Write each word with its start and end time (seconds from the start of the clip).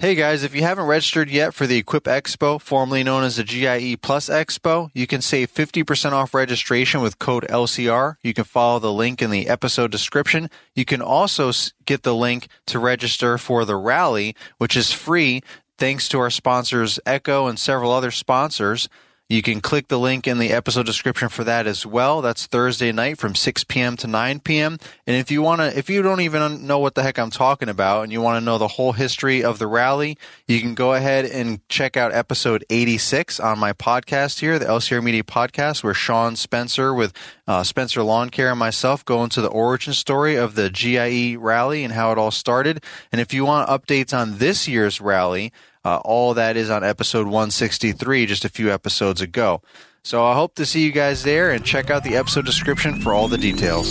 Hey 0.00 0.14
guys, 0.14 0.44
if 0.44 0.54
you 0.54 0.62
haven't 0.62 0.86
registered 0.86 1.28
yet 1.28 1.52
for 1.52 1.66
the 1.66 1.76
Equip 1.76 2.04
Expo, 2.04 2.58
formerly 2.58 3.04
known 3.04 3.22
as 3.22 3.36
the 3.36 3.44
GIE 3.44 3.96
Plus 4.00 4.30
Expo, 4.30 4.88
you 4.94 5.06
can 5.06 5.20
save 5.20 5.52
50% 5.52 6.12
off 6.12 6.32
registration 6.32 7.02
with 7.02 7.18
code 7.18 7.46
LCR. 7.50 8.14
You 8.22 8.32
can 8.32 8.44
follow 8.44 8.78
the 8.78 8.94
link 8.94 9.20
in 9.20 9.28
the 9.28 9.46
episode 9.46 9.90
description. 9.90 10.48
You 10.74 10.86
can 10.86 11.02
also 11.02 11.52
get 11.84 12.02
the 12.02 12.14
link 12.14 12.48
to 12.68 12.78
register 12.78 13.36
for 13.36 13.66
the 13.66 13.76
rally, 13.76 14.34
which 14.56 14.74
is 14.74 14.90
free 14.90 15.42
thanks 15.76 16.08
to 16.08 16.18
our 16.18 16.30
sponsors 16.30 16.98
Echo 17.04 17.46
and 17.46 17.58
several 17.58 17.92
other 17.92 18.10
sponsors. 18.10 18.88
You 19.30 19.42
can 19.42 19.60
click 19.60 19.86
the 19.86 19.96
link 19.96 20.26
in 20.26 20.40
the 20.40 20.50
episode 20.50 20.86
description 20.86 21.28
for 21.28 21.44
that 21.44 21.68
as 21.68 21.86
well. 21.86 22.20
That's 22.20 22.46
Thursday 22.46 22.90
night 22.90 23.16
from 23.16 23.36
6 23.36 23.62
p.m. 23.62 23.96
to 23.98 24.08
9 24.08 24.40
p.m. 24.40 24.76
And 25.06 25.16
if 25.16 25.30
you 25.30 25.40
want 25.40 25.60
to, 25.60 25.78
if 25.78 25.88
you 25.88 26.02
don't 26.02 26.22
even 26.22 26.66
know 26.66 26.80
what 26.80 26.96
the 26.96 27.04
heck 27.04 27.16
I'm 27.16 27.30
talking 27.30 27.68
about 27.68 28.02
and 28.02 28.10
you 28.10 28.20
want 28.20 28.40
to 28.40 28.44
know 28.44 28.58
the 28.58 28.66
whole 28.66 28.90
history 28.90 29.44
of 29.44 29.60
the 29.60 29.68
rally, 29.68 30.18
you 30.48 30.60
can 30.60 30.74
go 30.74 30.94
ahead 30.94 31.26
and 31.26 31.60
check 31.68 31.96
out 31.96 32.12
episode 32.12 32.64
86 32.70 33.38
on 33.38 33.56
my 33.60 33.72
podcast 33.72 34.40
here, 34.40 34.58
the 34.58 34.64
LCR 34.64 35.00
Media 35.00 35.22
Podcast, 35.22 35.84
where 35.84 35.94
Sean 35.94 36.34
Spencer 36.34 36.92
with 36.92 37.12
uh, 37.46 37.62
Spencer 37.62 38.02
Lawn 38.02 38.30
Care 38.30 38.50
and 38.50 38.58
myself 38.58 39.04
go 39.04 39.22
into 39.22 39.40
the 39.40 39.46
origin 39.46 39.92
story 39.92 40.34
of 40.34 40.56
the 40.56 40.70
GIE 40.70 41.36
rally 41.36 41.84
and 41.84 41.94
how 41.94 42.10
it 42.10 42.18
all 42.18 42.32
started. 42.32 42.82
And 43.12 43.20
if 43.20 43.32
you 43.32 43.44
want 43.44 43.68
updates 43.68 44.12
on 44.12 44.38
this 44.38 44.66
year's 44.66 45.00
rally, 45.00 45.52
uh, 45.84 45.98
all 45.98 46.34
that 46.34 46.56
is 46.56 46.70
on 46.70 46.84
episode 46.84 47.26
163, 47.26 48.26
just 48.26 48.44
a 48.44 48.48
few 48.48 48.70
episodes 48.70 49.20
ago. 49.20 49.62
So 50.02 50.24
I 50.24 50.34
hope 50.34 50.54
to 50.56 50.66
see 50.66 50.82
you 50.82 50.92
guys 50.92 51.22
there 51.22 51.50
and 51.50 51.64
check 51.64 51.90
out 51.90 52.04
the 52.04 52.16
episode 52.16 52.46
description 52.46 53.00
for 53.00 53.12
all 53.12 53.28
the 53.28 53.38
details. 53.38 53.88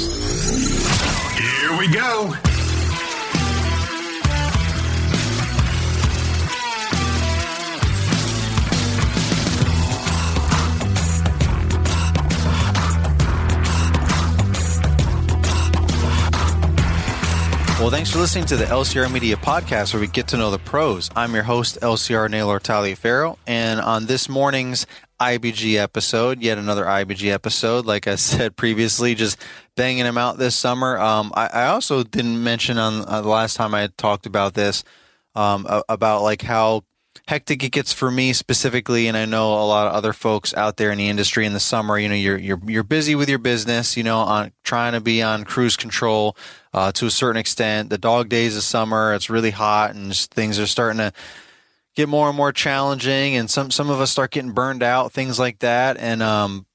Here 1.38 1.78
we 1.78 1.92
go. 1.92 2.34
Well, 17.80 17.90
thanks 17.90 18.12
for 18.12 18.20
listening 18.20 18.44
to 18.48 18.58
the 18.58 18.66
LCR 18.66 19.10
Media 19.10 19.38
Podcast, 19.38 19.94
where 19.94 20.02
we 20.02 20.08
get 20.08 20.28
to 20.28 20.38
know 20.38 20.52
the 20.52 20.60
pros. 20.60 21.10
I'm 21.16 21.34
your 21.34 21.44
host, 21.44 21.80
LCR 21.80 22.30
Naylor 22.30 22.60
Taliaferro, 22.60 23.38
and 23.48 23.80
on 23.80 24.06
this 24.06 24.28
morning's 24.28 24.86
IBG 25.22 25.76
episode, 25.76 26.42
yet 26.42 26.58
another 26.58 26.84
IBG 26.84 27.32
episode, 27.32 27.86
like 27.86 28.06
I 28.06 28.16
said 28.18 28.58
previously, 28.58 29.16
just 29.16 29.42
banging 29.78 30.04
them 30.04 30.18
out 30.18 30.38
this 30.38 30.58
summer. 30.58 30.98
Um, 31.00 31.32
I, 31.34 31.48
I, 31.48 31.66
also 31.68 32.04
didn't 32.04 32.44
mention 32.44 32.78
on 32.78 33.06
uh, 33.08 33.22
the 33.22 33.30
last 33.30 33.56
time 33.56 33.74
I 33.74 33.88
talked 33.96 34.26
about 34.26 34.56
this 34.56 34.84
um, 35.34 35.66
about 35.88 36.22
like 36.22 36.42
how 36.42 36.84
hectic 37.30 37.64
it 37.64 37.70
gets 37.70 37.94
for 37.94 38.10
me 38.10 38.34
specifically, 38.34 39.08
and 39.08 39.16
I 39.16 39.26
know 39.26 39.54
a 39.54 39.64
lot 39.64 39.86
of 39.86 39.94
other 39.94 40.14
folks 40.14 40.52
out 40.56 40.78
there 40.78 40.90
in 40.90 40.98
the 40.98 41.10
industry 41.10 41.46
in 41.46 41.54
the 41.54 41.60
summer. 41.60 42.00
You 42.00 42.10
know, 42.10 42.16
you're 42.16 42.40
you're 42.40 42.60
you're 42.66 42.84
busy 42.84 43.14
with 43.14 43.30
your 43.30 43.38
business. 43.38 43.96
You 43.96 44.04
know, 44.04 44.18
on 44.18 44.52
trying 44.64 44.94
to 44.94 45.00
be 45.00 45.22
on 45.22 45.44
cruise 45.44 45.78
control 45.78 46.36
uh, 46.74 46.92
to 46.94 47.06
a 47.06 47.12
certain 47.12 47.40
extent. 47.40 47.92
The 47.92 48.00
dog 48.00 48.30
days 48.30 48.58
of 48.58 48.64
summer, 48.64 49.14
it's 49.14 49.30
really 49.30 49.52
hot, 49.52 49.94
and 49.94 50.16
things 50.16 50.60
are 50.60 50.66
starting 50.66 50.98
to 50.98 51.14
get 51.96 52.10
more 52.10 52.30
and 52.30 52.36
more 52.36 52.52
challenging. 52.52 53.36
And 53.36 53.48
some 53.48 53.70
some 53.70 53.92
of 53.92 54.02
us 54.02 54.10
start 54.10 54.32
getting 54.32 54.52
burned 54.52 54.82
out, 54.82 55.12
things 55.12 55.38
like 55.38 55.60
that. 55.60 55.98
And 55.98 56.24
um, 56.24 56.66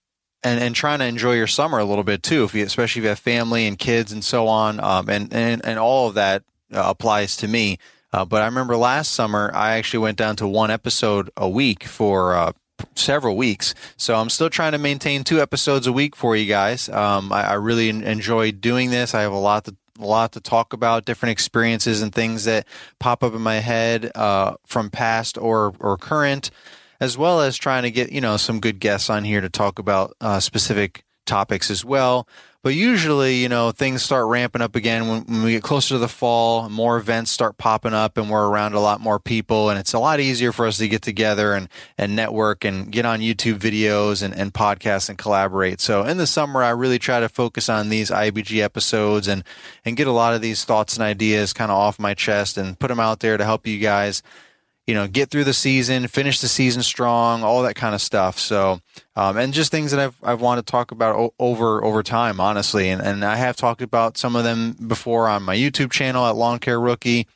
and, 0.44 0.62
and 0.62 0.75
trying 0.75 1.00
to 1.00 1.06
enjoy 1.06 1.32
your 1.32 1.48
summer 1.48 1.78
a 1.78 1.84
little 1.84 2.05
bit 2.05 2.22
too, 2.22 2.44
if 2.44 2.55
you, 2.55 2.64
especially 2.64 3.00
if 3.00 3.05
you 3.05 3.08
have 3.08 3.19
family 3.19 3.66
and 3.66 3.78
kids 3.78 4.12
and 4.12 4.22
so 4.22 4.47
on. 4.47 4.78
Um, 4.78 5.08
and, 5.08 5.32
and, 5.32 5.64
and 5.64 5.78
all 5.78 6.08
of 6.08 6.14
that 6.14 6.42
uh, 6.72 6.84
applies 6.86 7.36
to 7.38 7.48
me. 7.48 7.78
Uh, 8.14 8.24
but 8.24 8.42
I 8.42 8.44
remember 8.44 8.76
last 8.76 9.10
summer, 9.10 9.50
I 9.52 9.72
actually 9.72 9.98
went 9.98 10.16
down 10.16 10.36
to 10.36 10.46
one 10.46 10.70
episode 10.70 11.30
a 11.36 11.48
week 11.48 11.82
for 11.82 12.36
uh, 12.36 12.52
several 12.94 13.36
weeks. 13.36 13.74
So 13.96 14.14
I'm 14.14 14.30
still 14.30 14.48
trying 14.48 14.70
to 14.70 14.78
maintain 14.78 15.24
two 15.24 15.40
episodes 15.40 15.88
a 15.88 15.92
week 15.92 16.14
for 16.14 16.36
you 16.36 16.46
guys. 16.46 16.88
Um, 16.88 17.32
I, 17.32 17.42
I, 17.42 17.54
really 17.54 17.88
enjoy 17.88 18.53
doing 18.53 18.91
this. 18.91 19.16
I 19.16 19.22
have 19.22 19.32
a 19.32 19.36
lot 19.36 19.64
to 19.64 19.74
a 19.98 20.06
lot 20.06 20.30
to 20.32 20.41
talk 20.41 20.72
about, 20.72 21.06
different 21.06 21.32
experiences 21.32 22.03
and 22.03 22.14
things 22.14 22.44
that 22.44 22.69
pop 23.00 23.24
up 23.24 23.34
in 23.34 23.42
my 23.42 23.56
head 23.56 24.12
uh, 24.14 24.54
from 24.64 24.91
past 24.91 25.36
or 25.36 25.74
or 25.80 25.97
current, 25.97 26.53
as 27.00 27.19
well 27.19 27.41
as 27.41 27.56
trying 27.56 27.82
to 27.82 27.91
get 27.91 28.12
you 28.12 28.20
know 28.20 28.36
some 28.36 28.60
good 28.60 28.78
guests 28.78 29.10
on 29.10 29.24
here 29.24 29.41
to 29.41 29.48
talk 29.48 29.80
about 29.80 30.14
uh, 30.20 30.38
specific 30.38 31.04
topics 31.24 31.70
as 31.70 31.84
well. 31.84 32.28
But 32.64 32.74
usually, 32.74 33.42
you 33.42 33.50
know, 33.50 33.72
things 33.72 34.02
start 34.02 34.26
ramping 34.26 34.62
up 34.62 34.74
again 34.74 35.06
when, 35.06 35.24
when, 35.24 35.42
we 35.42 35.52
get 35.52 35.62
closer 35.62 35.96
to 35.96 35.98
the 35.98 36.08
fall. 36.08 36.70
More 36.70 36.96
events 36.96 37.30
start 37.30 37.58
popping 37.58 37.92
up, 37.92 38.16
and 38.16 38.30
we're 38.30 38.48
around 38.48 38.72
a 38.72 38.80
lot 38.80 39.02
more 39.02 39.20
people, 39.20 39.68
and 39.68 39.78
it's 39.78 39.92
a 39.92 39.98
lot 39.98 40.18
easier 40.18 40.50
for 40.50 40.66
us 40.66 40.78
to 40.78 40.88
get 40.88 41.02
together 41.02 41.52
and 41.52 41.68
and 41.98 42.16
network 42.16 42.64
and 42.64 42.90
get 42.90 43.04
on 43.04 43.20
YouTube 43.20 43.58
videos 43.58 44.22
and, 44.22 44.34
and 44.34 44.54
podcasts 44.54 45.10
and 45.10 45.18
collaborate. 45.18 45.82
So 45.82 46.04
in 46.04 46.16
the 46.16 46.26
summer, 46.26 46.62
I 46.62 46.70
really 46.70 46.98
try 46.98 47.20
to 47.20 47.28
focus 47.28 47.68
on 47.68 47.91
these 47.91 48.10
IBG 48.10 48.62
episodes 48.62 49.28
and 49.28 49.44
and 49.84 49.94
get 49.94 50.06
a 50.06 50.12
lot 50.12 50.32
of 50.32 50.41
these 50.41 50.64
thoughts 50.64 50.96
and 50.96 51.02
ideas 51.02 51.52
kind 51.52 51.70
of 51.70 51.76
off 51.76 51.98
my 51.98 52.14
chest 52.14 52.56
and 52.56 52.78
put 52.78 52.88
them 52.88 52.98
out 52.98 53.20
there 53.20 53.36
to 53.36 53.44
help 53.44 53.66
you 53.66 53.78
guys 53.78 54.22
you 54.87 54.95
know, 54.95 55.06
get 55.06 55.31
through 55.31 55.45
the 55.45 55.55
season, 55.55 56.06
finish 56.09 56.41
the 56.41 56.49
season 56.49 56.83
strong, 56.83 57.43
all 57.43 57.62
that 57.62 57.75
kind 57.75 57.95
of 57.95 58.03
stuff. 58.03 58.39
So, 58.39 58.81
um, 59.17 59.37
and 59.39 59.55
just 59.55 59.71
things 59.71 59.93
that 59.93 60.00
I've, 60.00 60.17
I've 60.22 60.41
wanted 60.43 60.67
to 60.67 60.71
talk 60.71 60.91
about 60.91 61.17
o- 61.17 61.34
over, 61.39 61.83
over 61.83 62.03
time, 62.03 62.39
honestly. 62.39 62.91
And, 62.91 63.00
and 63.00 63.25
I 63.25 63.37
have 63.37 63.56
talked 63.56 63.81
about 63.81 64.19
some 64.19 64.37
of 64.37 64.45
them 64.45 64.72
before 64.87 65.28
on 65.28 65.43
my 65.43 65.56
YouTube 65.56 65.91
channel 65.91 66.27
at 66.27 66.37
Lawn 66.37 66.59
Care 66.59 66.78
Rookie, 66.78 67.27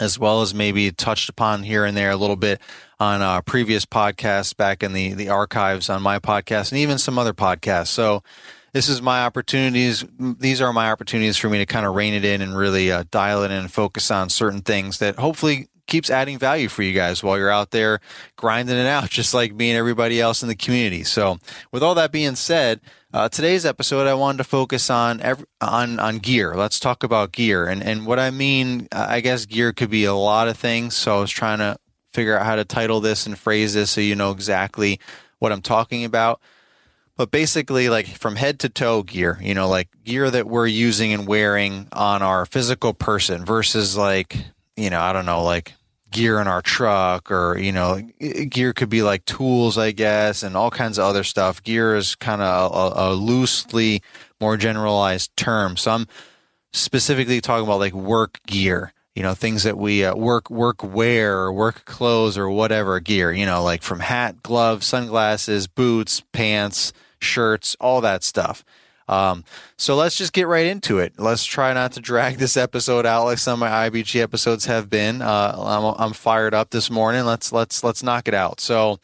as 0.00 0.18
well 0.18 0.42
as 0.42 0.54
maybe 0.54 0.90
touched 0.90 1.28
upon 1.28 1.62
here 1.62 1.84
and 1.84 1.96
there 1.96 2.10
a 2.10 2.16
little 2.16 2.36
bit 2.36 2.60
on 2.98 3.22
uh, 3.22 3.42
previous 3.42 3.86
podcasts 3.86 4.56
back 4.56 4.82
in 4.82 4.92
the, 4.92 5.14
the 5.14 5.28
archives 5.28 5.88
on 5.88 6.02
my 6.02 6.18
podcast 6.18 6.72
and 6.72 6.80
even 6.80 6.98
some 6.98 7.18
other 7.18 7.34
podcasts. 7.34 7.88
So, 7.88 8.22
this 8.72 8.90
is 8.90 9.00
my 9.00 9.24
opportunities. 9.24 10.04
These 10.18 10.60
are 10.60 10.70
my 10.70 10.90
opportunities 10.90 11.38
for 11.38 11.48
me 11.48 11.56
to 11.58 11.66
kind 11.66 11.86
of 11.86 11.94
rein 11.94 12.12
it 12.12 12.26
in 12.26 12.42
and 12.42 12.54
really 12.54 12.92
uh, 12.92 13.04
dial 13.10 13.42
it 13.42 13.50
in 13.50 13.52
and 13.52 13.72
focus 13.72 14.10
on 14.10 14.28
certain 14.28 14.60
things 14.60 14.98
that 14.98 15.16
hopefully 15.16 15.68
keeps 15.86 16.10
adding 16.10 16.38
value 16.38 16.68
for 16.68 16.82
you 16.82 16.92
guys 16.92 17.22
while 17.22 17.38
you're 17.38 17.50
out 17.50 17.70
there 17.70 18.00
grinding 18.36 18.76
it 18.76 18.86
out, 18.86 19.10
just 19.10 19.34
like 19.34 19.54
me 19.54 19.70
and 19.70 19.78
everybody 19.78 20.20
else 20.20 20.42
in 20.42 20.48
the 20.48 20.56
community. 20.56 21.04
So, 21.04 21.38
with 21.72 21.82
all 21.82 21.94
that 21.94 22.12
being 22.12 22.36
said, 22.36 22.80
uh, 23.12 23.28
today's 23.28 23.64
episode 23.64 24.06
I 24.06 24.14
wanted 24.14 24.38
to 24.38 24.44
focus 24.44 24.90
on 24.90 25.20
every, 25.20 25.46
on 25.60 25.98
on 25.98 26.18
gear. 26.18 26.54
Let's 26.54 26.78
talk 26.78 27.02
about 27.02 27.32
gear, 27.32 27.66
and 27.66 27.82
and 27.82 28.06
what 28.06 28.18
I 28.18 28.30
mean, 28.30 28.88
I 28.92 29.20
guess 29.20 29.46
gear 29.46 29.72
could 29.72 29.90
be 29.90 30.04
a 30.04 30.14
lot 30.14 30.48
of 30.48 30.56
things. 30.56 30.94
So 30.94 31.16
I 31.16 31.20
was 31.20 31.30
trying 31.30 31.58
to 31.58 31.78
figure 32.12 32.38
out 32.38 32.46
how 32.46 32.56
to 32.56 32.64
title 32.64 33.00
this 33.00 33.26
and 33.26 33.38
phrase 33.38 33.74
this 33.74 33.90
so 33.90 34.00
you 34.00 34.14
know 34.14 34.30
exactly 34.30 35.00
what 35.38 35.52
I'm 35.52 35.62
talking 35.62 36.04
about. 36.04 36.40
But 37.16 37.30
basically, 37.30 37.88
like 37.88 38.06
from 38.06 38.36
head 38.36 38.60
to 38.60 38.68
toe 38.68 39.02
gear, 39.02 39.38
you 39.40 39.54
know, 39.54 39.68
like 39.68 39.88
gear 40.04 40.30
that 40.30 40.46
we're 40.46 40.66
using 40.66 41.14
and 41.14 41.26
wearing 41.26 41.88
on 41.92 42.20
our 42.20 42.44
physical 42.44 42.92
person 42.92 43.46
versus 43.46 43.96
like 43.96 44.36
you 44.76 44.90
know, 44.90 45.00
I 45.00 45.12
don't 45.12 45.26
know, 45.26 45.42
like 45.42 45.72
gear 46.16 46.40
in 46.40 46.48
our 46.48 46.62
truck 46.62 47.30
or, 47.30 47.58
you 47.58 47.70
know, 47.70 48.00
gear 48.48 48.72
could 48.72 48.88
be 48.88 49.02
like 49.02 49.22
tools, 49.26 49.76
I 49.76 49.90
guess, 49.90 50.42
and 50.42 50.56
all 50.56 50.70
kinds 50.70 50.96
of 50.96 51.04
other 51.04 51.22
stuff. 51.22 51.62
Gear 51.62 51.94
is 51.94 52.14
kind 52.14 52.40
of 52.40 52.72
a, 52.72 53.10
a, 53.10 53.14
loosely 53.14 54.02
more 54.40 54.56
generalized 54.56 55.36
term. 55.36 55.76
So 55.76 55.90
I'm 55.90 56.06
specifically 56.72 57.42
talking 57.42 57.66
about 57.66 57.80
like 57.80 57.92
work 57.92 58.40
gear, 58.46 58.94
you 59.14 59.22
know, 59.22 59.34
things 59.34 59.64
that 59.64 59.76
we 59.76 60.06
uh, 60.06 60.16
work, 60.16 60.48
work 60.48 60.82
wear 60.82 61.36
or 61.36 61.52
work 61.52 61.84
clothes 61.84 62.38
or 62.38 62.48
whatever 62.48 62.98
gear, 62.98 63.30
you 63.30 63.44
know, 63.44 63.62
like 63.62 63.82
from 63.82 64.00
hat, 64.00 64.42
gloves, 64.42 64.86
sunglasses, 64.86 65.66
boots, 65.66 66.22
pants, 66.32 66.94
shirts, 67.20 67.76
all 67.78 68.00
that 68.00 68.24
stuff. 68.24 68.64
Um, 69.08 69.44
so 69.76 69.94
let's 69.94 70.16
just 70.16 70.32
get 70.32 70.48
right 70.48 70.66
into 70.66 70.98
it. 70.98 71.14
Let's 71.18 71.44
try 71.44 71.72
not 71.72 71.92
to 71.92 72.00
drag 72.00 72.38
this 72.38 72.56
episode 72.56 73.06
out 73.06 73.24
like 73.24 73.38
some 73.38 73.62
of 73.62 73.68
my 73.68 73.88
IBG 73.88 74.20
episodes 74.20 74.66
have 74.66 74.90
been. 74.90 75.22
Uh, 75.22 75.54
I'm, 75.56 75.94
I'm 75.98 76.12
fired 76.12 76.54
up 76.54 76.70
this 76.70 76.90
morning. 76.90 77.24
Let's 77.24 77.52
let's 77.52 77.84
let's 77.84 78.02
knock 78.02 78.28
it 78.28 78.34
out. 78.34 78.60
So 78.60 78.98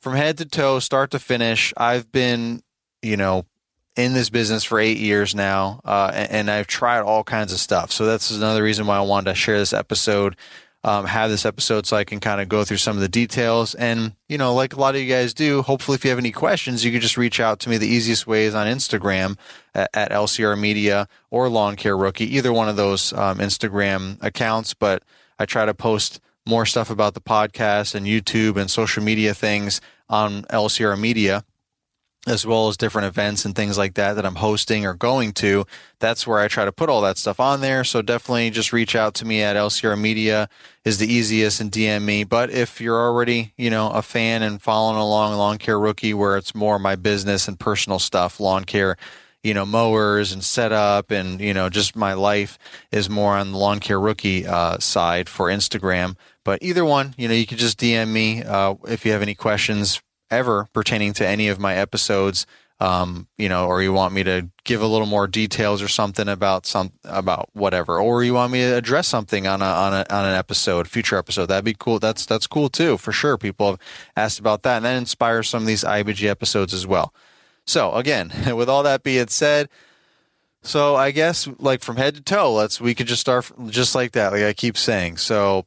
from 0.00 0.14
head 0.14 0.38
to 0.38 0.44
toe, 0.44 0.78
start 0.78 1.10
to 1.10 1.18
finish, 1.18 1.72
I've 1.76 2.10
been, 2.12 2.62
you 3.02 3.16
know, 3.16 3.46
in 3.96 4.14
this 4.14 4.30
business 4.30 4.62
for 4.62 4.78
eight 4.78 4.98
years 4.98 5.34
now, 5.34 5.80
uh, 5.84 6.12
and, 6.14 6.30
and, 6.30 6.50
I've 6.50 6.68
tried 6.68 7.00
all 7.00 7.24
kinds 7.24 7.52
of 7.52 7.58
stuff. 7.58 7.90
So 7.90 8.06
that's 8.06 8.30
another 8.30 8.62
reason 8.62 8.86
why 8.86 8.96
I 8.96 9.00
wanted 9.00 9.30
to 9.30 9.34
share 9.34 9.58
this 9.58 9.72
episode 9.72 10.36
um, 10.88 11.04
have 11.04 11.28
this 11.28 11.44
episode 11.44 11.84
so 11.84 11.98
I 11.98 12.04
can 12.04 12.18
kind 12.18 12.40
of 12.40 12.48
go 12.48 12.64
through 12.64 12.78
some 12.78 12.96
of 12.96 13.02
the 13.02 13.10
details. 13.10 13.74
And, 13.74 14.14
you 14.26 14.38
know, 14.38 14.54
like 14.54 14.72
a 14.72 14.80
lot 14.80 14.94
of 14.94 15.02
you 15.02 15.06
guys 15.06 15.34
do, 15.34 15.60
hopefully 15.60 15.96
if 15.96 16.04
you 16.04 16.08
have 16.08 16.18
any 16.18 16.32
questions, 16.32 16.82
you 16.82 16.90
can 16.90 17.02
just 17.02 17.18
reach 17.18 17.40
out 17.40 17.58
to 17.60 17.68
me. 17.68 17.76
The 17.76 17.86
easiest 17.86 18.26
way 18.26 18.46
is 18.46 18.54
on 18.54 18.66
Instagram 18.66 19.36
at, 19.74 19.90
at 19.92 20.10
LCR 20.12 20.58
Media 20.58 21.06
or 21.30 21.50
Lawn 21.50 21.76
Care 21.76 21.94
Rookie, 21.94 22.34
either 22.34 22.54
one 22.54 22.70
of 22.70 22.76
those 22.76 23.12
um, 23.12 23.36
Instagram 23.36 24.16
accounts. 24.22 24.72
But 24.72 25.02
I 25.38 25.44
try 25.44 25.66
to 25.66 25.74
post 25.74 26.20
more 26.46 26.64
stuff 26.64 26.88
about 26.88 27.12
the 27.12 27.20
podcast 27.20 27.94
and 27.94 28.06
YouTube 28.06 28.56
and 28.56 28.70
social 28.70 29.02
media 29.02 29.34
things 29.34 29.82
on 30.08 30.44
LCR 30.44 30.98
Media. 30.98 31.44
As 32.28 32.44
well 32.44 32.68
as 32.68 32.76
different 32.76 33.06
events 33.06 33.46
and 33.46 33.56
things 33.56 33.78
like 33.78 33.94
that 33.94 34.14
that 34.14 34.26
I'm 34.26 34.34
hosting 34.34 34.84
or 34.84 34.92
going 34.92 35.32
to. 35.34 35.64
That's 35.98 36.26
where 36.26 36.38
I 36.38 36.46
try 36.46 36.66
to 36.66 36.72
put 36.72 36.90
all 36.90 37.00
that 37.00 37.16
stuff 37.16 37.40
on 37.40 37.62
there. 37.62 37.84
So 37.84 38.02
definitely 38.02 38.50
just 38.50 38.70
reach 38.72 38.94
out 38.94 39.14
to 39.14 39.24
me 39.24 39.40
at 39.40 39.56
LCR 39.56 39.98
Media 39.98 40.48
is 40.84 40.98
the 40.98 41.10
easiest 41.10 41.60
and 41.60 41.72
DM 41.72 42.02
me. 42.02 42.24
But 42.24 42.50
if 42.50 42.82
you're 42.82 43.00
already, 43.00 43.54
you 43.56 43.70
know, 43.70 43.90
a 43.90 44.02
fan 44.02 44.42
and 44.42 44.60
following 44.60 44.98
along 44.98 45.38
Lawn 45.38 45.56
Care 45.56 45.80
Rookie 45.80 46.12
where 46.12 46.36
it's 46.36 46.54
more 46.54 46.78
my 46.78 46.96
business 46.96 47.48
and 47.48 47.58
personal 47.58 47.98
stuff, 47.98 48.40
lawn 48.40 48.64
care, 48.64 48.98
you 49.42 49.54
know, 49.54 49.64
mowers 49.64 50.32
and 50.32 50.44
setup 50.44 51.10
and, 51.10 51.40
you 51.40 51.54
know, 51.54 51.70
just 51.70 51.96
my 51.96 52.12
life 52.12 52.58
is 52.92 53.08
more 53.08 53.36
on 53.36 53.52
the 53.52 53.58
Lawn 53.58 53.80
Care 53.80 54.00
Rookie 54.00 54.46
uh, 54.46 54.78
side 54.78 55.30
for 55.30 55.46
Instagram. 55.46 56.14
But 56.44 56.58
either 56.62 56.84
one, 56.84 57.14
you 57.16 57.26
know, 57.28 57.34
you 57.34 57.46
can 57.46 57.58
just 57.58 57.78
DM 57.78 58.08
me 58.08 58.42
uh, 58.42 58.74
if 58.86 59.06
you 59.06 59.12
have 59.12 59.22
any 59.22 59.34
questions 59.34 60.02
ever 60.30 60.68
pertaining 60.72 61.12
to 61.14 61.26
any 61.26 61.48
of 61.48 61.58
my 61.58 61.74
episodes, 61.74 62.46
um, 62.80 63.26
you 63.36 63.48
know, 63.48 63.66
or 63.66 63.82
you 63.82 63.92
want 63.92 64.14
me 64.14 64.22
to 64.22 64.48
give 64.64 64.82
a 64.82 64.86
little 64.86 65.06
more 65.06 65.26
details 65.26 65.82
or 65.82 65.88
something 65.88 66.28
about 66.28 66.64
some 66.64 66.92
about 67.04 67.48
whatever, 67.52 67.98
or 67.98 68.22
you 68.22 68.34
want 68.34 68.52
me 68.52 68.60
to 68.60 68.76
address 68.76 69.08
something 69.08 69.46
on 69.46 69.62
a 69.62 69.64
on 69.64 69.92
a 69.92 70.06
on 70.10 70.24
an 70.24 70.34
episode, 70.34 70.86
future 70.88 71.16
episode, 71.16 71.46
that'd 71.46 71.64
be 71.64 71.74
cool. 71.76 71.98
That's 71.98 72.24
that's 72.24 72.46
cool 72.46 72.68
too, 72.68 72.96
for 72.96 73.10
sure. 73.10 73.36
People 73.36 73.70
have 73.70 73.78
asked 74.16 74.38
about 74.38 74.62
that, 74.62 74.76
and 74.76 74.84
that 74.84 74.96
inspires 74.96 75.48
some 75.48 75.62
of 75.62 75.66
these 75.66 75.82
IBG 75.82 76.28
episodes 76.28 76.72
as 76.72 76.86
well. 76.86 77.12
So 77.66 77.94
again, 77.94 78.32
with 78.56 78.68
all 78.68 78.82
that 78.84 79.02
being 79.02 79.28
said. 79.28 79.68
So 80.60 80.96
I 80.96 81.12
guess 81.12 81.48
like 81.58 81.82
from 81.82 81.96
head 81.96 82.16
to 82.16 82.20
toe, 82.20 82.52
let's 82.52 82.80
we 82.80 82.94
could 82.94 83.06
just 83.06 83.20
start 83.20 83.50
just 83.68 83.94
like 83.94 84.12
that, 84.12 84.32
like 84.32 84.42
I 84.42 84.52
keep 84.52 84.76
saying. 84.76 85.16
So 85.16 85.66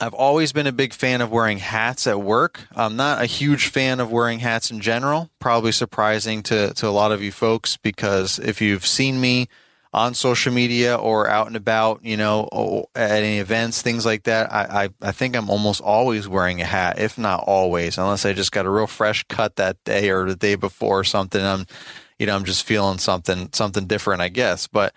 I've 0.00 0.14
always 0.14 0.52
been 0.52 0.66
a 0.66 0.72
big 0.72 0.92
fan 0.92 1.20
of 1.20 1.30
wearing 1.30 1.58
hats 1.58 2.06
at 2.06 2.20
work. 2.20 2.66
I'm 2.74 2.96
not 2.96 3.22
a 3.22 3.26
huge 3.26 3.68
fan 3.68 4.00
of 4.00 4.10
wearing 4.10 4.40
hats 4.40 4.70
in 4.70 4.80
general. 4.80 5.30
Probably 5.38 5.70
surprising 5.70 6.42
to, 6.44 6.74
to 6.74 6.88
a 6.88 6.90
lot 6.90 7.12
of 7.12 7.22
you 7.22 7.30
folks 7.30 7.76
because 7.76 8.40
if 8.40 8.60
you've 8.60 8.84
seen 8.84 9.20
me 9.20 9.48
on 9.92 10.12
social 10.12 10.52
media 10.52 10.96
or 10.96 11.28
out 11.28 11.46
and 11.46 11.54
about, 11.54 12.04
you 12.04 12.16
know, 12.16 12.88
at 12.96 13.12
any 13.12 13.38
events, 13.38 13.82
things 13.82 14.04
like 14.04 14.24
that, 14.24 14.52
I, 14.52 14.84
I, 14.84 14.88
I 15.00 15.12
think 15.12 15.36
I'm 15.36 15.48
almost 15.48 15.80
always 15.80 16.26
wearing 16.26 16.60
a 16.60 16.64
hat, 16.64 16.98
if 16.98 17.16
not 17.16 17.44
always, 17.46 17.96
unless 17.96 18.26
I 18.26 18.32
just 18.32 18.50
got 18.50 18.66
a 18.66 18.70
real 18.70 18.88
fresh 18.88 19.24
cut 19.28 19.54
that 19.56 19.82
day 19.84 20.10
or 20.10 20.28
the 20.28 20.34
day 20.34 20.56
before 20.56 20.98
or 20.98 21.04
something. 21.04 21.40
I'm, 21.40 21.66
you 22.18 22.26
know, 22.26 22.34
I'm 22.34 22.44
just 22.44 22.66
feeling 22.66 22.98
something, 22.98 23.50
something 23.52 23.86
different, 23.86 24.22
I 24.22 24.28
guess. 24.28 24.66
But 24.66 24.92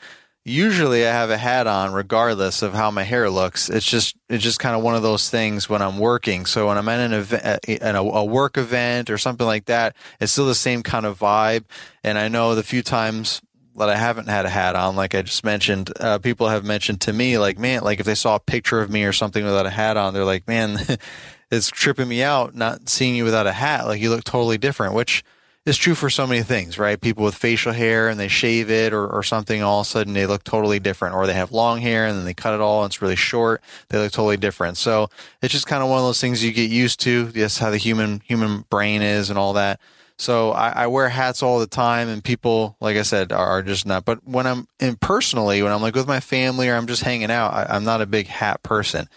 usually 0.48 1.06
I 1.06 1.12
have 1.12 1.30
a 1.30 1.38
hat 1.38 1.68
on 1.68 1.92
regardless 1.92 2.62
of 2.62 2.74
how 2.74 2.90
my 2.90 3.04
hair 3.04 3.30
looks. 3.30 3.70
It's 3.70 3.86
just 3.86 4.16
it's 4.30 4.44
just 4.44 4.60
kind 4.60 4.76
of 4.76 4.82
one 4.82 4.96
of 4.96 5.04
those 5.04 5.30
things 5.30 5.70
when 5.70 5.82
I'm 5.82 6.00
working. 6.00 6.46
So 6.46 6.68
when 6.68 6.78
I'm 6.78 6.88
at 6.88 7.00
an 7.00 7.14
event, 7.14 7.66
in 7.66 7.96
a, 7.96 8.02
a, 8.02 8.24
work 8.24 8.58
event 8.58 9.10
or 9.10 9.18
something 9.18 9.46
like 9.46 9.66
that, 9.66 9.96
it's 10.20 10.32
still 10.32 10.46
the 10.46 10.56
same 10.56 10.84
kind 10.84 11.06
of 11.06 11.20
vibe. 11.20 11.66
And 12.04 12.18
I 12.18 12.30
know 12.30 12.56
the 12.56 12.64
few 12.64 12.82
times 12.82 13.42
that 13.76 13.90
I 13.90 13.98
haven't 13.98 14.28
had 14.30 14.46
a 14.46 14.50
hat 14.50 14.76
on, 14.76 14.96
like 14.96 15.14
I 15.14 15.22
just 15.22 15.44
mentioned, 15.44 15.92
uh, 16.00 16.18
people 16.20 16.48
have 16.48 16.64
mentioned 16.66 17.02
to 17.02 17.14
me, 17.14 17.38
like, 17.38 17.60
man, 17.60 17.84
like 17.84 18.00
if 18.00 18.06
they 18.06 18.16
saw 18.16 18.36
a 18.36 18.40
picture 18.40 18.82
of 18.82 18.90
me 18.90 19.04
or 19.04 19.14
something 19.14 19.44
without 19.44 19.66
a 19.66 19.72
hat 19.72 19.98
on, 19.98 20.14
they're 20.14 20.26
like, 20.26 20.48
man, 20.48 20.80
it's 21.52 21.70
tripping 21.70 22.08
me 22.08 22.24
out 22.24 22.56
not 22.56 22.90
seeing 22.90 23.16
you 23.16 23.24
without 23.24 23.48
a 23.48 23.52
hat. 23.54 23.86
Like 23.86 24.02
you 24.02 24.10
look 24.10 24.24
totally 24.24 24.58
different, 24.58 24.94
which 24.94 25.24
is 25.68 25.78
true 25.78 25.96
for 25.96 26.10
so 26.10 26.26
many 26.26 26.44
things, 26.44 26.80
right? 26.80 27.00
People 27.00 27.26
with 27.26 27.36
facial 27.36 27.74
hair 27.74 28.08
and 28.08 28.18
they 28.18 28.30
shave 28.30 28.72
it 28.72 28.94
or, 28.94 29.06
or 29.06 29.22
something, 29.22 29.62
all 29.62 29.82
of 29.82 29.86
a 29.86 29.90
sudden 29.90 30.14
they 30.14 30.26
look 30.26 30.44
totally 30.46 30.80
different. 30.80 31.14
Or 31.14 31.28
they 31.28 31.34
have 31.34 31.52
long 31.52 31.82
hair 31.82 32.08
and 32.08 32.18
then 32.18 32.24
they 32.24 32.34
cut 32.34 32.54
it 32.54 32.62
all 32.62 32.84
and 32.84 32.90
it's 32.90 33.02
really 33.02 33.18
short. 33.18 33.62
They 33.90 33.98
look 33.98 34.14
totally 34.14 34.38
different. 34.38 34.78
So 34.78 35.10
it's 35.42 35.52
just 35.52 35.68
kind 35.68 35.84
of 35.84 35.90
one 35.90 36.00
of 36.00 36.06
those 36.06 36.22
things 36.22 36.44
you 36.44 36.54
get 36.54 36.72
used 36.72 37.02
to. 37.02 37.32
Just 37.34 37.60
how 37.60 37.70
the 37.70 37.78
human 37.78 38.22
human 38.26 38.66
brain 38.70 39.02
is 39.02 39.30
and 39.30 39.38
all 39.38 39.54
that. 39.54 39.80
So 40.20 40.52
I, 40.52 40.70
I, 40.70 40.88
wear 40.88 41.10
hats 41.10 41.44
all 41.44 41.60
the 41.60 41.68
time, 41.68 42.10
and 42.10 42.24
people, 42.24 42.76
like 42.80 42.98
I 42.98 43.04
said, 43.04 43.32
are, 43.32 43.46
are, 43.46 43.62
just 43.62 43.86
not. 43.86 44.04
But 44.04 44.28
when 44.28 44.48
I'm 44.48 44.68
in 44.80 44.96
personally, 44.96 45.62
when 45.62 45.72
I'm 45.72 45.84
like 45.84 45.94
with 45.94 46.08
my 46.08 46.20
family 46.20 46.70
or 46.70 46.76
I'm 46.76 46.88
just 46.88 47.04
hanging 47.04 47.30
out, 47.30 47.54
I, 47.54 47.68
I'm 47.70 47.84
not 47.84 48.02
a 48.02 48.08
big 48.08 48.26
hat 48.26 48.64
person. 48.64 49.08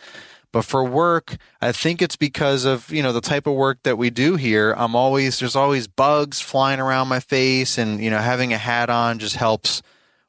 But 0.52 0.64
for 0.64 0.82
work, 0.82 1.36
I 1.60 1.72
think 1.72 2.02
it's 2.02 2.16
because 2.16 2.64
of, 2.64 2.90
you 2.90 3.02
know, 3.02 3.12
the 3.12 3.20
type 3.20 3.46
of 3.46 3.54
work 3.54 3.78
that 3.84 3.96
we 3.96 4.10
do 4.10 4.36
here. 4.36 4.74
I'm 4.76 4.96
always, 4.96 5.38
there's 5.38 5.56
always 5.56 5.86
bugs 5.86 6.40
flying 6.40 6.80
around 6.80 7.08
my 7.08 7.20
face 7.20 7.78
and, 7.78 8.02
you 8.02 8.10
know, 8.10 8.18
having 8.18 8.52
a 8.52 8.58
hat 8.58 8.90
on 8.90 9.20
just 9.20 9.36
helps 9.36 9.82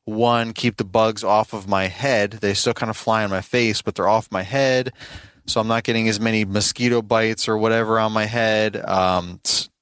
one, 0.06 0.53
keep 0.53 0.77
the 0.77 0.83
bugs 0.83 1.23
off 1.23 1.53
of 1.53 1.68
my 1.68 1.88
head. 1.88 2.31
They 2.33 2.53
still 2.53 2.73
kind 2.73 2.89
of 2.89 2.97
fly 2.97 3.23
on 3.23 3.29
my 3.29 3.41
face, 3.41 3.81
but 3.81 3.95
they're 3.95 4.07
off 4.07 4.31
my 4.31 4.44
head. 4.44 4.94
So 5.47 5.59
I'm 5.59 5.68
not 5.68 5.83
getting 5.83 6.07
as 6.07 6.19
many 6.19 6.45
mosquito 6.45 7.01
bites 7.01 7.47
or 7.47 7.57
whatever 7.57 8.00
on 8.00 8.12
my 8.12 8.25
head. 8.25 8.77
Um, 8.77 9.39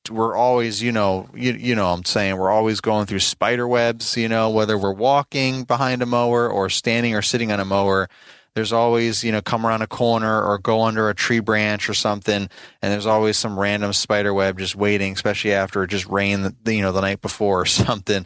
we're 0.10 0.36
always, 0.36 0.82
you 0.82 0.92
know, 0.92 1.30
you, 1.36 1.54
you 1.54 1.76
know, 1.76 1.92
I'm 1.92 2.06
saying 2.06 2.38
we're 2.38 2.50
always 2.50 2.82
going 2.82 3.06
through 3.06 3.20
spider 3.20 3.68
webs, 3.68 4.18
you 4.18 4.30
know, 4.30 4.50
whether 4.50 4.78
we're 4.78 4.94
walking 4.94 5.64
behind 5.66 6.02
a 6.02 6.06
mower 6.06 6.50
or 6.50 6.70
standing 6.70 7.14
or 7.14 7.22
sitting 7.22 7.52
on 7.52 7.60
a 7.60 7.66
mower 7.66 8.10
there's 8.56 8.74
always 8.74 9.24
you 9.24 9.32
know 9.32 9.42
come 9.42 9.66
around 9.66 9.82
a 9.82 9.88
corner 9.88 10.44
or 10.44 10.58
go 10.58 10.84
under 10.84 11.10
a 11.10 11.16
tree 11.16 11.40
branch 11.40 11.90
or 11.90 11.94
something 11.94 12.50
and 12.82 12.94
there's 12.94 13.06
always 13.06 13.38
some 13.38 13.60
random 13.60 13.94
spider 13.94 14.34
web 14.34 14.58
just 14.58 14.76
waiting 14.76 15.14
especially 15.14 15.54
after 15.54 15.84
it 15.84 15.90
just 15.90 16.06
rained 16.08 16.54
the, 16.64 16.76
you 16.76 16.82
know 16.82 16.92
the 16.92 17.02
night 17.02 17.22
before 17.22 17.62
or 17.62 17.66
something. 17.66 18.26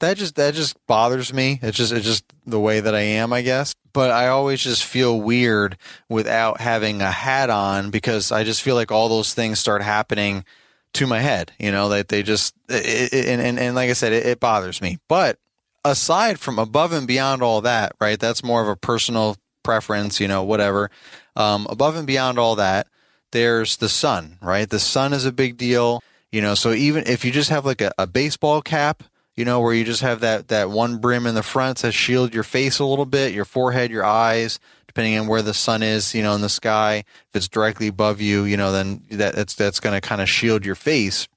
That 0.00 0.16
just 0.16 0.36
that 0.36 0.54
just 0.54 0.74
bothers 0.86 1.32
me. 1.32 1.58
It's 1.62 1.76
just 1.76 1.92
it's 1.92 2.06
just 2.06 2.24
the 2.46 2.60
way 2.60 2.80
that 2.80 2.94
i 2.94 3.00
am 3.00 3.32
i 3.32 3.42
guess. 3.42 3.74
But 3.92 4.10
i 4.10 4.28
always 4.28 4.60
just 4.60 4.84
feel 4.84 5.20
weird 5.20 5.76
without 6.08 6.60
having 6.60 7.02
a 7.02 7.10
hat 7.10 7.50
on 7.50 7.90
because 7.90 8.32
i 8.32 8.44
just 8.44 8.62
feel 8.62 8.74
like 8.74 8.90
all 8.92 9.08
those 9.08 9.34
things 9.34 9.58
start 9.58 9.82
happening 9.82 10.44
to 10.92 11.06
my 11.06 11.20
head 11.20 11.52
you 11.58 11.70
know 11.70 11.90
that 11.90 12.08
they 12.08 12.22
just 12.22 12.54
it, 12.68 13.12
it, 13.12 13.26
and, 13.26 13.40
and, 13.40 13.58
and 13.58 13.74
like 13.76 13.90
i 13.90 13.92
said 13.92 14.12
it, 14.12 14.26
it 14.26 14.40
bothers 14.40 14.80
me. 14.80 14.98
But 15.08 15.38
aside 15.84 16.38
from 16.38 16.58
above 16.58 16.92
and 16.92 17.06
beyond 17.06 17.42
all 17.42 17.62
that 17.62 17.94
right 18.00 18.20
that's 18.20 18.44
more 18.44 18.62
of 18.62 18.68
a 18.68 18.76
personal 18.76 19.36
preference, 19.62 20.20
you 20.20 20.28
know, 20.28 20.42
whatever. 20.42 20.90
Um, 21.36 21.66
above 21.70 21.96
and 21.96 22.06
beyond 22.06 22.38
all 22.38 22.56
that, 22.56 22.86
there's 23.32 23.76
the 23.76 23.88
sun, 23.88 24.38
right? 24.42 24.68
The 24.68 24.80
sun 24.80 25.12
is 25.12 25.24
a 25.24 25.32
big 25.32 25.56
deal, 25.56 26.02
you 26.32 26.40
know. 26.40 26.54
So 26.54 26.72
even 26.72 27.04
if 27.06 27.24
you 27.24 27.30
just 27.30 27.50
have 27.50 27.64
like 27.64 27.80
a, 27.80 27.92
a 27.98 28.06
baseball 28.06 28.62
cap, 28.62 29.02
you 29.36 29.44
know, 29.44 29.60
where 29.60 29.72
you 29.72 29.84
just 29.84 30.02
have 30.02 30.20
that 30.20 30.48
that 30.48 30.70
one 30.70 30.98
brim 30.98 31.26
in 31.26 31.34
the 31.34 31.42
front 31.42 31.78
to 31.78 31.92
shield 31.92 32.34
your 32.34 32.42
face 32.42 32.78
a 32.78 32.84
little 32.84 33.06
bit, 33.06 33.32
your 33.32 33.44
forehead, 33.44 33.90
your 33.90 34.04
eyes, 34.04 34.58
depending 34.86 35.18
on 35.18 35.28
where 35.28 35.42
the 35.42 35.54
sun 35.54 35.82
is, 35.82 36.14
you 36.14 36.22
know, 36.22 36.34
in 36.34 36.40
the 36.40 36.48
sky. 36.48 37.04
If 37.28 37.36
it's 37.36 37.48
directly 37.48 37.86
above 37.86 38.20
you, 38.20 38.44
you 38.44 38.56
know, 38.56 38.72
then 38.72 39.02
that, 39.12 39.34
that's 39.34 39.54
that's 39.54 39.80
going 39.80 39.94
to 39.94 40.06
kind 40.06 40.20
of 40.20 40.28
shield 40.28 40.66
your 40.66 40.74
face. 40.74 41.28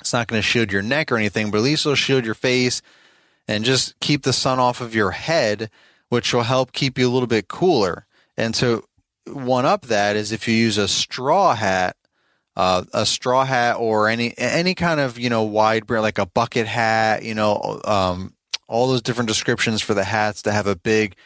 It's 0.00 0.12
not 0.12 0.28
going 0.28 0.38
to 0.38 0.46
shield 0.46 0.70
your 0.70 0.82
neck 0.82 1.10
or 1.10 1.16
anything, 1.16 1.50
but 1.50 1.58
at 1.58 1.64
least 1.64 1.86
it'll 1.86 1.96
shield 1.96 2.26
your 2.26 2.34
face 2.34 2.82
and 3.48 3.64
just 3.64 3.98
keep 4.00 4.22
the 4.22 4.32
sun 4.32 4.58
off 4.58 4.80
of 4.80 4.94
your 4.94 5.12
head 5.12 5.70
which 6.08 6.32
will 6.32 6.42
help 6.42 6.72
keep 6.72 6.98
you 6.98 7.08
a 7.08 7.12
little 7.12 7.26
bit 7.26 7.48
cooler. 7.48 8.06
And 8.36 8.54
to 8.56 8.84
one 9.26 9.66
up 9.66 9.86
that 9.86 10.16
is 10.16 10.32
if 10.32 10.46
you 10.46 10.54
use 10.54 10.78
a 10.78 10.88
straw 10.88 11.54
hat, 11.54 11.96
uh, 12.56 12.84
a 12.92 13.04
straw 13.04 13.44
hat 13.44 13.76
or 13.78 14.08
any 14.08 14.36
any 14.38 14.74
kind 14.74 15.00
of 15.00 15.18
you 15.18 15.28
know 15.28 15.42
wide 15.42 15.86
brim 15.86 16.02
like 16.02 16.18
a 16.18 16.26
bucket 16.26 16.66
hat, 16.66 17.22
you 17.22 17.34
know, 17.34 17.80
um, 17.84 18.34
all 18.68 18.88
those 18.88 19.02
different 19.02 19.28
descriptions 19.28 19.82
for 19.82 19.94
the 19.94 20.04
hats 20.04 20.42
to 20.42 20.52
have 20.52 20.66
a 20.66 20.76
big 20.76 21.16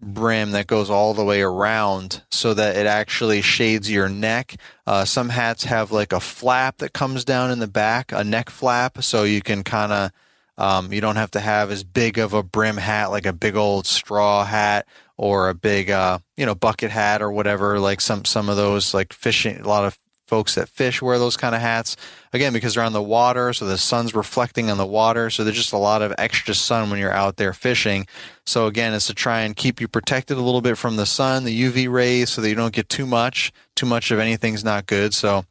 brim 0.00 0.50
that 0.50 0.66
goes 0.66 0.90
all 0.90 1.14
the 1.14 1.24
way 1.24 1.42
around 1.42 2.22
so 2.30 2.54
that 2.54 2.76
it 2.76 2.86
actually 2.86 3.40
shades 3.40 3.90
your 3.90 4.08
neck. 4.08 4.56
Uh, 4.86 5.04
some 5.04 5.28
hats 5.28 5.64
have 5.64 5.92
like 5.92 6.12
a 6.12 6.20
flap 6.20 6.78
that 6.78 6.92
comes 6.92 7.24
down 7.24 7.50
in 7.50 7.60
the 7.60 7.68
back, 7.68 8.10
a 8.12 8.24
neck 8.24 8.50
flap, 8.50 9.02
so 9.02 9.22
you 9.22 9.40
can 9.40 9.62
kind 9.62 9.92
of 9.92 10.10
um, 10.58 10.92
you 10.92 11.00
don't 11.00 11.16
have 11.16 11.30
to 11.32 11.40
have 11.40 11.70
as 11.70 11.84
big 11.84 12.18
of 12.18 12.34
a 12.34 12.42
brim 12.42 12.76
hat, 12.76 13.10
like 13.10 13.26
a 13.26 13.32
big 13.32 13.56
old 13.56 13.86
straw 13.86 14.44
hat 14.44 14.86
or 15.16 15.48
a 15.48 15.54
big, 15.54 15.90
uh, 15.90 16.18
you 16.36 16.46
know, 16.46 16.54
bucket 16.54 16.90
hat 16.90 17.22
or 17.22 17.32
whatever. 17.32 17.78
Like 17.78 18.00
some 18.00 18.24
some 18.24 18.48
of 18.48 18.56
those, 18.56 18.92
like 18.94 19.12
fishing. 19.12 19.60
A 19.60 19.68
lot 19.68 19.84
of 19.84 19.98
folks 20.26 20.54
that 20.54 20.68
fish 20.68 21.02
wear 21.02 21.18
those 21.18 21.36
kind 21.36 21.54
of 21.54 21.60
hats 21.60 21.94
again 22.32 22.54
because 22.54 22.74
they're 22.74 22.84
on 22.84 22.94
the 22.94 23.02
water, 23.02 23.52
so 23.52 23.66
the 23.66 23.76
sun's 23.76 24.14
reflecting 24.14 24.70
on 24.70 24.78
the 24.78 24.86
water. 24.86 25.28
So 25.28 25.44
there's 25.44 25.56
just 25.56 25.74
a 25.74 25.78
lot 25.78 26.00
of 26.00 26.14
extra 26.16 26.54
sun 26.54 26.90
when 26.90 26.98
you're 26.98 27.12
out 27.12 27.36
there 27.36 27.52
fishing. 27.52 28.06
So 28.46 28.66
again, 28.66 28.94
it's 28.94 29.08
to 29.08 29.14
try 29.14 29.42
and 29.42 29.54
keep 29.54 29.80
you 29.80 29.88
protected 29.88 30.38
a 30.38 30.42
little 30.42 30.62
bit 30.62 30.78
from 30.78 30.96
the 30.96 31.06
sun, 31.06 31.44
the 31.44 31.62
UV 31.62 31.90
rays, 31.90 32.30
so 32.30 32.40
that 32.40 32.48
you 32.48 32.54
don't 32.54 32.74
get 32.74 32.88
too 32.88 33.06
much. 33.06 33.52
Too 33.74 33.86
much 33.86 34.10
of 34.10 34.18
anything's 34.18 34.64
not 34.64 34.86
good. 34.86 35.12
So 35.12 35.44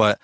but 0.00 0.18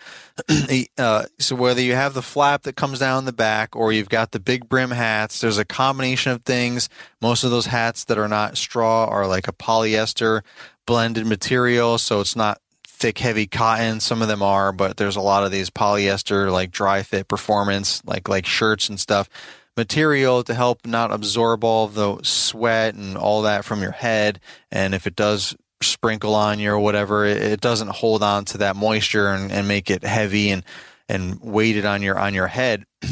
uh, 0.98 1.26
so 1.38 1.54
whether 1.54 1.82
you 1.82 1.94
have 1.94 2.14
the 2.14 2.22
flap 2.22 2.62
that 2.62 2.76
comes 2.76 2.98
down 2.98 3.26
the 3.26 3.32
back 3.32 3.76
or 3.76 3.92
you've 3.92 4.08
got 4.08 4.30
the 4.30 4.40
big 4.40 4.70
brim 4.70 4.90
hats, 4.90 5.42
there's 5.42 5.58
a 5.58 5.66
combination 5.66 6.32
of 6.32 6.42
things. 6.44 6.88
Most 7.20 7.44
of 7.44 7.50
those 7.50 7.66
hats 7.66 8.04
that 8.04 8.16
are 8.16 8.26
not 8.26 8.56
straw 8.56 9.04
are 9.04 9.26
like 9.26 9.48
a 9.48 9.52
polyester 9.52 10.40
blended 10.86 11.26
material, 11.26 11.98
so 11.98 12.20
it's 12.20 12.34
not 12.34 12.58
thick, 12.86 13.18
heavy 13.18 13.46
cotton. 13.46 14.00
Some 14.00 14.22
of 14.22 14.28
them 14.28 14.42
are, 14.42 14.72
but 14.72 14.96
there's 14.96 15.16
a 15.16 15.20
lot 15.20 15.44
of 15.44 15.52
these 15.52 15.68
polyester, 15.68 16.50
like 16.50 16.70
dry 16.70 17.02
fit 17.02 17.28
performance, 17.28 18.02
like 18.06 18.30
like 18.30 18.46
shirts 18.46 18.88
and 18.88 18.98
stuff 18.98 19.28
material 19.76 20.42
to 20.42 20.54
help 20.54 20.86
not 20.86 21.12
absorb 21.12 21.62
all 21.62 21.86
the 21.86 22.18
sweat 22.22 22.94
and 22.94 23.14
all 23.14 23.42
that 23.42 23.62
from 23.62 23.82
your 23.82 23.92
head. 23.92 24.40
And 24.72 24.94
if 24.94 25.06
it 25.06 25.14
does 25.14 25.54
sprinkle 25.82 26.34
on 26.34 26.58
you 26.58 26.70
or 26.70 26.78
whatever, 26.78 27.24
it, 27.24 27.60
doesn't 27.60 27.88
hold 27.88 28.22
on 28.22 28.44
to 28.46 28.58
that 28.58 28.76
moisture 28.76 29.28
and, 29.28 29.52
and 29.52 29.68
make 29.68 29.90
it 29.90 30.02
heavy 30.02 30.50
and 30.50 30.64
and 31.08 31.40
weighted 31.40 31.84
on 31.84 32.02
your 32.02 32.18
on 32.18 32.34
your 32.34 32.48
head. 32.48 32.84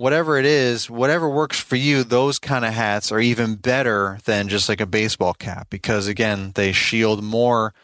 whatever 0.00 0.38
it 0.38 0.46
is, 0.46 0.88
whatever 0.88 1.28
works 1.28 1.60
for 1.60 1.76
you, 1.76 2.02
those 2.02 2.38
kind 2.38 2.64
of 2.64 2.72
hats 2.72 3.12
are 3.12 3.20
even 3.20 3.54
better 3.54 4.18
than 4.24 4.48
just 4.48 4.66
like 4.66 4.80
a 4.80 4.86
baseball 4.86 5.34
cap 5.34 5.68
because 5.68 6.06
again, 6.06 6.52
they 6.54 6.72
shield 6.72 7.22
more 7.22 7.74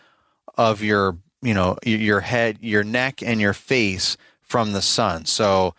of 0.56 0.82
your, 0.82 1.18
you 1.42 1.52
know, 1.52 1.76
your 1.84 2.20
head, 2.20 2.56
your 2.62 2.82
neck 2.82 3.22
and 3.22 3.38
your 3.38 3.52
face 3.52 4.16
from 4.40 4.72
the 4.72 4.80
sun. 4.80 5.26
So 5.26 5.74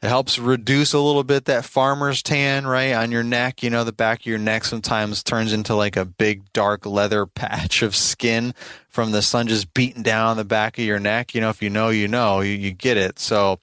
it 0.00 0.08
helps 0.08 0.38
reduce 0.38 0.92
a 0.92 1.00
little 1.00 1.24
bit 1.24 1.46
that 1.46 1.64
farmer's 1.64 2.22
tan, 2.22 2.66
right, 2.66 2.92
on 2.92 3.10
your 3.10 3.24
neck. 3.24 3.64
You 3.64 3.70
know, 3.70 3.82
the 3.82 3.92
back 3.92 4.20
of 4.20 4.26
your 4.26 4.38
neck 4.38 4.64
sometimes 4.64 5.24
turns 5.24 5.52
into 5.52 5.74
like 5.74 5.96
a 5.96 6.04
big 6.04 6.52
dark 6.52 6.86
leather 6.86 7.26
patch 7.34 7.82
of 7.82 7.96
skin 7.96 8.54
from 8.88 9.10
the 9.10 9.22
sun 9.22 9.48
just 9.48 9.74
beating 9.74 10.04
down 10.04 10.36
the 10.36 10.44
back 10.44 10.78
of 10.78 10.84
your 10.84 11.00
neck. 11.00 11.34
You 11.34 11.40
know, 11.40 11.50
if 11.50 11.62
you 11.62 11.70
know, 11.70 11.88
you 11.88 12.06
know, 12.06 12.40
you, 12.40 12.52
you 12.52 12.72
get 12.72 12.96
it. 12.96 13.18
So 13.18 13.58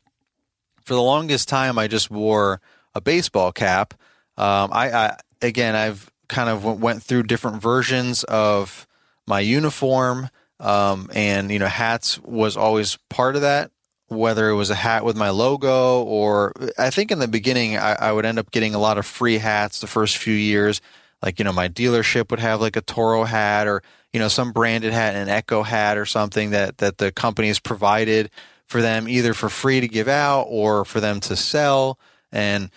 for 0.84 0.94
the 0.94 1.02
longest 1.02 1.48
time, 1.48 1.80
I 1.80 1.88
just 1.88 2.12
wore 2.12 2.60
a 2.94 3.00
baseball 3.00 3.54
cap. 3.54 3.94
Um, 4.38 4.72
I, 4.74 4.92
I 4.92 5.18
again, 5.42 5.76
I've 5.76 6.12
kind 6.28 6.50
of 6.50 6.66
went 6.66 7.02
through 7.02 7.24
different 7.24 7.62
versions 7.62 8.26
of 8.26 8.88
my 9.26 9.40
uniform, 9.40 10.30
um, 10.60 11.10
and 11.14 11.50
you 11.50 11.60
know, 11.60 11.68
hats 11.68 12.20
was 12.20 12.58
always 12.58 12.98
part 13.10 13.36
of 13.36 13.42
that. 13.42 13.72
Whether 14.08 14.50
it 14.50 14.56
was 14.56 14.70
a 14.70 14.76
hat 14.76 15.04
with 15.04 15.16
my 15.16 15.30
logo, 15.30 16.04
or 16.04 16.54
I 16.78 16.92
think 16.92 17.12
in 17.12 17.20
the 17.20 17.28
beginning, 17.28 17.78
I, 17.78 17.94
I 17.94 18.12
would 18.12 18.26
end 18.26 18.38
up 18.38 18.52
getting 18.52 18.76
a 18.76 18.80
lot 18.80 18.98
of 18.98 19.06
free 19.06 19.40
hats 19.40 19.80
the 19.80 19.88
first 19.88 20.18
few 20.18 20.34
years. 20.34 20.80
Like 21.24 21.40
you 21.40 21.46
know, 21.46 21.54
my 21.54 21.70
dealership 21.70 22.30
would 22.30 22.40
have 22.40 22.62
like 22.62 22.76
a 22.76 22.82
Toro 22.82 23.24
hat, 23.24 23.68
or 23.68 23.82
you 24.14 24.20
know, 24.20 24.28
some 24.28 24.52
branded 24.52 24.94
hat, 24.94 25.16
an 25.16 25.28
Echo 25.28 25.64
hat, 25.64 25.98
or 25.98 26.06
something 26.06 26.52
that 26.52 26.78
that 26.78 27.00
the 27.00 27.12
companies 27.12 27.60
provided 27.60 28.30
for 28.68 28.82
them 28.82 29.08
either 29.08 29.34
for 29.34 29.50
free 29.50 29.82
to 29.82 29.88
give 29.88 30.08
out 30.08 30.44
or 30.50 30.86
for 30.86 31.00
them 31.00 31.20
to 31.22 31.36
sell. 31.36 32.00
And, 32.32 32.70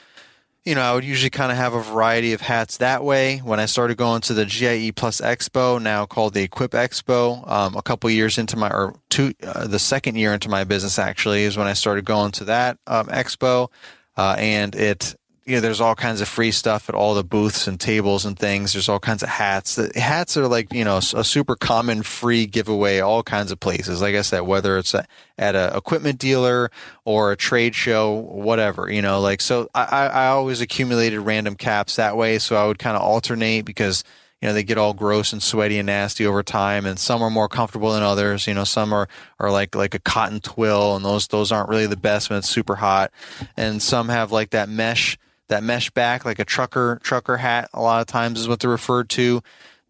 you 0.69 0.75
know, 0.75 0.83
I 0.83 0.93
would 0.93 1.05
usually 1.05 1.31
kind 1.31 1.51
of 1.51 1.57
have 1.57 1.73
a 1.73 1.83
variety 1.83 2.35
of 2.35 2.43
hats 2.43 2.77
that 2.77 3.03
way. 3.03 3.39
When 3.39 3.59
I 3.59 3.65
started 3.65 3.97
going 3.97 4.21
to 4.23 4.35
the 4.35 4.45
GIE 4.45 4.93
Plus 4.93 5.23
Expo, 5.23 5.81
now 5.81 6.05
called 6.05 6.35
the 6.35 6.43
Equip 6.43 6.73
Expo, 6.73 7.51
um, 7.51 7.75
a 7.75 7.81
couple 7.81 8.11
years 8.11 8.37
into 8.37 8.55
my, 8.59 8.69
or 8.69 8.95
two, 9.09 9.33
uh, 9.43 9.67
the 9.67 9.79
second 9.79 10.17
year 10.17 10.35
into 10.35 10.51
my 10.51 10.65
business 10.65 10.99
actually 10.99 11.45
is 11.45 11.57
when 11.57 11.67
I 11.67 11.73
started 11.73 12.05
going 12.05 12.33
to 12.33 12.45
that 12.45 12.77
um, 12.87 13.07
expo. 13.07 13.71
Uh, 14.15 14.37
and 14.37 14.75
it 14.75 15.15
you 15.49 15.55
know, 15.55 15.61
there's 15.63 15.81
all 15.81 15.95
kinds 15.95 16.21
of 16.21 16.29
free 16.29 16.51
stuff 16.51 16.91
at 16.91 16.95
all 16.95 17.15
the 17.15 17.25
booths 17.25 17.67
and 17.67 17.81
tables 17.81 18.27
and 18.27 18.39
things. 18.39 18.75
There's 18.75 18.89
all 18.89 19.01
kinds 19.01 19.23
of 19.23 19.31
hats. 19.31 19.77
The 19.77 19.91
hats 19.99 20.37
are 20.37 20.47
like, 20.47 20.75
you 20.75 20.85
know, 20.85 20.99
a 20.99 21.25
super 21.25 21.57
common 21.57 22.03
free 22.03 22.45
giveaway, 22.45 22.99
all 23.01 23.23
kinds 23.23 23.51
of 23.51 23.59
places. 23.59 24.03
Like 24.03 24.15
I 24.15 24.21
said, 24.21 24.41
whether 24.41 24.77
it's 24.77 24.93
a, 24.93 25.07
at 25.39 25.55
a 25.55 25.75
equipment 25.75 26.19
dealer 26.19 26.71
or 27.07 27.33
a 27.33 27.37
trade 27.37 27.75
show, 27.75 28.13
whatever, 28.13 28.93
you 28.93 29.01
know, 29.01 29.23
like, 29.23 29.41
so 29.41 29.71
I, 29.75 30.09
I 30.09 30.27
always 30.27 30.61
accumulated 30.61 31.21
random 31.21 31.55
caps 31.55 31.97
that 31.97 32.15
way. 32.15 32.39
So 32.39 32.55
I 32.55 32.67
would 32.67 32.79
kind 32.79 32.97
of 32.97 33.03
alternate 33.03 33.63
because, 33.63 34.05
you 34.43 34.49
know, 34.49 34.55
they 34.55 34.65
get 34.65 34.77
all 34.77 34.93
gross 34.93 35.33
and 35.33 35.43
sweaty 35.43 35.79
and 35.79 35.87
nasty 35.87 36.27
over 36.27 36.43
time 36.43 36.85
and 36.85 36.99
some 36.99 37.23
are 37.23 37.31
more 37.31 37.49
comfortable 37.49 37.93
than 37.93 38.03
others. 38.03 38.47
You 38.47 38.53
know, 38.53 38.65
some 38.65 38.93
are, 38.93 39.09
are 39.41 39.51
like, 39.51 39.75
like 39.75 39.95
a 39.95 39.99
cotton 39.99 40.41
twill 40.41 40.95
and 40.95 41.03
those, 41.03 41.27
those 41.29 41.51
aren't 41.53 41.71
really 41.71 41.87
the 41.87 41.97
best 41.97 42.29
when 42.29 42.39
it's 42.39 42.51
super 42.51 42.77
hot. 42.77 43.13
And 43.57 43.81
some 43.81 44.11
have 44.11 44.31
like 44.31 44.51
that 44.51 44.69
mesh, 44.69 45.17
that 45.49 45.63
mesh 45.63 45.91
back, 45.91 46.25
like 46.25 46.39
a 46.39 46.45
trucker 46.45 46.99
trucker 47.03 47.37
hat. 47.37 47.71
A 47.75 47.81
lot 47.81 48.01
of 48.01 48.07
times 48.07 48.41
is 48.41 48.49
what 48.49 48.61
they're 48.61 48.71
referred 48.71 49.09
to. 49.11 49.43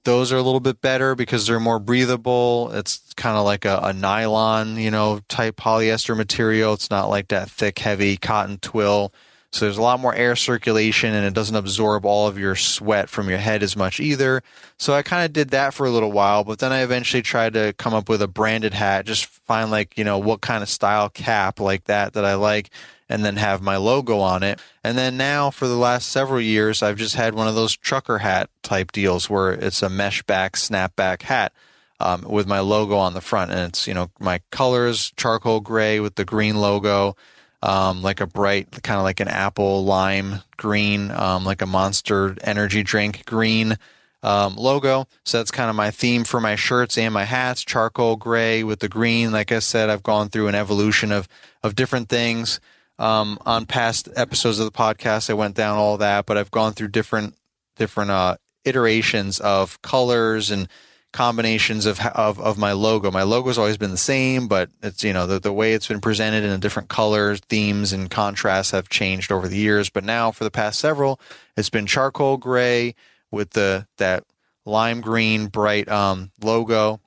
Those 0.05 0.33
are 0.33 0.37
a 0.37 0.43
little 0.43 0.61
bit 0.61 0.81
better 0.81 1.15
because 1.15 1.47
they're 1.47 1.61
more 1.61 1.79
breathable. 1.79 2.71
It's 2.73 3.13
kind 3.15 3.37
of 3.37 3.45
like 3.45 3.65
a, 3.65 3.81
a 3.83 3.93
nylon, 3.93 4.77
you 4.77 4.91
know, 4.91 5.21
type 5.29 5.57
polyester 5.57 6.17
material. 6.17 6.73
It's 6.73 6.91
not 6.91 7.11
like 7.11 7.29
that 7.29 7.51
thick, 7.51 7.79
heavy 7.79 8.17
cotton 8.17 8.59
twill. 8.59 9.13
So 9.51 9.65
there's 9.65 9.79
a 9.79 9.83
lot 9.83 10.01
more 10.01 10.15
air 10.15 10.37
circulation 10.37 11.15
and 11.15 11.27
it 11.27 11.33
doesn't 11.33 11.57
absorb 11.57 12.05
all 12.05 12.29
of 12.29 12.39
your 12.39 12.55
sweat 12.55 13.09
from 13.09 13.31
your 13.31 13.39
head 13.39 13.63
as 13.63 13.77
much 13.77 13.99
either. 13.99 14.43
So 14.79 14.93
I 14.93 15.03
kind 15.03 15.25
of 15.25 15.33
did 15.33 15.51
that 15.51 15.73
for 15.73 15.87
a 15.87 15.91
little 15.91 16.13
while, 16.13 16.45
but 16.45 16.59
then 16.59 16.71
I 16.73 16.83
eventually 16.83 17.23
tried 17.23 17.55
to 17.55 17.73
come 17.79 17.95
up 17.95 18.11
with 18.11 18.21
a 18.21 18.29
branded 18.29 18.75
hat, 18.75 19.07
just 19.07 19.25
find 19.27 19.71
like, 19.71 19.97
you 19.97 20.05
know, 20.05 20.19
what 20.19 20.43
kind 20.43 20.63
of 20.63 20.69
style 20.69 21.09
cap 21.09 21.61
like 21.61 21.85
that 21.85 22.13
that 22.13 22.27
I 22.27 22.35
like 22.35 22.71
and 23.09 23.25
then 23.25 23.37
have 23.37 23.63
my 23.63 23.77
logo 23.77 24.19
on 24.19 24.43
it. 24.43 24.61
And 24.85 24.99
then 24.99 25.17
now 25.17 25.51
for 25.51 25.67
the 25.67 25.77
last 25.77 26.09
several 26.09 26.41
years, 26.41 26.83
I've 26.83 26.97
just 26.97 27.15
had 27.15 27.35
one 27.35 27.49
of 27.49 27.55
those 27.55 27.77
trucker 27.77 28.19
hat 28.19 28.51
type 28.63 28.93
deals 28.93 29.31
where 29.31 29.53
it's 29.53 29.83
a 29.83 29.89
mesh 29.89 30.23
back, 30.23 30.55
snapback 30.55 31.23
hat. 31.23 31.53
Um, 32.01 32.23
with 32.23 32.47
my 32.47 32.61
logo 32.61 32.97
on 32.97 33.15
the 33.15 33.21
front, 33.21 33.51
and 33.51 33.59
it's 33.71 33.89
you 33.89 33.93
know 33.93 34.09
my 34.21 34.41
colors 34.53 35.13
charcoal 35.17 35.59
gray 35.59 35.99
with 35.99 36.15
the 36.15 36.25
green 36.25 36.55
logo, 36.55 37.17
um, 37.61 38.03
like 38.03 38.21
a 38.21 38.27
bright 38.29 38.71
kind 38.85 38.99
of 38.99 39.03
like 39.03 39.19
an 39.19 39.27
apple 39.27 39.85
lime 39.85 40.43
green, 40.57 41.11
um, 41.11 41.45
like 41.45 41.61
a 41.61 41.67
Monster 41.67 42.37
Energy 42.43 42.85
drink 42.85 43.25
green 43.27 43.77
um, 44.23 44.57
logo. 44.57 45.07
So 45.25 45.39
that's 45.39 45.51
kind 45.51 45.71
of 45.71 45.77
my 45.77 45.91
theme 45.91 46.25
for 46.25 46.41
my 46.41 46.57
shirts 46.57 46.99
and 46.99 47.13
my 47.15 47.25
hats, 47.25 47.65
charcoal 47.65 48.17
gray 48.17 48.63
with 48.65 48.81
the 48.81 48.89
green. 48.89 49.33
Like 49.33 49.53
I 49.53 49.59
said, 49.59 49.91
I've 49.91 50.03
gone 50.03 50.29
through 50.29 50.49
an 50.49 50.55
evolution 50.55 51.13
of 51.13 51.29
of 51.63 51.75
different 51.75 52.09
things. 52.09 52.61
Um, 52.99 53.39
on 53.47 53.67
past 53.67 54.09
episodes 54.17 54.59
of 54.59 54.65
the 54.65 54.77
podcast, 54.77 55.31
I 55.31 55.35
went 55.35 55.55
down 55.55 55.79
all 55.79 55.99
that, 55.99 56.27
but 56.27 56.37
I've 56.37 56.51
gone 56.51 56.73
through 56.73 56.89
different 56.89 57.35
different 57.77 58.11
uh, 58.11 58.37
iterations 58.65 59.39
of 59.41 59.81
colors 59.83 60.51
and 60.51 60.69
combinations 61.13 61.87
of, 61.87 62.01
of 62.01 62.39
of 62.41 62.59
my 62.59 62.73
logo. 62.73 63.11
My 63.11 63.23
logo's 63.23 63.59
always 63.59 63.77
been 63.77 63.91
the 63.91 63.97
same, 63.97 64.47
but 64.49 64.71
it's 64.83 65.03
you 65.03 65.13
know 65.13 65.27
the 65.27 65.39
the 65.39 65.53
way 65.53 65.75
it's 65.75 65.89
been 65.89 66.01
presented 66.01 66.45
in 66.45 66.61
different 66.61 66.89
colors, 66.89 67.41
themes, 67.49 67.93
and 67.93 68.11
contrasts 68.11 68.73
have 68.73 68.89
changed 68.89 69.33
over 69.33 69.49
the 69.49 69.57
years. 69.57 69.91
But 69.91 70.05
now, 70.05 70.31
for 70.31 70.45
the 70.45 70.51
past 70.51 70.79
several, 70.79 71.21
it's 71.57 71.71
been 71.71 71.87
charcoal 71.87 72.37
gray 72.37 72.95
with 73.31 73.51
the 73.51 73.87
that 73.97 74.25
lime 74.65 75.01
green 75.01 75.47
bright 75.47 75.89
um, 75.89 76.31
logo 76.43 77.01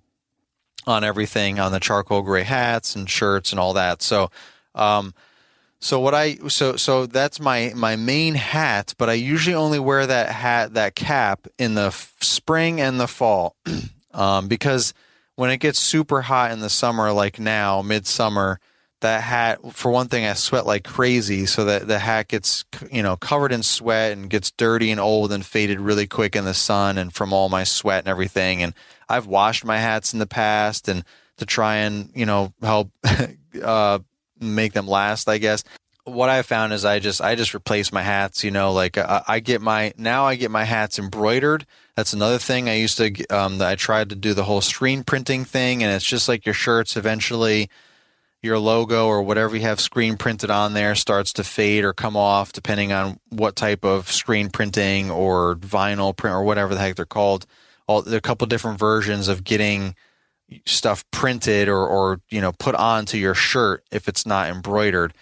on 0.87 1.03
everything 1.03 1.59
on 1.59 1.71
the 1.71 1.79
charcoal 1.79 2.23
gray 2.23 2.43
hats 2.43 2.95
and 2.95 3.09
shirts 3.09 3.51
and 3.51 3.59
all 3.59 3.73
that. 3.73 4.01
So. 4.01 4.31
Um, 4.73 5.13
so 5.83 5.99
what 5.99 6.13
I 6.13 6.35
so 6.47 6.75
so 6.75 7.07
that's 7.07 7.39
my 7.39 7.73
my 7.75 7.95
main 7.95 8.35
hat, 8.35 8.93
but 8.99 9.09
I 9.09 9.13
usually 9.13 9.55
only 9.55 9.79
wear 9.79 10.05
that 10.05 10.29
hat 10.29 10.75
that 10.75 10.93
cap 10.95 11.47
in 11.57 11.73
the 11.73 11.87
f- 11.87 12.15
spring 12.21 12.79
and 12.79 12.99
the 12.99 13.07
fall, 13.07 13.55
um, 14.13 14.47
because 14.47 14.93
when 15.35 15.49
it 15.49 15.57
gets 15.57 15.79
super 15.79 16.21
hot 16.21 16.51
in 16.51 16.59
the 16.59 16.69
summer, 16.69 17.11
like 17.11 17.39
now 17.39 17.81
midsummer, 17.81 18.59
that 18.99 19.23
hat 19.23 19.59
for 19.73 19.91
one 19.91 20.07
thing 20.07 20.23
I 20.23 20.33
sweat 20.33 20.67
like 20.67 20.83
crazy, 20.83 21.47
so 21.47 21.65
that 21.65 21.87
the 21.87 21.97
hat 21.97 22.27
gets 22.27 22.63
you 22.91 23.01
know 23.01 23.17
covered 23.17 23.51
in 23.51 23.63
sweat 23.63 24.11
and 24.11 24.29
gets 24.29 24.51
dirty 24.51 24.91
and 24.91 24.99
old 24.99 25.31
and 25.31 25.43
faded 25.43 25.79
really 25.79 26.05
quick 26.05 26.35
in 26.35 26.45
the 26.45 26.53
sun 26.53 26.99
and 26.99 27.11
from 27.11 27.33
all 27.33 27.49
my 27.49 27.63
sweat 27.63 28.03
and 28.03 28.07
everything. 28.07 28.61
And 28.61 28.75
I've 29.09 29.25
washed 29.25 29.65
my 29.65 29.79
hats 29.79 30.13
in 30.13 30.19
the 30.19 30.27
past 30.27 30.87
and 30.87 31.03
to 31.37 31.47
try 31.47 31.77
and 31.77 32.11
you 32.13 32.27
know 32.27 32.53
help 32.61 32.91
uh, 33.63 33.97
make 34.41 34.73
them 34.73 34.87
last, 34.87 35.29
I 35.29 35.37
guess. 35.37 35.63
What 36.03 36.29
I 36.29 36.41
found 36.41 36.73
is 36.73 36.83
I 36.83 36.99
just 36.99 37.21
I 37.21 37.35
just 37.35 37.53
replace 37.53 37.91
my 37.91 38.01
hats. 38.01 38.43
You 38.43 38.51
know, 38.51 38.73
like 38.73 38.97
I, 38.97 39.23
I 39.27 39.39
get 39.39 39.61
my 39.61 39.93
now 39.97 40.25
I 40.25 40.35
get 40.35 40.49
my 40.51 40.63
hats 40.63 40.97
embroidered. 40.97 41.65
That's 41.95 42.13
another 42.13 42.39
thing 42.39 42.67
I 42.67 42.75
used 42.75 42.97
to. 42.97 43.25
Um, 43.27 43.61
I 43.61 43.75
tried 43.75 44.09
to 44.09 44.15
do 44.15 44.33
the 44.33 44.43
whole 44.43 44.61
screen 44.61 45.03
printing 45.03 45.45
thing, 45.45 45.83
and 45.83 45.93
it's 45.93 46.05
just 46.05 46.27
like 46.27 46.45
your 46.45 46.55
shirts. 46.55 46.97
Eventually, 46.97 47.69
your 48.41 48.57
logo 48.57 49.07
or 49.07 49.21
whatever 49.21 49.55
you 49.55 49.61
have 49.61 49.79
screen 49.79 50.17
printed 50.17 50.49
on 50.49 50.73
there 50.73 50.95
starts 50.95 51.33
to 51.33 51.43
fade 51.43 51.83
or 51.83 51.93
come 51.93 52.17
off, 52.17 52.51
depending 52.51 52.91
on 52.91 53.19
what 53.29 53.55
type 53.55 53.85
of 53.85 54.11
screen 54.11 54.49
printing 54.49 55.11
or 55.11 55.55
vinyl 55.57 56.15
print 56.15 56.33
or 56.33 56.43
whatever 56.43 56.73
the 56.73 56.79
heck 56.79 56.95
they're 56.95 57.05
called. 57.05 57.45
All 57.87 58.01
there 58.01 58.15
are 58.15 58.17
a 58.17 58.21
couple 58.21 58.47
different 58.47 58.79
versions 58.79 59.27
of 59.27 59.43
getting 59.43 59.95
stuff 60.65 61.03
printed 61.11 61.69
or, 61.69 61.87
or 61.87 62.21
you 62.29 62.41
know 62.41 62.51
put 62.51 62.75
onto 62.75 63.17
your 63.17 63.33
shirt 63.33 63.83
if 63.91 64.07
it's 64.07 64.25
not 64.25 64.49
embroidered. 64.49 65.13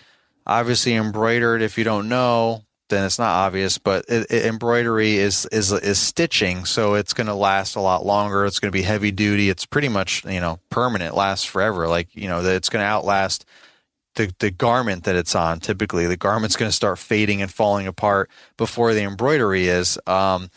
Obviously, 0.46 0.96
embroidered. 0.96 1.62
If 1.62 1.78
you 1.78 1.84
don't 1.84 2.10
know, 2.10 2.64
then 2.90 3.06
it's 3.06 3.20
not 3.20 3.46
obvious. 3.46 3.78
But 3.78 4.06
it, 4.08 4.30
it, 4.30 4.46
embroidery 4.46 5.18
is 5.18 5.46
is 5.52 5.72
is 5.72 6.00
stitching, 6.00 6.66
so 6.66 6.96
it's 6.96 7.14
going 7.14 7.28
to 7.28 7.36
last 7.36 7.76
a 7.76 7.82
lot 7.82 8.06
longer. 8.06 8.46
It's 8.46 8.60
going 8.60 8.72
to 8.72 8.78
be 8.78 8.84
heavy 8.84 9.12
duty. 9.12 9.50
It's 9.50 9.66
pretty 9.66 9.90
much 9.90 10.26
you 10.26 10.40
know 10.40 10.60
permanent, 10.70 11.16
lasts 11.16 11.46
forever. 11.46 11.88
Like 11.88 12.16
you 12.16 12.28
know 12.28 12.42
that 12.42 12.56
it's 12.56 12.70
going 12.70 12.84
to 12.84 12.88
outlast 12.88 13.46
the 14.16 14.34
the 14.40 14.52
garment 14.52 15.04
that 15.06 15.16
it's 15.16 15.36
on. 15.36 15.60
Typically, 15.60 16.08
the 16.08 16.18
garment's 16.18 16.56
going 16.56 16.70
to 16.70 16.76
start 16.76 17.00
fading 17.00 17.42
and 17.42 17.52
falling 17.52 17.88
apart 17.88 18.30
before 18.58 18.94
the 18.94 19.04
embroidery 19.04 19.68
is. 19.68 20.00
Um, 20.08 20.50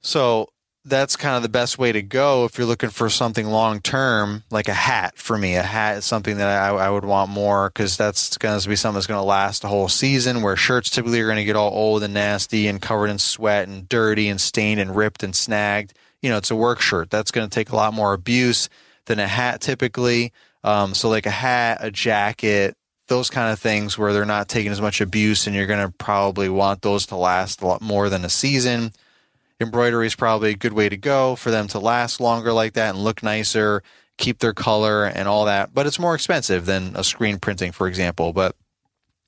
so 0.00 0.50
that's 0.88 1.16
kind 1.16 1.36
of 1.36 1.42
the 1.42 1.48
best 1.48 1.78
way 1.78 1.92
to 1.92 2.02
go 2.02 2.44
if 2.44 2.58
you're 2.58 2.66
looking 2.66 2.90
for 2.90 3.08
something 3.10 3.46
long 3.46 3.80
term, 3.80 4.44
like 4.50 4.68
a 4.68 4.74
hat 4.74 5.16
for 5.16 5.36
me. 5.36 5.56
A 5.56 5.62
hat 5.62 5.98
is 5.98 6.04
something 6.04 6.38
that 6.38 6.48
I, 6.48 6.68
I 6.68 6.90
would 6.90 7.04
want 7.04 7.30
more 7.30 7.68
because 7.68 7.96
that's 7.96 8.36
going 8.38 8.58
to 8.58 8.68
be 8.68 8.76
something 8.76 8.94
that's 8.94 9.06
going 9.06 9.20
to 9.20 9.24
last 9.24 9.64
a 9.64 9.68
whole 9.68 9.88
season. 9.88 10.42
Where 10.42 10.56
shirts 10.56 10.90
typically 10.90 11.20
are 11.20 11.26
going 11.26 11.36
to 11.36 11.44
get 11.44 11.56
all 11.56 11.72
old 11.72 12.02
and 12.02 12.14
nasty 12.14 12.66
and 12.66 12.80
covered 12.80 13.08
in 13.08 13.18
sweat 13.18 13.68
and 13.68 13.88
dirty 13.88 14.28
and 14.28 14.40
stained 14.40 14.80
and 14.80 14.96
ripped 14.96 15.22
and 15.22 15.34
snagged. 15.34 15.94
You 16.22 16.30
know, 16.30 16.36
it's 16.38 16.50
a 16.50 16.56
work 16.56 16.80
shirt. 16.80 17.10
That's 17.10 17.30
going 17.30 17.48
to 17.48 17.54
take 17.54 17.70
a 17.70 17.76
lot 17.76 17.94
more 17.94 18.12
abuse 18.12 18.68
than 19.06 19.18
a 19.18 19.28
hat 19.28 19.60
typically. 19.60 20.32
Um, 20.64 20.94
so, 20.94 21.08
like 21.08 21.26
a 21.26 21.30
hat, 21.30 21.78
a 21.80 21.90
jacket, 21.90 22.76
those 23.08 23.30
kind 23.30 23.52
of 23.52 23.58
things 23.58 23.96
where 23.96 24.12
they're 24.12 24.24
not 24.24 24.48
taking 24.48 24.72
as 24.72 24.80
much 24.80 25.00
abuse 25.00 25.46
and 25.46 25.56
you're 25.56 25.66
going 25.66 25.84
to 25.84 25.92
probably 25.98 26.48
want 26.48 26.82
those 26.82 27.06
to 27.06 27.16
last 27.16 27.62
a 27.62 27.66
lot 27.66 27.80
more 27.80 28.08
than 28.08 28.24
a 28.24 28.28
season. 28.28 28.92
Embroidery 29.60 30.06
is 30.06 30.14
probably 30.14 30.50
a 30.50 30.56
good 30.56 30.72
way 30.72 30.88
to 30.88 30.96
go 30.96 31.34
for 31.34 31.50
them 31.50 31.66
to 31.68 31.78
last 31.80 32.20
longer 32.20 32.52
like 32.52 32.74
that 32.74 32.94
and 32.94 33.02
look 33.02 33.22
nicer, 33.22 33.82
keep 34.16 34.38
their 34.38 34.52
color 34.52 35.04
and 35.04 35.26
all 35.26 35.46
that. 35.46 35.74
But 35.74 35.86
it's 35.86 35.98
more 35.98 36.14
expensive 36.14 36.64
than 36.64 36.92
a 36.94 37.02
screen 37.02 37.38
printing, 37.38 37.72
for 37.72 37.88
example. 37.88 38.32
But 38.32 38.54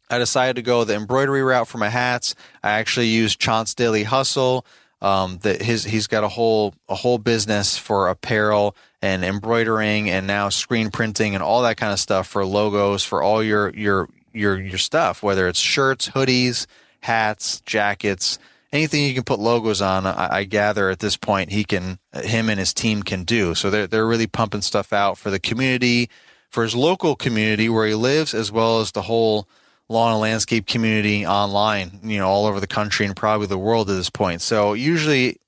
I 0.08 0.18
decided 0.18 0.56
to 0.56 0.62
go 0.62 0.84
the 0.84 0.94
embroidery 0.94 1.42
route 1.42 1.68
for 1.68 1.78
my 1.78 1.88
hats. 1.88 2.34
I 2.62 2.70
actually 2.72 3.08
used 3.08 3.40
Chance 3.40 3.74
Daily 3.74 4.04
Hustle. 4.04 4.66
Um, 5.02 5.38
that 5.38 5.62
his 5.62 5.84
he's 5.84 6.06
got 6.06 6.24
a 6.24 6.28
whole 6.28 6.74
a 6.86 6.94
whole 6.94 7.16
business 7.16 7.78
for 7.78 8.08
apparel 8.08 8.76
and 9.00 9.24
embroidering 9.24 10.10
and 10.10 10.26
now 10.26 10.50
screen 10.50 10.90
printing 10.90 11.34
and 11.34 11.42
all 11.42 11.62
that 11.62 11.78
kind 11.78 11.90
of 11.90 11.98
stuff 11.98 12.26
for 12.26 12.44
logos 12.44 13.02
for 13.02 13.22
all 13.22 13.42
your 13.42 13.70
your 13.70 14.10
your 14.34 14.60
your 14.60 14.76
stuff, 14.76 15.22
whether 15.22 15.48
it's 15.48 15.58
shirts, 15.58 16.10
hoodies, 16.10 16.66
hats, 17.00 17.62
jackets, 17.62 18.38
anything 18.72 19.04
you 19.04 19.14
can 19.14 19.24
put 19.24 19.38
logos 19.38 19.82
on. 19.82 20.06
I, 20.06 20.38
I 20.38 20.44
gather 20.44 20.90
at 20.90 21.00
this 21.00 21.16
point 21.16 21.50
he 21.50 21.64
can 21.64 21.98
him 22.12 22.48
and 22.48 22.58
his 22.58 22.74
team 22.74 23.02
can 23.02 23.24
do. 23.24 23.54
So 23.54 23.70
they're 23.70 23.86
they're 23.86 24.06
really 24.06 24.26
pumping 24.26 24.62
stuff 24.62 24.92
out 24.92 25.18
for 25.18 25.30
the 25.30 25.40
community, 25.40 26.10
for 26.50 26.62
his 26.62 26.74
local 26.74 27.16
community 27.16 27.68
where 27.68 27.86
he 27.86 27.94
lives, 27.94 28.34
as 28.34 28.50
well 28.52 28.80
as 28.80 28.92
the 28.92 29.02
whole 29.02 29.48
lawn 29.88 30.12
and 30.12 30.20
landscape 30.20 30.66
community 30.66 31.26
online, 31.26 32.00
you 32.02 32.18
know, 32.18 32.28
all 32.28 32.46
over 32.46 32.60
the 32.60 32.66
country 32.66 33.04
and 33.04 33.16
probably 33.16 33.48
the 33.48 33.58
world 33.58 33.90
at 33.90 33.94
this 33.94 34.10
point. 34.10 34.40
So 34.40 34.72
usually 34.72 35.38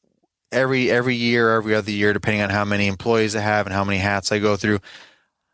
every 0.51 0.91
every 0.91 1.15
year, 1.15 1.57
every 1.57 1.75
other 1.75 1.91
year, 1.91 2.13
depending 2.13 2.43
on 2.43 2.51
how 2.51 2.65
many 2.65 2.87
employees 2.89 3.37
I 3.37 3.41
have 3.41 3.67
and 3.67 3.75
how 3.75 3.85
many 3.85 3.99
hats 3.99 4.33
I 4.33 4.41
go 4.41 4.57
through, 4.57 4.81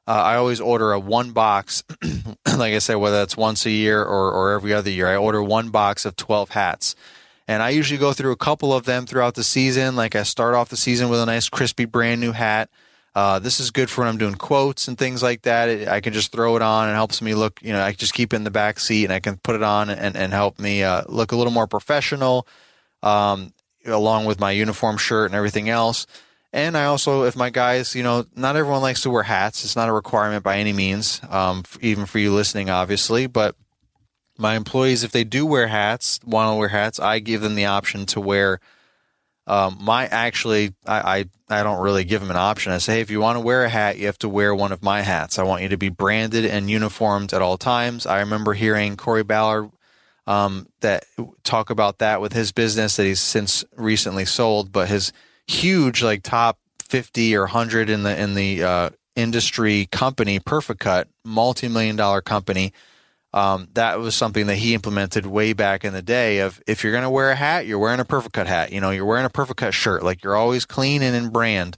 uh, 0.07 0.13
I 0.13 0.37
always 0.37 0.61
order 0.61 0.93
a 0.93 0.99
one 0.99 1.33
box. 1.33 1.85
like 2.47 2.73
I 2.73 2.79
said, 2.79 2.97
whether 2.97 3.19
that's 3.19 3.37
once 3.37 3.67
a 3.67 3.71
year 3.71 4.03
or, 4.03 4.33
or 4.33 4.53
every 4.53 4.73
other 4.73 4.91
year, 4.91 5.07
I 5.07 5.17
order 5.17 5.43
one 5.43 5.69
box 5.69 6.07
of 6.07 6.17
12 6.17 6.49
hats. 6.51 6.97
And 7.49 7.63
I 7.63 7.71
usually 7.71 7.99
go 7.99 8.13
through 8.13 8.33
a 8.33 8.37
couple 8.37 8.75
of 8.75 8.85
them 8.85 9.07
throughout 9.07 9.35
the 9.35 9.43
season. 9.43 9.97
Like 9.97 10.15
I 10.15 10.23
start 10.23 10.55
off 10.55 10.69
the 10.69 10.77
season 10.77 11.09
with 11.09 11.19
a 11.19 11.27
nice, 11.27 11.49
crispy, 11.49 11.87
brand 11.87 12.21
new 12.21 12.33
hat. 12.33 12.69
Uh, 13.15 13.39
this 13.39 13.59
is 13.59 13.71
good 13.71 13.89
for 13.89 14.03
when 14.03 14.09
I'm 14.09 14.19
doing 14.19 14.35
quotes 14.35 14.87
and 14.87 14.99
things 14.99 15.23
like 15.23 15.43
that. 15.43 15.71
It, 15.71 15.89
I 15.89 16.01
can 16.01 16.13
just 16.13 16.31
throw 16.31 16.57
it 16.57 16.63
on 16.63 16.89
and 16.89 16.95
helps 16.95 17.23
me 17.23 17.35
look, 17.35 17.59
you 17.63 17.73
know, 17.73 17.83
I 17.83 17.93
just 17.93 18.13
keep 18.13 18.35
it 18.35 18.37
in 18.37 18.45
the 18.45 18.51
back 18.51 18.79
seat 18.79 19.05
and 19.05 19.13
I 19.13 19.19
can 19.19 19.39
put 19.39 19.57
it 19.57 19.63
on 19.63 19.89
and, 19.89 20.15
and 20.15 20.33
help 20.33 20.59
me 20.61 20.83
uh, 20.83 21.05
look 21.09 21.33
a 21.33 21.37
little 21.37 21.53
more 21.53 21.67
professional, 21.67 22.47
um, 23.03 23.55
along 23.87 24.27
with 24.27 24.39
my 24.39 24.51
uniform 24.51 24.99
shirt 24.99 25.31
and 25.31 25.35
everything 25.35 25.71
else. 25.71 26.07
And 26.53 26.77
I 26.77 26.85
also, 26.85 27.25
if 27.25 27.35
my 27.35 27.51
guys, 27.51 27.95
you 27.95 28.03
know, 28.03 28.27
not 28.37 28.57
everyone 28.57 28.83
likes 28.83 29.03
to 29.03 29.11
wear 29.11 29.23
hats. 29.23 29.65
It's 29.65 29.77
not 29.77 29.89
a 29.89 29.93
requirement 29.93 30.45
by 30.45 30.59
any 30.59 30.73
means, 30.73 31.21
um, 31.29 31.65
even 31.81 32.07
for 32.07 32.19
you 32.19 32.33
listening, 32.33 32.71
obviously. 32.71 33.27
But 33.27 33.57
my 34.39 34.55
employees, 34.55 35.03
if 35.05 35.13
they 35.13 35.25
do 35.25 35.45
wear 35.45 35.67
hats, 35.67 36.21
want 36.25 36.53
to 36.53 36.59
wear 36.59 36.69
hats, 36.69 37.01
I 37.01 37.19
give 37.19 37.41
them 37.41 37.57
the 37.57 37.67
option 37.67 38.07
to 38.07 38.21
wear 38.21 38.61
um, 39.49 39.79
my 39.81 40.07
actually, 40.07 40.75
I, 40.87 41.25
I, 41.49 41.61
I 41.61 41.63
don't 41.63 41.81
really 41.81 42.05
give 42.05 42.21
them 42.21 42.31
an 42.31 42.37
option. 42.37 42.71
I 42.71 42.79
say, 42.79 42.97
hey, 42.97 43.01
if 43.01 43.11
you 43.11 43.19
want 43.19 43.37
to 43.37 43.41
wear 43.41 43.65
a 43.65 43.69
hat, 43.69 43.97
you 43.97 44.05
have 44.05 44.19
to 44.19 44.29
wear 44.29 44.55
one 44.55 44.73
of 44.73 44.83
my 44.83 45.01
hats. 45.01 45.39
I 45.39 45.43
want 45.43 45.63
you 45.63 45.71
to 45.71 45.79
be 45.79 45.89
branded 45.89 46.45
and 46.45 46.69
uniformed 46.69 47.33
at 47.33 47.41
all 47.41 47.57
times. 47.57 48.05
I 48.05 48.21
remember 48.21 48.53
hearing 48.53 48.99
Corey 48.99 49.23
Ballard 49.25 49.71
um, 50.27 50.69
that 50.81 51.07
talk 51.45 51.71
about 51.71 51.99
that 51.99 52.21
with 52.21 52.35
his 52.35 52.53
business 52.53 52.97
that 52.97 53.05
he's 53.05 53.21
since 53.21 53.65
recently 53.75 54.27
sold, 54.27 54.71
but 54.71 54.89
his 54.89 55.15
huge 55.47 56.03
like 56.03 56.23
top 56.23 56.59
fifty 56.83 57.35
or 57.35 57.47
hundred 57.47 57.89
in 57.89 58.03
the 58.03 58.21
in 58.21 58.35
the 58.35 58.63
uh, 58.63 58.91
industry 59.17 59.89
company, 59.91 60.39
Perficut, 60.39 61.07
multi 61.25 61.69
million 61.69 61.97
dollar 61.97 62.21
company 62.21 62.75
um, 63.35 63.69
that 63.75 63.99
was 63.99 64.15
something 64.15 64.47
that 64.47 64.57
he 64.57 64.75
implemented 64.75 65.27
way 65.27 65.53
back 65.53 65.85
in 65.85 65.93
the 65.93 66.03
day 66.03 66.39
of 66.39 66.63
if 66.67 66.83
you're 66.83 66.93
going 66.93 67.05
to 67.05 67.11
wear 67.11 67.31
a 67.31 67.37
hat 67.37 67.67
you're 67.67 67.79
wearing 67.79 68.01
a 68.01 68.05
Perficut 68.05 68.47
hat. 68.47 68.73
You 68.73 68.81
know 68.81 68.91
you're 68.91 69.05
wearing 69.05 69.27
a 69.27 69.31
Perficut 69.31 69.73
shirt. 69.73 70.03
Like 70.03 70.25
you're 70.25 70.37
always 70.37 70.65
clean 70.65 71.03
and 71.03 71.15
in 71.15 71.31
brand 71.31 71.77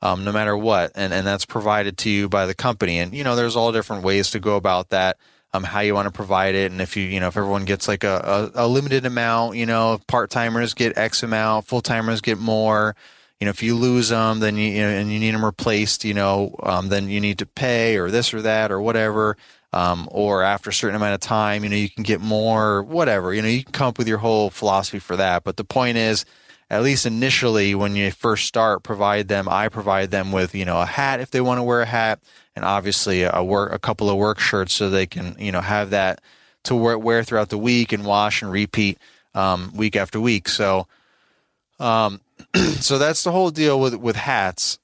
um, 0.00 0.24
no 0.24 0.32
matter 0.32 0.56
what. 0.56 0.92
And 0.94 1.12
and 1.12 1.26
that's 1.26 1.44
provided 1.44 1.98
to 1.98 2.10
you 2.10 2.28
by 2.28 2.46
the 2.46 2.54
company. 2.54 2.98
And 2.98 3.14
you 3.14 3.24
know 3.24 3.36
there's 3.36 3.56
all 3.56 3.72
different 3.72 4.04
ways 4.04 4.30
to 4.30 4.40
go 4.40 4.56
about 4.56 4.90
that 4.90 5.18
um, 5.52 5.64
how 5.64 5.80
you 5.80 5.94
want 5.94 6.06
to 6.06 6.12
provide 6.12 6.54
it. 6.54 6.72
And 6.72 6.80
if 6.80 6.96
you 6.96 7.04
you 7.04 7.20
know 7.20 7.28
if 7.28 7.36
everyone 7.36 7.64
gets 7.64 7.88
like 7.88 8.04
a, 8.04 8.50
a, 8.54 8.66
a 8.66 8.68
limited 8.68 9.04
amount 9.06 9.56
you 9.56 9.66
know 9.66 10.00
part-timers 10.06 10.74
get 10.74 10.96
x 10.96 11.22
amount 11.22 11.66
full-timers 11.66 12.20
get 12.20 12.38
more 12.38 12.94
you 13.40 13.44
know 13.44 13.50
if 13.50 13.62
you 13.62 13.74
lose 13.74 14.08
them 14.10 14.40
then 14.40 14.56
you, 14.56 14.70
you 14.70 14.82
know 14.82 14.88
and 14.88 15.12
you 15.12 15.18
need 15.18 15.34
them 15.34 15.44
replaced 15.44 16.04
you 16.04 16.14
know 16.14 16.54
um, 16.62 16.88
then 16.88 17.08
you 17.08 17.20
need 17.20 17.38
to 17.38 17.46
pay 17.46 17.96
or 17.96 18.10
this 18.10 18.32
or 18.32 18.42
that 18.42 18.70
or 18.70 18.80
whatever 18.80 19.36
um, 19.72 20.08
or 20.10 20.42
after 20.42 20.70
a 20.70 20.72
certain 20.72 20.96
amount 20.96 21.14
of 21.14 21.20
time, 21.20 21.64
you 21.64 21.70
know, 21.70 21.76
you 21.76 21.88
can 21.88 22.02
get 22.02 22.20
more, 22.20 22.82
whatever. 22.82 23.32
You 23.32 23.42
know, 23.42 23.48
you 23.48 23.64
can 23.64 23.72
come 23.72 23.88
up 23.88 23.98
with 23.98 24.08
your 24.08 24.18
whole 24.18 24.50
philosophy 24.50 24.98
for 24.98 25.16
that. 25.16 25.44
But 25.44 25.56
the 25.56 25.64
point 25.64 25.96
is, 25.96 26.24
at 26.68 26.82
least 26.82 27.06
initially, 27.06 27.74
when 27.74 27.96
you 27.96 28.10
first 28.10 28.46
start, 28.46 28.82
provide 28.82 29.28
them. 29.28 29.48
I 29.48 29.68
provide 29.68 30.10
them 30.10 30.32
with, 30.32 30.54
you 30.54 30.64
know, 30.64 30.80
a 30.80 30.86
hat 30.86 31.20
if 31.20 31.30
they 31.30 31.40
want 31.40 31.58
to 31.58 31.62
wear 31.62 31.82
a 31.82 31.86
hat, 31.86 32.20
and 32.56 32.64
obviously 32.64 33.22
a 33.22 33.42
work, 33.42 33.72
a 33.72 33.78
couple 33.78 34.10
of 34.10 34.16
work 34.16 34.38
shirts 34.38 34.74
so 34.74 34.88
they 34.88 35.06
can, 35.06 35.36
you 35.38 35.52
know, 35.52 35.60
have 35.60 35.90
that 35.90 36.20
to 36.64 36.74
wear, 36.74 36.98
wear 36.98 37.24
throughout 37.24 37.48
the 37.48 37.58
week 37.58 37.92
and 37.92 38.04
wash 38.04 38.42
and 38.42 38.50
repeat 38.50 38.98
um, 39.34 39.72
week 39.74 39.96
after 39.96 40.20
week. 40.20 40.48
So, 40.48 40.86
um, 41.78 42.20
so 42.54 42.98
that's 42.98 43.22
the 43.22 43.32
whole 43.32 43.50
deal 43.50 43.80
with 43.80 43.94
with 43.94 44.16
hats. 44.16 44.78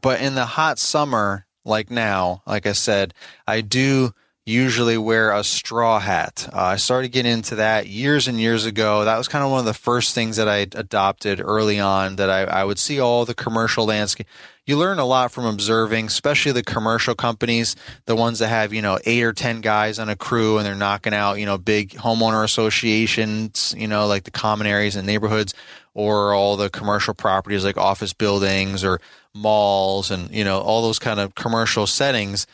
But 0.00 0.20
in 0.20 0.34
the 0.34 0.46
hot 0.46 0.78
summer, 0.78 1.46
like 1.68 1.90
now, 1.90 2.42
like 2.46 2.66
I 2.66 2.72
said, 2.72 3.14
I 3.46 3.60
do 3.60 4.12
usually 4.48 4.96
wear 4.96 5.30
a 5.30 5.44
straw 5.44 6.00
hat. 6.00 6.48
Uh, 6.50 6.62
I 6.62 6.76
started 6.76 7.12
getting 7.12 7.32
into 7.32 7.56
that 7.56 7.86
years 7.86 8.26
and 8.28 8.40
years 8.40 8.64
ago. 8.64 9.04
That 9.04 9.18
was 9.18 9.28
kind 9.28 9.44
of 9.44 9.50
one 9.50 9.60
of 9.60 9.66
the 9.66 9.74
first 9.74 10.14
things 10.14 10.36
that 10.36 10.48
I 10.48 10.58
adopted 10.58 11.40
early 11.40 11.78
on 11.78 12.16
that 12.16 12.30
I, 12.30 12.44
I 12.44 12.64
would 12.64 12.78
see 12.78 12.98
all 12.98 13.26
the 13.26 13.34
commercial 13.34 13.84
landscape. 13.84 14.26
You 14.64 14.78
learn 14.78 14.98
a 14.98 15.04
lot 15.04 15.32
from 15.32 15.44
observing, 15.44 16.06
especially 16.06 16.52
the 16.52 16.62
commercial 16.62 17.14
companies, 17.14 17.76
the 18.06 18.16
ones 18.16 18.38
that 18.38 18.48
have, 18.48 18.72
you 18.72 18.80
know, 18.80 18.98
eight 19.04 19.22
or 19.22 19.34
10 19.34 19.60
guys 19.60 19.98
on 19.98 20.08
a 20.08 20.16
crew 20.16 20.56
and 20.56 20.66
they're 20.66 20.74
knocking 20.74 21.14
out, 21.14 21.34
you 21.34 21.44
know, 21.46 21.58
big 21.58 21.90
homeowner 21.90 22.42
associations, 22.42 23.74
you 23.76 23.86
know, 23.86 24.06
like 24.06 24.24
the 24.24 24.30
common 24.30 24.66
areas 24.66 24.96
and 24.96 25.06
neighborhoods 25.06 25.52
or 25.92 26.32
all 26.32 26.56
the 26.56 26.70
commercial 26.70 27.12
properties 27.12 27.64
like 27.64 27.76
office 27.76 28.14
buildings 28.14 28.82
or 28.82 29.00
malls 29.34 30.10
and 30.10 30.30
you 30.30 30.42
know 30.42 30.58
all 30.58 30.82
those 30.82 30.98
kind 30.98 31.20
of 31.20 31.34
commercial 31.34 31.86
settings 31.86 32.46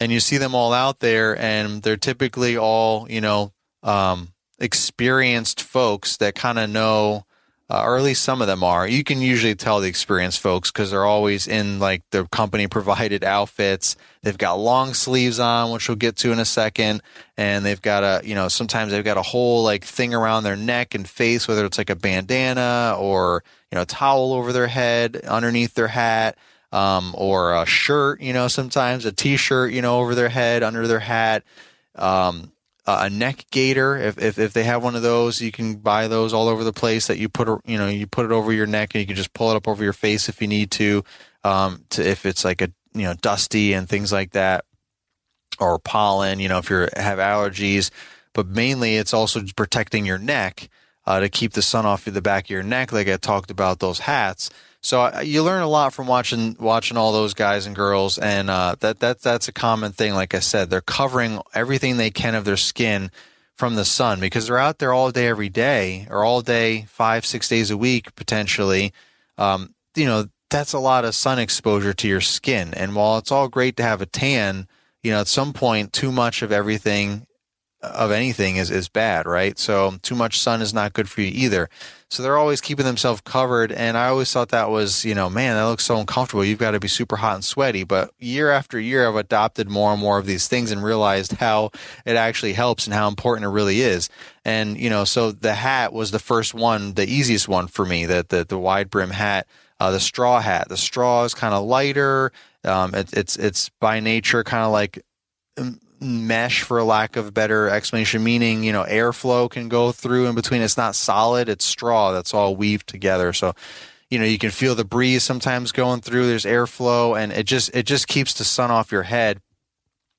and 0.00 0.12
you 0.12 0.20
see 0.20 0.38
them 0.38 0.54
all 0.54 0.72
out 0.72 1.00
there 1.00 1.38
and 1.38 1.82
they're 1.82 1.96
typically 1.96 2.56
all 2.56 3.06
you 3.10 3.20
know 3.20 3.52
um, 3.82 4.32
experienced 4.58 5.62
folks 5.62 6.16
that 6.18 6.34
kind 6.34 6.58
of 6.58 6.70
know 6.70 7.24
uh, 7.70 7.84
or 7.84 7.96
at 7.96 8.02
least 8.02 8.22
some 8.22 8.42
of 8.42 8.46
them 8.46 8.62
are. 8.62 8.86
You 8.86 9.02
can 9.02 9.22
usually 9.22 9.54
tell 9.54 9.80
the 9.80 9.88
experienced 9.88 10.40
folks 10.40 10.70
because 10.70 10.90
they're 10.90 11.06
always 11.06 11.48
in 11.48 11.78
like 11.78 12.02
the 12.10 12.26
company 12.26 12.66
provided 12.66 13.24
outfits. 13.24 13.96
They've 14.22 14.36
got 14.36 14.58
long 14.58 14.92
sleeves 14.92 15.40
on 15.40 15.70
which 15.70 15.88
we'll 15.88 15.96
get 15.96 16.16
to 16.16 16.32
in 16.32 16.38
a 16.38 16.44
second 16.44 17.02
and 17.38 17.64
they've 17.64 17.80
got 17.80 18.02
a 18.04 18.26
you 18.26 18.34
know 18.34 18.48
sometimes 18.48 18.92
they've 18.92 19.02
got 19.02 19.16
a 19.16 19.22
whole 19.22 19.62
like 19.62 19.84
thing 19.84 20.12
around 20.12 20.44
their 20.44 20.56
neck 20.56 20.94
and 20.94 21.08
face 21.08 21.48
whether 21.48 21.64
it's 21.64 21.78
like 21.78 21.90
a 21.90 21.96
bandana 21.96 22.94
or 22.98 23.42
you 23.72 23.76
know, 23.76 23.82
a 23.82 23.86
towel 23.86 24.34
over 24.34 24.52
their 24.52 24.66
head 24.66 25.16
underneath 25.26 25.72
their 25.72 25.88
hat, 25.88 26.36
um, 26.72 27.14
or 27.16 27.54
a 27.54 27.66
shirt, 27.66 28.20
you 28.20 28.32
know, 28.32 28.48
sometimes 28.48 29.04
a 29.04 29.12
t-shirt, 29.12 29.72
you 29.72 29.82
know, 29.82 30.00
over 30.00 30.14
their 30.14 30.30
head, 30.30 30.62
under 30.62 30.86
their 30.86 31.00
hat, 31.00 31.44
um, 31.94 32.50
a 32.86 33.10
neck 33.10 33.46
gaiter. 33.50 33.96
If, 33.96 34.18
if, 34.18 34.38
if 34.38 34.52
they 34.54 34.64
have 34.64 34.82
one 34.82 34.96
of 34.96 35.02
those, 35.02 35.40
you 35.40 35.52
can 35.52 35.76
buy 35.76 36.08
those 36.08 36.32
all 36.32 36.48
over 36.48 36.64
the 36.64 36.72
place 36.72 37.06
that 37.06 37.18
you 37.18 37.28
put, 37.28 37.48
you 37.66 37.78
know, 37.78 37.88
you 37.88 38.06
put 38.06 38.24
it 38.24 38.32
over 38.32 38.52
your 38.52 38.66
neck 38.66 38.94
and 38.94 39.00
you 39.00 39.06
can 39.06 39.16
just 39.16 39.34
pull 39.34 39.50
it 39.50 39.56
up 39.56 39.68
over 39.68 39.84
your 39.84 39.92
face 39.92 40.28
if 40.28 40.40
you 40.40 40.48
need 40.48 40.70
to, 40.72 41.04
um, 41.44 41.84
to, 41.90 42.04
if 42.06 42.24
it's 42.26 42.44
like 42.44 42.62
a, 42.62 42.72
you 42.94 43.02
know, 43.02 43.14
dusty 43.14 43.74
and 43.74 43.88
things 43.88 44.10
like 44.10 44.32
that 44.32 44.64
or 45.60 45.78
pollen, 45.78 46.40
you 46.40 46.48
know, 46.48 46.58
if 46.58 46.70
you 46.70 46.88
have 46.96 47.18
allergies, 47.18 47.90
but 48.32 48.46
mainly 48.46 48.96
it's 48.96 49.12
also 49.14 49.42
protecting 49.54 50.06
your 50.06 50.18
neck 50.18 50.68
uh, 51.06 51.20
to 51.20 51.28
keep 51.28 51.52
the 51.52 51.62
sun 51.62 51.84
off 51.84 52.04
the 52.04 52.22
back 52.22 52.44
of 52.44 52.50
your 52.50 52.62
neck, 52.62 52.92
like 52.92 53.08
I 53.08 53.16
talked 53.16 53.50
about 53.50 53.80
those 53.80 54.00
hats. 54.00 54.50
So 54.82 55.00
uh, 55.02 55.22
you 55.24 55.44
learn 55.44 55.62
a 55.62 55.68
lot 55.68 55.94
from 55.94 56.08
watching 56.08 56.56
watching 56.58 56.96
all 56.96 57.12
those 57.12 57.34
guys 57.34 57.66
and 57.66 57.74
girls, 57.74 58.18
and 58.18 58.50
uh, 58.50 58.74
that 58.80 58.98
that 58.98 59.20
that's 59.20 59.46
a 59.46 59.52
common 59.52 59.92
thing. 59.92 60.14
Like 60.14 60.34
I 60.34 60.40
said, 60.40 60.70
they're 60.70 60.80
covering 60.80 61.40
everything 61.54 61.96
they 61.96 62.10
can 62.10 62.34
of 62.34 62.44
their 62.44 62.56
skin 62.56 63.12
from 63.54 63.76
the 63.76 63.84
sun 63.84 64.18
because 64.18 64.48
they're 64.48 64.58
out 64.58 64.78
there 64.78 64.92
all 64.92 65.12
day, 65.12 65.28
every 65.28 65.48
day, 65.48 66.08
or 66.10 66.24
all 66.24 66.42
day, 66.42 66.86
five 66.88 67.24
six 67.24 67.48
days 67.48 67.70
a 67.70 67.76
week 67.76 68.14
potentially. 68.16 68.92
Um, 69.38 69.74
you 69.94 70.06
know, 70.06 70.26
that's 70.50 70.72
a 70.72 70.80
lot 70.80 71.04
of 71.04 71.14
sun 71.14 71.38
exposure 71.38 71.94
to 71.94 72.08
your 72.08 72.20
skin. 72.20 72.74
And 72.74 72.96
while 72.96 73.18
it's 73.18 73.30
all 73.30 73.48
great 73.48 73.76
to 73.76 73.84
have 73.84 74.02
a 74.02 74.06
tan, 74.06 74.66
you 75.02 75.12
know, 75.12 75.20
at 75.20 75.28
some 75.28 75.52
point, 75.52 75.92
too 75.92 76.10
much 76.10 76.42
of 76.42 76.50
everything 76.50 77.26
of 77.82 78.12
anything 78.12 78.56
is, 78.56 78.70
is 78.70 78.88
bad, 78.88 79.26
right? 79.26 79.58
So 79.58 79.94
too 80.02 80.14
much 80.14 80.38
sun 80.38 80.62
is 80.62 80.72
not 80.72 80.92
good 80.92 81.08
for 81.08 81.20
you 81.20 81.30
either. 81.34 81.68
So 82.08 82.22
they're 82.22 82.36
always 82.36 82.60
keeping 82.60 82.84
themselves 82.84 83.20
covered. 83.22 83.72
And 83.72 83.98
I 83.98 84.08
always 84.08 84.32
thought 84.32 84.50
that 84.50 84.70
was, 84.70 85.04
you 85.04 85.14
know, 85.14 85.28
man, 85.28 85.56
that 85.56 85.64
looks 85.64 85.84
so 85.84 85.96
uncomfortable. 85.96 86.44
You've 86.44 86.58
got 86.58 86.72
to 86.72 86.80
be 86.80 86.88
super 86.88 87.16
hot 87.16 87.34
and 87.34 87.44
sweaty. 87.44 87.84
But 87.84 88.12
year 88.18 88.50
after 88.50 88.78
year, 88.78 89.08
I've 89.08 89.16
adopted 89.16 89.68
more 89.68 89.92
and 89.92 90.00
more 90.00 90.18
of 90.18 90.26
these 90.26 90.46
things 90.46 90.70
and 90.70 90.84
realized 90.84 91.32
how 91.32 91.70
it 92.04 92.16
actually 92.16 92.52
helps 92.52 92.86
and 92.86 92.94
how 92.94 93.08
important 93.08 93.46
it 93.46 93.50
really 93.50 93.80
is. 93.80 94.10
And, 94.44 94.78
you 94.78 94.90
know, 94.90 95.04
so 95.04 95.32
the 95.32 95.54
hat 95.54 95.92
was 95.92 96.10
the 96.10 96.18
first 96.18 96.54
one, 96.54 96.94
the 96.94 97.08
easiest 97.08 97.48
one 97.48 97.66
for 97.66 97.84
me, 97.84 98.06
that 98.06 98.28
the, 98.28 98.44
the 98.44 98.58
wide 98.58 98.90
brim 98.90 99.10
hat. 99.10 99.46
Uh, 99.80 99.90
the 99.90 99.98
straw 99.98 100.40
hat. 100.40 100.68
The 100.68 100.76
straw 100.76 101.24
is 101.24 101.34
kind 101.34 101.52
of 101.52 101.64
lighter. 101.64 102.30
Um, 102.62 102.94
it, 102.94 103.12
it's 103.12 103.34
it's 103.34 103.68
by 103.80 103.98
nature 103.98 104.44
kind 104.44 104.62
of 104.62 104.70
like 104.70 105.02
mesh 106.02 106.62
for 106.62 106.82
lack 106.82 107.16
of 107.16 107.32
better 107.32 107.68
explanation 107.68 108.24
meaning 108.24 108.64
you 108.64 108.72
know 108.72 108.84
airflow 108.84 109.48
can 109.48 109.68
go 109.68 109.92
through 109.92 110.26
in 110.26 110.34
between. 110.34 110.62
It's 110.62 110.76
not 110.76 110.94
solid 110.94 111.48
it's 111.48 111.64
straw 111.64 112.12
that's 112.12 112.34
all 112.34 112.56
weaved 112.56 112.88
together. 112.88 113.32
So 113.32 113.54
you 114.10 114.18
know 114.18 114.24
you 114.24 114.38
can 114.38 114.50
feel 114.50 114.74
the 114.74 114.84
breeze 114.84 115.22
sometimes 115.22 115.72
going 115.72 116.00
through. 116.00 116.26
There's 116.26 116.44
airflow 116.44 117.20
and 117.20 117.32
it 117.32 117.44
just 117.44 117.74
it 117.74 117.86
just 117.86 118.08
keeps 118.08 118.34
the 118.34 118.44
sun 118.44 118.70
off 118.70 118.92
your 118.92 119.04
head 119.04 119.40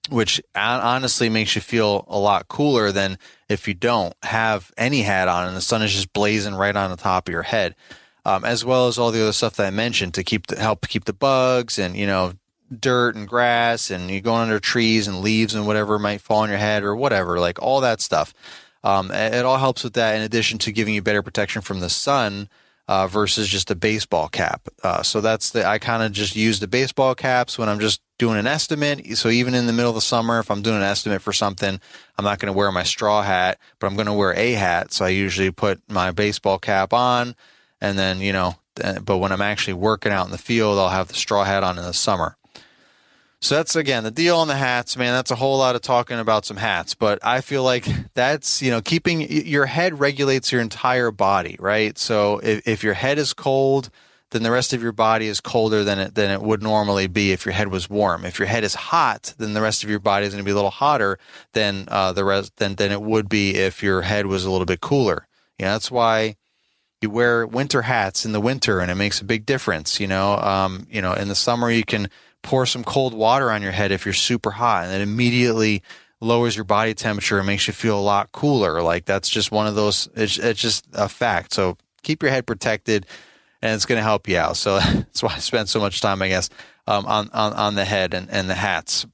which 0.09 0.41
honestly 0.55 1.29
makes 1.29 1.55
you 1.55 1.61
feel 1.61 2.05
a 2.07 2.17
lot 2.17 2.47
cooler 2.47 2.91
than 2.91 3.17
if 3.47 3.67
you 3.67 3.73
don't 3.73 4.13
have 4.23 4.71
any 4.77 5.01
hat 5.01 5.27
on 5.27 5.47
and 5.47 5.55
the 5.55 5.61
sun 5.61 5.81
is 5.81 5.93
just 5.93 6.11
blazing 6.13 6.53
right 6.53 6.75
on 6.75 6.91
the 6.91 6.97
top 6.97 7.27
of 7.27 7.31
your 7.31 7.43
head. 7.43 7.75
Um, 8.25 8.45
as 8.45 8.63
well 8.63 8.87
as 8.87 8.97
all 8.97 9.11
the 9.11 9.21
other 9.21 9.33
stuff 9.33 9.57
that 9.57 9.67
I 9.67 9.69
mentioned 9.69 10.13
to 10.13 10.23
keep 10.23 10.47
the, 10.47 10.57
help 10.57 10.87
keep 10.87 11.03
the 11.03 11.13
bugs 11.13 11.77
and 11.77 11.95
you 11.95 12.07
know 12.07 12.33
dirt 12.79 13.15
and 13.15 13.27
grass 13.27 13.91
and 13.91 14.09
you're 14.09 14.21
going 14.21 14.41
under 14.41 14.59
trees 14.59 15.07
and 15.07 15.21
leaves 15.21 15.55
and 15.55 15.67
whatever 15.67 15.99
might 15.99 16.21
fall 16.21 16.39
on 16.39 16.49
your 16.49 16.57
head 16.57 16.83
or 16.83 16.95
whatever, 16.95 17.39
like 17.39 17.61
all 17.61 17.81
that 17.81 18.01
stuff. 18.01 18.33
Um, 18.83 19.11
it 19.11 19.45
all 19.45 19.57
helps 19.57 19.83
with 19.83 19.93
that 19.93 20.15
in 20.15 20.21
addition 20.21 20.57
to 20.59 20.71
giving 20.71 20.93
you 20.93 21.01
better 21.01 21.23
protection 21.23 21.61
from 21.61 21.79
the 21.79 21.89
sun 21.89 22.49
uh, 22.87 23.07
versus 23.07 23.47
just 23.47 23.71
a 23.71 23.75
baseball 23.75 24.27
cap. 24.27 24.67
Uh, 24.83 25.01
so 25.03 25.21
that's 25.21 25.51
the, 25.51 25.65
I 25.65 25.77
kind 25.79 26.03
of 26.03 26.11
just 26.11 26.35
use 26.35 26.59
the 26.59 26.67
baseball 26.67 27.15
caps 27.15 27.57
when 27.57 27.69
I'm 27.69 27.79
just 27.79 28.01
doing 28.17 28.37
an 28.37 28.47
estimate. 28.47 29.17
So 29.17 29.29
even 29.29 29.53
in 29.53 29.67
the 29.67 29.73
middle 29.73 29.91
of 29.91 29.95
the 29.95 30.01
summer, 30.01 30.39
if 30.39 30.51
I'm 30.51 30.61
doing 30.61 30.77
an 30.77 30.83
estimate 30.83 31.21
for 31.21 31.31
something, 31.31 31.79
I'm 32.17 32.25
not 32.25 32.39
going 32.39 32.51
to 32.51 32.57
wear 32.57 32.71
my 32.71 32.83
straw 32.83 33.21
hat, 33.21 33.57
but 33.79 33.87
I'm 33.87 33.95
going 33.95 34.07
to 34.07 34.13
wear 34.13 34.33
a 34.33 34.51
hat. 34.53 34.91
So 34.91 35.05
I 35.05 35.09
usually 35.09 35.51
put 35.51 35.81
my 35.89 36.11
baseball 36.11 36.59
cap 36.59 36.91
on 36.91 37.35
and 37.79 37.97
then, 37.97 38.19
you 38.19 38.33
know, 38.33 38.55
but 38.75 39.17
when 39.17 39.31
I'm 39.31 39.41
actually 39.41 39.75
working 39.75 40.11
out 40.11 40.25
in 40.25 40.31
the 40.31 40.37
field, 40.37 40.79
I'll 40.79 40.89
have 40.89 41.07
the 41.07 41.13
straw 41.13 41.43
hat 41.43 41.63
on 41.63 41.77
in 41.77 41.83
the 41.83 41.93
summer. 41.93 42.35
So 43.43 43.55
that's 43.55 43.75
again 43.75 44.05
the 44.05 44.11
deal 44.11 44.37
on 44.37 44.47
the 44.47 44.55
hats, 44.55 44.95
man. 44.95 45.13
That's 45.13 45.29
a 45.29 45.35
whole 45.35 45.57
lot 45.57 45.75
of 45.75 45.81
talking 45.81 46.17
about 46.17 46.45
some 46.45 46.55
hats, 46.55 46.95
but 46.95 47.19
I 47.25 47.41
feel 47.41 47.61
like 47.61 47.85
that's 48.13 48.61
you 48.61 48.71
know 48.71 48.81
keeping 48.81 49.19
your 49.29 49.65
head 49.65 49.99
regulates 49.99 50.49
your 50.49 50.61
entire 50.61 51.11
body, 51.11 51.57
right? 51.59 51.97
So 51.97 52.39
if, 52.39 52.65
if 52.65 52.83
your 52.85 52.93
head 52.93 53.19
is 53.19 53.33
cold, 53.33 53.89
then 54.31 54.43
the 54.43 54.51
rest 54.51 54.71
of 54.71 54.81
your 54.81 54.93
body 54.93 55.27
is 55.27 55.41
colder 55.41 55.83
than 55.83 55.99
it 55.99 56.15
than 56.15 56.31
it 56.31 56.41
would 56.41 56.63
normally 56.63 57.07
be 57.07 57.33
if 57.33 57.45
your 57.45 57.51
head 57.51 57.67
was 57.67 57.89
warm. 57.89 58.23
If 58.23 58.39
your 58.39 58.47
head 58.47 58.63
is 58.63 58.75
hot, 58.75 59.33
then 59.37 59.53
the 59.53 59.61
rest 59.61 59.83
of 59.83 59.89
your 59.89 59.99
body 59.99 60.25
is 60.25 60.31
going 60.33 60.41
to 60.41 60.47
be 60.47 60.53
a 60.53 60.55
little 60.55 60.69
hotter 60.69 61.19
than 61.51 61.89
uh, 61.89 62.13
the 62.13 62.23
rest 62.23 62.55
than 62.55 62.75
than 62.75 62.93
it 62.93 63.01
would 63.01 63.27
be 63.27 63.55
if 63.55 63.83
your 63.83 64.03
head 64.03 64.25
was 64.25 64.45
a 64.45 64.51
little 64.51 64.65
bit 64.65 64.79
cooler. 64.79 65.27
You 65.59 65.65
know, 65.65 65.73
that's 65.73 65.91
why 65.91 66.37
you 67.01 67.09
wear 67.09 67.45
winter 67.45 67.81
hats 67.81 68.25
in 68.25 68.31
the 68.31 68.39
winter, 68.39 68.79
and 68.79 68.89
it 68.89 68.95
makes 68.95 69.19
a 69.19 69.25
big 69.25 69.45
difference. 69.45 69.99
You 69.99 70.07
know, 70.07 70.37
um, 70.37 70.87
you 70.89 71.01
know, 71.01 71.11
in 71.11 71.27
the 71.27 71.35
summer 71.35 71.69
you 71.69 71.83
can 71.83 72.07
pour 72.43 72.65
some 72.65 72.83
cold 72.83 73.13
water 73.13 73.49
on 73.51 73.61
your 73.61 73.71
head 73.71 73.91
if 73.91 74.05
you're 74.05 74.13
super 74.13 74.51
hot, 74.51 74.85
and 74.85 74.93
it 74.93 75.01
immediately 75.01 75.81
lowers 76.21 76.55
your 76.55 76.65
body 76.65 76.93
temperature 76.93 77.37
and 77.39 77.47
makes 77.47 77.67
you 77.67 77.73
feel 77.73 77.99
a 77.99 78.01
lot 78.01 78.31
cooler. 78.31 78.81
Like 78.81 79.05
that's 79.05 79.29
just 79.29 79.51
one 79.51 79.65
of 79.65 79.75
those. 79.75 80.07
It's, 80.15 80.37
it's 80.37 80.61
just 80.61 80.85
a 80.93 81.09
fact. 81.09 81.53
So 81.53 81.77
keep 82.03 82.21
your 82.21 82.31
head 82.31 82.45
protected, 82.45 83.07
and 83.61 83.73
it's 83.73 83.85
going 83.85 83.97
to 83.97 84.03
help 84.03 84.27
you 84.27 84.37
out. 84.37 84.57
So 84.57 84.79
that's 84.79 85.23
why 85.23 85.33
I 85.35 85.39
spend 85.39 85.69
so 85.69 85.79
much 85.79 86.01
time, 86.01 86.21
I 86.21 86.27
guess, 86.27 86.49
um, 86.85 87.05
on, 87.05 87.29
on 87.33 87.53
on 87.53 87.75
the 87.75 87.85
head 87.85 88.13
and, 88.13 88.29
and 88.29 88.49
the 88.49 88.55
hats. 88.55 89.07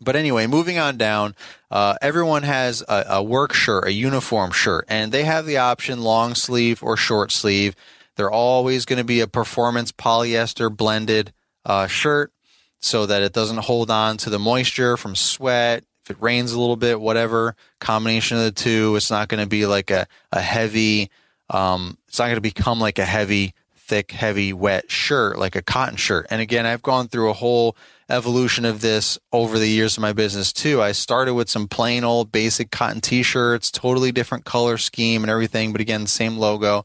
But 0.00 0.16
anyway, 0.16 0.48
moving 0.48 0.78
on 0.78 0.96
down, 0.96 1.36
uh, 1.70 1.94
everyone 2.02 2.42
has 2.42 2.82
a, 2.88 3.04
a, 3.08 3.22
work 3.22 3.52
shirt, 3.52 3.86
a 3.86 3.92
uniform 3.92 4.50
shirt, 4.50 4.84
and 4.88 5.12
they 5.12 5.22
have 5.22 5.46
the 5.46 5.58
option 5.58 6.02
long 6.02 6.34
sleeve 6.34 6.82
or 6.82 6.96
short 6.96 7.30
sleeve. 7.30 7.76
They're 8.16 8.30
always 8.30 8.84
going 8.84 8.98
to 8.98 9.04
be 9.04 9.20
a 9.20 9.28
performance 9.28 9.92
polyester 9.92 10.76
blended 10.76 11.32
uh, 11.64 11.86
shirt 11.86 12.32
so 12.80 13.06
that 13.06 13.22
it 13.22 13.32
doesn't 13.32 13.58
hold 13.58 13.90
on 13.90 14.16
to 14.18 14.30
the 14.30 14.38
moisture 14.38 14.96
from 14.96 15.14
sweat. 15.14 15.84
If 16.04 16.10
it 16.10 16.16
rains 16.20 16.52
a 16.52 16.60
little 16.60 16.76
bit, 16.76 17.00
whatever 17.00 17.54
combination 17.78 18.36
of 18.36 18.44
the 18.44 18.52
two, 18.52 18.96
it's 18.96 19.10
not 19.10 19.28
going 19.28 19.42
to 19.42 19.48
be 19.48 19.66
like 19.66 19.90
a, 19.90 20.06
a 20.32 20.40
heavy, 20.40 21.10
um, 21.48 21.96
it's 22.08 22.18
not 22.18 22.24
going 22.26 22.34
to 22.36 22.40
become 22.40 22.80
like 22.80 22.98
a 22.98 23.04
heavy, 23.04 23.54
thick, 23.76 24.10
heavy, 24.10 24.52
wet 24.52 24.90
shirt, 24.90 25.38
like 25.38 25.54
a 25.54 25.62
cotton 25.62 25.96
shirt. 25.96 26.26
And 26.30 26.40
again, 26.40 26.66
I've 26.66 26.82
gone 26.82 27.06
through 27.06 27.30
a 27.30 27.34
whole 27.34 27.76
evolution 28.08 28.64
of 28.64 28.80
this 28.80 29.18
over 29.32 29.58
the 29.58 29.68
years 29.68 29.96
of 29.96 30.02
my 30.02 30.12
business 30.12 30.52
too. 30.52 30.82
I 30.82 30.90
started 30.90 31.34
with 31.34 31.48
some 31.48 31.68
plain 31.68 32.02
old 32.02 32.32
basic 32.32 32.72
cotton 32.72 33.00
t-shirts, 33.00 33.70
totally 33.70 34.10
different 34.10 34.44
color 34.44 34.78
scheme 34.78 35.22
and 35.22 35.30
everything, 35.30 35.70
but 35.70 35.80
again, 35.80 36.06
same 36.08 36.36
logo 36.36 36.84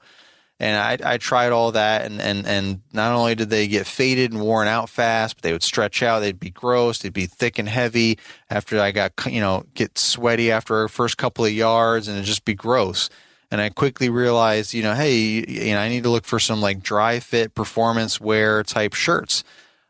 and 0.59 1.03
I, 1.03 1.13
I 1.13 1.17
tried 1.17 1.51
all 1.51 1.71
that 1.73 2.05
and, 2.05 2.19
and, 2.19 2.47
and 2.47 2.81
not 2.91 3.11
only 3.11 3.35
did 3.35 3.49
they 3.49 3.67
get 3.67 3.85
faded 3.85 4.31
and 4.31 4.41
worn 4.41 4.67
out 4.67 4.89
fast 4.89 5.35
but 5.35 5.43
they 5.43 5.51
would 5.51 5.63
stretch 5.63 6.01
out. 6.01 6.19
They'd 6.19 6.39
be 6.39 6.49
gross. 6.49 6.99
They'd 6.99 7.13
be 7.13 7.27
thick 7.27 7.59
and 7.59 7.69
heavy 7.69 8.17
after 8.49 8.79
i 8.79 8.91
got 8.91 9.13
you 9.27 9.41
know 9.41 9.65
get 9.75 9.97
sweaty 9.97 10.51
after 10.51 10.75
our 10.77 10.87
first 10.87 11.17
couple 11.17 11.45
of 11.45 11.51
yards 11.51 12.07
and 12.07 12.17
it'd 12.17 12.25
just 12.25 12.45
be 12.45 12.55
gross. 12.55 13.09
And 13.51 13.61
i 13.61 13.69
quickly 13.69 14.09
realized 14.09 14.73
you 14.73 14.83
know 14.83 14.95
hey 14.95 15.15
you 15.15 15.73
know 15.73 15.79
i 15.79 15.89
need 15.89 16.03
to 16.03 16.09
look 16.09 16.25
for 16.25 16.39
some 16.39 16.61
like 16.61 16.81
dry 16.81 17.19
fit 17.19 17.53
performance 17.53 18.19
wear 18.19 18.63
type 18.63 18.93
shirts. 18.93 19.43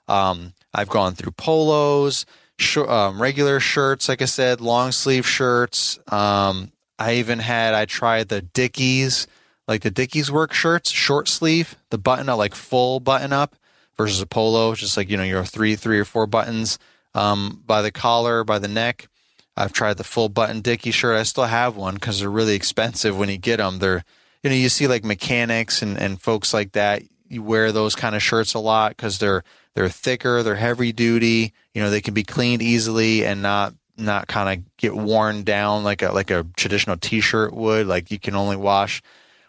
Um, 0.08 0.54
i've 0.74 0.90
gone 0.90 1.16
through 1.16 1.32
polos 1.32 2.26
sh- 2.58 2.78
um, 2.78 3.22
regular 3.22 3.60
shirts 3.60 4.10
like 4.10 4.22
i 4.22 4.26
said 4.26 4.60
long 4.60 4.92
sleeve 4.92 5.26
shirts. 5.26 5.98
Um, 6.12 6.72
i 7.00 7.14
even 7.16 7.40
had 7.40 7.74
i 7.74 7.86
tried 7.86 8.28
the 8.28 8.42
dickies 8.42 9.28
like 9.68 9.82
the 9.82 9.92
Dickies 9.92 10.32
work 10.32 10.54
shirts, 10.54 10.90
short 10.92 11.28
sleeve, 11.28 11.76
the 11.90 11.98
button 11.98 12.30
up 12.30 12.38
like 12.38 12.56
full 12.56 13.00
button 13.00 13.34
up 13.34 13.56
versus 13.98 14.22
a 14.22 14.26
polo, 14.26 14.74
just 14.76 14.96
like 14.96 15.10
you 15.10 15.18
know 15.18 15.24
your 15.24 15.44
three, 15.44 15.76
three 15.76 16.00
or 16.00 16.06
four 16.06 16.28
buttons 16.28 16.80
um, 17.14 17.62
by 17.66 17.82
the 17.82 17.92
collar, 17.92 18.44
by 18.44 18.60
the 18.60 18.68
neck. 18.68 19.08
I've 19.56 19.74
tried 19.74 19.98
the 19.98 20.04
full 20.04 20.30
button 20.30 20.62
Dickie 20.62 20.92
shirt. 20.92 21.18
I 21.18 21.24
still 21.24 21.46
have 21.46 21.76
one 21.76 21.96
because 21.96 22.20
they're 22.20 22.30
really 22.30 22.56
expensive 22.56 23.18
when 23.18 23.30
you 23.30 23.38
get 23.38 23.58
them. 23.58 23.80
They're 23.80 24.06
you 24.44 24.50
know 24.50 24.56
you 24.56 24.70
see 24.70 24.88
like 24.88 25.04
mechanics 25.04 25.82
and 25.82 25.98
and 25.98 26.22
folks 26.22 26.54
like 26.54 26.74
that. 26.74 27.04
You 27.28 27.44
wear 27.44 27.72
those 27.72 27.96
kind 27.96 28.16
of 28.16 28.24
shirts 28.24 28.54
a 28.54 28.60
lot 28.60 28.92
because 28.96 29.18
they're 29.18 29.44
they're 29.74 29.90
thicker, 29.90 30.44
they're 30.44 30.56
heavy 30.56 30.94
duty. 30.94 31.54
You 31.74 31.82
know 31.82 31.90
they 31.90 32.02
can 32.02 32.14
be 32.14 32.24
cleaned 32.24 32.62
easily 32.62 33.26
and 33.26 33.42
not 33.42 33.74
not 33.98 34.28
kind 34.28 34.60
of 34.60 34.78
get 34.78 34.96
worn 34.96 35.44
down 35.44 35.84
like 35.84 36.04
a 36.04 36.12
like 36.12 36.32
a 36.32 36.46
traditional 36.56 36.98
t-shirt 36.98 37.54
would. 37.54 37.88
Like 37.88 38.12
you 38.12 38.20
can 38.20 38.36
only 38.36 38.56
wash 38.56 39.02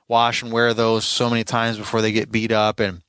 wash 0.08 0.42
and 0.42 0.52
wear 0.52 0.74
those 0.74 1.04
so 1.04 1.28
many 1.28 1.44
times 1.44 1.78
before 1.78 2.02
they 2.02 2.12
get 2.12 2.32
beat 2.32 2.52
up 2.52 2.80
and 2.80 3.02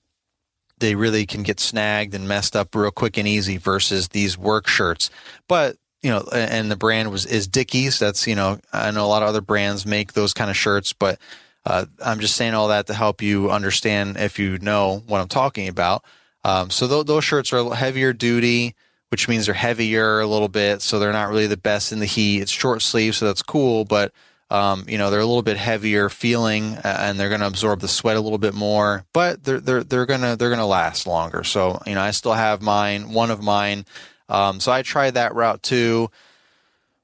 they 0.80 0.96
really 0.96 1.26
can 1.26 1.44
get 1.44 1.60
snagged 1.60 2.14
and 2.14 2.28
messed 2.28 2.56
up 2.56 2.74
real 2.76 2.92
quick 2.92 3.18
and 3.18 3.28
easy 3.28 3.58
versus 3.58 4.10
these 4.10 4.38
work 4.38 4.68
shirts. 4.68 5.10
But 5.48 5.78
you 6.02 6.10
know, 6.10 6.24
and 6.32 6.72
the 6.72 6.78
brand 6.78 7.12
was 7.12 7.26
is 7.26 7.48
Dickies. 7.48 8.00
That's 8.00 8.26
you 8.28 8.36
know, 8.36 8.60
I 8.72 8.92
know 8.92 9.06
a 9.06 9.08
lot 9.08 9.22
of 9.22 9.30
other 9.30 9.42
brands 9.42 9.86
make 9.86 10.14
those 10.14 10.34
kind 10.34 10.50
of 10.50 10.56
shirts, 10.56 10.94
but 10.94 11.20
uh, 11.66 11.86
I'm 12.04 12.20
just 12.20 12.36
saying 12.36 12.54
all 12.54 12.70
that 12.70 12.88
to 12.88 12.94
help 12.94 13.22
you 13.22 13.52
understand 13.52 14.18
if 14.18 14.40
you 14.40 14.58
know 14.60 15.04
what 15.08 15.20
I'm 15.20 15.28
talking 15.28 15.68
about. 15.68 16.06
Um, 16.46 16.70
so 16.70 16.88
th- 16.88 17.06
those 17.06 17.26
shirts 17.26 17.52
are 17.52 17.76
heavier 17.76 18.14
duty, 18.14 18.76
which 19.10 19.28
means 19.28 19.46
they're 19.46 19.54
heavier 19.56 20.22
a 20.22 20.28
little 20.28 20.48
bit, 20.48 20.82
so 20.82 21.00
they're 21.00 21.12
not 21.12 21.30
really 21.30 21.48
the 21.48 21.58
best 21.58 21.92
in 21.92 22.00
the 22.00 22.06
heat. 22.06 22.42
It's 22.42 22.52
short 22.52 22.82
sleeve, 22.82 23.14
so 23.16 23.26
that's 23.26 23.44
cool, 23.44 23.84
but 23.84 24.14
um, 24.52 24.86
you 24.88 24.98
know, 24.98 25.12
they're 25.12 25.20
a 25.20 25.26
little 25.26 25.44
bit 25.44 25.58
heavier 25.58 26.10
feeling, 26.10 26.76
uh, 26.78 26.98
and 27.02 27.20
they're 27.20 27.30
going 27.30 27.42
to 27.42 27.48
absorb 27.48 27.82
the 27.82 27.88
sweat 27.88 28.18
a 28.18 28.22
little 28.22 28.40
bit 28.40 28.56
more, 28.56 29.06
but 29.14 29.44
they're 29.44 29.60
they're 29.60 29.84
they're 29.84 30.06
gonna 30.08 30.36
they're 30.36 30.50
gonna 30.50 30.66
last 30.66 31.06
longer. 31.06 31.44
So 31.44 31.82
you 31.86 31.94
know, 31.94 32.02
I 32.02 32.12
still 32.12 32.34
have 32.34 32.62
mine, 32.62 33.12
one 33.12 33.30
of 33.30 33.44
mine. 33.44 33.86
Um, 34.28 34.60
so 34.60 34.72
I 34.72 34.82
tried 34.82 35.16
that 35.16 35.36
route 35.36 35.62
too. 35.62 36.10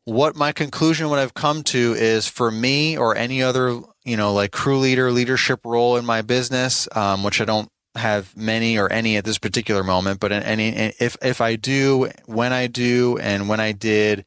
What 0.05 0.35
my 0.35 0.51
conclusion, 0.51 1.09
what 1.09 1.19
I've 1.19 1.33
come 1.33 1.63
to, 1.63 1.93
is 1.93 2.27
for 2.27 2.51
me 2.51 2.97
or 2.97 3.15
any 3.15 3.41
other, 3.41 3.79
you 4.03 4.17
know, 4.17 4.33
like 4.33 4.51
crew 4.51 4.77
leader, 4.77 5.11
leadership 5.11 5.61
role 5.65 5.97
in 5.97 6.05
my 6.05 6.21
business, 6.21 6.87
um, 6.95 7.23
which 7.23 7.41
I 7.41 7.45
don't 7.45 7.69
have 7.95 8.35
many 8.35 8.77
or 8.77 8.91
any 8.91 9.17
at 9.17 9.25
this 9.25 9.37
particular 9.37 9.83
moment, 9.83 10.19
but 10.19 10.31
any 10.31 10.69
if 10.99 11.15
if 11.21 11.41
I 11.41 11.57
do, 11.57 12.09
when 12.25 12.53
I 12.53 12.67
do, 12.67 13.17
and 13.19 13.47
when 13.47 13.59
I 13.59 13.71
did 13.71 14.25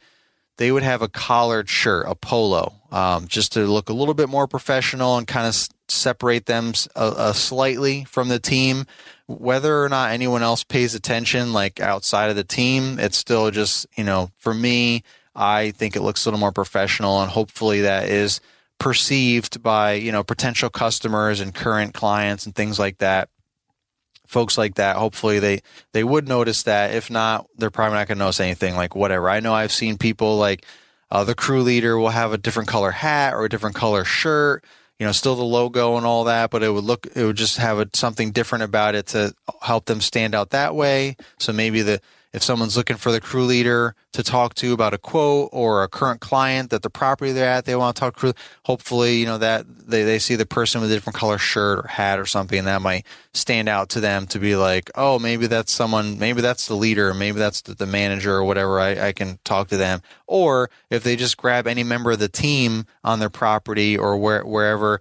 they 0.58 0.70
would 0.70 0.82
have 0.82 1.02
a 1.02 1.08
collared 1.08 1.68
shirt, 1.68 2.06
a 2.06 2.14
polo, 2.14 2.74
um, 2.90 3.26
just 3.26 3.52
to 3.52 3.60
look 3.60 3.88
a 3.88 3.94
little 3.94 4.14
bit 4.14 4.28
more 4.28 4.46
professional 4.46 5.16
and 5.16 5.26
kind 5.26 5.46
of 5.46 5.50
s- 5.50 5.70
separate 5.88 6.46
them 6.46 6.72
uh, 6.94 7.32
slightly 7.32 8.04
from 8.04 8.28
the 8.28 8.38
team. 8.38 8.84
Whether 9.26 9.82
or 9.82 9.88
not 9.88 10.10
anyone 10.10 10.42
else 10.42 10.64
pays 10.64 10.94
attention, 10.94 11.52
like 11.52 11.80
outside 11.80 12.30
of 12.30 12.36
the 12.36 12.44
team, 12.44 12.98
it's 12.98 13.16
still 13.16 13.50
just, 13.50 13.86
you 13.96 14.04
know, 14.04 14.30
for 14.36 14.52
me, 14.52 15.04
I 15.34 15.70
think 15.70 15.96
it 15.96 16.02
looks 16.02 16.24
a 16.24 16.28
little 16.28 16.40
more 16.40 16.52
professional, 16.52 17.20
and 17.22 17.30
hopefully 17.30 17.82
that 17.82 18.08
is 18.08 18.40
perceived 18.78 19.62
by 19.62 19.94
you 19.94 20.12
know 20.12 20.22
potential 20.22 20.70
customers 20.70 21.40
and 21.40 21.54
current 21.54 21.94
clients 21.94 22.46
and 22.46 22.54
things 22.54 22.78
like 22.78 22.98
that 22.98 23.28
folks 24.28 24.56
like 24.56 24.76
that 24.76 24.96
hopefully 24.96 25.38
they 25.40 25.60
they 25.92 26.04
would 26.04 26.28
notice 26.28 26.62
that. 26.64 26.94
If 26.94 27.10
not 27.10 27.46
they're 27.56 27.70
probably 27.70 27.98
not 27.98 28.06
going 28.06 28.18
to 28.18 28.24
notice 28.24 28.40
anything 28.40 28.76
like 28.76 28.94
whatever. 28.94 29.28
I 29.28 29.40
know 29.40 29.54
i've 29.54 29.72
seen 29.72 29.98
people 29.98 30.36
like 30.36 30.64
uh, 31.10 31.24
the 31.24 31.34
crew 31.34 31.62
leader 31.62 31.98
will 31.98 32.10
have 32.10 32.32
a 32.32 32.38
different 32.38 32.68
color 32.68 32.90
hat 32.90 33.34
or 33.34 33.44
a 33.44 33.48
different 33.48 33.74
color 33.74 34.04
shirt 34.04 34.62
you 34.98 35.06
know 35.06 35.12
still 35.12 35.36
the 35.36 35.42
logo 35.42 35.96
and 35.96 36.04
all 36.04 36.24
that 36.24 36.50
but 36.50 36.62
it 36.62 36.70
would 36.70 36.84
look 36.84 37.06
it 37.14 37.24
would 37.24 37.36
just 37.36 37.56
have 37.56 37.78
a, 37.78 37.88
something 37.94 38.30
different 38.30 38.62
about 38.62 38.94
it 38.94 39.06
to 39.06 39.32
help 39.62 39.86
them 39.86 40.00
stand 40.00 40.34
out 40.34 40.50
that 40.50 40.74
way. 40.74 41.16
So 41.38 41.52
maybe 41.52 41.82
the 41.82 42.00
if 42.32 42.42
someone's 42.42 42.76
looking 42.76 42.96
for 42.96 43.10
the 43.10 43.20
crew 43.20 43.44
leader 43.44 43.94
to 44.12 44.22
talk 44.22 44.54
to 44.54 44.72
about 44.72 44.92
a 44.92 44.98
quote 44.98 45.48
or 45.52 45.82
a 45.82 45.88
current 45.88 46.20
client 46.20 46.70
that 46.70 46.82
the 46.82 46.90
property 46.90 47.32
they're 47.32 47.48
at, 47.48 47.64
they 47.64 47.74
want 47.74 47.96
to 47.96 48.00
talk 48.00 48.18
to. 48.18 48.34
Hopefully, 48.64 49.16
you 49.16 49.26
know, 49.26 49.38
that 49.38 49.64
they, 49.66 50.04
they 50.04 50.18
see 50.18 50.34
the 50.34 50.46
person 50.46 50.80
with 50.80 50.90
a 50.90 50.94
different 50.94 51.16
color 51.16 51.38
shirt 51.38 51.84
or 51.84 51.88
hat 51.88 52.18
or 52.18 52.26
something 52.26 52.64
that 52.64 52.82
might 52.82 53.06
stand 53.32 53.68
out 53.68 53.88
to 53.90 54.00
them 54.00 54.26
to 54.26 54.38
be 54.38 54.56
like, 54.56 54.90
oh, 54.94 55.18
maybe 55.18 55.46
that's 55.46 55.72
someone, 55.72 56.18
maybe 56.18 56.40
that's 56.40 56.68
the 56.68 56.74
leader, 56.74 57.14
maybe 57.14 57.38
that's 57.38 57.62
the, 57.62 57.74
the 57.74 57.86
manager 57.86 58.34
or 58.34 58.44
whatever. 58.44 58.78
I, 58.78 59.08
I 59.08 59.12
can 59.12 59.38
talk 59.44 59.68
to 59.68 59.76
them. 59.76 60.02
Or 60.26 60.70
if 60.90 61.04
they 61.04 61.16
just 61.16 61.36
grab 61.36 61.66
any 61.66 61.82
member 61.82 62.10
of 62.10 62.18
the 62.18 62.28
team 62.28 62.86
on 63.04 63.20
their 63.20 63.30
property 63.30 63.96
or 63.96 64.16
where, 64.16 64.44
wherever 64.44 65.00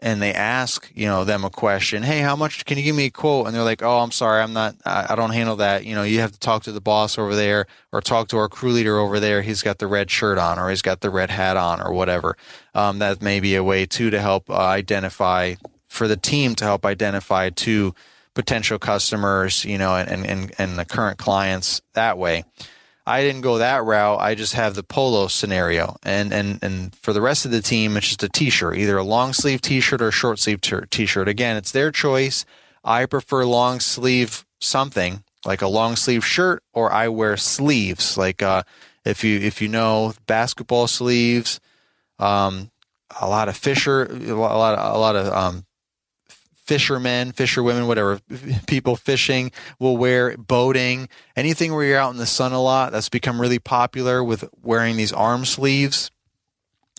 and 0.00 0.22
they 0.22 0.32
ask 0.32 0.90
you 0.94 1.06
know 1.06 1.24
them 1.24 1.44
a 1.44 1.50
question 1.50 2.02
hey 2.02 2.20
how 2.20 2.36
much 2.36 2.64
can 2.64 2.78
you 2.78 2.84
give 2.84 2.96
me 2.96 3.06
a 3.06 3.10
quote? 3.10 3.46
And 3.46 3.54
they're 3.54 3.64
like 3.64 3.82
oh 3.82 3.98
i'm 3.98 4.12
sorry 4.12 4.42
i'm 4.42 4.52
not 4.52 4.76
I, 4.84 5.06
I, 5.10 5.14
don't 5.16 5.30
handle 5.30 5.56
that. 5.56 5.84
You 5.84 5.94
know 5.94 6.02
you 6.02 6.20
have 6.20 6.32
to 6.32 6.38
talk 6.38 6.62
to 6.64 6.72
the 6.72 6.80
boss 6.80 7.18
over 7.18 7.34
there 7.34 7.66
or 7.92 8.00
talk 8.00 8.28
to 8.28 8.38
our 8.38 8.48
crew 8.48 8.72
leader 8.72 8.98
over 8.98 9.18
there. 9.20 9.42
He's 9.42 9.62
got 9.62 9.78
the 9.78 9.86
red 9.86 10.10
shirt 10.10 10.38
on 10.38 10.58
or 10.58 10.70
he's 10.70 10.82
got 10.82 11.00
the 11.00 11.10
red 11.10 11.30
hat 11.30 11.56
on 11.56 11.80
or 11.80 11.92
whatever. 11.92 12.36
Um, 12.74 12.98
that 13.00 13.22
may 13.22 13.40
be 13.40 13.54
a 13.56 13.64
way 13.64 13.86
too 13.86 14.10
to 14.10 14.20
help 14.20 14.48
uh, 14.50 14.54
identify 14.54 15.54
for 15.88 16.06
the 16.06 16.16
team 16.16 16.54
to 16.56 16.64
help 16.64 16.84
identify 16.84 17.50
two 17.50 17.94
potential 18.34 18.78
customers 18.78 19.64
you 19.64 19.78
know 19.78 19.96
and 19.96 20.24
and, 20.24 20.52
and 20.58 20.78
the 20.78 20.84
current 20.84 21.18
clients 21.18 21.82
that 21.94 22.16
way 22.18 22.44
I 23.08 23.22
didn't 23.22 23.40
go 23.40 23.58
that 23.58 23.84
route. 23.84 24.20
I 24.20 24.34
just 24.34 24.52
have 24.52 24.74
the 24.74 24.82
polo 24.82 25.28
scenario, 25.28 25.96
and 26.02 26.32
and 26.32 26.58
and 26.62 26.94
for 26.96 27.14
the 27.14 27.22
rest 27.22 27.46
of 27.46 27.50
the 27.50 27.62
team, 27.62 27.96
it's 27.96 28.06
just 28.06 28.22
a 28.22 28.28
t-shirt, 28.28 28.76
either 28.76 28.98
a 28.98 29.02
long 29.02 29.32
sleeve 29.32 29.62
t-shirt 29.62 30.02
or 30.02 30.08
a 30.08 30.12
short 30.12 30.38
sleeve 30.38 30.60
t-shirt. 30.60 31.26
Again, 31.26 31.56
it's 31.56 31.72
their 31.72 31.90
choice. 31.90 32.44
I 32.84 33.06
prefer 33.06 33.46
long 33.46 33.80
sleeve 33.80 34.44
something 34.60 35.24
like 35.46 35.62
a 35.62 35.68
long 35.68 35.96
sleeve 35.96 36.24
shirt, 36.24 36.62
or 36.74 36.92
I 36.92 37.08
wear 37.08 37.38
sleeves. 37.38 38.18
Like 38.18 38.42
uh, 38.42 38.64
if 39.06 39.24
you 39.24 39.38
if 39.40 39.62
you 39.62 39.68
know 39.68 40.12
basketball 40.26 40.86
sleeves, 40.86 41.60
um, 42.18 42.70
a 43.18 43.28
lot 43.28 43.48
of 43.48 43.56
Fisher, 43.56 44.04
a 44.04 44.34
lot 44.34 44.78
of, 44.78 44.96
a 44.96 44.98
lot 44.98 45.16
of 45.16 45.32
um, 45.32 45.64
fishermen, 46.68 47.32
fisherwomen, 47.32 47.86
whatever 47.86 48.20
people 48.66 48.94
fishing 48.94 49.50
will 49.80 49.96
wear 49.96 50.36
boating, 50.36 51.08
anything 51.34 51.74
where 51.74 51.82
you're 51.82 51.98
out 51.98 52.12
in 52.12 52.18
the 52.18 52.26
sun 52.26 52.52
a 52.52 52.60
lot. 52.60 52.92
That's 52.92 53.08
become 53.08 53.40
really 53.40 53.58
popular 53.58 54.22
with 54.22 54.44
wearing 54.62 54.98
these 54.98 55.12
arm 55.12 55.46
sleeves. 55.46 56.10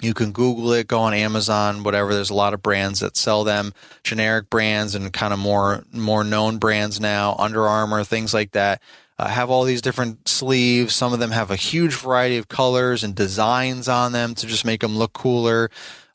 You 0.02 0.16
can 0.16 0.32
Google 0.32 0.74
it, 0.74 0.88
go 0.88 1.02
on 1.02 1.14
Amazon, 1.14 1.84
whatever. 1.84 2.16
There's 2.16 2.32
a 2.32 2.34
lot 2.34 2.56
of 2.56 2.64
brands 2.64 3.02
that 3.02 3.16
sell 3.16 3.44
them, 3.44 3.74
generic 4.04 4.50
brands 4.50 4.96
and 4.96 5.14
kind 5.14 5.34
of 5.34 5.40
more 5.40 5.84
more 5.94 6.24
known 6.24 6.58
brands 6.58 7.00
now, 7.00 7.36
Under 7.38 7.68
Armour, 7.68 8.04
things 8.04 8.34
like 8.34 8.52
that. 8.52 8.82
Uh, 9.20 9.28
have 9.28 9.50
all 9.50 9.66
these 9.66 9.82
different 9.82 10.30
sleeves. 10.30 10.96
Some 10.96 11.12
of 11.12 11.20
them 11.20 11.32
have 11.32 11.52
a 11.52 11.58
huge 11.58 11.94
variety 11.94 12.38
of 12.38 12.48
colors 12.48 13.04
and 13.04 13.14
designs 13.14 13.90
on 13.90 14.14
them 14.14 14.34
to 14.36 14.48
just 14.48 14.64
make 14.64 14.80
them 14.80 14.98
look 14.98 15.12
cooler 15.12 15.70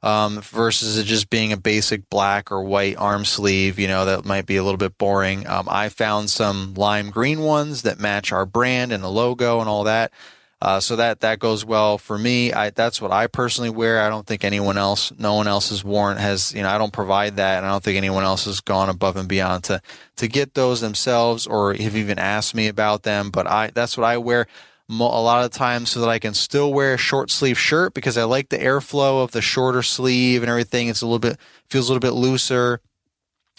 um, 0.04 0.42
versus 0.42 0.98
it 0.98 1.04
just 1.04 1.30
being 1.30 1.52
a 1.52 1.56
basic 1.56 2.10
black 2.10 2.52
or 2.52 2.62
white 2.62 2.96
arm 2.98 3.24
sleeve. 3.24 3.78
You 3.78 3.88
know, 3.88 4.04
that 4.04 4.26
might 4.26 4.44
be 4.44 4.56
a 4.56 4.62
little 4.62 4.76
bit 4.76 4.98
boring. 4.98 5.46
Um, 5.48 5.66
I 5.68 5.88
found 5.88 6.28
some 6.28 6.74
lime 6.74 7.10
green 7.10 7.40
ones 7.40 7.82
that 7.82 7.98
match 7.98 8.30
our 8.30 8.44
brand 8.44 8.92
and 8.92 9.02
the 9.02 9.10
logo 9.10 9.60
and 9.60 9.68
all 9.68 9.84
that. 9.84 10.12
Uh, 10.60 10.78
so 10.78 10.96
that 10.96 11.20
that 11.20 11.38
goes 11.38 11.64
well 11.64 11.98
for 11.98 12.16
me. 12.16 12.52
I, 12.52 12.70
that's 12.70 13.00
what 13.00 13.10
I 13.10 13.26
personally 13.26 13.70
wear. 13.70 14.02
I 14.02 14.10
don't 14.10 14.26
think 14.26 14.44
anyone 14.44 14.78
else, 14.78 15.10
no 15.18 15.34
one 15.34 15.48
else 15.48 15.70
has 15.70 15.82
worn 15.82 16.16
has. 16.18 16.54
You 16.54 16.62
know, 16.62 16.68
I 16.68 16.78
don't 16.78 16.92
provide 16.92 17.36
that, 17.36 17.58
and 17.58 17.66
I 17.66 17.70
don't 17.70 17.82
think 17.82 17.96
anyone 17.96 18.24
else 18.24 18.44
has 18.44 18.60
gone 18.60 18.88
above 18.88 19.16
and 19.16 19.28
beyond 19.28 19.64
to 19.64 19.82
to 20.16 20.28
get 20.28 20.54
those 20.54 20.80
themselves 20.80 21.46
or 21.46 21.74
have 21.74 21.96
even 21.96 22.18
asked 22.18 22.54
me 22.54 22.68
about 22.68 23.02
them. 23.02 23.30
But 23.30 23.46
I 23.46 23.70
that's 23.74 23.98
what 23.98 24.04
I 24.04 24.16
wear 24.18 24.46
a 24.88 24.92
lot 24.92 25.44
of 25.44 25.50
times 25.50 25.90
so 25.90 26.00
that 26.00 26.08
I 26.08 26.18
can 26.18 26.34
still 26.34 26.72
wear 26.72 26.94
a 26.94 26.98
short 26.98 27.30
sleeve 27.30 27.58
shirt 27.58 27.94
because 27.94 28.18
I 28.18 28.24
like 28.24 28.50
the 28.50 28.58
airflow 28.58 29.24
of 29.24 29.32
the 29.32 29.40
shorter 29.40 29.82
sleeve 29.82 30.42
and 30.42 30.50
everything. 30.50 30.88
It's 30.88 31.00
a 31.00 31.06
little 31.06 31.18
bit 31.18 31.38
feels 31.70 31.88
a 31.88 31.92
little 31.92 32.06
bit 32.06 32.16
looser 32.16 32.80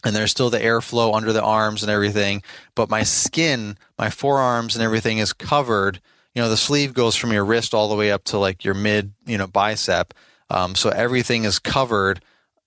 and 0.06 0.16
there's 0.16 0.32
still 0.32 0.52
the 0.52 0.60
airflow 0.60 1.16
under 1.16 1.34
the 1.34 1.42
arms 1.42 1.82
and 1.82 1.92
everything, 1.92 2.44
but 2.76 2.90
my 2.90 3.02
skin, 3.04 3.78
my 3.98 4.12
forearms 4.12 4.76
and 4.76 4.84
everything 4.84 5.18
is 5.18 5.34
covered. 5.34 6.00
You 6.36 6.44
know, 6.44 6.50
the 6.50 6.58
sleeve 6.58 6.94
goes 6.94 7.16
from 7.16 7.34
your 7.34 7.44
wrist 7.44 7.74
all 7.74 7.90
the 7.90 7.96
way 7.96 8.12
up 8.12 8.24
to 8.26 8.38
like 8.38 8.64
your 8.64 8.76
mid, 8.76 9.14
you 9.26 9.38
know, 9.38 9.48
bicep. 9.48 10.14
Um, 10.52 10.76
so 10.76 10.90
everything 10.90 11.44
is 11.44 11.58
covered, 11.58 12.24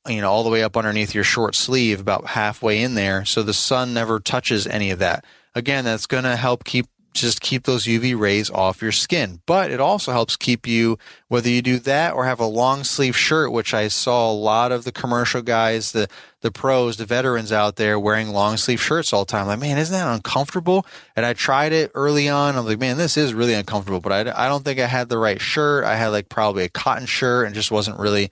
you 0.08 0.20
know, 0.20 0.30
all 0.30 0.42
the 0.42 0.50
way 0.50 0.64
up 0.64 0.76
underneath 0.76 1.14
your 1.14 1.22
short 1.22 1.54
sleeve, 1.54 2.00
about 2.00 2.26
halfway 2.26 2.82
in 2.82 2.94
there. 2.94 3.24
So 3.24 3.44
the 3.44 3.54
sun 3.54 3.94
never 3.94 4.18
touches 4.18 4.66
any 4.66 4.90
of 4.90 4.98
that. 4.98 5.24
Again, 5.54 5.84
that's 5.84 6.06
going 6.06 6.24
to 6.24 6.34
help 6.34 6.64
keep 6.64 6.86
just 7.14 7.40
keep 7.40 7.64
those 7.64 7.84
UV 7.84 8.18
rays 8.18 8.50
off 8.50 8.82
your 8.82 8.92
skin. 8.92 9.40
But 9.46 9.70
it 9.70 9.80
also 9.80 10.12
helps 10.12 10.36
keep 10.36 10.66
you, 10.66 10.98
whether 11.28 11.48
you 11.48 11.62
do 11.62 11.78
that 11.80 12.14
or 12.14 12.24
have 12.24 12.40
a 12.40 12.46
long 12.46 12.84
sleeve 12.84 13.16
shirt, 13.16 13.50
which 13.50 13.74
I 13.74 13.88
saw 13.88 14.30
a 14.30 14.32
lot 14.32 14.72
of 14.72 14.84
the 14.84 14.92
commercial 14.92 15.42
guys, 15.42 15.92
the, 15.92 16.08
the 16.40 16.52
pros, 16.52 16.96
the 16.96 17.04
veterans 17.04 17.50
out 17.50 17.76
there 17.76 17.98
wearing 17.98 18.28
long 18.28 18.56
sleeve 18.56 18.80
shirts 18.80 19.12
all 19.12 19.24
the 19.24 19.30
time. 19.30 19.46
Like, 19.46 19.58
man, 19.58 19.78
isn't 19.78 19.92
that 19.92 20.12
uncomfortable? 20.12 20.86
And 21.16 21.26
I 21.26 21.32
tried 21.32 21.72
it 21.72 21.90
early 21.94 22.28
on. 22.28 22.56
I'm 22.56 22.66
like, 22.66 22.78
man, 22.78 22.96
this 22.96 23.16
is 23.16 23.34
really 23.34 23.54
uncomfortable, 23.54 24.00
but 24.00 24.12
I, 24.12 24.46
I 24.46 24.48
don't 24.48 24.64
think 24.64 24.78
I 24.78 24.86
had 24.86 25.08
the 25.08 25.18
right 25.18 25.40
shirt. 25.40 25.84
I 25.84 25.96
had 25.96 26.08
like 26.08 26.28
probably 26.28 26.64
a 26.64 26.68
cotton 26.68 27.06
shirt 27.06 27.46
and 27.46 27.54
just 27.54 27.70
wasn't 27.70 27.98
really 27.98 28.30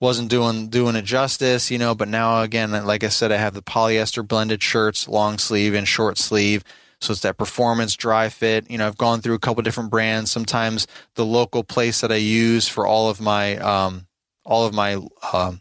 wasn't 0.00 0.30
doing 0.30 0.68
doing 0.68 0.96
it 0.96 1.04
justice, 1.04 1.70
you 1.70 1.78
know. 1.78 1.94
But 1.94 2.08
now 2.08 2.42
again, 2.42 2.70
like 2.84 3.04
I 3.04 3.08
said, 3.08 3.32
I 3.32 3.36
have 3.36 3.54
the 3.54 3.62
polyester 3.62 4.26
blended 4.26 4.62
shirts, 4.62 5.08
long 5.08 5.38
sleeve 5.38 5.74
and 5.74 5.88
short 5.88 6.18
sleeve, 6.18 6.62
so 7.00 7.12
it's 7.12 7.22
that 7.22 7.38
performance 7.38 7.94
dry 7.94 8.28
fit. 8.28 8.70
You 8.70 8.78
know, 8.78 8.86
I've 8.86 8.98
gone 8.98 9.20
through 9.20 9.34
a 9.34 9.38
couple 9.38 9.62
different 9.62 9.90
brands. 9.90 10.30
Sometimes 10.30 10.86
the 11.14 11.24
local 11.24 11.62
place 11.62 12.00
that 12.00 12.10
I 12.10 12.16
use 12.16 12.68
for 12.68 12.86
all 12.86 13.08
of 13.08 13.20
my 13.20 13.56
um, 13.58 14.06
all 14.44 14.66
of 14.66 14.74
my 14.74 14.98
um, 15.32 15.60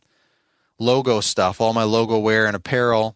logo 0.80 1.20
stuff, 1.20 1.62
all 1.62 1.74
my 1.74 1.84
logo 1.84 2.18
wear 2.18 2.48
and 2.48 2.56
apparel 2.56 3.16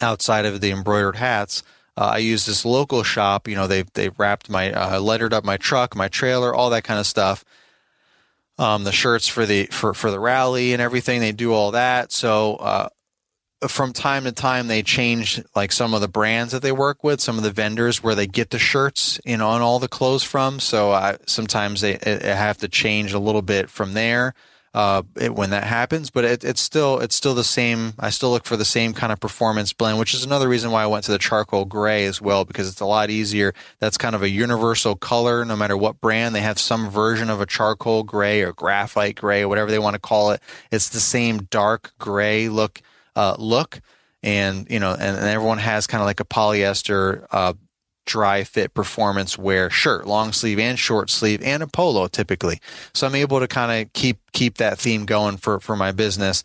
outside 0.00 0.46
of 0.46 0.60
the 0.60 0.70
embroidered 0.70 1.16
hats. 1.16 1.62
Uh, 1.96 2.12
I 2.14 2.18
use 2.18 2.46
this 2.46 2.64
local 2.64 3.02
shop. 3.02 3.46
You 3.46 3.56
know, 3.56 3.66
they 3.66 3.82
they 3.82 4.08
wrapped 4.08 4.50
my 4.50 4.72
uh, 4.72 5.00
lettered 5.00 5.34
up 5.34 5.44
my 5.44 5.56
truck, 5.56 5.94
my 5.94 6.08
trailer, 6.08 6.54
all 6.54 6.70
that 6.70 6.84
kind 6.84 6.98
of 6.98 7.06
stuff. 7.06 7.44
Um, 8.58 8.84
the 8.84 8.92
shirts 8.92 9.28
for 9.28 9.46
the 9.46 9.66
for 9.66 9.94
for 9.94 10.10
the 10.10 10.20
rally 10.20 10.72
and 10.72 10.82
everything. 10.82 11.20
They 11.20 11.32
do 11.32 11.52
all 11.52 11.72
that. 11.72 12.10
So 12.12 12.56
uh, 12.56 12.88
from 13.68 13.92
time 13.92 14.24
to 14.24 14.32
time 14.32 14.68
they 14.68 14.82
change 14.82 15.42
like 15.54 15.72
some 15.72 15.92
of 15.92 16.00
the 16.00 16.08
brands 16.08 16.52
that 16.52 16.62
they 16.62 16.72
work 16.72 17.04
with, 17.04 17.20
some 17.20 17.36
of 17.36 17.44
the 17.44 17.50
vendors 17.50 18.02
where 18.02 18.14
they 18.14 18.26
get 18.26 18.50
the 18.50 18.58
shirts, 18.58 19.20
know, 19.26 19.48
on 19.48 19.60
all 19.60 19.78
the 19.78 19.88
clothes 19.88 20.22
from. 20.22 20.60
So 20.60 20.92
I, 20.92 21.18
sometimes 21.26 21.80
they, 21.80 21.98
I 21.98 22.34
have 22.34 22.58
to 22.58 22.68
change 22.68 23.12
a 23.12 23.18
little 23.18 23.42
bit 23.42 23.68
from 23.68 23.92
there 23.92 24.34
uh, 24.72 25.02
it, 25.16 25.34
when 25.34 25.50
that 25.50 25.64
happens. 25.64 26.10
But 26.10 26.24
it, 26.24 26.44
it's 26.44 26.60
still 26.60 27.00
it's 27.00 27.14
still 27.14 27.34
the 27.34 27.44
same. 27.44 27.94
I 27.98 28.10
still 28.10 28.30
look 28.30 28.44
for 28.44 28.56
the 28.56 28.64
same 28.64 28.92
kind 28.94 29.12
of 29.12 29.20
performance 29.20 29.72
blend, 29.72 29.98
which 29.98 30.14
is 30.14 30.24
another 30.24 30.48
reason 30.48 30.70
why 30.70 30.82
I 30.82 30.86
went 30.86 31.04
to 31.04 31.12
the 31.12 31.18
charcoal 31.18 31.64
gray 31.64 32.06
as 32.06 32.20
well 32.20 32.44
because 32.44 32.68
it's 32.68 32.80
a 32.80 32.86
lot 32.86 33.10
easier. 33.10 33.52
That's 33.78 33.98
kind 33.98 34.14
of 34.14 34.22
a 34.22 34.30
universal 34.30 34.96
color, 34.96 35.44
no 35.44 35.56
matter 35.56 35.76
what 35.76 36.00
brand. 36.00 36.34
They 36.34 36.40
have 36.40 36.58
some 36.58 36.88
version 36.88 37.30
of 37.30 37.40
a 37.40 37.46
charcoal 37.46 38.04
gray 38.04 38.42
or 38.42 38.52
graphite 38.52 39.16
gray 39.16 39.44
whatever 39.44 39.70
they 39.70 39.78
want 39.78 39.94
to 39.94 40.00
call 40.00 40.30
it. 40.30 40.40
It's 40.70 40.88
the 40.88 41.00
same 41.00 41.42
dark 41.44 41.92
gray 41.98 42.48
look 42.48 42.80
uh, 43.16 43.36
look, 43.38 43.80
and 44.22 44.66
you 44.70 44.80
know, 44.80 44.92
and, 44.92 45.16
and 45.16 45.26
everyone 45.26 45.58
has 45.58 45.86
kind 45.86 46.02
of 46.02 46.06
like 46.06 46.20
a 46.20 46.24
polyester 46.24 47.26
uh, 47.30 47.54
dry 48.06 48.44
fit 48.44 48.74
performance 48.74 49.38
wear 49.38 49.70
shirt, 49.70 50.06
long 50.06 50.32
sleeve 50.32 50.58
and 50.58 50.78
short 50.78 51.10
sleeve, 51.10 51.42
and 51.42 51.62
a 51.62 51.66
polo 51.66 52.08
typically. 52.08 52.60
So 52.92 53.06
I'm 53.06 53.14
able 53.14 53.40
to 53.40 53.48
kind 53.48 53.82
of 53.82 53.92
keep 53.92 54.18
keep 54.32 54.58
that 54.58 54.78
theme 54.78 55.06
going 55.06 55.36
for 55.36 55.60
for 55.60 55.76
my 55.76 55.92
business. 55.92 56.42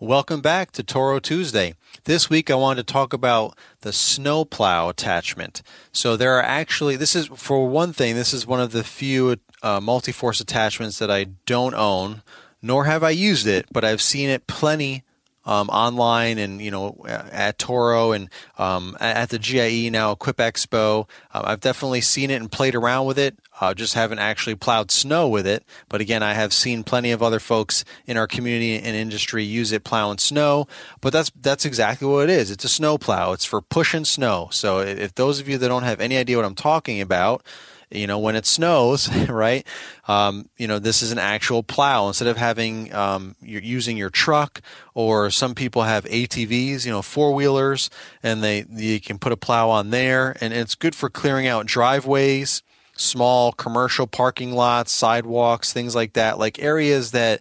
Welcome 0.00 0.40
back 0.40 0.72
to 0.72 0.82
Toro 0.82 1.20
Tuesday. 1.20 1.74
This 2.04 2.30
week 2.30 2.50
I 2.50 2.54
wanted 2.54 2.86
to 2.86 2.92
talk 2.92 3.12
about 3.12 3.56
the 3.82 3.92
snowplow 3.92 4.88
attachment. 4.88 5.62
So 5.92 6.16
there 6.16 6.38
are 6.38 6.42
actually 6.42 6.96
this 6.96 7.14
is 7.14 7.26
for 7.26 7.68
one 7.68 7.92
thing 7.92 8.14
this 8.16 8.32
is 8.32 8.46
one 8.46 8.60
of 8.60 8.72
the 8.72 8.82
few 8.82 9.36
uh, 9.62 9.80
multi-force 9.80 10.40
attachments 10.40 10.98
that 10.98 11.10
I 11.10 11.24
don't 11.44 11.74
own, 11.74 12.22
nor 12.62 12.86
have 12.86 13.04
I 13.04 13.10
used 13.10 13.46
it, 13.46 13.66
but 13.70 13.84
I've 13.84 14.00
seen 14.00 14.30
it 14.30 14.46
plenty 14.46 15.04
um, 15.44 15.68
online 15.68 16.38
and 16.38 16.60
you 16.60 16.70
know 16.70 17.04
at 17.06 17.58
Toro 17.58 18.12
and 18.12 18.28
um, 18.58 18.96
at 19.00 19.30
the 19.30 19.38
GIE 19.38 19.90
now 19.90 20.12
Equip 20.12 20.36
Expo. 20.36 21.08
Uh, 21.32 21.42
I've 21.44 21.60
definitely 21.60 22.00
seen 22.00 22.30
it 22.30 22.40
and 22.40 22.50
played 22.50 22.74
around 22.74 23.06
with 23.06 23.18
it. 23.18 23.38
Uh, 23.60 23.74
just 23.74 23.94
haven't 23.94 24.18
actually 24.18 24.54
plowed 24.54 24.90
snow 24.90 25.28
with 25.28 25.46
it. 25.46 25.64
But 25.88 26.00
again, 26.00 26.22
I 26.22 26.32
have 26.32 26.52
seen 26.52 26.82
plenty 26.82 27.10
of 27.10 27.22
other 27.22 27.38
folks 27.38 27.84
in 28.06 28.16
our 28.16 28.26
community 28.26 28.76
and 28.76 28.96
industry 28.96 29.44
use 29.44 29.70
it 29.72 29.84
plowing 29.84 30.18
snow. 30.18 30.66
But 31.00 31.12
that's 31.12 31.30
that's 31.40 31.64
exactly 31.64 32.08
what 32.08 32.28
it 32.28 32.30
is. 32.30 32.50
It's 32.50 32.64
a 32.64 32.68
snow 32.68 32.98
plow. 32.98 33.32
It's 33.32 33.44
for 33.44 33.60
pushing 33.60 34.04
snow. 34.04 34.48
So 34.50 34.80
if 34.80 35.14
those 35.14 35.40
of 35.40 35.48
you 35.48 35.58
that 35.58 35.68
don't 35.68 35.82
have 35.82 36.00
any 36.00 36.16
idea 36.16 36.36
what 36.36 36.46
I'm 36.46 36.54
talking 36.54 37.00
about, 37.00 37.44
you 37.90 38.06
know, 38.06 38.18
when 38.18 38.36
it 38.36 38.46
snows, 38.46 39.08
right? 39.28 39.66
Um, 40.08 40.48
you 40.56 40.66
know, 40.66 40.78
this 40.78 41.02
is 41.02 41.12
an 41.12 41.18
actual 41.18 41.62
plow 41.62 42.08
instead 42.08 42.28
of 42.28 42.36
having 42.36 42.92
um, 42.94 43.36
you're 43.40 43.62
using 43.62 43.96
your 43.96 44.10
truck 44.10 44.60
or 44.94 45.30
some 45.30 45.54
people 45.54 45.82
have 45.82 46.04
ATVs, 46.04 46.84
you 46.84 46.92
know, 46.92 47.02
four 47.02 47.34
wheelers, 47.34 47.90
and 48.22 48.42
they 48.42 48.64
you 48.70 49.00
can 49.00 49.18
put 49.18 49.32
a 49.32 49.36
plow 49.36 49.70
on 49.70 49.90
there, 49.90 50.36
and 50.40 50.52
it's 50.52 50.74
good 50.74 50.94
for 50.94 51.10
clearing 51.10 51.46
out 51.46 51.66
driveways, 51.66 52.62
small 52.96 53.52
commercial 53.52 54.06
parking 54.06 54.52
lots, 54.52 54.92
sidewalks, 54.92 55.72
things 55.72 55.94
like 55.94 56.12
that, 56.14 56.38
like 56.38 56.62
areas 56.62 57.10
that 57.12 57.40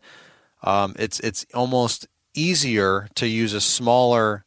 um, 0.64 0.96
it's 0.98 1.20
it's 1.20 1.46
almost 1.54 2.08
easier 2.34 3.08
to 3.16 3.28
use 3.28 3.54
a 3.54 3.62
smaller, 3.62 4.46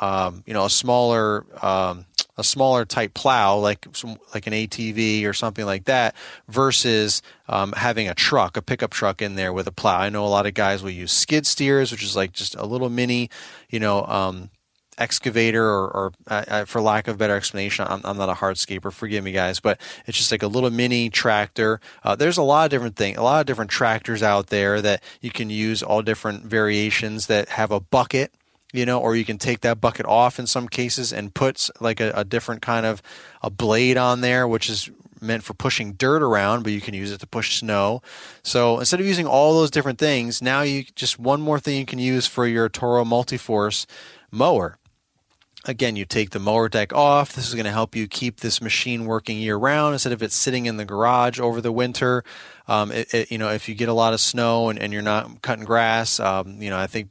um, 0.00 0.42
you 0.46 0.54
know, 0.54 0.64
a 0.64 0.70
smaller 0.70 1.44
um, 1.64 2.06
a 2.36 2.44
smaller 2.44 2.84
type 2.84 3.14
plow 3.14 3.56
like 3.58 3.86
some, 3.92 4.18
like 4.32 4.46
an 4.46 4.52
ATV 4.52 5.24
or 5.24 5.32
something 5.32 5.64
like 5.64 5.84
that 5.84 6.14
versus 6.48 7.22
um, 7.48 7.72
having 7.72 8.08
a 8.08 8.14
truck, 8.14 8.56
a 8.56 8.62
pickup 8.62 8.90
truck 8.90 9.22
in 9.22 9.36
there 9.36 9.52
with 9.52 9.66
a 9.66 9.72
plow. 9.72 9.98
I 9.98 10.08
know 10.08 10.24
a 10.24 10.28
lot 10.28 10.46
of 10.46 10.54
guys 10.54 10.82
will 10.82 10.90
use 10.90 11.12
skid 11.12 11.46
steers, 11.46 11.92
which 11.92 12.02
is 12.02 12.16
like 12.16 12.32
just 12.32 12.56
a 12.56 12.66
little 12.66 12.90
mini, 12.90 13.30
you 13.70 13.78
know, 13.78 14.04
um, 14.06 14.50
excavator 14.98 15.64
or, 15.64 15.88
or 15.88 16.12
uh, 16.28 16.64
for 16.64 16.80
lack 16.80 17.08
of 17.08 17.18
better 17.18 17.34
explanation 17.34 17.84
I'm, 17.88 18.00
I'm, 18.04 18.16
not 18.16 18.28
a 18.28 18.34
hardscaper 18.34 18.92
forgive 18.92 19.24
me 19.24 19.32
guys 19.32 19.58
but 19.58 19.80
it's 20.06 20.16
just 20.16 20.30
like 20.30 20.44
a 20.44 20.46
little 20.46 20.70
mini 20.70 21.10
tractor 21.10 21.80
uh, 22.04 22.14
there's 22.14 22.38
a 22.38 22.42
lot 22.42 22.66
of 22.66 22.70
different 22.70 22.94
things 22.94 23.18
a 23.18 23.22
lot 23.22 23.40
of 23.40 23.46
different 23.46 23.72
tractors 23.72 24.22
out 24.22 24.48
there 24.48 24.80
that 24.80 25.02
you 25.20 25.30
can 25.30 25.50
use 25.50 25.82
all 25.82 26.00
different 26.00 26.44
variations 26.44 27.26
that 27.26 27.48
have 27.48 27.72
a 27.72 27.80
bucket 27.80 28.32
you 28.74 28.84
know, 28.84 28.98
or 28.98 29.14
you 29.14 29.24
can 29.24 29.38
take 29.38 29.60
that 29.60 29.80
bucket 29.80 30.04
off 30.04 30.40
in 30.40 30.48
some 30.48 30.68
cases 30.68 31.12
and 31.12 31.32
put 31.32 31.70
like 31.80 32.00
a, 32.00 32.10
a 32.16 32.24
different 32.24 32.60
kind 32.60 32.84
of 32.84 33.00
a 33.40 33.48
blade 33.48 33.96
on 33.96 34.20
there, 34.20 34.48
which 34.48 34.68
is 34.68 34.90
meant 35.20 35.44
for 35.44 35.54
pushing 35.54 35.92
dirt 35.92 36.22
around, 36.22 36.64
but 36.64 36.72
you 36.72 36.80
can 36.80 36.92
use 36.92 37.12
it 37.12 37.20
to 37.20 37.26
push 37.26 37.60
snow. 37.60 38.02
So 38.42 38.80
instead 38.80 38.98
of 38.98 39.06
using 39.06 39.28
all 39.28 39.54
those 39.54 39.70
different 39.70 40.00
things, 40.00 40.42
now 40.42 40.62
you 40.62 40.84
just 40.96 41.20
one 41.20 41.40
more 41.40 41.60
thing 41.60 41.78
you 41.78 41.86
can 41.86 42.00
use 42.00 42.26
for 42.26 42.48
your 42.48 42.68
Toro 42.68 43.04
Multiforce 43.04 43.86
mower. 44.32 44.76
Again, 45.66 45.94
you 45.94 46.04
take 46.04 46.30
the 46.30 46.40
mower 46.40 46.68
deck 46.68 46.92
off. 46.92 47.32
This 47.32 47.48
is 47.48 47.54
going 47.54 47.64
to 47.64 47.72
help 47.72 47.96
you 47.96 48.08
keep 48.08 48.40
this 48.40 48.60
machine 48.60 49.06
working 49.06 49.38
year 49.38 49.56
round 49.56 49.94
instead 49.94 50.12
of 50.12 50.22
it 50.22 50.32
sitting 50.32 50.66
in 50.66 50.76
the 50.76 50.84
garage 50.84 51.40
over 51.40 51.60
the 51.62 51.72
winter. 51.72 52.22
Um, 52.66 52.90
it, 52.90 53.14
it, 53.14 53.30
you 53.30 53.38
know, 53.38 53.50
if 53.50 53.68
you 53.68 53.74
get 53.74 53.88
a 53.88 53.94
lot 53.94 54.12
of 54.12 54.20
snow 54.20 54.68
and, 54.68 54.78
and 54.78 54.92
you're 54.92 55.00
not 55.00 55.40
cutting 55.40 55.64
grass, 55.64 56.20
um, 56.20 56.60
you 56.60 56.68
know, 56.68 56.76
I 56.76 56.86
think 56.86 57.08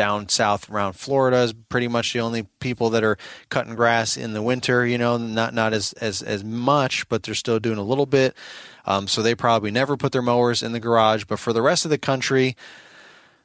down 0.00 0.30
south 0.30 0.70
around 0.70 0.94
Florida 0.94 1.42
is 1.42 1.52
pretty 1.52 1.86
much 1.86 2.14
the 2.14 2.20
only 2.20 2.44
people 2.58 2.88
that 2.88 3.04
are 3.04 3.18
cutting 3.50 3.74
grass 3.74 4.16
in 4.16 4.32
the 4.32 4.40
winter. 4.40 4.86
You 4.86 4.96
know, 4.96 5.18
not 5.18 5.52
not 5.52 5.74
as 5.74 5.92
as 6.00 6.22
as 6.22 6.42
much, 6.42 7.06
but 7.10 7.22
they're 7.22 7.34
still 7.34 7.60
doing 7.60 7.76
a 7.76 7.82
little 7.82 8.06
bit. 8.06 8.34
Um, 8.86 9.08
so 9.08 9.20
they 9.20 9.34
probably 9.34 9.70
never 9.70 9.98
put 9.98 10.12
their 10.12 10.22
mowers 10.22 10.62
in 10.62 10.72
the 10.72 10.80
garage. 10.80 11.24
But 11.24 11.38
for 11.38 11.52
the 11.52 11.60
rest 11.60 11.84
of 11.84 11.90
the 11.90 11.98
country, 11.98 12.56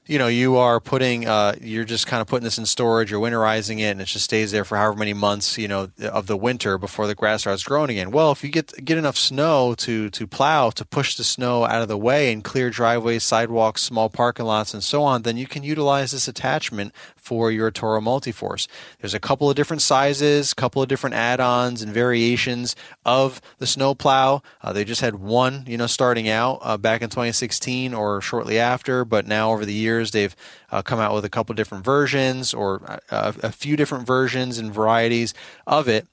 you 0.08 0.20
know 0.20 0.28
you 0.28 0.58
are 0.58 0.80
putting 0.80 1.28
uh, 1.28 1.56
you're 1.62 1.86
just 1.86 2.08
kind 2.08 2.22
of 2.22 2.28
putting 2.28 2.44
this 2.44 2.58
in 2.58 2.66
storage 2.66 3.12
you're 3.12 3.22
winterizing 3.22 3.80
it 3.80 3.92
and 3.92 4.02
it 4.02 4.06
just 4.06 4.26
stays 4.26 4.52
there 4.52 4.64
for 4.64 4.78
however 4.78 4.98
many 4.98 5.14
months 5.14 5.58
you 5.58 5.68
know 5.68 5.90
of 6.02 6.28
the 6.28 6.38
winter 6.38 6.78
before 6.78 7.08
the 7.08 7.16
grass 7.16 7.42
starts 7.42 7.64
growing 7.64 7.90
again 7.90 8.12
well 8.12 8.32
if 8.32 8.44
you 8.44 8.50
get 8.50 8.74
get 8.86 8.98
enough 8.98 9.18
snow 9.18 9.74
to 9.76 10.10
to 10.12 10.28
plow 10.28 10.70
to 10.70 10.86
push 10.86 11.16
the 11.16 11.24
snow 11.24 11.66
out 11.66 11.82
of 11.82 11.88
the 11.88 11.98
way 11.98 12.32
and 12.32 12.44
clear 12.44 12.70
driveways 12.70 13.24
sidewalks 13.24 13.82
small 13.82 14.10
parking 14.10 14.46
lots 14.46 14.74
and 14.74 14.84
so 14.84 15.02
on 15.04 15.24
then 15.24 15.38
you 15.38 15.48
can 15.48 15.64
utilize 15.64 16.12
this 16.12 16.28
attachment 16.28 16.94
for 17.26 17.52
your 17.52 17.72
Toro 17.72 18.00
Multiforce. 18.00 18.68
There's 19.02 19.16
a 19.16 19.20
couple 19.20 19.50
of 19.50 19.56
different 19.56 19.82
sizes, 19.82 20.54
couple 20.54 20.84
of 20.84 20.88
different 20.88 21.16
add-ons 21.16 21.82
and 21.82 21.92
variations 21.92 22.76
of 23.04 23.42
the 23.58 23.66
snowplow. 23.66 24.44
Uh, 24.62 24.74
they 24.74 24.86
just 24.86 25.02
had 25.02 25.16
one, 25.16 25.64
you 25.66 25.76
know, 25.76 25.88
starting 25.88 26.30
out 26.30 26.60
uh, 26.62 26.78
back 26.78 27.02
in 27.02 27.10
2016 27.10 27.96
or 27.96 28.22
shortly 28.22 28.60
after, 28.60 29.04
but 29.04 29.26
now 29.26 29.52
over 29.52 29.66
the 29.66 29.74
years 29.74 29.95
they've 30.04 30.36
uh, 30.72 30.82
come 30.82 31.00
out 31.00 31.14
with 31.14 31.26
a 31.26 31.30
couple 31.30 31.56
different 31.56 31.84
versions 31.84 32.54
or 32.54 32.82
uh, 33.10 33.34
a, 33.44 33.48
a 33.48 33.52
few 33.52 33.76
different 33.76 34.06
versions 34.06 34.58
and 34.58 34.74
varieties 34.74 35.34
of 35.68 35.88
it. 35.88 36.08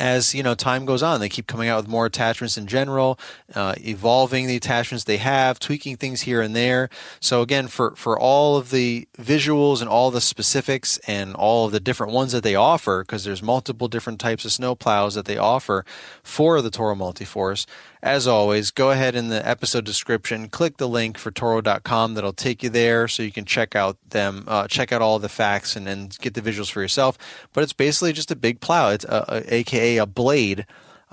As 0.00 0.34
you 0.34 0.42
know 0.42 0.56
time 0.56 0.86
goes 0.86 1.04
on 1.04 1.20
they 1.20 1.28
keep 1.28 1.46
coming 1.46 1.68
out 1.68 1.76
with 1.76 1.88
more 1.88 2.06
attachments 2.06 2.56
in 2.56 2.66
general 2.66 3.16
uh, 3.54 3.74
evolving 3.78 4.48
the 4.48 4.56
attachments 4.56 5.04
they 5.04 5.18
have 5.18 5.60
tweaking 5.60 5.96
things 5.96 6.22
here 6.22 6.40
and 6.40 6.56
there. 6.56 6.88
So 7.20 7.42
again 7.42 7.68
for 7.68 7.94
for 7.94 8.18
all 8.18 8.56
of 8.56 8.70
the 8.70 9.06
visuals 9.16 9.80
and 9.80 9.88
all 9.88 10.10
the 10.10 10.20
specifics 10.20 10.98
and 11.06 11.36
all 11.36 11.66
of 11.66 11.72
the 11.72 11.78
different 11.78 12.12
ones 12.12 12.32
that 12.32 12.42
they 12.42 12.56
offer 12.56 13.04
because 13.04 13.22
there's 13.22 13.40
multiple 13.40 13.86
different 13.86 14.18
types 14.18 14.44
of 14.44 14.50
snow 14.50 14.74
plows 14.74 15.14
that 15.14 15.26
they 15.26 15.36
offer 15.36 15.84
for 16.24 16.60
the 16.60 16.70
toro 16.70 16.96
multiforce 16.96 17.64
as 18.04 18.26
always, 18.26 18.70
go 18.70 18.90
ahead 18.90 19.16
in 19.16 19.30
the 19.30 19.48
episode 19.48 19.86
description, 19.86 20.48
click 20.48 20.76
the 20.76 20.86
link 20.86 21.16
for 21.16 21.30
Toro.com 21.30 22.12
that'll 22.12 22.34
take 22.34 22.62
you 22.62 22.68
there 22.68 23.08
so 23.08 23.22
you 23.22 23.32
can 23.32 23.46
check 23.46 23.74
out 23.74 23.96
them, 24.10 24.44
uh, 24.46 24.68
check 24.68 24.92
out 24.92 25.00
all 25.00 25.18
the 25.18 25.30
facts 25.30 25.74
and, 25.74 26.18
get 26.20 26.34
the 26.34 26.42
visuals 26.42 26.70
for 26.70 26.82
yourself. 26.82 27.16
But 27.54 27.64
it's 27.64 27.72
basically 27.72 28.12
just 28.12 28.30
a 28.30 28.36
big 28.36 28.60
plow. 28.60 28.90
It's 28.90 29.06
a, 29.06 29.24
a, 29.28 29.54
AKA 29.54 29.96
a 29.96 30.06
blade 30.06 30.66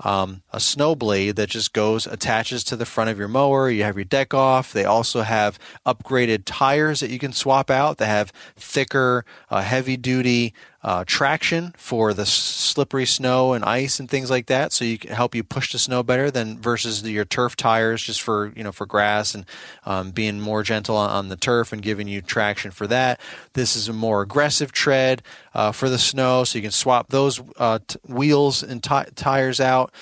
um, 0.04 0.42
a 0.52 0.58
snow 0.58 0.94
blade 0.94 1.36
that 1.36 1.48
just 1.48 1.72
goes 1.72 2.06
attaches 2.06 2.64
to 2.64 2.76
the 2.76 2.86
front 2.86 3.10
of 3.10 3.18
your 3.18 3.28
mower. 3.28 3.70
You 3.70 3.84
have 3.84 3.96
your 3.96 4.04
deck 4.04 4.34
off. 4.34 4.72
They 4.72 4.84
also 4.84 5.22
have 5.22 5.58
upgraded 5.86 6.42
tires 6.44 7.00
that 7.00 7.10
you 7.10 7.18
can 7.18 7.32
swap 7.32 7.70
out. 7.70 7.98
They 7.98 8.06
have 8.06 8.32
thicker, 8.56 9.24
uh, 9.48 9.62
heavy 9.62 9.96
duty 9.96 10.54
uh, 10.84 11.04
traction 11.06 11.72
for 11.76 12.12
the 12.12 12.26
slippery 12.26 13.06
snow 13.06 13.52
and 13.52 13.64
ice 13.64 14.00
and 14.00 14.10
things 14.10 14.30
like 14.30 14.46
that. 14.46 14.72
So 14.72 14.84
you 14.84 14.98
can 14.98 15.12
help 15.12 15.34
you 15.34 15.44
push 15.44 15.72
the 15.72 15.78
snow 15.78 16.02
better 16.02 16.30
than 16.30 16.58
versus 16.58 17.02
the, 17.02 17.12
your 17.12 17.24
turf 17.24 17.54
tires 17.54 18.02
just 18.02 18.20
for 18.20 18.52
you 18.56 18.64
know 18.64 18.72
for 18.72 18.86
grass 18.86 19.34
and 19.34 19.46
um, 19.86 20.10
being 20.10 20.40
more 20.40 20.62
gentle 20.62 20.96
on, 20.96 21.10
on, 21.10 21.28
the 21.28 21.36
turf 21.36 21.72
and 21.72 21.82
giving 21.82 22.08
you 22.08 22.20
traction 22.20 22.72
for 22.72 22.86
that. 22.88 23.20
This 23.52 23.76
is 23.76 23.88
a 23.88 23.92
more 23.92 24.22
aggressive 24.22 24.72
tread 24.72 25.22
uh, 25.54 25.70
for 25.70 25.88
the 25.88 25.98
snow, 25.98 26.44
so 26.44 26.58
you 26.58 26.62
can 26.62 26.72
swap 26.72 27.08
those 27.08 27.40
uh, 27.58 27.78
t- 27.86 27.98
wheels 28.08 28.62
and 28.62 28.82
t- 28.82 29.10
tires 29.14 29.60
out. 29.60 29.92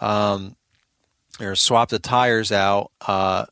Um, 0.00 0.56
or 1.38 1.54
swap 1.54 1.88
the 1.88 1.98
tires 1.98 2.52
out 2.52 2.90
uh, 3.06 3.46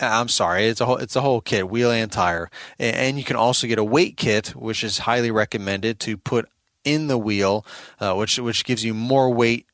I'm 0.00 0.28
sorry, 0.28 0.66
it's 0.66 0.80
a 0.80 0.86
whole 0.86 0.96
it's 0.96 1.16
a 1.16 1.20
whole 1.20 1.40
kit, 1.40 1.68
wheel 1.68 1.90
and 1.90 2.10
tire, 2.10 2.50
and 2.78 3.18
you 3.18 3.24
can 3.24 3.36
also 3.36 3.66
get 3.66 3.78
a 3.78 3.84
weight 3.84 4.16
kit, 4.16 4.48
which 4.48 4.84
is 4.84 4.98
highly 4.98 5.30
recommended 5.30 5.98
to 6.00 6.16
put 6.16 6.48
in 6.84 7.08
the 7.08 7.18
wheel, 7.18 7.66
uh, 8.00 8.14
which 8.14 8.38
which 8.38 8.64
gives 8.64 8.84
you 8.84 8.94
more 8.94 9.30
weight 9.30 9.66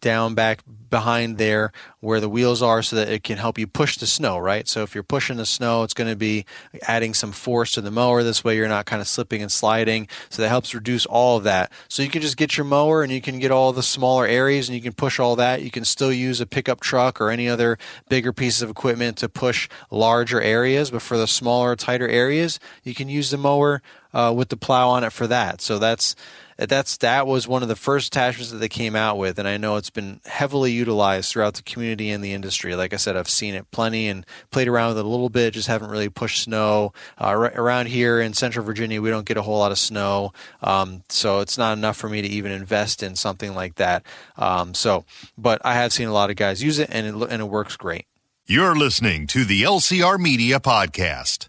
down 0.00 0.34
back 0.34 0.60
behind 0.90 1.38
there 1.38 1.72
where 2.00 2.20
the 2.20 2.28
wheels 2.28 2.62
are 2.62 2.82
so 2.82 2.96
that 2.96 3.08
it 3.08 3.22
can 3.22 3.38
help 3.38 3.58
you 3.58 3.66
push 3.66 3.96
the 3.96 4.06
snow, 4.06 4.38
right? 4.38 4.68
So 4.68 4.82
if 4.82 4.94
you're 4.94 5.04
pushing 5.04 5.36
the 5.36 5.46
snow, 5.46 5.82
it's 5.82 5.94
going 5.94 6.10
to 6.10 6.16
be 6.16 6.44
adding 6.86 7.14
some 7.14 7.32
force 7.32 7.72
to 7.72 7.80
the 7.80 7.90
mower. 7.90 8.22
This 8.22 8.44
way 8.44 8.56
you're 8.56 8.68
not 8.68 8.86
kind 8.86 9.00
of 9.00 9.08
slipping 9.08 9.40
and 9.40 9.50
sliding. 9.50 10.08
So 10.28 10.42
that 10.42 10.48
helps 10.48 10.74
reduce 10.74 11.06
all 11.06 11.36
of 11.38 11.44
that. 11.44 11.72
So 11.88 12.02
you 12.02 12.10
can 12.10 12.22
just 12.22 12.36
get 12.36 12.56
your 12.56 12.64
mower 12.64 13.02
and 13.02 13.12
you 13.12 13.20
can 13.20 13.38
get 13.38 13.50
all 13.50 13.72
the 13.72 13.82
smaller 13.82 14.26
areas 14.26 14.68
and 14.68 14.76
you 14.76 14.82
can 14.82 14.92
push 14.92 15.18
all 15.18 15.36
that. 15.36 15.62
You 15.62 15.70
can 15.70 15.84
still 15.84 16.12
use 16.12 16.40
a 16.40 16.46
pickup 16.46 16.80
truck 16.80 17.20
or 17.20 17.30
any 17.30 17.48
other 17.48 17.78
bigger 18.08 18.32
pieces 18.32 18.62
of 18.62 18.70
equipment 18.70 19.16
to 19.18 19.28
push 19.28 19.68
larger 19.90 20.40
areas. 20.40 20.90
But 20.90 21.02
for 21.02 21.16
the 21.16 21.26
smaller, 21.26 21.76
tighter 21.76 22.08
areas, 22.08 22.58
you 22.82 22.94
can 22.94 23.08
use 23.08 23.30
the 23.30 23.38
mower 23.38 23.82
uh, 24.12 24.32
with 24.34 24.48
the 24.48 24.56
plow 24.56 24.90
on 24.90 25.04
it 25.04 25.12
for 25.12 25.26
that. 25.26 25.60
So 25.60 25.78
that's 25.78 26.14
that's 26.56 26.98
that 26.98 27.26
was 27.26 27.48
one 27.48 27.62
of 27.62 27.68
the 27.68 27.76
first 27.76 28.08
attachments 28.08 28.50
that 28.50 28.58
they 28.58 28.68
came 28.68 28.94
out 28.94 29.18
with, 29.18 29.38
and 29.38 29.48
I 29.48 29.56
know 29.56 29.76
it's 29.76 29.90
been 29.90 30.20
heavily 30.26 30.72
utilized 30.72 31.32
throughout 31.32 31.54
the 31.54 31.62
community 31.62 32.10
and 32.10 32.22
the 32.22 32.32
industry. 32.32 32.74
Like 32.74 32.92
I 32.92 32.96
said, 32.96 33.16
I've 33.16 33.28
seen 33.28 33.54
it 33.54 33.70
plenty 33.70 34.08
and 34.08 34.26
played 34.50 34.68
around 34.68 34.88
with 34.88 34.98
it 34.98 35.04
a 35.04 35.08
little 35.08 35.28
bit. 35.28 35.54
Just 35.54 35.68
haven't 35.68 35.90
really 35.90 36.08
pushed 36.08 36.44
snow 36.44 36.92
uh, 37.20 37.32
around 37.32 37.86
here 37.86 38.20
in 38.20 38.34
Central 38.34 38.64
Virginia. 38.64 39.00
We 39.00 39.10
don't 39.10 39.26
get 39.26 39.36
a 39.36 39.42
whole 39.42 39.58
lot 39.58 39.72
of 39.72 39.78
snow, 39.78 40.32
um, 40.62 41.02
so 41.08 41.40
it's 41.40 41.58
not 41.58 41.76
enough 41.76 41.96
for 41.96 42.08
me 42.08 42.22
to 42.22 42.28
even 42.28 42.52
invest 42.52 43.02
in 43.02 43.16
something 43.16 43.54
like 43.54 43.76
that. 43.76 44.04
Um, 44.36 44.74
so, 44.74 45.04
but 45.36 45.60
I 45.64 45.74
have 45.74 45.92
seen 45.92 46.08
a 46.08 46.12
lot 46.12 46.30
of 46.30 46.36
guys 46.36 46.62
use 46.62 46.78
it, 46.78 46.88
and 46.92 47.06
it 47.06 47.30
and 47.30 47.42
it 47.42 47.48
works 47.48 47.76
great. 47.76 48.06
You're 48.46 48.74
listening 48.74 49.26
to 49.28 49.44
the 49.44 49.62
LCR 49.62 50.18
Media 50.18 50.58
Podcast. 50.60 51.48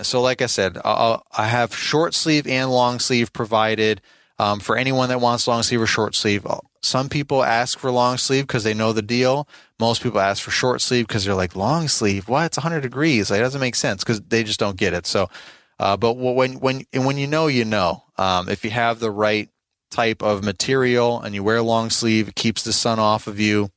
So, 0.00 0.22
like 0.22 0.40
I 0.42 0.46
said, 0.46 0.78
I'll, 0.84 1.26
I 1.36 1.46
have 1.48 1.76
short 1.76 2.14
sleeve 2.14 2.46
and 2.46 2.70
long 2.70 2.98
sleeve 2.98 3.32
provided 3.32 4.00
um, 4.38 4.60
for 4.60 4.76
anyone 4.76 5.10
that 5.10 5.20
wants 5.20 5.46
long 5.46 5.62
sleeve 5.62 5.82
or 5.82 5.86
short 5.86 6.14
sleeve. 6.14 6.46
Uh, 6.46 6.60
some 6.82 7.08
people 7.08 7.44
ask 7.44 7.78
for 7.78 7.90
long 7.92 8.16
sleeve 8.16 8.46
because 8.46 8.64
they 8.64 8.74
know 8.74 8.92
the 8.92 9.02
deal. 9.02 9.48
Most 9.78 10.02
people 10.02 10.20
ask 10.20 10.42
for 10.42 10.50
short 10.50 10.80
sleeve 10.80 11.06
because 11.06 11.24
they're 11.24 11.34
like, 11.34 11.54
long 11.54 11.88
sleeve? 11.88 12.28
What? 12.28 12.46
It's 12.46 12.56
100 12.58 12.80
degrees. 12.80 13.30
Like, 13.30 13.40
it 13.40 13.42
doesn't 13.42 13.60
make 13.60 13.76
sense 13.76 14.02
because 14.02 14.20
they 14.22 14.42
just 14.44 14.58
don't 14.60 14.76
get 14.76 14.94
it. 14.94 15.06
So 15.06 15.28
Uh, 15.78 15.96
but 15.96 16.14
when 16.14 16.54
when 16.60 16.84
when 16.94 17.18
you 17.18 17.26
know, 17.26 17.48
you 17.48 17.64
know. 17.64 18.04
Um, 18.16 18.48
if 18.48 18.64
you 18.64 18.70
have 18.70 19.00
the 19.00 19.10
right 19.10 19.48
type 19.90 20.22
of 20.22 20.44
material 20.44 21.20
and 21.20 21.34
you 21.34 21.42
wear 21.44 21.62
long 21.62 21.90
sleeve, 21.90 22.28
it 22.28 22.34
keeps 22.36 22.62
the 22.62 22.72
sun 22.72 22.98
off 22.98 23.26
of 23.26 23.40
you, 23.40 23.70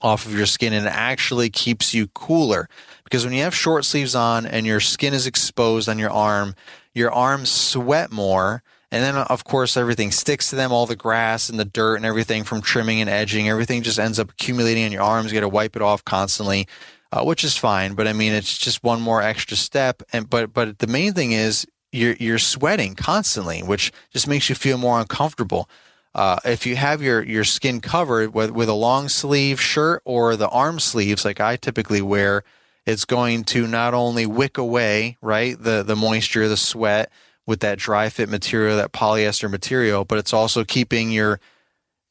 off 0.00 0.26
of 0.26 0.34
your 0.34 0.46
skin, 0.46 0.72
and 0.72 0.86
actually 0.86 1.50
keeps 1.50 1.92
you 1.94 2.08
cooler. 2.08 2.68
Because 3.10 3.24
when 3.24 3.34
you 3.34 3.42
have 3.42 3.54
short 3.54 3.84
sleeves 3.84 4.14
on 4.14 4.46
and 4.46 4.64
your 4.64 4.78
skin 4.78 5.14
is 5.14 5.26
exposed 5.26 5.88
on 5.88 5.98
your 5.98 6.10
arm, 6.10 6.54
your 6.94 7.10
arms 7.10 7.50
sweat 7.50 8.12
more. 8.12 8.62
And 8.92 9.02
then, 9.02 9.16
of 9.16 9.42
course, 9.42 9.76
everything 9.76 10.12
sticks 10.12 10.50
to 10.50 10.56
them, 10.56 10.70
all 10.70 10.86
the 10.86 10.94
grass 10.94 11.48
and 11.48 11.58
the 11.58 11.64
dirt 11.64 11.96
and 11.96 12.04
everything 12.04 12.44
from 12.44 12.62
trimming 12.62 13.00
and 13.00 13.10
edging, 13.10 13.48
everything 13.48 13.82
just 13.82 13.98
ends 13.98 14.20
up 14.20 14.30
accumulating 14.30 14.84
in 14.84 14.92
your 14.92 15.02
arms. 15.02 15.32
You 15.32 15.40
got 15.40 15.40
to 15.40 15.48
wipe 15.48 15.74
it 15.74 15.82
off 15.82 16.04
constantly, 16.04 16.68
uh, 17.10 17.24
which 17.24 17.42
is 17.42 17.56
fine. 17.56 17.94
But 17.94 18.06
I 18.06 18.12
mean, 18.12 18.32
it's 18.32 18.56
just 18.56 18.84
one 18.84 19.00
more 19.00 19.22
extra 19.22 19.56
step. 19.56 20.02
And, 20.12 20.30
but, 20.30 20.52
but 20.52 20.78
the 20.78 20.86
main 20.86 21.12
thing 21.12 21.32
is 21.32 21.66
you're, 21.90 22.14
you're 22.14 22.38
sweating 22.38 22.94
constantly, 22.94 23.60
which 23.60 23.92
just 24.12 24.28
makes 24.28 24.48
you 24.48 24.54
feel 24.54 24.78
more 24.78 25.00
uncomfortable. 25.00 25.68
Uh, 26.14 26.38
if 26.44 26.64
you 26.64 26.76
have 26.76 27.02
your, 27.02 27.22
your 27.22 27.44
skin 27.44 27.80
covered 27.80 28.34
with, 28.34 28.50
with 28.50 28.68
a 28.68 28.74
long 28.74 29.08
sleeve 29.08 29.60
shirt 29.60 30.02
or 30.04 30.36
the 30.36 30.48
arm 30.48 30.78
sleeves, 30.80 31.24
like 31.24 31.40
I 31.40 31.56
typically 31.56 32.02
wear, 32.02 32.44
it's 32.86 33.04
going 33.04 33.44
to 33.44 33.66
not 33.66 33.94
only 33.94 34.26
wick 34.26 34.58
away, 34.58 35.16
right, 35.20 35.60
the, 35.60 35.82
the 35.82 35.96
moisture, 35.96 36.48
the 36.48 36.56
sweat 36.56 37.10
with 37.46 37.60
that 37.60 37.78
dry 37.78 38.08
fit 38.08 38.28
material, 38.28 38.76
that 38.76 38.92
polyester 38.92 39.50
material, 39.50 40.04
but 40.04 40.18
it's 40.18 40.32
also 40.32 40.64
keeping 40.64 41.10
your, 41.10 41.40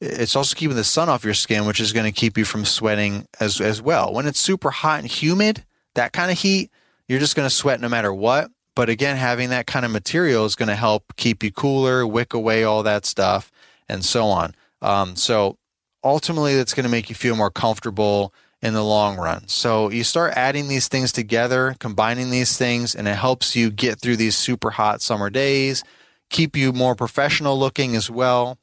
it's 0.00 0.36
also 0.36 0.54
keeping 0.54 0.76
the 0.76 0.84
sun 0.84 1.08
off 1.08 1.24
your 1.24 1.34
skin, 1.34 1.66
which 1.66 1.80
is 1.80 1.92
going 1.92 2.06
to 2.06 2.12
keep 2.12 2.38
you 2.38 2.44
from 2.44 2.64
sweating 2.64 3.26
as, 3.40 3.60
as 3.60 3.82
well. 3.82 4.12
When 4.12 4.26
it's 4.26 4.40
super 4.40 4.70
hot 4.70 5.00
and 5.00 5.08
humid, 5.08 5.64
that 5.94 6.12
kind 6.12 6.30
of 6.30 6.38
heat, 6.38 6.70
you're 7.08 7.20
just 7.20 7.36
going 7.36 7.48
to 7.48 7.54
sweat 7.54 7.80
no 7.80 7.88
matter 7.88 8.12
what. 8.14 8.50
But 8.76 8.88
again, 8.88 9.16
having 9.16 9.50
that 9.50 9.66
kind 9.66 9.84
of 9.84 9.90
material 9.90 10.44
is 10.44 10.54
going 10.54 10.68
to 10.68 10.76
help 10.76 11.16
keep 11.16 11.42
you 11.42 11.50
cooler, 11.50 12.06
wick 12.06 12.34
away 12.34 12.64
all 12.64 12.82
that 12.84 13.04
stuff, 13.04 13.50
and 13.88 14.04
so 14.04 14.26
on. 14.26 14.54
Um, 14.80 15.16
so 15.16 15.58
ultimately, 16.04 16.56
that's 16.56 16.72
going 16.72 16.84
to 16.84 16.90
make 16.90 17.08
you 17.08 17.16
feel 17.16 17.36
more 17.36 17.50
comfortable 17.50 18.32
in 18.62 18.74
the 18.74 18.84
long 18.84 19.16
run. 19.16 19.48
So 19.48 19.90
you 19.90 20.04
start 20.04 20.34
adding 20.36 20.68
these 20.68 20.88
things 20.88 21.12
together, 21.12 21.74
combining 21.78 22.30
these 22.30 22.56
things, 22.56 22.94
and 22.94 23.08
it 23.08 23.16
helps 23.16 23.56
you 23.56 23.70
get 23.70 23.98
through 24.00 24.16
these 24.16 24.36
super 24.36 24.70
hot 24.70 25.00
summer 25.00 25.30
days, 25.30 25.82
keep 26.28 26.56
you 26.56 26.72
more 26.72 26.94
professional 26.94 27.58
looking 27.58 27.96
as 27.96 28.10
well. 28.10 28.58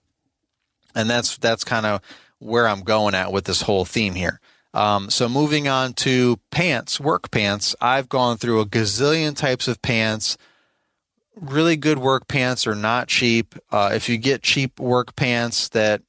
And 0.94 1.10
that's 1.10 1.38
that's 1.38 1.64
kind 1.64 1.86
of 1.86 2.02
where 2.40 2.68
I'm 2.68 2.82
going 2.82 3.16
at 3.16 3.32
with 3.32 3.46
this 3.46 3.64
whole 3.64 3.86
theme 3.86 4.14
here. 4.14 4.40
Um, 4.74 5.10
so 5.10 5.28
moving 5.28 5.68
on 5.68 5.94
to 5.94 6.40
pants, 6.52 7.00
work 7.00 7.32
pants. 7.32 7.76
I've 7.82 8.10
gone 8.10 8.38
through 8.38 8.60
a 8.60 8.66
gazillion 8.66 9.36
types 9.36 9.68
of 9.68 9.82
pants. 9.82 10.38
Really 11.36 11.78
good 11.78 11.98
work 11.98 12.28
pants 12.28 12.68
are 12.68 12.76
not 12.76 13.08
cheap. 13.08 13.56
Uh, 13.72 13.92
if 13.94 14.10
you 14.10 14.18
get 14.18 14.44
cheap 14.44 14.80
work 14.80 15.16
pants 15.16 15.70
that 15.70 16.02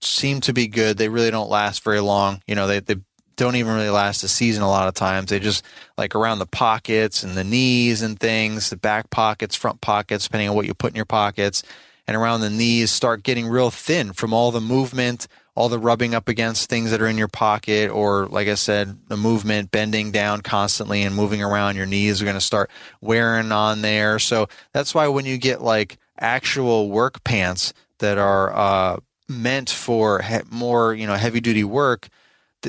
seem 0.00 0.40
to 0.42 0.52
be 0.52 0.66
good, 0.66 0.96
they 0.96 1.08
really 1.08 1.30
don't 1.30 1.50
last 1.50 1.84
very 1.84 2.00
long. 2.00 2.42
You 2.46 2.54
know, 2.56 2.66
they, 2.66 2.80
they 2.80 2.96
don't 3.38 3.56
even 3.56 3.72
really 3.72 3.88
last 3.88 4.22
a 4.24 4.28
season 4.28 4.62
a 4.62 4.68
lot 4.68 4.88
of 4.88 4.94
times. 4.94 5.30
They 5.30 5.38
just 5.38 5.64
like 5.96 6.14
around 6.14 6.40
the 6.40 6.46
pockets 6.46 7.22
and 7.22 7.34
the 7.34 7.44
knees 7.44 8.02
and 8.02 8.18
things, 8.18 8.68
the 8.68 8.76
back 8.76 9.08
pockets, 9.08 9.54
front 9.56 9.80
pockets, 9.80 10.24
depending 10.24 10.50
on 10.50 10.56
what 10.56 10.66
you 10.66 10.74
put 10.74 10.90
in 10.92 10.96
your 10.96 11.06
pockets, 11.06 11.62
and 12.06 12.16
around 12.16 12.40
the 12.40 12.50
knees 12.50 12.90
start 12.90 13.22
getting 13.22 13.46
real 13.46 13.70
thin 13.70 14.12
from 14.12 14.34
all 14.34 14.50
the 14.50 14.60
movement, 14.60 15.28
all 15.54 15.68
the 15.68 15.78
rubbing 15.78 16.14
up 16.14 16.28
against 16.28 16.68
things 16.68 16.90
that 16.90 17.00
are 17.00 17.06
in 17.06 17.16
your 17.16 17.28
pocket, 17.28 17.90
or 17.90 18.26
like 18.26 18.48
I 18.48 18.54
said, 18.54 18.98
the 19.08 19.16
movement, 19.16 19.70
bending 19.70 20.10
down 20.10 20.40
constantly 20.40 21.02
and 21.02 21.14
moving 21.14 21.42
around 21.42 21.76
your 21.76 21.86
knees 21.86 22.20
are 22.20 22.24
going 22.24 22.34
to 22.34 22.40
start 22.40 22.70
wearing 23.00 23.52
on 23.52 23.82
there. 23.82 24.18
So 24.18 24.48
that's 24.72 24.94
why 24.94 25.06
when 25.08 25.26
you 25.26 25.38
get 25.38 25.62
like 25.62 25.98
actual 26.18 26.90
work 26.90 27.22
pants 27.22 27.72
that 27.98 28.18
are 28.18 28.54
uh, 28.54 28.96
meant 29.28 29.70
for 29.70 30.22
he- 30.22 30.40
more, 30.50 30.92
you 30.92 31.06
know, 31.06 31.14
heavy 31.14 31.40
duty 31.40 31.64
work, 31.64 32.08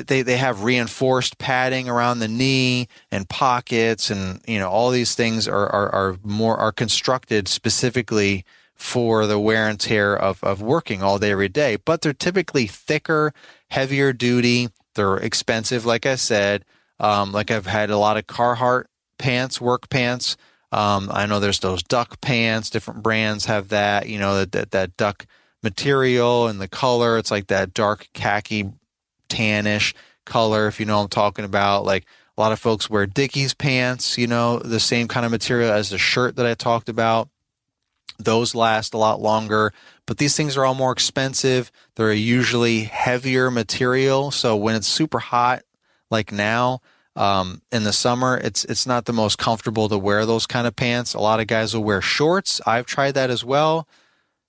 they, 0.02 0.22
they 0.22 0.36
have 0.36 0.64
reinforced 0.64 1.38
padding 1.38 1.88
around 1.88 2.18
the 2.18 2.28
knee 2.28 2.88
and 3.10 3.28
pockets 3.28 4.10
and 4.10 4.40
you 4.46 4.58
know 4.58 4.68
all 4.68 4.90
these 4.90 5.14
things 5.14 5.48
are, 5.48 5.66
are, 5.68 5.88
are 5.94 6.16
more 6.22 6.56
are 6.56 6.72
constructed 6.72 7.48
specifically 7.48 8.44
for 8.74 9.26
the 9.26 9.38
wear 9.38 9.68
and 9.68 9.78
tear 9.78 10.16
of, 10.16 10.42
of 10.42 10.62
working 10.62 11.02
all 11.02 11.18
day 11.18 11.32
every 11.32 11.48
day. 11.48 11.76
But 11.76 12.00
they're 12.00 12.12
typically 12.12 12.66
thicker 12.66 13.32
heavier 13.68 14.12
duty. 14.12 14.70
They're 14.94 15.16
expensive 15.16 15.84
like 15.84 16.06
i 16.06 16.16
said. 16.16 16.64
Um, 16.98 17.32
like 17.32 17.50
i've 17.50 17.66
had 17.66 17.90
a 17.90 17.98
lot 17.98 18.16
of 18.16 18.26
carhartt 18.26 18.84
pants 19.18 19.60
work 19.60 19.88
pants. 19.88 20.36
Um, 20.72 21.10
i 21.12 21.26
know 21.26 21.40
there's 21.40 21.60
those 21.60 21.82
duck 21.82 22.20
pants. 22.20 22.70
Different 22.70 23.02
brands 23.02 23.46
have 23.46 23.68
that 23.68 24.08
you 24.08 24.18
know 24.18 24.38
that, 24.38 24.52
that, 24.52 24.70
that 24.72 24.96
duck 24.96 25.26
material 25.62 26.46
and 26.46 26.60
the 26.60 26.68
color. 26.68 27.18
It's 27.18 27.30
like 27.30 27.48
that 27.48 27.74
dark 27.74 28.08
khaki 28.14 28.70
tannish 29.30 29.94
color, 30.24 30.66
if 30.66 30.80
you 30.80 30.86
know 30.86 30.98
what 30.98 31.04
I'm 31.04 31.08
talking 31.08 31.44
about. 31.44 31.84
Like 31.84 32.04
a 32.36 32.40
lot 32.40 32.52
of 32.52 32.58
folks 32.58 32.90
wear 32.90 33.06
Dickies 33.06 33.54
pants, 33.54 34.18
you 34.18 34.26
know, 34.26 34.58
the 34.58 34.80
same 34.80 35.08
kind 35.08 35.24
of 35.24 35.32
material 35.32 35.72
as 35.72 35.90
the 35.90 35.98
shirt 35.98 36.36
that 36.36 36.46
I 36.46 36.54
talked 36.54 36.88
about. 36.88 37.28
Those 38.18 38.54
last 38.54 38.92
a 38.92 38.98
lot 38.98 39.22
longer, 39.22 39.72
but 40.06 40.18
these 40.18 40.36
things 40.36 40.56
are 40.56 40.66
all 40.66 40.74
more 40.74 40.92
expensive. 40.92 41.72
They're 41.94 42.12
usually 42.12 42.80
heavier 42.82 43.50
material. 43.50 44.30
So 44.30 44.56
when 44.56 44.74
it's 44.74 44.86
super 44.86 45.18
hot, 45.18 45.62
like 46.10 46.30
now, 46.30 46.80
um, 47.16 47.62
in 47.72 47.84
the 47.84 47.94
summer, 47.94 48.36
it's 48.36 48.64
it's 48.66 48.86
not 48.86 49.06
the 49.06 49.14
most 49.14 49.38
comfortable 49.38 49.88
to 49.88 49.96
wear 49.96 50.26
those 50.26 50.46
kind 50.46 50.66
of 50.66 50.76
pants. 50.76 51.14
A 51.14 51.18
lot 51.18 51.40
of 51.40 51.46
guys 51.46 51.74
will 51.74 51.82
wear 51.82 52.02
shorts. 52.02 52.60
I've 52.66 52.84
tried 52.84 53.14
that 53.14 53.30
as 53.30 53.42
well 53.42 53.88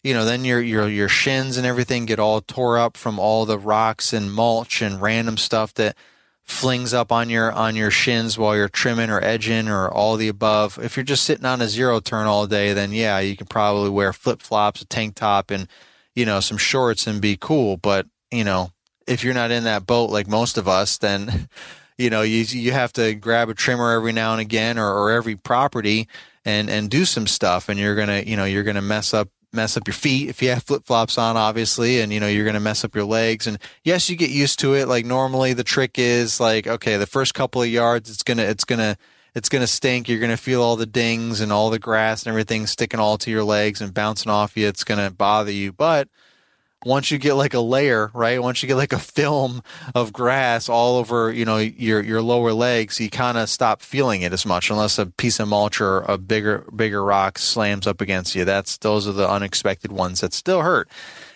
you 0.04 0.14
know, 0.14 0.26
then 0.26 0.46
your 0.46 0.62
your 0.62 0.88
your 0.88 1.10
shins 1.10 1.58
and 1.58 1.66
everything 1.66 2.06
get 2.06 2.20
all 2.20 2.42
tore 2.42 2.78
up 2.80 2.98
from 2.98 3.20
all 3.20 3.46
the 3.46 3.60
rocks 3.60 4.14
and 4.14 4.34
mulch 4.34 4.82
and 4.82 5.02
random 5.02 5.38
stuff 5.38 5.74
that 5.76 5.96
flings 6.44 6.94
up 6.94 7.12
on 7.12 7.30
your 7.30 7.52
on 7.52 7.76
your 7.76 7.92
shins 7.92 8.38
while 8.38 8.56
you're 8.56 8.68
trimming 8.68 9.10
or 9.10 9.24
edging 9.24 9.68
or 9.68 9.90
all 9.90 10.18
the 10.18 10.28
above. 10.28 10.80
If 10.82 10.98
you're 10.98 11.04
just 11.04 11.24
sitting 11.24 11.46
on 11.46 11.62
a 11.62 11.68
zero 11.68 12.00
turn 12.00 12.28
all 12.28 12.48
day, 12.48 12.74
then 12.74 12.92
yeah, 12.92 13.20
you 13.20 13.38
can 13.38 13.48
probably 13.48 13.90
wear 13.90 14.12
flip 14.12 14.42
flops, 14.42 14.82
a 14.82 14.86
tank 14.86 15.16
top, 15.16 15.52
and 15.52 15.68
you 16.16 16.26
know 16.26 16.40
some 16.40 16.58
shorts 16.58 17.06
and 17.06 17.22
be 17.22 17.38
cool. 17.40 17.78
But 17.78 18.08
you 18.32 18.44
know, 18.44 18.72
if 19.08 19.24
you're 19.24 19.34
not 19.34 19.52
in 19.52 19.66
that 19.66 19.86
boat 19.86 20.10
like 20.10 20.28
most 20.28 20.58
of 20.58 20.68
us, 20.68 20.98
then 20.98 21.48
you 21.98 22.10
know 22.10 22.24
you 22.24 22.40
you 22.40 22.72
have 22.72 22.94
to 22.94 23.14
grab 23.14 23.50
a 23.50 23.54
trimmer 23.54 23.92
every 23.92 24.14
now 24.14 24.32
and 24.32 24.42
again 24.42 24.80
or, 24.80 24.92
or 24.92 25.12
every 25.12 25.36
property 25.36 26.08
and 26.44 26.72
and 26.72 26.90
do 26.90 27.06
some 27.06 27.28
stuff, 27.28 27.70
and 27.70 27.80
you're 27.80 27.96
gonna 27.96 28.24
you 28.26 28.36
know 28.36 28.46
you're 28.46 28.64
gonna 28.64 28.82
mess 28.82 29.14
up 29.14 29.30
mess 29.54 29.78
up 29.78 29.88
your 29.88 29.94
feet 29.94 30.30
if 30.30 30.42
you 30.42 30.50
have 30.50 30.64
flip 30.64 30.86
flops 30.86 31.18
on, 31.18 31.38
obviously, 31.38 32.02
and 32.02 32.12
you 32.12 32.20
know 32.20 32.28
you're 32.28 32.44
going 32.46 32.54
to 32.54 32.60
mess 32.60 32.84
up 32.84 32.96
your 32.96 33.06
legs. 33.06 33.48
And 33.48 33.58
yes, 33.84 34.10
you 34.10 34.16
get 34.16 34.30
used 34.30 34.60
to 34.60 34.74
it. 34.74 34.88
Like 34.88 35.06
normally, 35.06 35.54
the 35.54 35.64
trick 35.64 35.98
is 35.98 36.40
like, 36.40 36.68
okay, 36.68 36.98
the 36.98 37.06
first 37.06 37.34
couple 37.34 37.62
of 37.62 37.68
yards, 37.68 38.10
it's 38.10 38.24
gonna, 38.24 38.44
it's 38.44 38.64
gonna, 38.66 38.98
it's 39.36 39.50
gonna 39.50 39.68
stink. 39.68 40.10
You're 40.10 40.20
gonna 40.20 40.38
feel 40.38 40.62
all 40.62 40.76
the 40.76 40.86
dings 40.86 41.42
and 41.42 41.52
all 41.52 41.70
the 41.70 41.80
grass 41.80 42.24
and 42.24 42.30
everything 42.30 42.68
sticking 42.68 43.00
all 43.00 43.18
to 43.20 43.32
your 43.32 43.44
legs 43.44 43.82
and 43.82 43.94
bouncing 43.94 44.32
off 44.32 44.58
you. 44.58 44.68
It's 44.68 44.84
gonna 44.84 45.12
bother 45.12 45.52
you, 45.52 45.72
but 45.72 46.08
once 46.86 47.12
you 47.12 47.18
get 47.18 47.34
like 47.34 47.54
a 47.54 47.60
layer, 47.60 48.10
right? 48.14 48.42
Once 48.42 48.64
you 48.64 48.68
get 48.68 48.76
like 48.76 48.94
a 48.94 49.00
film 49.00 49.62
of 49.94 50.12
grass 50.12 50.68
all 50.68 50.98
over, 50.98 51.32
you 51.32 51.46
know, 51.46 51.58
your 51.58 52.02
your 52.02 52.22
lower 52.22 52.54
legs, 52.54 53.00
you 53.00 53.10
kind 53.10 53.38
of 53.38 53.50
stop 53.50 53.82
feeling 53.82 54.24
it 54.24 54.34
as 54.34 54.46
much 54.46 54.70
unless 54.70 54.98
a 54.98 55.06
piece 55.06 55.40
of 55.40 55.48
mulch 55.48 55.80
or 55.80 56.00
a 56.02 56.18
bigger 56.18 56.66
bigger 56.76 57.04
rock 57.04 57.38
slams 57.38 57.86
up 57.86 58.02
against 58.02 58.36
you. 58.36 58.46
That's 58.46 58.78
those 58.78 59.08
are 59.08 59.12
the 59.14 59.30
unexpected 59.30 59.92
ones 59.92 60.22
that 60.22 60.34
still 60.34 60.62
hurt 60.62 60.90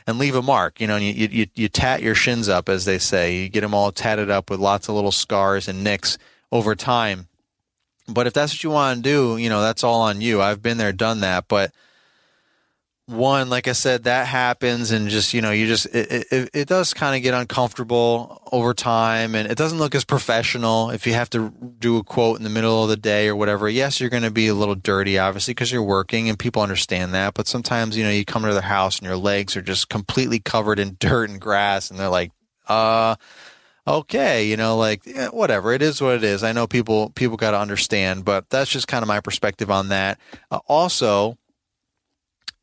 and 0.08 0.18
leave 0.18 0.36
a 0.36 0.42
mark. 0.42 0.82
You 0.82 0.88
know, 0.88 0.98
you 0.98 1.28
you 1.30 1.48
you 1.54 1.70
tat 1.70 2.02
your 2.02 2.16
shins 2.16 2.50
up 2.50 2.68
as 2.68 2.86
they 2.86 2.98
say. 2.98 3.36
You 3.36 3.50
get 3.50 3.62
them 3.62 3.74
all 3.74 3.92
tatted 3.92 4.30
up 4.30 4.50
with 4.50 4.60
lots 4.60 4.90
of 4.90 4.96
little 4.96 5.12
scars 5.12 5.68
and 5.68 5.84
nicks 5.84 6.18
over 6.52 6.76
time. 6.76 7.28
But 8.08 8.28
if 8.28 8.34
that's 8.34 8.54
what 8.54 8.64
you 8.64 8.70
want 8.70 8.98
to 8.98 9.04
do, 9.04 9.38
you 9.38 9.50
know, 9.50 9.62
that's 9.62 9.84
all 9.84 10.02
on 10.02 10.22
you. 10.22 10.42
I've 10.42 10.62
been 10.62 10.78
there, 10.78 10.94
done 10.94 11.22
that, 11.22 11.48
but 11.48 11.72
one, 13.08 13.50
like 13.50 13.68
I 13.68 13.74
said, 13.74 14.06
that 14.06 14.26
happens, 14.26 14.92
and 14.92 15.10
just 15.10 15.34
you 15.34 15.42
know, 15.42 15.52
you 15.52 15.68
just 15.68 15.86
it 15.88 16.28
it, 16.32 16.50
it 16.54 16.68
does 16.68 16.94
kind 16.94 17.16
of 17.16 17.22
get 17.22 17.36
uncomfortable 17.36 18.42
over 18.52 18.74
time, 18.74 19.36
and 19.36 19.50
it 19.50 19.58
doesn't 19.58 19.78
look 19.78 19.94
as 19.94 20.04
professional 20.04 20.90
if 20.90 21.06
you 21.06 21.14
have 21.14 21.30
to 21.32 21.54
do 21.78 21.98
a 21.98 22.04
quote 22.04 22.38
in 22.38 22.44
the 22.44 22.50
middle 22.50 22.82
of 22.82 22.90
the 22.90 22.98
day 22.98 23.28
or 23.28 23.36
whatever. 23.36 23.70
Yes, 23.70 24.00
you're 24.00 24.10
going 24.10 24.24
to 24.24 24.32
be 24.32 24.48
a 24.48 24.56
little 24.56 24.74
dirty, 24.74 25.20
obviously, 25.20 25.54
because 25.54 25.72
you're 25.72 25.84
working, 25.84 26.30
and 26.30 26.40
people 26.40 26.64
understand 26.64 27.14
that. 27.14 27.36
But 27.36 27.48
sometimes, 27.48 27.96
you 27.96 28.04
know, 28.04 28.10
you 28.10 28.26
come 28.26 28.44
to 28.44 28.54
their 28.54 28.62
house 28.62 28.98
and 28.98 29.06
your 29.06 29.18
legs 29.18 29.56
are 29.56 29.62
just 29.62 29.88
completely 29.90 30.40
covered 30.40 30.80
in 30.80 30.98
dirt 31.00 31.30
and 31.30 31.40
grass, 31.40 31.92
and 31.92 32.00
they're 32.00 32.10
like, 32.10 32.32
uh 32.68 33.16
okay, 33.88 34.48
you 34.48 34.58
know, 34.58 34.78
like 34.78 35.06
yeah, 35.06 35.28
whatever. 35.28 35.74
It 35.74 35.84
is 35.84 36.02
what 36.02 36.16
it 36.16 36.24
is. 36.24 36.44
I 36.44 36.54
know 36.54 36.66
people 36.66 37.12
people 37.12 37.38
got 37.38 37.52
to 37.52 37.60
understand, 37.60 38.26
but 38.26 38.50
that's 38.50 38.72
just 38.72 38.88
kind 38.88 39.04
of 39.04 39.08
my 39.08 39.20
perspective 39.20 39.70
on 39.70 39.90
that. 39.90 40.20
Uh, 40.50 40.60
also, 40.68 41.38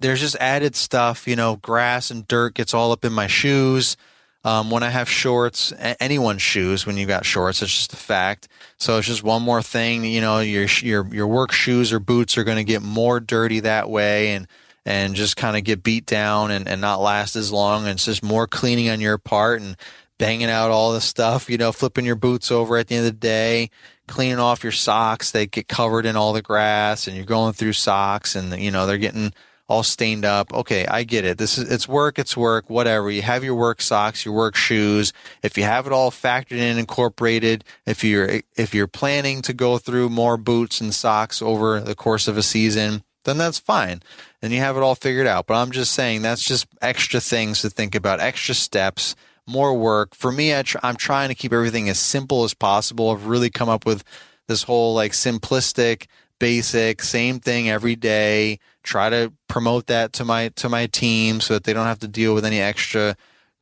there's 0.03 0.21
just 0.21 0.37
added 0.37 0.77
stuff, 0.77 1.27
you 1.27 1.37
know, 1.37 1.57
grass 1.57 2.11
and 2.11 2.27
dirt 2.29 2.55
gets 2.55 2.75
all 2.75 2.93
up 2.93 3.05
in 3.05 3.13
my 3.13 3.27
shoes. 3.27 3.97
Um, 4.45 4.71
when 4.71 4.83
I 4.83 4.91
have 4.91 5.09
shorts, 5.09 5.73
anyone's 6.01 6.43
shoes, 6.43 6.85
when 6.85 6.97
you've 6.97 7.09
got 7.09 7.25
shorts, 7.25 7.63
it's 7.63 7.73
just 7.73 7.93
a 7.93 7.97
fact. 7.97 8.49
So 8.77 8.99
it's 8.99 9.07
just 9.07 9.23
one 9.23 9.43
more 9.43 9.63
thing. 9.63 10.05
You 10.05 10.21
know, 10.21 10.41
your 10.41 10.67
your 10.81 11.07
your 11.15 11.27
work 11.29 11.53
shoes 11.53 11.93
or 11.93 12.01
boots 12.01 12.37
are 12.37 12.43
going 12.43 12.57
to 12.57 12.65
get 12.65 12.83
more 12.83 13.21
dirty 13.21 13.61
that 13.61 13.89
way, 13.89 14.35
and 14.35 14.49
and 14.85 15.15
just 15.15 15.37
kind 15.37 15.57
of 15.57 15.63
get 15.63 15.85
beat 15.85 16.07
down 16.07 16.51
and, 16.51 16.67
and 16.67 16.81
not 16.81 17.01
last 17.01 17.37
as 17.37 17.53
long. 17.53 17.83
And 17.83 17.93
it's 17.93 18.07
just 18.07 18.25
more 18.25 18.49
cleaning 18.49 18.91
on 18.91 19.01
your 19.01 19.17
part 19.17 19.61
and 19.61 19.77
banging 20.19 20.51
out 20.51 20.73
all 20.73 20.93
the 20.93 21.01
stuff. 21.01 21.49
You 21.49 21.57
know, 21.57 21.71
flipping 21.71 22.05
your 22.05 22.17
boots 22.17 22.51
over 22.51 22.77
at 22.77 22.89
the 22.89 22.97
end 22.97 23.07
of 23.07 23.13
the 23.13 23.19
day, 23.19 23.71
cleaning 24.09 24.41
off 24.41 24.65
your 24.65 24.73
socks. 24.73 25.31
They 25.31 25.47
get 25.47 25.69
covered 25.69 26.05
in 26.05 26.17
all 26.17 26.33
the 26.33 26.43
grass, 26.43 27.07
and 27.07 27.17
you're 27.17 27.25
going 27.25 27.53
through 27.53 27.75
socks, 27.75 28.35
and 28.35 28.61
you 28.61 28.73
know 28.73 28.87
they're 28.87 28.99
getting 28.99 29.33
all 29.69 29.83
stained 29.83 30.25
up. 30.25 30.53
Okay, 30.53 30.87
I 30.87 31.05
get 31.05 31.25
it. 31.25 31.39
This 31.39 31.57
is 31.57 31.71
it's 31.71 31.89
work, 31.89 32.19
it's 32.19 32.37
work, 32.37 32.69
whatever. 32.69 33.11
You 33.11 33.23
have 33.23 33.45
your 33.45 33.55
work 33.55 33.81
socks, 33.81 34.25
your 34.25 34.35
work 34.35 34.55
shoes. 34.55 35.13
If 35.43 35.57
you 35.57 35.65
have 35.65 35.87
it 35.87 35.93
all 35.93 36.11
factored 36.11 36.59
in, 36.59 36.79
incorporated, 36.79 37.65
if 37.87 38.05
you're 38.05 38.41
if 38.57 38.75
you're 38.75 38.87
planning 38.87 39.43
to 39.43 39.53
go 39.53 39.79
through 39.79 40.11
more 40.11 40.37
boots 40.37 40.81
and 40.81 40.95
socks 40.95 41.41
over 41.41 41.81
the 41.81 41.95
course 41.95 42.29
of 42.29 42.37
a 42.37 42.43
season, 42.43 43.03
then 43.25 43.39
that's 43.39 43.59
fine. 43.59 44.03
And 44.43 44.53
you 44.53 44.59
have 44.59 44.77
it 44.77 44.83
all 44.83 44.95
figured 44.95 45.27
out. 45.27 45.47
But 45.47 45.55
I'm 45.55 45.71
just 45.71 45.93
saying 45.93 46.23
that's 46.23 46.45
just 46.45 46.67
extra 46.81 47.21
things 47.21 47.63
to 47.63 47.71
think 47.71 47.95
about, 47.95 48.21
extra 48.21 48.55
steps, 48.55 49.15
more 49.47 49.75
work. 49.75 50.15
For 50.15 50.33
me, 50.33 50.53
I 50.53 50.65
am 50.83 50.97
trying 50.97 51.29
to 51.29 51.35
keep 51.35 51.53
everything 51.53 51.89
as 51.89 51.99
simple 51.99 52.45
as 52.45 52.53
possible. 52.53 53.11
I've 53.11 53.27
really 53.27 53.51
come 53.51 53.69
up 53.69 53.87
with 53.87 54.05
this 54.49 54.65
whole 54.65 54.95
like 54.95 55.13
simplistic, 55.13 56.07
basic, 56.39 57.03
same 57.03 57.39
thing 57.39 57.71
every 57.71 57.97
day 57.97 58.59
try 58.83 59.11
to 59.11 59.33
promote 59.49 59.87
that 59.87 60.13
to 60.15 60.25
my 60.25 60.49
to 60.51 60.69
my 60.69 60.87
team 60.87 61.41
so 61.41 61.55
that 61.55 61.65
they 61.65 61.73
don't 61.73 61.87
have 61.87 62.01
to 62.01 62.09
deal 62.09 62.35
with 62.35 62.45
any 62.45 62.61
extra 62.61 63.17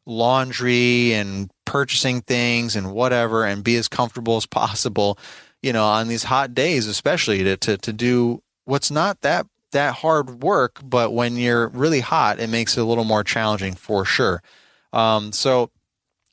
laundry 0.06 1.12
and 1.12 1.50
purchasing 1.64 2.20
things 2.22 2.74
and 2.74 2.92
whatever 2.92 3.44
and 3.44 3.62
be 3.62 3.76
as 3.76 3.86
comfortable 3.86 4.36
as 4.36 4.46
possible 4.46 5.18
you 5.62 5.72
know 5.72 5.84
on 5.84 6.08
these 6.08 6.24
hot 6.24 6.54
days 6.54 6.86
especially 6.86 7.44
to 7.44 7.56
to, 7.56 7.76
to 7.76 7.92
do 7.92 8.42
what's 8.64 8.90
not 8.90 9.20
that 9.20 9.46
that 9.72 9.94
hard 9.94 10.42
work 10.42 10.80
but 10.82 11.12
when 11.12 11.36
you're 11.36 11.68
really 11.68 12.00
hot 12.00 12.40
it 12.40 12.48
makes 12.48 12.76
it 12.76 12.80
a 12.80 12.84
little 12.84 13.04
more 13.04 13.22
challenging 13.24 13.74
for 13.74 14.04
sure. 14.04 14.42
Um, 14.92 15.32
so 15.32 15.70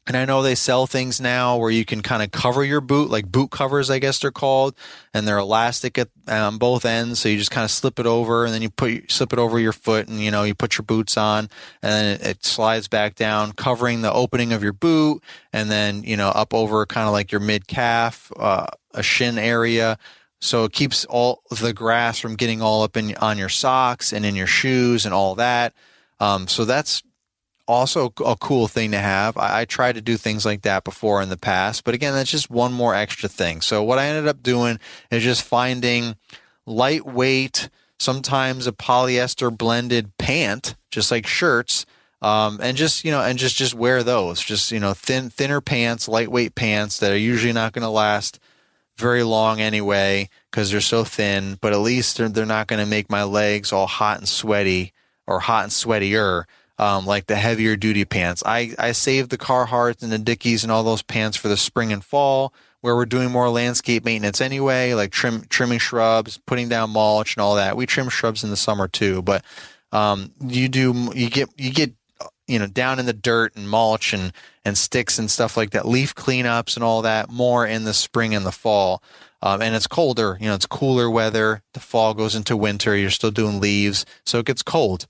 and 0.08 0.16
I 0.16 0.24
know 0.24 0.42
they 0.42 0.56
sell 0.56 0.88
things 0.88 1.20
now 1.20 1.58
where 1.58 1.70
you 1.70 1.84
can 1.84 2.02
kind 2.02 2.24
of 2.24 2.32
cover 2.32 2.64
your 2.64 2.80
boot, 2.80 3.10
like 3.10 3.30
boot 3.30 3.52
covers, 3.52 3.90
I 3.90 4.00
guess 4.00 4.20
they're 4.20 4.32
called, 4.32 4.74
and 5.14 5.28
they're 5.28 5.38
elastic 5.38 5.98
at 5.98 6.08
um, 6.28 6.58
both 6.58 6.86
ends. 6.86 7.20
So 7.20 7.28
you 7.28 7.38
just 7.38 7.52
kind 7.52 7.66
of 7.66 7.72
slip 7.72 8.00
it 8.00 8.06
over, 8.06 8.46
and 8.46 8.54
then 8.54 8.62
you 8.62 8.70
put 8.70 9.12
slip 9.12 9.34
it 9.34 9.40
over 9.40 9.60
your 9.60 9.74
foot, 9.74 10.08
and 10.08 10.22
you 10.22 10.32
know 10.32 10.44
you 10.44 10.56
put 10.56 10.78
your 10.78 10.86
boots 10.86 11.18
on, 11.18 11.50
and 11.82 11.92
then 11.92 12.06
it, 12.16 12.26
it 12.26 12.46
slides 12.46 12.88
back 12.88 13.16
down, 13.16 13.52
covering 13.52 14.02
the 14.02 14.12
opening 14.12 14.54
of 14.54 14.64
your 14.64 14.74
boot, 14.74 15.22
and 15.52 15.70
then 15.70 16.04
you 16.04 16.16
know 16.16 16.30
up 16.30 16.54
over 16.54 16.86
kind 16.86 17.08
of 17.08 17.12
like 17.12 17.32
your 17.32 17.42
mid 17.42 17.68
calf, 17.68 18.32
uh, 18.38 18.68
a 18.94 19.04
shin 19.04 19.38
area. 19.38 19.98
So 20.40 20.64
it 20.64 20.72
keeps 20.72 21.04
all 21.06 21.42
the 21.50 21.74
grass 21.74 22.18
from 22.18 22.36
getting 22.36 22.62
all 22.62 22.84
up 22.84 22.96
in 22.96 23.16
on 23.18 23.38
your 23.38 23.50
socks 23.50 24.14
and 24.14 24.26
in 24.26 24.36
your 24.36 24.48
shoes 24.48 25.06
and 25.06 25.14
all 25.14 25.36
that. 25.36 25.74
Um, 26.20 26.48
so 26.48 26.64
that's 26.64 27.04
also 27.68 28.14
a 28.26 28.36
cool 28.36 28.68
thing 28.68 28.92
to 28.92 28.98
have. 28.98 29.38
I, 29.38 29.62
I 29.62 29.66
tried 29.66 29.96
to 29.96 30.02
do 30.02 30.18
things 30.18 30.46
like 30.46 30.62
that 30.62 30.84
before 30.84 31.22
in 31.22 31.30
the 31.30 31.38
past, 31.38 31.84
but 31.84 31.94
again, 31.94 32.14
that's 32.14 32.32
just 32.32 32.50
one 32.50 32.74
more 32.74 32.96
extra 32.96 33.30
thing. 33.30 33.62
So 33.62 33.84
what 33.84 34.00
I 34.00 34.08
ended 34.08 34.28
up 34.28 34.42
doing 34.42 34.80
is 35.12 35.24
just 35.24 35.44
finding 35.44 36.16
lightweight, 36.66 37.70
sometimes 38.00 38.68
a 38.68 38.72
polyester 38.72 39.56
blended 39.56 40.18
pant, 40.18 40.76
just 40.92 41.12
like 41.12 41.28
shirts. 41.28 41.86
Um, 42.20 42.60
and 42.64 42.76
just 42.76 43.06
you 43.06 43.12
know, 43.12 43.22
and 43.22 43.38
just 43.38 43.56
just 43.56 43.76
wear 43.76 44.02
those. 44.02 44.42
Just 44.42 44.72
you 44.72 44.80
know, 44.80 44.96
thin 44.96 45.30
thinner 45.30 45.62
pants, 45.62 46.08
lightweight 46.08 46.56
pants 46.56 46.98
that 46.98 47.12
are 47.12 47.18
usually 47.18 47.54
not 47.54 47.74
going 47.74 47.84
to 47.84 47.90
last 47.90 48.40
very 48.98 49.22
long 49.22 49.62
anyway 49.62 50.28
because 50.50 50.72
they're 50.72 50.82
so 50.82 51.04
thin. 51.04 51.60
But 51.62 51.74
at 51.74 51.80
least 51.80 52.18
they're, 52.18 52.30
they're 52.30 52.48
not 52.48 52.66
going 52.66 52.84
to 52.84 52.90
make 52.90 53.12
my 53.12 53.24
legs 53.24 53.72
all 53.72 53.86
hot 53.86 54.18
and 54.18 54.28
sweaty 54.28 54.94
or 55.28 55.42
hot 55.42 55.66
and 55.66 55.72
sweatier 55.72 56.46
um, 56.78 57.06
like 57.06 57.28
the 57.28 57.36
heavier 57.36 57.76
duty 57.76 58.06
pants. 58.06 58.44
I, 58.46 58.76
I 58.78 58.92
saved 58.92 59.30
the 59.30 59.38
Carhartt 59.38 60.04
and 60.04 60.12
the 60.12 60.18
Dickies 60.18 60.64
and 60.64 60.72
all 60.72 60.84
those 60.84 61.02
pants 61.02 61.38
for 61.38 61.48
the 61.48 61.58
spring 61.58 61.92
and 61.92 62.04
fall 62.04 62.54
where 62.82 62.96
we're 62.96 63.06
doing 63.06 63.32
more 63.32 63.50
landscape 63.50 64.06
maintenance 64.06 64.40
anyway, 64.40 64.94
like 64.94 65.12
trim, 65.12 65.44
trimming 65.50 65.80
shrubs, 65.80 66.40
putting 66.46 66.70
down 66.70 66.92
mulch 66.92 67.36
and 67.36 67.42
all 67.42 67.56
that. 67.56 67.76
We 67.76 67.86
trim 67.86 68.10
shrubs 68.10 68.44
in 68.44 68.50
the 68.50 68.58
summer 68.58 68.88
too, 68.88 69.22
but 69.22 69.44
um, 69.92 70.32
you 70.42 70.68
do 70.68 71.12
you 71.16 71.30
get 71.30 71.50
you 71.58 71.72
get 71.72 71.94
you 72.48 72.60
know 72.60 72.68
down 72.68 73.00
in 73.00 73.06
the 73.06 73.14
dirt 73.14 73.56
and 73.56 73.70
mulch 73.70 74.14
and 74.14 74.32
and 74.64 74.78
sticks 74.78 75.18
and 75.18 75.32
stuff 75.32 75.58
like 75.58 75.72
that, 75.72 75.88
leaf 75.88 76.14
cleanups 76.14 76.76
and 76.76 76.84
all 76.84 77.02
that 77.02 77.30
more 77.30 77.66
in 77.66 77.84
the 77.84 77.94
spring 77.94 78.36
and 78.36 78.46
the 78.46 78.52
fall. 78.52 79.02
Um, 79.42 79.62
and 79.62 79.76
it's 79.76 79.86
colder, 79.86 80.38
you 80.42 80.48
know, 80.48 80.56
it's 80.56 80.66
cooler 80.66 81.10
weather. 81.10 81.62
The 81.74 81.80
fall 81.80 82.16
goes 82.16 82.36
into 82.36 82.58
winter. 82.58 82.96
You're 82.96 83.12
still 83.12 83.32
doing 83.32 83.60
leaves, 83.60 84.04
so 84.26 84.40
it 84.40 84.48
gets 84.48 84.64
cold. 84.64 85.08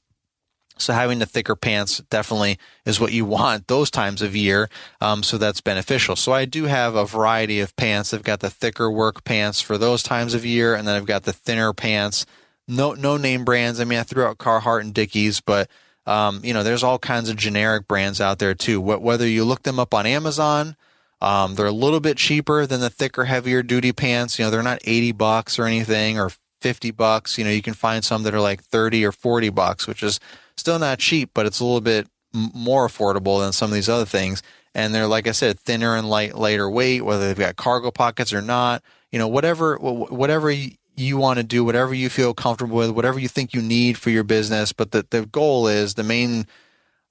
So 0.77 0.93
having 0.93 1.19
the 1.19 1.25
thicker 1.25 1.55
pants 1.55 1.99
definitely 2.09 2.57
is 2.85 2.99
what 2.99 3.11
you 3.11 3.25
want 3.25 3.67
those 3.67 3.91
times 3.91 4.21
of 4.21 4.35
year. 4.35 4.69
Um, 5.01 5.23
so 5.23 5.37
that's 5.37 5.61
beneficial. 5.61 6.15
So 6.15 6.31
I 6.31 6.45
do 6.45 6.65
have 6.65 6.95
a 6.95 7.05
variety 7.05 7.59
of 7.59 7.75
pants. 7.75 8.13
I've 8.13 8.23
got 8.23 8.39
the 8.39 8.49
thicker 8.49 8.89
work 8.89 9.23
pants 9.23 9.61
for 9.61 9.77
those 9.77 10.03
times 10.03 10.33
of 10.33 10.45
year, 10.45 10.75
and 10.75 10.87
then 10.87 10.95
I've 10.95 11.05
got 11.05 11.23
the 11.23 11.33
thinner 11.33 11.73
pants. 11.73 12.25
No, 12.67 12.93
no 12.93 13.17
name 13.17 13.45
brands. 13.45 13.79
I 13.79 13.85
mean, 13.85 13.99
I 13.99 14.03
threw 14.03 14.25
out 14.25 14.37
Carhartt 14.37 14.81
and 14.81 14.93
Dickies, 14.93 15.41
but 15.41 15.69
um, 16.05 16.39
you 16.43 16.53
know, 16.53 16.63
there's 16.63 16.83
all 16.83 16.99
kinds 16.99 17.29
of 17.29 17.35
generic 17.35 17.87
brands 17.87 18.21
out 18.21 18.39
there 18.39 18.53
too. 18.53 18.79
Whether 18.79 19.27
you 19.27 19.43
look 19.43 19.63
them 19.63 19.79
up 19.79 19.93
on 19.93 20.05
Amazon, 20.05 20.77
um, 21.21 21.55
they're 21.55 21.65
a 21.65 21.71
little 21.71 21.99
bit 21.99 22.17
cheaper 22.17 22.65
than 22.65 22.79
the 22.79 22.89
thicker, 22.89 23.25
heavier 23.25 23.63
duty 23.63 23.91
pants. 23.91 24.39
You 24.39 24.45
know, 24.45 24.51
they're 24.51 24.63
not 24.63 24.79
80 24.85 25.11
bucks 25.13 25.59
or 25.59 25.65
anything 25.65 26.19
or 26.19 26.31
50 26.61 26.91
bucks. 26.91 27.37
You 27.37 27.43
know, 27.43 27.49
you 27.49 27.61
can 27.61 27.73
find 27.73 28.05
some 28.05 28.23
that 28.23 28.33
are 28.33 28.39
like 28.39 28.63
30 28.63 29.05
or 29.05 29.11
40 29.11 29.49
bucks, 29.49 29.87
which 29.87 30.03
is 30.03 30.19
still 30.57 30.79
not 30.79 30.99
cheap, 30.99 31.31
but 31.33 31.45
it's 31.45 31.59
a 31.59 31.65
little 31.65 31.81
bit 31.81 32.07
more 32.33 32.87
affordable 32.87 33.39
than 33.41 33.53
some 33.53 33.69
of 33.69 33.73
these 33.73 33.89
other 33.89 34.05
things. 34.05 34.43
And 34.75 34.93
they're, 34.93 35.07
like 35.07 35.27
I 35.27 35.31
said, 35.31 35.59
thinner 35.59 35.95
and 35.95 36.09
light, 36.09 36.35
lighter 36.35 36.69
weight, 36.69 37.01
whether 37.01 37.27
they've 37.27 37.37
got 37.37 37.55
cargo 37.55 37.91
pockets 37.91 38.33
or 38.33 38.41
not. 38.41 38.83
You 39.11 39.19
know, 39.19 39.27
whatever, 39.27 39.77
whatever 39.77 40.51
you 40.51 41.17
want 41.17 41.37
to 41.37 41.43
do, 41.43 41.63
whatever 41.63 41.93
you 41.93 42.09
feel 42.09 42.33
comfortable 42.33 42.77
with, 42.77 42.91
whatever 42.91 43.19
you 43.19 43.27
think 43.27 43.53
you 43.53 43.61
need 43.61 43.97
for 43.97 44.09
your 44.09 44.23
business. 44.23 44.73
But 44.73 44.91
the, 44.91 45.05
the 45.09 45.25
goal 45.25 45.67
is 45.67 45.93
the 45.93 46.03
main 46.03 46.45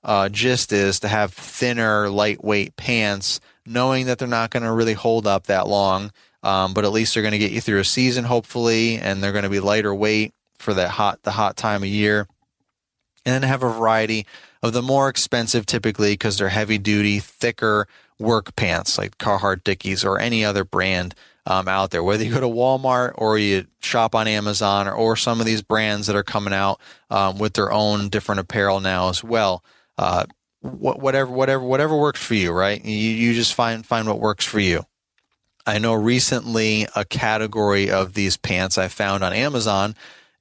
uh, 0.05 0.28
gist 0.28 0.72
is 0.72 1.01
to 1.01 1.09
have 1.09 1.32
thinner, 1.32 2.09
lightweight 2.09 2.76
pants, 2.76 3.40
knowing 3.64 4.07
that 4.07 4.18
they're 4.18 4.28
not 4.28 4.51
going 4.51 4.62
to 4.62 4.72
really 4.72 4.92
hold 4.92 5.26
up 5.26 5.47
that 5.47 5.66
long. 5.66 6.12
Um, 6.42 6.74
but 6.74 6.84
at 6.84 6.92
least 6.92 7.14
they're 7.14 7.22
going 7.24 7.32
to 7.32 7.38
get 7.38 7.51
you 7.51 7.61
through 7.61 7.80
a 7.80 7.84
season, 7.84 8.22
hopefully, 8.22 8.99
and 8.99 9.20
they're 9.20 9.32
going 9.32 9.44
to 9.44 9.51
be 9.51 9.59
lighter 9.59 9.92
weight 9.92 10.32
for 10.59 10.74
that 10.74 10.90
hot, 10.90 11.22
the 11.22 11.32
hot 11.32 11.57
time 11.57 11.82
of 11.82 11.88
year 11.88 12.28
and 13.27 13.35
then 13.35 13.43
have 13.43 13.64
a 13.64 13.68
variety 13.68 14.24
of 14.62 14.72
the 14.72 14.83
more 14.83 15.09
expensive, 15.09 15.66
typically 15.66 16.14
because 16.14 16.39
they're 16.39 16.49
heavy 16.49 16.79
duty, 16.79 17.18
thicker 17.18 17.89
work 18.18 18.55
pants 18.57 18.97
like 18.97 19.18
Carhartt, 19.18 19.64
Dickies, 19.64 20.05
or 20.05 20.18
any 20.18 20.45
other 20.45 20.64
brand 20.64 21.14
um, 21.45 21.68
out 21.68 21.91
there. 21.91 22.03
Whether 22.03 22.24
you 22.24 22.33
go 22.33 22.41
to 22.41 22.47
Walmart 22.47 23.12
or 23.16 23.37
you 23.37 23.66
shop 23.81 24.14
on 24.14 24.29
Amazon 24.29 24.89
or, 24.89 24.95
or 24.95 25.16
some 25.16 25.41
of 25.41 25.47
these 25.47 25.61
brands 25.61 26.07
that 26.07 26.16
are 26.16 26.22
coming 26.22 26.55
out 26.55 26.81
um, 27.11 27.39
with 27.39 27.55
their 27.55 27.72
own 27.72 28.09
different 28.09 28.41
apparel 28.41 28.81
now 28.81 29.09
as 29.09 29.22
well. 29.22 29.62
Uh, 29.99 30.24
whatever, 30.61 31.31
whatever, 31.31 31.62
whatever 31.62 31.97
works 31.97 32.24
for 32.24 32.35
you, 32.35 32.53
right? 32.53 32.83
You, 32.85 32.95
you 32.95 33.35
just 33.35 33.55
find 33.55 33.85
find 33.85 34.07
what 34.07 34.20
works 34.20 34.45
for 34.45 34.61
you. 34.61 34.87
I 35.66 35.79
know 35.79 35.95
recently 35.95 36.87
a 36.95 37.05
category 37.05 37.91
of 37.91 38.14
these 38.14 38.37
pants 38.37 38.79
I 38.79 38.87
found 38.87 39.24
on 39.24 39.33
Amazon 39.33 39.97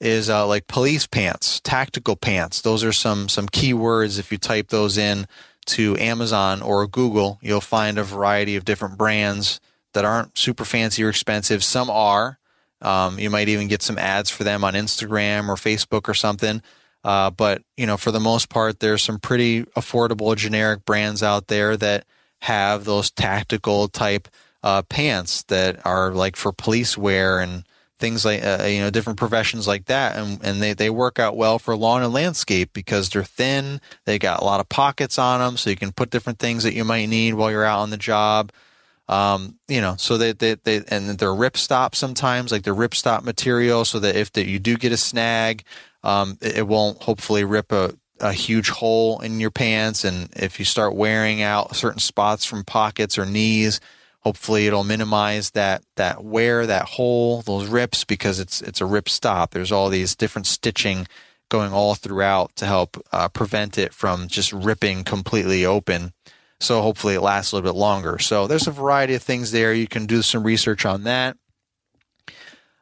is 0.05 0.29
uh, 0.29 0.45
like 0.45 0.67
police 0.67 1.07
pants, 1.07 1.59
tactical 1.61 2.15
pants. 2.15 2.61
Those 2.61 2.83
are 2.83 2.93
some 2.93 3.27
some 3.27 3.47
keywords. 3.47 4.19
If 4.19 4.31
you 4.31 4.37
type 4.37 4.69
those 4.69 4.97
in 4.97 5.27
to 5.67 5.97
Amazon 5.97 6.61
or 6.61 6.87
Google, 6.87 7.39
you'll 7.41 7.59
find 7.59 7.97
a 7.97 8.03
variety 8.03 8.55
of 8.55 8.65
different 8.65 8.97
brands 8.97 9.59
that 9.93 10.05
aren't 10.05 10.37
super 10.37 10.63
fancy 10.63 11.03
or 11.03 11.09
expensive. 11.09 11.63
Some 11.63 11.89
are. 11.89 12.37
Um, 12.81 13.17
you 13.17 13.31
might 13.31 13.49
even 13.49 13.67
get 13.67 13.81
some 13.81 13.97
ads 13.97 14.29
for 14.29 14.43
them 14.43 14.63
on 14.63 14.73
Instagram 14.73 15.49
or 15.49 15.55
Facebook 15.55 16.07
or 16.07 16.13
something. 16.13 16.61
Uh, 17.03 17.31
but 17.31 17.63
you 17.75 17.87
know, 17.87 17.97
for 17.97 18.11
the 18.11 18.19
most 18.19 18.49
part, 18.49 18.79
there's 18.79 19.01
some 19.01 19.19
pretty 19.19 19.63
affordable 19.75 20.35
generic 20.35 20.85
brands 20.85 21.23
out 21.23 21.47
there 21.47 21.75
that 21.77 22.05
have 22.41 22.85
those 22.85 23.09
tactical 23.09 23.87
type 23.87 24.27
uh, 24.61 24.83
pants 24.83 25.43
that 25.43 25.83
are 25.83 26.11
like 26.11 26.35
for 26.35 26.51
police 26.51 26.95
wear 26.95 27.39
and 27.39 27.63
things 28.05 28.23
like 28.23 28.43
uh, 28.45 28.63
you 28.65 28.79
know 28.79 28.91
different 28.91 29.17
professions 29.17 29.67
like 29.67 29.85
that 29.85 30.15
and, 30.15 30.39
and 30.43 30.61
they, 30.61 30.73
they 30.73 30.91
work 30.91 31.17
out 31.17 31.35
well 31.35 31.57
for 31.57 31.75
lawn 31.75 32.03
and 32.03 32.13
landscape 32.13 32.71
because 32.71 33.09
they're 33.09 33.23
thin 33.23 33.81
they 34.05 34.19
got 34.19 34.41
a 34.41 34.45
lot 34.45 34.59
of 34.59 34.69
pockets 34.69 35.17
on 35.17 35.39
them 35.39 35.57
so 35.57 35.71
you 35.71 35.75
can 35.75 35.91
put 35.91 36.11
different 36.11 36.37
things 36.37 36.61
that 36.61 36.75
you 36.75 36.83
might 36.83 37.07
need 37.07 37.33
while 37.33 37.49
you're 37.49 37.65
out 37.65 37.79
on 37.79 37.89
the 37.89 37.97
job 37.97 38.51
um, 39.07 39.55
you 39.67 39.81
know 39.81 39.95
so 39.97 40.19
they, 40.19 40.33
they, 40.33 40.53
they 40.53 40.83
and 40.89 41.17
they're 41.17 41.33
rip 41.33 41.57
stop 41.57 41.95
sometimes 41.95 42.51
like 42.51 42.63
the 42.63 42.73
rip 42.73 42.93
stop 42.93 43.23
material 43.23 43.83
so 43.83 43.99
that 43.99 44.15
if 44.15 44.31
the, 44.31 44.47
you 44.47 44.59
do 44.59 44.77
get 44.77 44.91
a 44.91 44.97
snag 44.97 45.63
um, 46.03 46.37
it, 46.41 46.57
it, 46.57 46.67
won't 46.67 47.01
hopefully 47.01 47.43
rip 47.43 47.71
a 47.71 47.95
a 48.19 48.31
huge 48.31 48.69
hole 48.69 49.19
in 49.19 49.39
your 49.41 49.51
pants. 49.51 50.05
And 50.05 50.29
if 50.37 50.57
you 50.57 50.63
start 50.63 50.95
wearing 50.95 51.41
out 51.41 51.75
certain 51.75 51.99
spots 51.99 52.45
from 52.45 52.63
pockets 52.63 53.17
or 53.17 53.25
knees, 53.25 53.81
hopefully 54.26 54.65
it'll 54.65 54.84
minimize 54.84 55.51
that 55.51 55.84
that 55.95 56.23
wear, 56.23 56.65
that 56.65 56.86
hole, 56.86 57.43
those 57.43 57.67
rips 57.67 58.03
because 58.03 58.39
it's 58.39 58.61
it's 58.61 58.82
a 58.82 58.86
rip 58.86 59.07
stop. 59.07 59.51
There's 59.51 59.71
all 59.71 59.89
these 59.89 60.15
different 60.15 60.47
stitching 60.47 61.07
going 61.47 61.71
all 61.71 61.93
throughout 61.93 62.55
to 62.55 62.65
help 62.65 62.97
uh, 63.11 63.30
prevent 63.30 63.78
it 63.78 63.93
from 63.93 64.28
just 64.28 64.51
ripping 64.51 65.03
completely 65.03 65.63
open. 65.63 66.11
So 66.59 66.82
hopefully 66.82 67.13
it 67.13 67.21
lasts 67.21 67.51
a 67.51 67.55
little 67.55 67.71
bit 67.71 67.78
longer. 67.78 68.17
So 68.17 68.47
there's 68.47 68.67
a 68.67 68.71
variety 68.71 69.13
of 69.13 69.21
things 69.21 69.51
there. 69.51 69.73
You 69.73 69.88
can 69.88 70.07
do 70.07 70.23
some 70.23 70.43
research 70.43 70.86
on 70.86 71.03
that. 71.03 71.38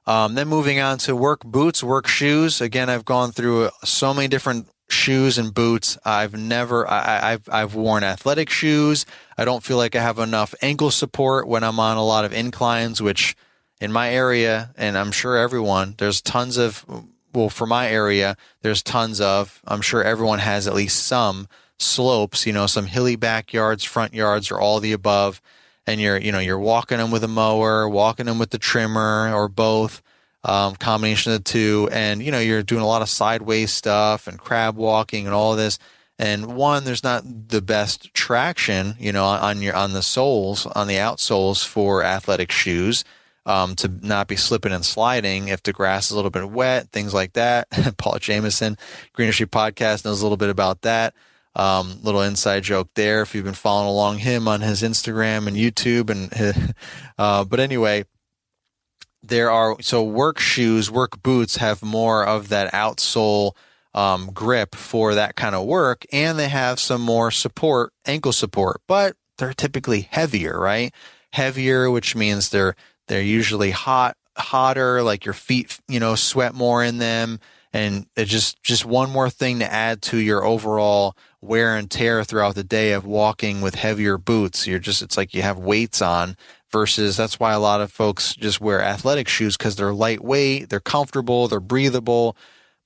Um, 0.06 0.36
then 0.36 0.48
moving 0.48 0.80
on 0.80 0.98
to 1.00 1.16
work 1.16 1.42
boots, 1.44 1.84
work 1.84 2.08
shoes. 2.08 2.62
Again, 2.62 2.90
I've 2.90 3.06
gone 3.06 3.32
through 3.32 3.70
so 3.84 4.14
many 4.14 4.28
different 4.28 4.68
shoes 4.90 5.38
and 5.38 5.54
boots. 5.54 5.98
I've 6.06 6.34
never, 6.34 6.90
I, 6.90 7.32
have 7.32 7.50
I've 7.50 7.76
worn 7.76 8.04
athletic 8.04 8.50
shoes. 8.50 9.06
I 9.38 9.46
don't 9.46 9.64
feel 9.64 9.78
like 9.78 9.96
I 9.96 10.02
have 10.02 10.20
enough 10.20 10.54
ankle 10.62 10.92
support 10.92 11.48
when 11.48 11.64
I'm 11.64 11.80
on 11.80 11.98
a 11.98 12.06
lot 12.06 12.26
of 12.26 12.34
inclines, 12.34 13.02
which 13.02 13.36
in 13.82 13.92
my 13.92 14.10
area, 14.10 14.74
and 14.78 14.98
I'm 14.98 15.12
sure 15.12 15.38
everyone, 15.38 15.96
there's 15.98 16.22
tons 16.22 16.58
of, 16.58 16.86
well, 17.34 17.50
for 17.50 17.66
my 17.66 17.90
area, 17.90 18.38
there's 18.62 18.84
tons 18.84 19.20
of, 19.20 19.62
I'm 19.66 19.82
sure 19.82 20.04
everyone 20.04 20.40
has 20.40 20.68
at 20.68 20.76
least 20.76 21.06
some 21.06 21.48
slopes, 21.80 22.46
you 22.46 22.54
know, 22.54 22.68
some 22.68 22.86
hilly 22.86 23.16
backyards, 23.16 23.84
front 23.84 24.14
yards, 24.14 24.52
or 24.52 24.60
all 24.60 24.80
the 24.80 24.94
above. 24.94 25.42
And 25.86 26.00
you're, 26.00 26.18
you 26.18 26.32
know, 26.32 26.40
you're 26.40 26.60
walking 26.60 27.00
them 27.00 27.12
with 27.12 27.26
a 27.26 27.28
mower, 27.28 27.90
walking 27.90 28.28
them 28.28 28.40
with 28.40 28.52
the 28.52 28.58
trimmer, 28.58 29.34
or 29.34 29.50
both 29.50 30.02
um, 30.44 30.76
combination 30.76 31.32
of 31.32 31.40
the 31.40 31.44
two. 31.44 31.90
And, 31.92 32.22
you 32.22 32.32
know, 32.32 32.40
you're 32.40 32.64
doing 32.64 32.82
a 32.82 32.88
lot 32.88 33.02
of 33.02 33.10
sideways 33.10 33.72
stuff 33.72 34.28
and 34.28 34.40
crab 34.40 34.76
walking 34.76 35.26
and 35.26 35.34
all 35.34 35.56
this. 35.56 35.80
And 36.20 36.56
one, 36.56 36.84
there's 36.84 37.04
not 37.04 37.24
the 37.50 37.62
best 37.62 38.14
traction, 38.14 38.96
you 39.00 39.12
know, 39.12 39.26
on 39.26 39.62
your, 39.62 39.76
on 39.76 39.94
the 39.94 40.04
soles, 40.04 40.66
on 40.66 40.88
the 40.88 40.96
outsoles 40.96 41.66
for 41.66 42.04
athletic 42.04 42.52
shoes. 42.52 43.04
Um, 43.46 43.76
to 43.76 43.90
not 44.02 44.30
be 44.30 44.38
slipping 44.38 44.72
and 44.72 44.86
sliding 44.86 45.50
if 45.50 45.62
the 45.64 45.74
grass 45.74 46.06
is 46.06 46.12
a 46.12 46.16
little 46.16 46.32
bit 46.32 46.50
wet, 46.50 46.92
things 46.94 47.14
like 47.14 47.34
that. 47.34 47.68
Paul 47.98 48.18
Jamison, 48.18 48.78
Green 49.12 49.26
Industry 49.26 49.48
Podcast 49.48 50.06
knows 50.06 50.22
a 50.22 50.24
little 50.24 50.38
bit 50.38 50.50
about 50.50 50.84
that. 50.84 51.14
Um, 51.54 52.00
little 52.04 52.22
inside 52.22 52.64
joke 52.64 52.90
there 52.96 53.22
if 53.22 53.36
you've 53.36 53.44
been 53.44 53.54
following 53.54 53.90
along 53.90 54.20
him 54.20 54.48
on 54.48 54.62
his 54.62 54.82
Instagram 54.82 55.48
and 55.48 55.58
YouTube 55.58 56.10
and 56.10 56.74
uh, 57.18 57.44
but 57.44 57.60
anyway, 57.60 58.06
there 59.24 59.50
are 59.50 59.78
so 59.82 60.04
work 60.04 60.38
shoes, 60.38 60.92
work 60.92 61.24
boots 61.24 61.58
have 61.58 61.82
more 61.82 62.26
of 62.26 62.50
that 62.50 62.74
outsole 62.74 63.54
um, 63.94 64.32
grip 64.34 64.76
for 64.76 65.16
that 65.16 65.36
kind 65.36 65.56
of 65.56 65.66
work, 65.66 66.06
and 66.12 66.38
they 66.38 66.50
have 66.50 66.80
some 66.80 67.02
more 67.02 67.32
support, 67.32 67.94
ankle 68.06 68.34
support, 68.34 68.82
but 68.88 69.16
they're 69.38 69.54
typically 69.54 70.02
heavier, 70.12 70.60
right? 70.60 70.94
Heavier, 71.32 71.90
which 71.90 72.16
means 72.16 72.50
they're 72.50 72.76
they're 73.08 73.22
usually 73.22 73.72
hot, 73.72 74.18
hotter, 74.38 75.02
like 75.04 75.26
your 75.26 75.34
feet, 75.34 75.80
you 75.88 76.00
know, 76.00 76.16
sweat 76.16 76.54
more 76.54 76.84
in 76.84 76.98
them, 76.98 77.40
and 77.72 78.08
it's 78.16 78.32
just 78.32 78.62
just 78.62 78.86
one 78.86 79.10
more 79.10 79.30
thing 79.30 79.60
to 79.60 79.72
add 79.72 80.02
to 80.04 80.18
your 80.18 80.44
overall 80.44 81.16
wear 81.42 81.76
and 81.76 81.92
tear 81.92 82.24
throughout 82.24 82.56
the 82.56 82.64
day 82.64 82.94
of 82.94 83.06
walking 83.06 83.62
with 83.62 83.76
heavier 83.76 84.18
boots. 84.18 84.68
You're 84.68 84.80
just 84.80 85.02
it's 85.02 85.18
like 85.18 85.34
you 85.34 85.42
have 85.44 85.58
weights 85.58 86.02
on 86.02 86.36
versus 86.74 87.16
that's 87.16 87.40
why 87.40 87.54
a 87.54 87.60
lot 87.60 87.80
of 87.80 87.92
folks 87.92 88.36
just 88.36 88.60
wear 88.60 88.82
athletic 88.82 89.30
shoes 89.30 89.56
because 89.56 89.78
they're 89.78 89.94
lightweight, 89.94 90.70
they're 90.70 90.82
comfortable, 90.82 91.48
they're 91.48 91.62
breathable. 91.62 92.36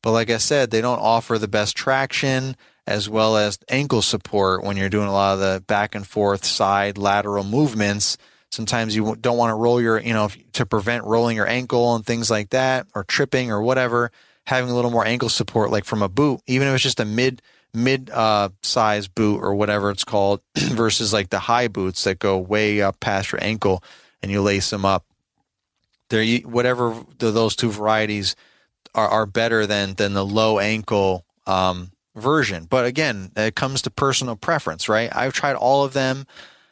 But 0.03 0.11
like 0.11 0.29
I 0.29 0.37
said, 0.37 0.69
they 0.69 0.81
don't 0.81 0.99
offer 0.99 1.39
the 1.39 1.47
best 1.47 1.75
traction 1.75 2.55
as 2.85 3.09
well 3.09 3.37
as 3.37 3.57
ankle 3.69 4.01
support 4.01 4.63
when 4.63 4.77
you're 4.77 4.89
doing 4.89 5.07
a 5.07 5.11
lot 5.11 5.33
of 5.33 5.39
the 5.39 5.63
back 5.65 5.95
and 5.95 6.05
forth 6.05 6.45
side 6.45 6.97
lateral 6.97 7.43
movements. 7.43 8.17
Sometimes 8.51 8.95
you 8.95 9.15
don't 9.15 9.37
want 9.37 9.51
to 9.51 9.55
roll 9.55 9.81
your, 9.81 9.99
you 9.99 10.13
know, 10.13 10.29
to 10.53 10.65
prevent 10.65 11.05
rolling 11.05 11.35
your 11.35 11.47
ankle 11.47 11.95
and 11.95 12.05
things 12.05 12.29
like 12.29 12.49
that 12.51 12.87
or 12.93 13.03
tripping 13.05 13.51
or 13.51 13.61
whatever. 13.61 14.11
Having 14.45 14.69
a 14.69 14.75
little 14.75 14.91
more 14.91 15.05
ankle 15.05 15.27
support, 15.27 15.71
like 15.71 15.83
from 15.83 16.01
a 16.01 16.07
boot, 16.07 16.39
even 16.47 16.67
if 16.67 16.75
it's 16.75 16.83
just 16.83 17.01
a 17.01 17.05
mid 17.05 17.41
mid 17.73 18.09
uh, 18.09 18.49
size 18.61 19.07
boot 19.07 19.39
or 19.39 19.55
whatever 19.55 19.89
it's 19.91 20.03
called 20.03 20.41
versus 20.55 21.13
like 21.13 21.29
the 21.29 21.39
high 21.39 21.67
boots 21.67 22.03
that 22.03 22.19
go 22.19 22.37
way 22.37 22.81
up 22.81 22.99
past 22.99 23.31
your 23.31 23.43
ankle 23.43 23.83
and 24.21 24.31
you 24.31 24.41
lace 24.41 24.69
them 24.69 24.85
up. 24.85 25.05
There, 26.09 26.37
whatever 26.39 26.95
the, 27.19 27.31
those 27.31 27.55
two 27.55 27.69
varieties 27.69 28.35
are, 28.95 29.07
are 29.07 29.25
better 29.25 29.65
than 29.65 29.93
than 29.95 30.13
the 30.13 30.25
low 30.25 30.59
ankle 30.59 31.25
um, 31.45 31.91
version. 32.15 32.65
But 32.65 32.85
again, 32.85 33.31
it 33.35 33.55
comes 33.55 33.81
to 33.83 33.91
personal 33.91 34.35
preference, 34.35 34.89
right? 34.89 35.13
I've 35.15 35.33
tried 35.33 35.55
all 35.55 35.83
of 35.83 35.93
them. 35.93 36.25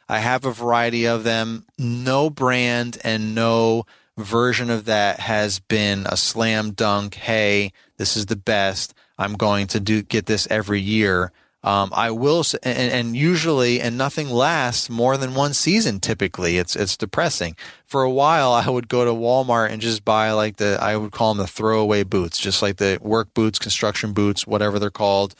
I 0.08 0.18
have 0.18 0.44
a 0.44 0.52
variety 0.52 1.06
of 1.06 1.24
them. 1.24 1.66
No 1.78 2.30
brand 2.30 2.98
and 3.02 3.34
no 3.34 3.86
version 4.16 4.70
of 4.70 4.86
that 4.86 5.20
has 5.20 5.58
been 5.58 6.06
a 6.06 6.16
slam 6.16 6.72
dunk. 6.72 7.14
Hey, 7.14 7.72
this 7.96 8.16
is 8.16 8.26
the 8.26 8.36
best. 8.36 8.94
I'm 9.18 9.34
going 9.34 9.66
to 9.68 9.80
do 9.80 10.02
get 10.02 10.26
this 10.26 10.46
every 10.50 10.80
year. 10.80 11.32
Um, 11.62 11.90
I 11.92 12.12
will, 12.12 12.44
and, 12.62 12.92
and, 12.92 13.16
usually, 13.16 13.80
and 13.80 13.98
nothing 13.98 14.30
lasts 14.30 14.88
more 14.88 15.16
than 15.16 15.34
one 15.34 15.52
season. 15.52 15.98
Typically, 15.98 16.58
it's 16.58 16.76
it's 16.76 16.96
depressing. 16.96 17.56
For 17.86 18.04
a 18.04 18.10
while, 18.10 18.52
I 18.52 18.68
would 18.68 18.88
go 18.88 19.04
to 19.04 19.10
Walmart 19.10 19.70
and 19.70 19.82
just 19.82 20.04
buy 20.04 20.30
like 20.30 20.56
the 20.56 20.78
I 20.80 20.96
would 20.96 21.10
call 21.10 21.34
them 21.34 21.42
the 21.42 21.50
throwaway 21.50 22.04
boots, 22.04 22.38
just 22.38 22.62
like 22.62 22.76
the 22.76 22.98
work 23.02 23.34
boots, 23.34 23.58
construction 23.58 24.12
boots, 24.12 24.46
whatever 24.46 24.78
they're 24.78 24.90
called. 24.90 25.34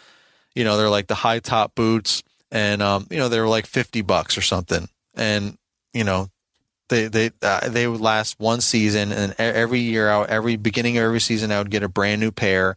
You 0.57 0.65
know, 0.65 0.77
they're 0.77 0.91
like 0.91 1.07
the 1.07 1.15
high 1.15 1.39
top 1.39 1.77
boots, 1.77 2.25
and 2.51 2.83
um, 2.83 3.07
you 3.09 3.19
know 3.19 3.29
they're 3.29 3.47
like 3.47 3.67
fifty 3.67 4.03
bucks 4.03 4.37
or 4.37 4.43
something, 4.43 4.89
and 5.15 5.57
you 5.93 6.03
know 6.03 6.29
they 6.89 7.07
they 7.07 7.31
uh, 7.41 7.69
they 7.69 7.87
would 7.87 8.01
last 8.01 8.41
one 8.41 8.61
season, 8.61 9.13
and 9.13 9.33
every 9.39 9.81
year, 9.81 10.09
out 10.09 10.29
every 10.29 10.57
beginning 10.57 10.99
of 10.99 11.05
every 11.05 11.21
season, 11.21 11.53
I 11.53 11.59
would 11.59 11.71
get 11.71 11.85
a 11.85 11.89
brand 11.89 12.21
new 12.21 12.33
pair 12.33 12.75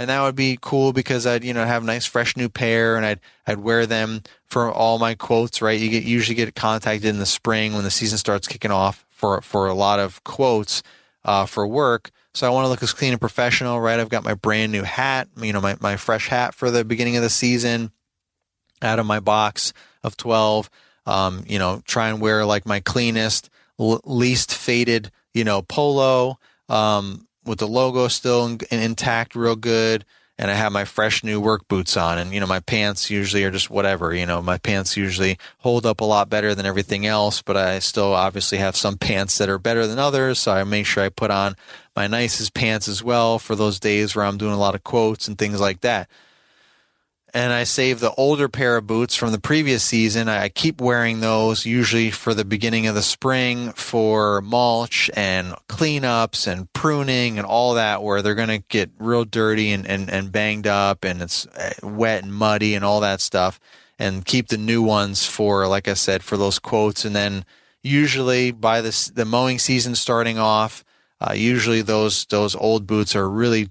and 0.00 0.08
that 0.08 0.22
would 0.22 0.34
be 0.34 0.58
cool 0.62 0.94
because 0.94 1.26
I'd 1.26 1.44
you 1.44 1.52
know 1.52 1.64
have 1.64 1.82
a 1.82 1.86
nice 1.86 2.06
fresh 2.06 2.34
new 2.34 2.48
pair 2.48 2.96
and 2.96 3.04
I'd 3.04 3.20
I'd 3.46 3.60
wear 3.60 3.84
them 3.84 4.22
for 4.46 4.72
all 4.72 4.98
my 4.98 5.14
quotes 5.14 5.60
right? 5.60 5.78
You 5.78 5.90
get 5.90 6.04
usually 6.04 6.34
get 6.34 6.54
contacted 6.54 7.04
in 7.04 7.18
the 7.18 7.26
spring 7.26 7.74
when 7.74 7.84
the 7.84 7.90
season 7.90 8.16
starts 8.16 8.48
kicking 8.48 8.70
off 8.70 9.04
for 9.10 9.42
for 9.42 9.66
a 9.66 9.74
lot 9.74 10.00
of 10.00 10.24
quotes 10.24 10.82
uh, 11.26 11.44
for 11.44 11.66
work. 11.66 12.10
So 12.32 12.46
I 12.46 12.50
want 12.50 12.64
to 12.64 12.70
look 12.70 12.82
as 12.82 12.94
clean 12.94 13.12
and 13.12 13.20
professional 13.20 13.78
right? 13.78 14.00
I've 14.00 14.08
got 14.08 14.24
my 14.24 14.32
brand 14.32 14.72
new 14.72 14.84
hat 14.84 15.28
you 15.36 15.52
know 15.52 15.60
my, 15.60 15.76
my 15.80 15.96
fresh 15.96 16.28
hat 16.28 16.54
for 16.54 16.70
the 16.70 16.82
beginning 16.82 17.16
of 17.16 17.22
the 17.22 17.30
season 17.30 17.92
out 18.80 18.98
of 18.98 19.04
my 19.04 19.20
box 19.20 19.74
of 20.02 20.16
12 20.16 20.70
um, 21.04 21.44
you 21.46 21.58
know 21.58 21.82
try 21.84 22.08
and 22.08 22.22
wear 22.22 22.46
like 22.46 22.64
my 22.64 22.80
cleanest 22.80 23.50
l- 23.78 24.00
least 24.04 24.54
faded 24.54 25.10
you 25.34 25.44
know 25.44 25.60
polo. 25.60 26.38
Um, 26.70 27.26
with 27.44 27.58
the 27.58 27.68
logo 27.68 28.08
still 28.08 28.46
in, 28.46 28.60
intact, 28.70 29.34
real 29.34 29.56
good. 29.56 30.04
And 30.38 30.50
I 30.50 30.54
have 30.54 30.72
my 30.72 30.86
fresh 30.86 31.22
new 31.22 31.38
work 31.38 31.68
boots 31.68 31.98
on. 31.98 32.16
And, 32.16 32.32
you 32.32 32.40
know, 32.40 32.46
my 32.46 32.60
pants 32.60 33.10
usually 33.10 33.44
are 33.44 33.50
just 33.50 33.68
whatever. 33.68 34.14
You 34.14 34.24
know, 34.24 34.40
my 34.40 34.56
pants 34.56 34.96
usually 34.96 35.36
hold 35.58 35.84
up 35.84 36.00
a 36.00 36.04
lot 36.06 36.30
better 36.30 36.54
than 36.54 36.64
everything 36.64 37.04
else, 37.04 37.42
but 37.42 37.58
I 37.58 37.78
still 37.78 38.14
obviously 38.14 38.56
have 38.56 38.74
some 38.74 38.96
pants 38.96 39.36
that 39.36 39.50
are 39.50 39.58
better 39.58 39.86
than 39.86 39.98
others. 39.98 40.38
So 40.38 40.52
I 40.52 40.64
make 40.64 40.86
sure 40.86 41.04
I 41.04 41.10
put 41.10 41.30
on 41.30 41.56
my 41.94 42.06
nicest 42.06 42.54
pants 42.54 42.88
as 42.88 43.04
well 43.04 43.38
for 43.38 43.54
those 43.54 43.78
days 43.78 44.16
where 44.16 44.24
I'm 44.24 44.38
doing 44.38 44.54
a 44.54 44.58
lot 44.58 44.74
of 44.74 44.82
quotes 44.82 45.28
and 45.28 45.36
things 45.36 45.60
like 45.60 45.82
that 45.82 46.08
and 47.32 47.52
I 47.52 47.64
save 47.64 48.00
the 48.00 48.12
older 48.14 48.48
pair 48.48 48.76
of 48.76 48.86
boots 48.86 49.14
from 49.14 49.32
the 49.32 49.40
previous 49.40 49.84
season. 49.84 50.28
I 50.28 50.48
keep 50.48 50.80
wearing 50.80 51.20
those 51.20 51.64
usually 51.64 52.10
for 52.10 52.34
the 52.34 52.44
beginning 52.44 52.86
of 52.86 52.94
the 52.94 53.02
spring 53.02 53.72
for 53.72 54.40
mulch 54.42 55.10
and 55.14 55.54
cleanups 55.68 56.46
and 56.46 56.72
pruning 56.72 57.38
and 57.38 57.46
all 57.46 57.74
that, 57.74 58.02
where 58.02 58.22
they're 58.22 58.34
going 58.34 58.48
to 58.48 58.64
get 58.68 58.90
real 58.98 59.24
dirty 59.24 59.70
and, 59.72 59.86
and, 59.86 60.10
and 60.10 60.32
banged 60.32 60.66
up 60.66 61.04
and 61.04 61.22
it's 61.22 61.46
uh, 61.46 61.72
wet 61.82 62.22
and 62.22 62.34
muddy 62.34 62.74
and 62.74 62.84
all 62.84 63.00
that 63.00 63.20
stuff. 63.20 63.60
And 63.98 64.24
keep 64.24 64.48
the 64.48 64.56
new 64.56 64.82
ones 64.82 65.26
for, 65.26 65.66
like 65.66 65.86
I 65.86 65.94
said, 65.94 66.22
for 66.22 66.36
those 66.36 66.58
quotes. 66.58 67.04
And 67.04 67.14
then 67.14 67.44
usually 67.82 68.50
by 68.50 68.80
this, 68.80 69.08
the 69.08 69.24
mowing 69.24 69.58
season 69.58 69.94
starting 69.94 70.38
off, 70.38 70.84
uh, 71.20 71.34
usually 71.34 71.82
those 71.82 72.24
those 72.26 72.56
old 72.56 72.86
boots 72.86 73.14
are 73.14 73.28
really 73.28 73.68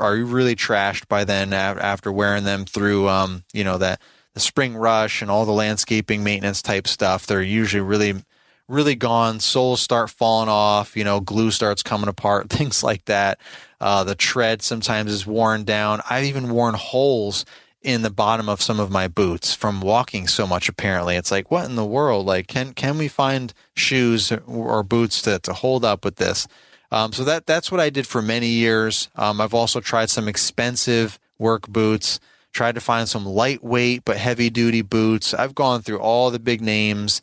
are 0.00 0.16
you 0.16 0.26
really 0.26 0.56
trashed 0.56 1.06
by 1.08 1.24
then 1.24 1.52
after 1.52 2.10
wearing 2.10 2.44
them 2.44 2.64
through 2.64 3.08
um, 3.08 3.44
you 3.52 3.62
know 3.62 3.78
that 3.78 4.00
the 4.34 4.40
spring 4.40 4.76
rush 4.76 5.22
and 5.22 5.30
all 5.30 5.44
the 5.44 5.52
landscaping 5.52 6.24
maintenance 6.24 6.62
type 6.62 6.88
stuff? 6.88 7.26
They're 7.26 7.42
usually 7.42 7.82
really 7.82 8.24
really 8.68 8.96
gone. 8.96 9.38
Soles 9.38 9.80
start 9.80 10.10
falling 10.10 10.48
off 10.48 10.96
you 10.96 11.04
know 11.04 11.20
glue 11.20 11.50
starts 11.50 11.82
coming 11.82 12.08
apart 12.08 12.50
things 12.50 12.82
like 12.82 13.04
that. 13.04 13.38
Uh, 13.80 14.02
the 14.04 14.14
tread 14.14 14.62
sometimes 14.62 15.12
is 15.12 15.26
worn 15.26 15.64
down. 15.64 16.00
I've 16.08 16.24
even 16.24 16.48
worn 16.48 16.74
holes 16.74 17.44
in 17.82 18.02
the 18.02 18.10
bottom 18.10 18.48
of 18.48 18.60
some 18.60 18.80
of 18.80 18.90
my 18.90 19.06
boots 19.06 19.54
from 19.54 19.80
walking 19.80 20.26
so 20.26 20.46
much 20.46 20.68
apparently. 20.68 21.14
It's 21.14 21.30
like 21.30 21.50
what 21.50 21.66
in 21.66 21.76
the 21.76 21.84
world? 21.84 22.26
Like 22.26 22.48
can 22.48 22.72
can 22.72 22.98
we 22.98 23.08
find 23.08 23.54
shoes 23.74 24.32
or 24.46 24.82
boots 24.82 25.22
to, 25.22 25.38
to 25.40 25.52
hold 25.52 25.84
up 25.84 26.04
with 26.04 26.16
this 26.16 26.48
um, 26.90 27.12
so 27.12 27.24
that 27.24 27.46
that's 27.46 27.70
what 27.70 27.80
I 27.80 27.90
did 27.90 28.06
for 28.06 28.22
many 28.22 28.48
years. 28.48 29.08
Um, 29.16 29.40
I've 29.40 29.54
also 29.54 29.80
tried 29.80 30.10
some 30.10 30.28
expensive 30.28 31.18
work 31.38 31.68
boots, 31.68 32.20
tried 32.52 32.74
to 32.76 32.80
find 32.80 33.08
some 33.08 33.26
lightweight 33.26 34.04
but 34.04 34.16
heavy 34.16 34.50
duty 34.50 34.82
boots. 34.82 35.34
I've 35.34 35.54
gone 35.54 35.82
through 35.82 35.98
all 35.98 36.30
the 36.30 36.38
big 36.38 36.60
names 36.60 37.22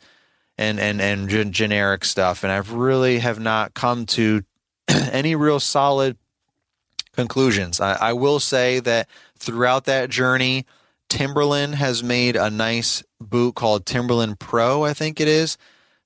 and 0.58 0.78
and 0.78 1.00
and 1.00 1.28
g- 1.28 1.44
generic 1.44 2.04
stuff, 2.04 2.44
and 2.44 2.52
I've 2.52 2.72
really 2.72 3.18
have 3.18 3.40
not 3.40 3.74
come 3.74 4.06
to 4.06 4.42
any 4.88 5.34
real 5.34 5.60
solid 5.60 6.16
conclusions. 7.14 7.80
I, 7.80 7.94
I 7.94 8.12
will 8.12 8.40
say 8.40 8.80
that 8.80 9.08
throughout 9.38 9.84
that 9.84 10.10
journey, 10.10 10.66
Timberland 11.08 11.76
has 11.76 12.02
made 12.02 12.36
a 12.36 12.50
nice 12.50 13.02
boot 13.20 13.54
called 13.54 13.86
Timberland 13.86 14.38
Pro, 14.38 14.84
I 14.84 14.94
think 14.94 15.20
it 15.20 15.28
is. 15.28 15.56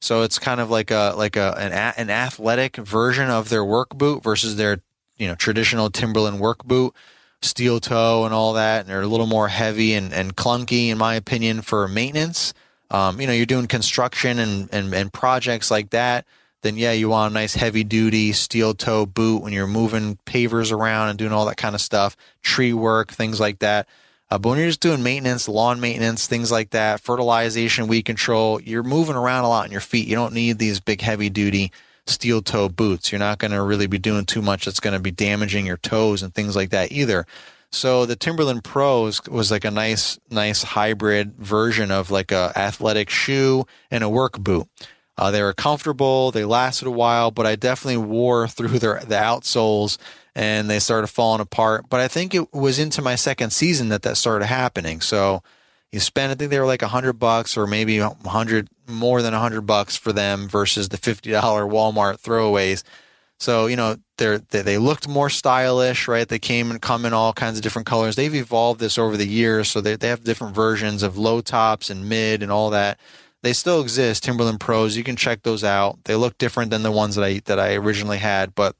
So 0.01 0.23
it's 0.23 0.39
kind 0.39 0.61
of 0.61 0.71
like 0.71 0.91
a 0.91 1.15
like 1.17 1.37
a 1.37 1.55
an, 1.59 1.73
an 1.73 2.11
athletic 2.11 2.77
version 2.77 3.31
of 3.31 3.49
their 3.49 3.65
work 3.65 3.91
boot 3.97 4.23
versus 4.23 4.57
their 4.57 4.81
you 5.17 5.27
know 5.27 5.35
traditional 5.35 5.91
Timberland 5.91 6.41
work 6.41 6.65
boot, 6.65 6.95
steel 7.43 7.81
toe 7.81 8.25
and 8.25 8.33
all 8.33 8.55
that, 8.55 8.81
and 8.81 8.89
they're 8.89 9.03
a 9.03 9.07
little 9.07 9.27
more 9.27 9.49
heavy 9.49 9.95
and, 9.95 10.13
and 10.13 10.37
clunky 10.37 10.89
in 10.89 10.99
my 10.99 11.15
opinion 11.15 11.63
for 11.63 11.89
maintenance. 11.89 12.55
Um, 12.91 13.21
you 13.21 13.27
know, 13.27 13.33
you're 13.33 13.47
doing 13.47 13.67
construction 13.67 14.39
and, 14.39 14.69
and 14.73 14.95
and 14.95 15.13
projects 15.13 15.71
like 15.71 15.91
that. 15.91 16.27
Then 16.63 16.77
yeah, 16.77 16.93
you 16.93 17.09
want 17.09 17.33
a 17.33 17.35
nice 17.35 17.55
heavy 17.55 17.85
duty 17.85 18.33
steel 18.33 18.75
toe 18.75 19.07
boot 19.07 19.43
when 19.43 19.53
you're 19.53 19.67
moving 19.67 20.19
pavers 20.27 20.73
around 20.73 21.09
and 21.09 21.19
doing 21.19 21.33
all 21.33 21.47
that 21.47 21.57
kind 21.57 21.75
of 21.75 21.81
stuff, 21.81 22.17
tree 22.43 22.73
work, 22.73 23.13
things 23.13 23.39
like 23.39 23.61
that. 23.61 23.89
Uh, 24.31 24.39
but 24.39 24.51
when 24.51 24.59
you're 24.59 24.69
just 24.69 24.81
doing 24.81 25.03
maintenance, 25.03 25.49
lawn 25.49 25.81
maintenance, 25.81 26.27
things 26.27 26.53
like 26.53 26.71
that, 26.71 27.01
fertilization, 27.01 27.87
weed 27.87 28.03
control, 28.03 28.61
you're 28.61 28.83
moving 28.83 29.17
around 29.17 29.45
a 29.45 29.49
lot 29.49 29.65
on 29.65 29.73
your 29.73 29.81
feet. 29.81 30.07
You 30.07 30.17
don't 30.17 30.35
need 30.35 30.59
these 30.59 30.81
big, 30.81 31.01
heavy 31.01 31.31
duty 31.31 31.73
steel 32.07 32.43
toe 32.43 32.69
boots. 32.69 33.11
You're 33.11 33.19
not 33.19 33.39
going 33.39 33.53
to 33.53 33.63
really 33.63 33.87
be 33.87 33.99
doing 33.99 34.27
too 34.27 34.43
much 34.43 34.65
that's 34.65 34.81
going 34.81 34.95
to 34.95 35.01
be 35.01 35.11
damaging 35.11 35.67
your 35.67 35.77
toes 35.79 36.23
and 36.23 36.35
things 36.35 36.57
like 36.57 36.71
that 36.71 36.93
either. 36.93 37.27
So 37.71 38.07
the 38.07 38.17
Timberland 38.17 38.65
Pros 38.65 39.23
was 39.29 39.51
like 39.51 39.65
a 39.65 39.71
nice, 39.71 40.19
nice 40.31 40.63
hybrid 40.63 41.35
version 41.37 41.91
of 41.91 42.11
like 42.11 42.33
a 42.33 42.53
athletic 42.57 43.11
shoe 43.11 43.67
and 43.91 44.03
a 44.03 44.09
work 44.09 44.39
boot. 44.39 44.69
Uh, 45.19 45.31
they 45.31 45.43
were 45.43 45.53
comfortable. 45.53 46.31
They 46.31 46.45
lasted 46.45 46.87
a 46.87 46.93
while, 46.93 47.31
but 47.31 47.45
I 47.45 47.57
definitely 47.57 47.99
wore 47.99 48.47
through 48.49 48.79
their 48.79 49.01
the 49.01 49.17
outsoles 49.17 49.99
and 50.39 50.71
they 50.71 50.79
started 50.79 51.09
falling 51.09 51.41
apart. 51.41 51.87
But 51.91 51.99
I 51.99 52.07
think 52.07 52.33
it 52.33 52.55
was 52.55 52.79
into 52.79 53.03
my 53.03 53.17
second 53.17 53.53
season 53.53 53.89
that 53.89 54.03
that 54.03 54.17
started 54.17 54.47
happening. 54.47 55.01
So 55.01 55.43
you 55.91 55.99
spend, 55.99 56.31
I 56.31 56.37
think 56.37 56.53
they 56.53 56.61
were 56.61 56.65
like 56.65 56.83
a 56.83 56.89
hundred 56.89 57.15
bucks 57.15 57.57
or 57.57 57.67
maybe 57.67 57.99
a 57.99 58.11
hundred 58.25 58.69
more 58.87 59.21
than 59.21 59.35
a 59.35 59.41
hundred 59.41 59.63
bucks 59.63 59.97
for 59.97 60.13
them 60.13 60.49
versus 60.49 60.91
the 60.91 60.97
fifty 60.97 61.33
dollar 61.33 61.65
Walmart 61.65 62.21
throwaways. 62.21 62.85
So 63.41 63.67
you 63.67 63.75
know 63.75 63.97
they're, 64.17 64.39
they 64.39 64.63
they 64.63 64.79
looked 64.79 65.09
more 65.09 65.29
stylish, 65.29 66.07
right? 66.07 66.29
They 66.29 66.39
came 66.39 66.71
and 66.71 66.81
come 66.81 67.05
in 67.05 67.13
all 67.13 67.33
kinds 67.33 67.59
of 67.59 67.65
different 67.65 67.87
colors. 67.87 68.15
They've 68.15 68.33
evolved 68.33 68.79
this 68.79 68.97
over 68.97 69.17
the 69.17 69.27
years, 69.27 69.69
so 69.69 69.81
they 69.81 69.97
they 69.97 70.09
have 70.09 70.23
different 70.23 70.55
versions 70.55 71.03
of 71.03 71.19
low 71.19 71.41
tops 71.41 71.91
and 71.91 72.09
mid 72.09 72.45
and 72.45 72.53
all 72.53 72.71
that. 72.71 73.01
They 73.43 73.53
still 73.53 73.81
exist, 73.81 74.23
Timberland 74.23 74.61
Pros. 74.61 74.97
You 74.97 75.03
can 75.03 75.17
check 75.17 75.43
those 75.43 75.65
out. 75.65 76.05
They 76.05 76.15
look 76.15 76.39
different 76.39 76.71
than 76.71 76.85
the 76.85 76.93
ones 76.93 77.17
that 77.17 77.25
I 77.25 77.41
that 77.47 77.59
I 77.59 77.75
originally 77.75 78.19
had, 78.19 78.55
but 78.55 78.77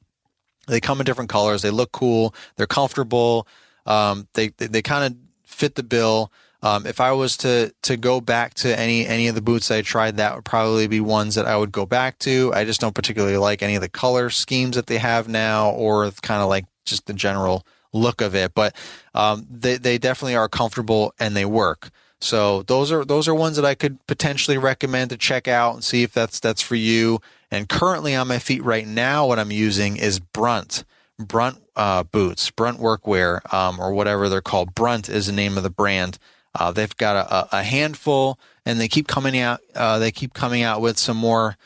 they 0.69 0.79
come 0.79 0.99
in 0.99 1.05
different 1.05 1.29
colors. 1.29 1.61
They 1.61 1.71
look 1.71 1.91
cool. 1.91 2.33
They're 2.55 2.67
comfortable. 2.67 3.47
Um, 3.85 4.27
they 4.33 4.49
they, 4.49 4.67
they 4.67 4.81
kind 4.81 5.05
of 5.05 5.19
fit 5.43 5.75
the 5.75 5.83
bill. 5.83 6.31
Um, 6.61 6.85
if 6.85 6.99
I 6.99 7.13
was 7.13 7.37
to 7.37 7.73
to 7.83 7.95
go 7.97 8.19
back 8.19 8.53
to 8.55 8.77
any 8.77 9.05
any 9.05 9.27
of 9.27 9.35
the 9.35 9.41
boots 9.41 9.71
I 9.71 9.81
tried, 9.81 10.17
that 10.17 10.35
would 10.35 10.45
probably 10.45 10.87
be 10.87 10.99
ones 10.99 11.35
that 11.35 11.45
I 11.45 11.55
would 11.55 11.71
go 11.71 11.85
back 11.85 12.19
to. 12.19 12.51
I 12.53 12.65
just 12.65 12.81
don't 12.81 12.95
particularly 12.95 13.37
like 13.37 13.63
any 13.63 13.75
of 13.75 13.81
the 13.81 13.89
color 13.89 14.29
schemes 14.29 14.75
that 14.75 14.87
they 14.87 14.97
have 14.97 15.27
now, 15.27 15.71
or 15.71 16.11
kind 16.21 16.41
of 16.41 16.49
like 16.49 16.65
just 16.85 17.05
the 17.05 17.13
general 17.13 17.65
look 17.93 18.21
of 18.21 18.35
it. 18.35 18.53
But 18.53 18.75
um, 19.13 19.47
they 19.49 19.77
they 19.77 19.97
definitely 19.97 20.35
are 20.35 20.49
comfortable 20.49 21.13
and 21.19 21.35
they 21.35 21.45
work. 21.45 21.91
So 22.21 22.63
those 22.63 22.91
are 22.91 23.05
those 23.05 23.27
are 23.27 23.35
ones 23.35 23.55
that 23.55 23.65
I 23.65 23.75
could 23.75 24.05
potentially 24.05 24.57
recommend 24.57 25.11
to 25.11 25.17
check 25.17 25.47
out 25.47 25.75
and 25.75 25.83
see 25.83 26.03
if 26.03 26.13
that's 26.13 26.39
that's 26.39 26.61
for 26.61 26.75
you. 26.75 27.19
And 27.51 27.67
currently 27.67 28.15
on 28.15 28.27
my 28.27 28.39
feet 28.39 28.63
right 28.63 28.87
now, 28.87 29.25
what 29.25 29.39
I'm 29.39 29.51
using 29.51 29.97
is 29.97 30.19
Brunt. 30.19 30.83
Brunt 31.17 31.57
uh, 31.75 32.03
boots, 32.03 32.49
Brunt 32.51 32.79
workwear, 32.79 33.53
um, 33.53 33.79
or 33.79 33.93
whatever 33.93 34.29
they're 34.29 34.41
called. 34.41 34.75
Brunt 34.75 35.09
is 35.09 35.27
the 35.27 35.33
name 35.33 35.57
of 35.57 35.63
the 35.63 35.69
brand. 35.69 36.17
Uh, 36.55 36.71
they've 36.71 36.95
got 36.97 37.15
a, 37.15 37.57
a, 37.57 37.63
handful, 37.63 38.39
and 38.65 38.79
they 38.79 38.87
keep 38.87 39.07
coming 39.07 39.37
out. 39.37 39.59
Uh, 39.75 39.99
they 39.99 40.11
keep 40.11 40.33
coming 40.33 40.63
out 40.63 40.81
with 40.81 40.97
some 40.97 41.17
more 41.17 41.57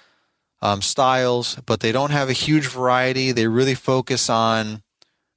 um, 0.62 0.82
styles, 0.82 1.58
but 1.66 1.80
they 1.80 1.92
don't 1.92 2.12
have 2.12 2.30
a 2.30 2.34
huge 2.34 2.68
variety. 2.68 3.32
They 3.32 3.48
really 3.48 3.76
focus 3.76 4.30
on 4.30 4.82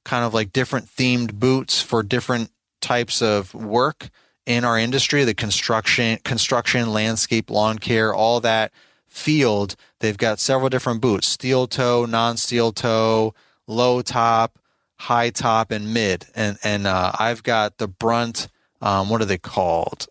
kind 0.05 0.25
of 0.25 0.33
like 0.33 0.53
different 0.53 0.87
themed 0.87 1.35
boots 1.35 1.83
for 1.83 2.03
different 2.03 2.51
types 2.81 3.21
of 3.21 3.55
work 3.55 4.09
in 4.47 4.65
our 4.65 4.79
industry. 4.79 5.25
The 5.25 5.35
construction, 5.35 6.19
construction, 6.25 6.93
landscape, 6.93 7.51
lawn 7.51 7.79
care, 7.79 8.15
all 8.15 8.41
that 8.41 8.73
field, 9.17 9.77
they've 10.01 10.19
got 10.19 10.39
several 10.39 10.69
different 10.69 11.01
boots 11.01 11.27
steel 11.27 11.67
toe, 11.67 12.05
non 12.05 12.37
steel 12.37 12.73
toe, 12.73 13.35
low 13.67 14.03
top, 14.03 14.59
high 14.99 15.31
top, 15.31 15.71
and 15.71 15.93
mid. 15.93 16.27
And, 16.35 16.59
and 16.63 16.87
uh, 16.87 17.13
I've 17.19 17.43
got 17.43 17.79
the 17.79 17.89
Brunt, 17.89 18.49
um, 18.81 19.09
what 19.09 19.21
are 19.21 19.27
they 19.27 19.39
called? 19.39 20.07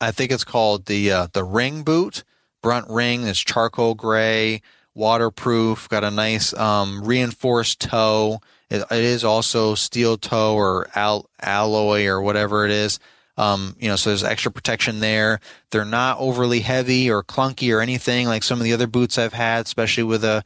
I 0.00 0.10
think 0.10 0.32
it's 0.32 0.44
called 0.44 0.86
the 0.86 1.10
uh, 1.12 1.26
the 1.32 1.44
Marin 1.44 1.82
boot. 1.82 2.24
Brunt 2.62 2.90
Marin 2.90 3.22
is 3.22 3.38
charcoal 3.38 3.94
gray, 3.94 4.60
waterproof, 4.94 5.88
got 5.88 6.04
a 6.04 6.10
nice 6.10 6.52
um, 6.54 7.04
reinforced 7.04 7.80
toe. 7.80 8.40
It, 8.68 8.82
it 8.90 9.04
is 9.04 9.24
also 9.24 9.74
steel 9.74 10.16
toe 10.16 10.54
or 10.54 10.88
al- 10.94 11.30
alloy 11.40 12.06
or 12.06 12.20
whatever 12.20 12.64
it 12.64 12.70
is. 12.70 12.98
Um, 13.36 13.76
you 13.80 13.88
know, 13.88 13.96
so 13.96 14.10
there's 14.10 14.22
extra 14.22 14.52
protection 14.52 15.00
there. 15.00 15.40
They're 15.70 15.84
not 15.84 16.18
overly 16.20 16.60
heavy 16.60 17.10
or 17.10 17.22
clunky 17.22 17.74
or 17.74 17.80
anything 17.80 18.28
like 18.28 18.44
some 18.44 18.58
of 18.58 18.64
the 18.64 18.72
other 18.72 18.86
boots 18.86 19.18
I've 19.18 19.32
had, 19.32 19.66
especially 19.66 20.04
with 20.04 20.24
a 20.24 20.44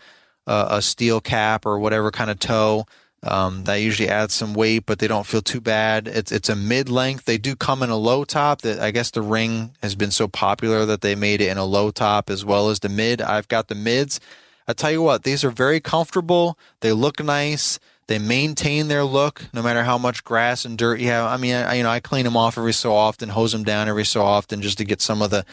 a, 0.49 0.67
a 0.71 0.83
steel 0.83 1.21
cap 1.21 1.67
or 1.67 1.79
whatever 1.79 2.11
kind 2.11 2.31
of 2.31 2.39
toe. 2.41 2.87
Um, 3.23 3.65
that 3.65 3.77
usually 3.77 4.09
adds 4.09 4.33
some 4.33 4.55
weight, 4.55 4.87
but 4.87 5.01
they 5.01 5.09
don't 5.09 5.27
feel 5.27 5.43
too 5.43 5.61
bad. 5.61 6.07
It's 6.07 6.31
it's 6.31 6.49
a 6.49 6.55
mid 6.57 6.89
length. 6.89 7.25
They 7.25 7.37
do 7.37 7.57
come 7.57 7.83
in 7.83 7.91
a 7.91 7.97
low 7.97 8.25
top. 8.25 8.63
That 8.63 8.79
I 8.79 8.93
guess 8.93 9.11
the 9.11 9.23
Marin 9.23 9.73
has 9.83 9.95
been 9.97 10.13
so 10.13 10.29
popular 10.29 10.87
that 10.87 11.01
they 11.01 11.17
made 11.17 11.41
it 11.41 11.49
in 11.49 11.59
a 11.59 11.65
low 11.65 11.91
top 11.91 12.31
as 12.31 12.45
well 12.45 12.71
as 12.71 12.79
the 12.79 12.89
mid. 12.89 13.21
I've 13.21 13.49
got 13.49 13.69
the 13.69 13.75
mids. 13.75 14.21
I 14.69 14.73
tell 14.73 14.93
you 14.93 15.03
what, 15.03 15.25
these 15.25 15.45
are 15.45 15.51
very 15.51 15.81
comfortable. 15.81 16.59
They 16.81 16.93
look 16.93 17.23
nice. 17.23 17.81
They 18.09 18.19
maintain 18.19 18.89
their 18.89 19.05
look 19.05 19.45
no 19.53 19.63
matter 19.63 19.85
how 19.85 19.99
much 19.99 20.25
grass 20.25 20.65
and 20.65 20.77
dirt 20.77 20.99
you 20.99 21.09
have. 21.09 21.27
I 21.27 21.37
mean, 21.37 21.55
I, 21.55 21.75
you 21.75 21.83
know, 21.83 21.91
I 21.91 22.01
clean 22.01 22.25
them 22.25 22.39
off 22.39 22.57
every 22.57 22.73
so 22.73 22.95
often, 22.95 23.29
hose 23.29 23.53
them 23.53 23.65
down 23.65 23.87
every 23.89 24.07
so 24.07 24.23
often 24.23 24.63
just 24.63 24.79
to 24.79 24.85
get 24.85 25.01
some 25.01 25.23
of 25.23 25.31
the 25.31 25.45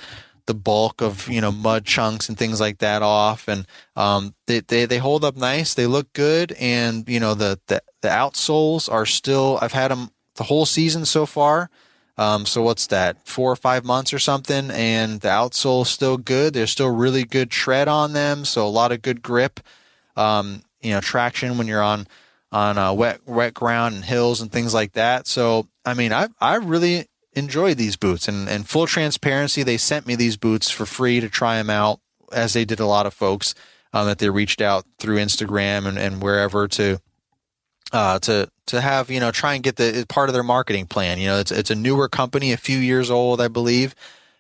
the 0.48 0.54
bulk 0.54 1.02
of 1.02 1.28
you 1.28 1.42
know 1.42 1.52
mud 1.52 1.86
chunks 1.86 2.30
and 2.30 2.38
things 2.38 2.62
like 2.62 2.78
that 2.78 3.02
off. 3.02 3.50
And 3.50 3.68
um, 3.98 4.36
they, 4.48 4.62
they 4.62 4.86
they 4.86 5.00
hold 5.00 5.26
up 5.26 5.36
nice. 5.36 5.74
They 5.74 5.86
look 5.86 6.12
good. 6.14 6.54
And 6.54 7.08
you 7.10 7.20
know 7.20 7.34
the 7.34 7.60
the, 7.68 7.84
the 8.02 8.08
outsoles 8.08 8.92
are 8.92 9.06
still 9.06 9.60
i've 9.62 9.74
had 9.74 9.92
them 9.92 10.12
the 10.36 10.44
whole 10.44 10.66
season 10.66 11.06
so 11.06 11.26
far. 11.26 11.70
Um, 12.18 12.46
so 12.46 12.62
what's 12.62 12.88
that 12.88 13.28
four 13.28 13.52
or 13.52 13.58
five 13.58 13.84
months 13.84 14.14
or 14.14 14.20
something? 14.20 14.72
And 14.72 15.20
the 15.20 15.28
outsole 15.28 15.82
is 15.82 15.90
still 15.90 16.16
good. 16.16 16.54
There's 16.54 16.72
still 16.72 16.90
really 16.90 17.26
good 17.26 17.52
tread 17.52 17.90
on 17.90 18.14
them. 18.14 18.46
So 18.46 18.66
a 18.66 18.70
lot 18.70 18.94
of 18.94 19.02
good 19.02 19.22
grip. 19.22 19.60
Um, 20.16 20.62
you 20.82 20.92
know 20.92 21.02
traction 21.02 21.58
when 21.58 21.68
you're 21.68 21.82
on 21.82 22.08
on 22.56 22.78
uh, 22.78 22.94
wet 22.94 23.20
wet 23.28 23.54
ground 23.54 23.96
and 23.96 24.06
hills 24.06 24.40
and 24.40 24.50
things 24.50 24.74
like 24.74 24.94
that. 24.94 25.28
So 25.28 25.68
I 25.84 25.94
mean, 25.94 26.14
I 26.14 26.30
I 26.40 26.56
really 26.56 27.08
enjoyed 27.34 27.78
these 27.78 27.98
boots, 27.98 28.30
and 28.30 28.48
and 28.48 28.68
full 28.68 28.88
transparency, 28.88 29.62
they 29.62 29.78
sent 29.78 30.08
me 30.08 30.16
these 30.16 30.38
boots 30.38 30.72
for 30.72 30.86
free 30.86 31.20
to 31.20 31.28
try 31.28 31.58
them 31.58 31.70
out, 31.70 32.00
as 32.32 32.54
they 32.54 32.64
did 32.64 32.80
a 32.80 32.86
lot 32.86 33.06
of 33.06 33.14
folks 33.14 33.56
um, 33.92 34.08
that 34.08 34.20
they 34.20 34.30
reached 34.30 34.62
out 34.62 34.86
through 35.00 35.18
Instagram 35.18 35.86
and, 35.86 35.98
and 35.98 36.22
wherever 36.22 36.66
to 36.70 37.02
uh, 37.92 38.20
to 38.20 38.50
to 38.68 38.80
have 38.80 39.12
you 39.12 39.20
know 39.20 39.32
try 39.32 39.54
and 39.56 39.64
get 39.64 39.76
the 39.76 40.06
part 40.08 40.30
of 40.30 40.34
their 40.34 40.42
marketing 40.42 40.86
plan. 40.86 41.20
You 41.20 41.28
know, 41.28 41.40
it's 41.40 41.52
it's 41.52 41.72
a 41.72 41.76
newer 41.76 42.08
company, 42.08 42.54
a 42.54 42.58
few 42.58 42.78
years 42.78 43.12
old, 43.12 43.42
I 43.42 43.50
believe 43.50 43.94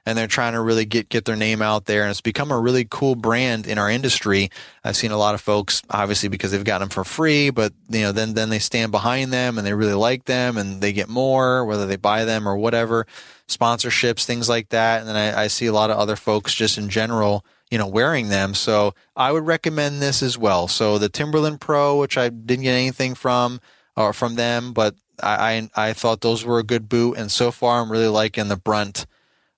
and 0.06 0.18
they're 0.18 0.28
trying 0.28 0.54
to 0.54 0.62
really 0.62 0.86
get 0.86 1.10
get 1.10 1.26
their 1.26 1.36
name 1.36 1.62
out 1.62 1.86
there. 1.86 2.04
And 2.04 2.12
it's 2.12 2.22
become 2.22 2.52
a 2.52 2.60
really 2.60 2.86
cool 2.90 3.16
brand 3.16 3.68
in 3.68 3.78
our 3.78 3.90
industry. 3.90 4.50
I've 4.84 4.96
seen 4.96 5.12
a 5.12 5.18
lot 5.18 5.36
of 5.36 5.42
folks 5.42 5.82
obviously 5.90 6.30
because 6.30 6.52
they've 6.52 6.64
gotten 6.64 6.88
them 6.88 6.90
for 6.90 7.04
free 7.04 7.50
but 7.50 7.74
you 7.90 8.02
know 8.02 8.12
then 8.12 8.34
then 8.34 8.50
they 8.50 8.60
stand 8.60 8.92
behind 8.92 9.34
them 9.34 9.58
and 9.58 9.66
they 9.66 9.74
really 9.74 9.94
like 9.94 10.26
them 10.26 10.58
and 10.58 10.82
they 10.82 10.94
get 10.94 11.10
more 11.10 11.66
whether 11.66 11.86
they 11.86 11.96
buy 11.96 12.26
them 12.26 12.48
or 12.48 12.56
whatever 12.56 13.08
sponsorships 13.48 14.26
things 14.26 14.48
like 14.48 14.70
that. 14.70 15.00
And 15.00 15.10
then 15.10 15.16
I, 15.16 15.44
I 15.44 15.48
see 15.48 15.66
a 15.66 15.74
lot 15.74 15.90
of 15.90 15.98
other 15.98 16.16
folks 16.16 16.54
just 16.54 16.78
in 16.78 16.90
general 16.90 17.46
you 17.72 17.78
know 17.78 17.88
wearing 17.88 18.30
them. 18.30 18.54
So 18.54 18.94
i 19.16 19.32
would 19.32 19.46
recommend 19.46 20.02
this 20.02 20.22
as 20.22 20.38
well. 20.38 20.68
So 20.68 20.98
the 20.98 21.10
timberland 21.10 21.62
pro 21.62 22.00
which 22.00 22.18
i 22.18 22.30
didn't 22.30 22.64
get 22.64 22.74
anything 22.74 23.16
from 23.16 23.60
or 23.98 24.14
from 24.14 24.36
them 24.36 24.74
but 24.74 24.96
I, 25.22 25.70
I, 25.76 25.90
I 25.90 25.94
thought 25.94 26.22
those 26.22 26.44
were 26.44 26.60
a 26.60 26.64
good 26.64 26.90
boot, 26.90 27.18
and 27.18 27.32
so 27.32 27.50
far 27.52 27.82
I'm 27.82 27.90
really 27.90 28.10
liking 28.10 28.50
the 28.50 28.58
Brunt 28.58 29.06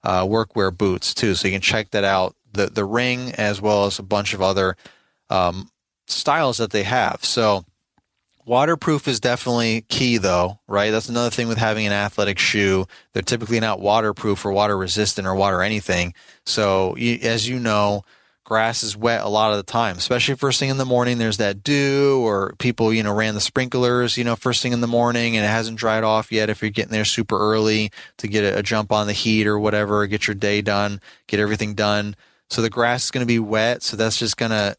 uh, 0.08 0.26
workwear 0.26 0.76
boots 0.76 1.14
too. 1.14 1.36
So 1.36 1.48
you 1.48 1.54
can 1.54 1.62
check 1.62 1.92
that 1.92 2.06
out. 2.06 2.36
The 2.54 2.68
the 2.68 2.88
Marin 2.88 3.34
as 3.38 3.62
well 3.62 3.86
as 3.86 4.00
a 4.00 4.04
bunch 4.04 4.34
of 4.34 4.42
other 4.42 4.78
um, 5.30 5.70
styles 6.08 6.58
that 6.58 6.72
they 6.72 6.84
have. 6.84 7.24
So 7.26 7.66
Waterproof 8.46 9.10
is 9.10 9.20
definitely 9.20 9.82
key, 9.90 10.18
though, 10.18 10.60
right? 10.70 10.90
That's 10.92 11.10
another 11.10 11.30
thing 11.30 11.50
with 11.50 11.58
having 11.58 11.86
an 11.86 11.92
athletic 11.92 12.40
shoe. 12.40 12.86
They're 13.12 13.22
typically 13.22 13.60
not 13.60 13.82
waterproof 13.82 14.46
or 14.46 14.54
water 14.54 14.78
resistant 14.78 15.28
or 15.28 15.36
water 15.36 15.62
anything. 15.62 16.14
So, 16.46 16.96
you, 16.96 17.20
as 17.24 17.50
you 17.50 17.60
know, 17.60 18.06
grass 18.48 18.82
is 18.82 18.96
wet 18.96 19.24
a 19.24 19.28
lot 19.28 19.52
of 19.52 19.58
the 19.58 19.70
time, 19.70 19.98
especially 19.98 20.34
first 20.36 20.58
thing 20.58 20.70
in 20.70 20.78
the 20.78 20.86
morning. 20.86 21.18
There's 21.18 21.36
that 21.36 21.64
dew, 21.64 22.22
or 22.26 22.56
people, 22.60 22.94
you 22.94 23.04
know, 23.04 23.14
ran 23.14 23.34
the 23.34 23.42
sprinklers, 23.42 24.18
you 24.18 24.24
know, 24.24 24.38
first 24.38 24.64
thing 24.64 24.72
in 24.72 24.80
the 24.80 24.88
morning 24.88 25.36
and 25.36 25.46
it 25.46 25.50
hasn't 25.50 25.78
dried 25.78 26.06
off 26.06 26.32
yet. 26.32 26.50
If 26.50 26.62
you're 26.62 26.72
getting 26.72 26.94
there 26.94 27.04
super 27.04 27.38
early 27.38 27.92
to 28.20 28.28
get 28.30 28.46
a, 28.46 28.60
a 28.60 28.64
jump 28.64 28.94
on 28.94 29.06
the 29.06 29.12
heat 29.12 29.48
or 29.48 29.60
whatever, 29.60 30.08
get 30.08 30.28
your 30.28 30.36
day 30.36 30.62
done, 30.62 31.02
get 31.28 31.42
everything 31.42 31.74
done. 31.74 32.16
So 32.50 32.62
the 32.62 32.70
grass 32.70 33.04
is 33.04 33.12
going 33.12 33.26
to 33.26 33.28
be 33.28 33.38
wet. 33.38 33.84
So 33.84 33.98
that's 33.98 34.18
just 34.18 34.38
going 34.38 34.52
to 34.52 34.78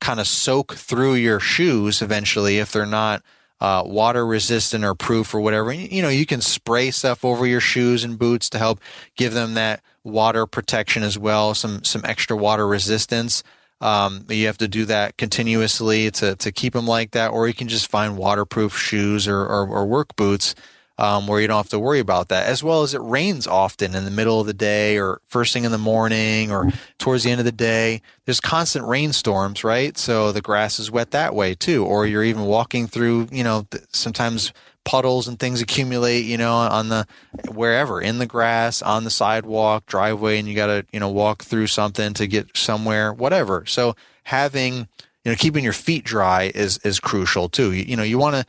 kind 0.00 0.20
of 0.20 0.28
soak 0.28 0.74
through 0.74 1.14
your 1.14 1.40
shoes 1.40 2.00
eventually 2.02 2.58
if 2.58 2.70
they're 2.70 2.86
not 2.86 3.24
uh, 3.60 3.82
water 3.84 4.24
resistant 4.24 4.84
or 4.84 4.94
proof 4.94 5.34
or 5.34 5.40
whatever. 5.40 5.72
You 5.72 6.02
know, 6.02 6.08
you 6.08 6.24
can 6.24 6.40
spray 6.40 6.92
stuff 6.92 7.24
over 7.24 7.48
your 7.48 7.58
shoes 7.58 8.04
and 8.04 8.16
boots 8.16 8.48
to 8.50 8.58
help 8.58 8.78
give 9.16 9.34
them 9.34 9.54
that 9.54 9.82
water 10.08 10.46
protection 10.46 11.02
as 11.02 11.18
well, 11.18 11.54
some 11.54 11.84
some 11.84 12.02
extra 12.04 12.36
water 12.36 12.66
resistance. 12.66 13.42
Um, 13.80 14.24
you 14.28 14.46
have 14.46 14.58
to 14.58 14.68
do 14.68 14.84
that 14.86 15.16
continuously 15.16 16.10
to 16.12 16.36
to 16.36 16.52
keep 16.52 16.72
them 16.72 16.86
like 16.86 17.12
that, 17.12 17.28
or 17.28 17.46
you 17.46 17.54
can 17.54 17.68
just 17.68 17.90
find 17.90 18.16
waterproof 18.16 18.76
shoes 18.76 19.28
or, 19.28 19.40
or, 19.40 19.68
or 19.68 19.86
work 19.86 20.16
boots 20.16 20.54
um, 20.98 21.28
where 21.28 21.40
you 21.40 21.46
don't 21.46 21.56
have 21.56 21.68
to 21.70 21.78
worry 21.78 22.00
about 22.00 22.28
that. 22.28 22.46
As 22.46 22.62
well 22.62 22.82
as 22.82 22.92
it 22.92 23.00
rains 23.00 23.46
often 23.46 23.94
in 23.94 24.04
the 24.04 24.10
middle 24.10 24.40
of 24.40 24.46
the 24.46 24.52
day 24.54 24.98
or 24.98 25.20
first 25.28 25.52
thing 25.52 25.64
in 25.64 25.70
the 25.70 25.78
morning 25.78 26.50
or 26.50 26.72
towards 26.98 27.22
the 27.22 27.30
end 27.30 27.40
of 27.40 27.44
the 27.44 27.52
day. 27.52 28.02
There's 28.24 28.40
constant 28.40 28.84
rainstorms, 28.84 29.62
right? 29.62 29.96
So 29.96 30.32
the 30.32 30.42
grass 30.42 30.78
is 30.80 30.90
wet 30.90 31.12
that 31.12 31.34
way 31.34 31.54
too. 31.54 31.84
Or 31.84 32.04
you're 32.04 32.24
even 32.24 32.42
walking 32.42 32.88
through, 32.88 33.28
you 33.30 33.44
know, 33.44 33.66
sometimes 33.92 34.52
puddles 34.88 35.28
and 35.28 35.38
things 35.38 35.60
accumulate, 35.60 36.24
you 36.24 36.38
know, 36.38 36.54
on 36.54 36.88
the 36.88 37.06
wherever 37.52 38.00
in 38.00 38.16
the 38.18 38.26
grass, 38.26 38.80
on 38.80 39.04
the 39.04 39.10
sidewalk, 39.10 39.84
driveway, 39.84 40.38
and 40.38 40.48
you 40.48 40.56
got 40.56 40.68
to, 40.68 40.86
you 40.92 40.98
know, 40.98 41.10
walk 41.10 41.42
through 41.44 41.66
something 41.66 42.14
to 42.14 42.26
get 42.26 42.56
somewhere, 42.56 43.12
whatever. 43.12 43.66
So 43.66 43.94
having, 44.24 44.88
you 45.24 45.30
know, 45.30 45.34
keeping 45.34 45.62
your 45.62 45.74
feet 45.74 46.04
dry 46.04 46.50
is 46.54 46.78
is 46.78 47.00
crucial 47.00 47.50
too. 47.50 47.74
You, 47.74 47.84
you 47.84 47.96
know, 47.96 48.02
you 48.02 48.16
want 48.16 48.36
to 48.36 48.46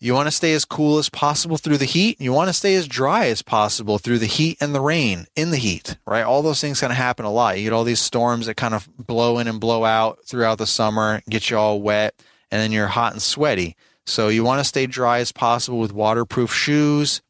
you 0.00 0.14
want 0.14 0.28
to 0.28 0.32
stay 0.32 0.54
as 0.54 0.64
cool 0.64 0.96
as 0.96 1.10
possible 1.10 1.58
through 1.58 1.76
the 1.76 1.84
heat. 1.84 2.18
You 2.22 2.32
want 2.32 2.48
to 2.48 2.54
stay 2.54 2.74
as 2.74 2.88
dry 2.88 3.26
as 3.26 3.42
possible 3.42 3.98
through 3.98 4.20
the 4.20 4.26
heat 4.26 4.56
and 4.62 4.74
the 4.74 4.80
rain 4.80 5.26
in 5.36 5.50
the 5.50 5.58
heat, 5.58 5.98
right? 6.06 6.24
All 6.24 6.40
those 6.40 6.62
things 6.62 6.80
kind 6.80 6.90
of 6.90 6.96
happen 6.96 7.26
a 7.26 7.30
lot. 7.30 7.58
You 7.58 7.64
get 7.64 7.74
all 7.74 7.84
these 7.84 8.00
storms 8.00 8.46
that 8.46 8.56
kind 8.56 8.72
of 8.72 8.88
blow 8.96 9.38
in 9.38 9.46
and 9.46 9.60
blow 9.60 9.84
out 9.84 10.24
throughout 10.24 10.56
the 10.56 10.66
summer, 10.66 11.20
get 11.28 11.50
you 11.50 11.58
all 11.58 11.82
wet, 11.82 12.14
and 12.50 12.62
then 12.62 12.72
you're 12.72 12.86
hot 12.86 13.12
and 13.12 13.20
sweaty. 13.20 13.76
So 14.06 14.28
you 14.28 14.44
want 14.44 14.60
to 14.60 14.64
stay 14.64 14.86
dry 14.86 15.18
as 15.18 15.32
possible 15.32 15.78
with 15.78 15.92
waterproof 15.92 16.52
shoes, 16.52 17.22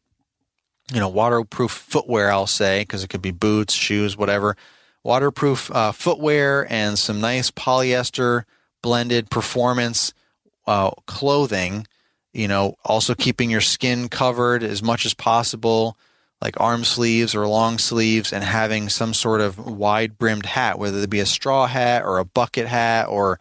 you 0.93 1.01
know, 1.01 1.09
waterproof 1.09 1.71
footwear, 1.71 2.31
I'll 2.31 2.47
say, 2.47 2.83
because 2.83 3.05
it 3.05 3.09
could 3.09 3.23
be 3.23 3.31
boots, 3.31 3.75
shoes, 3.75 4.17
whatever. 4.17 4.57
Waterproof 5.03 5.71
uh, 5.71 5.93
footwear 5.93 6.67
and 6.71 6.99
some 6.99 7.21
nice 7.21 7.51
polyester 7.51 8.45
blended 8.83 9.31
performance 9.31 10.13
uh, 10.67 10.91
clothing 11.07 11.87
you 12.35 12.49
know, 12.49 12.77
also 12.85 13.15
keeping 13.15 13.49
your 13.49 13.61
skin 13.61 14.09
covered 14.09 14.65
as 14.65 14.83
much 14.83 15.07
as 15.07 15.15
possible, 15.15 15.97
like 16.43 16.61
arm 16.61 16.85
sleeves 16.85 17.35
or 17.35 17.47
long 17.47 17.79
sleeves, 17.79 18.33
and 18.33 18.43
having 18.43 18.89
some 18.89 19.15
sort 19.15 19.41
of 19.41 19.57
wide 19.57 20.19
brimmed 20.19 20.45
hat, 20.45 20.79
whether 20.79 20.99
it 20.99 21.09
be 21.09 21.21
a 21.21 21.27
straw 21.27 21.67
hat 21.67 22.05
or 22.05 22.19
a 22.19 22.25
bucket 22.25 22.67
hat 22.67 23.07
or 23.09 23.39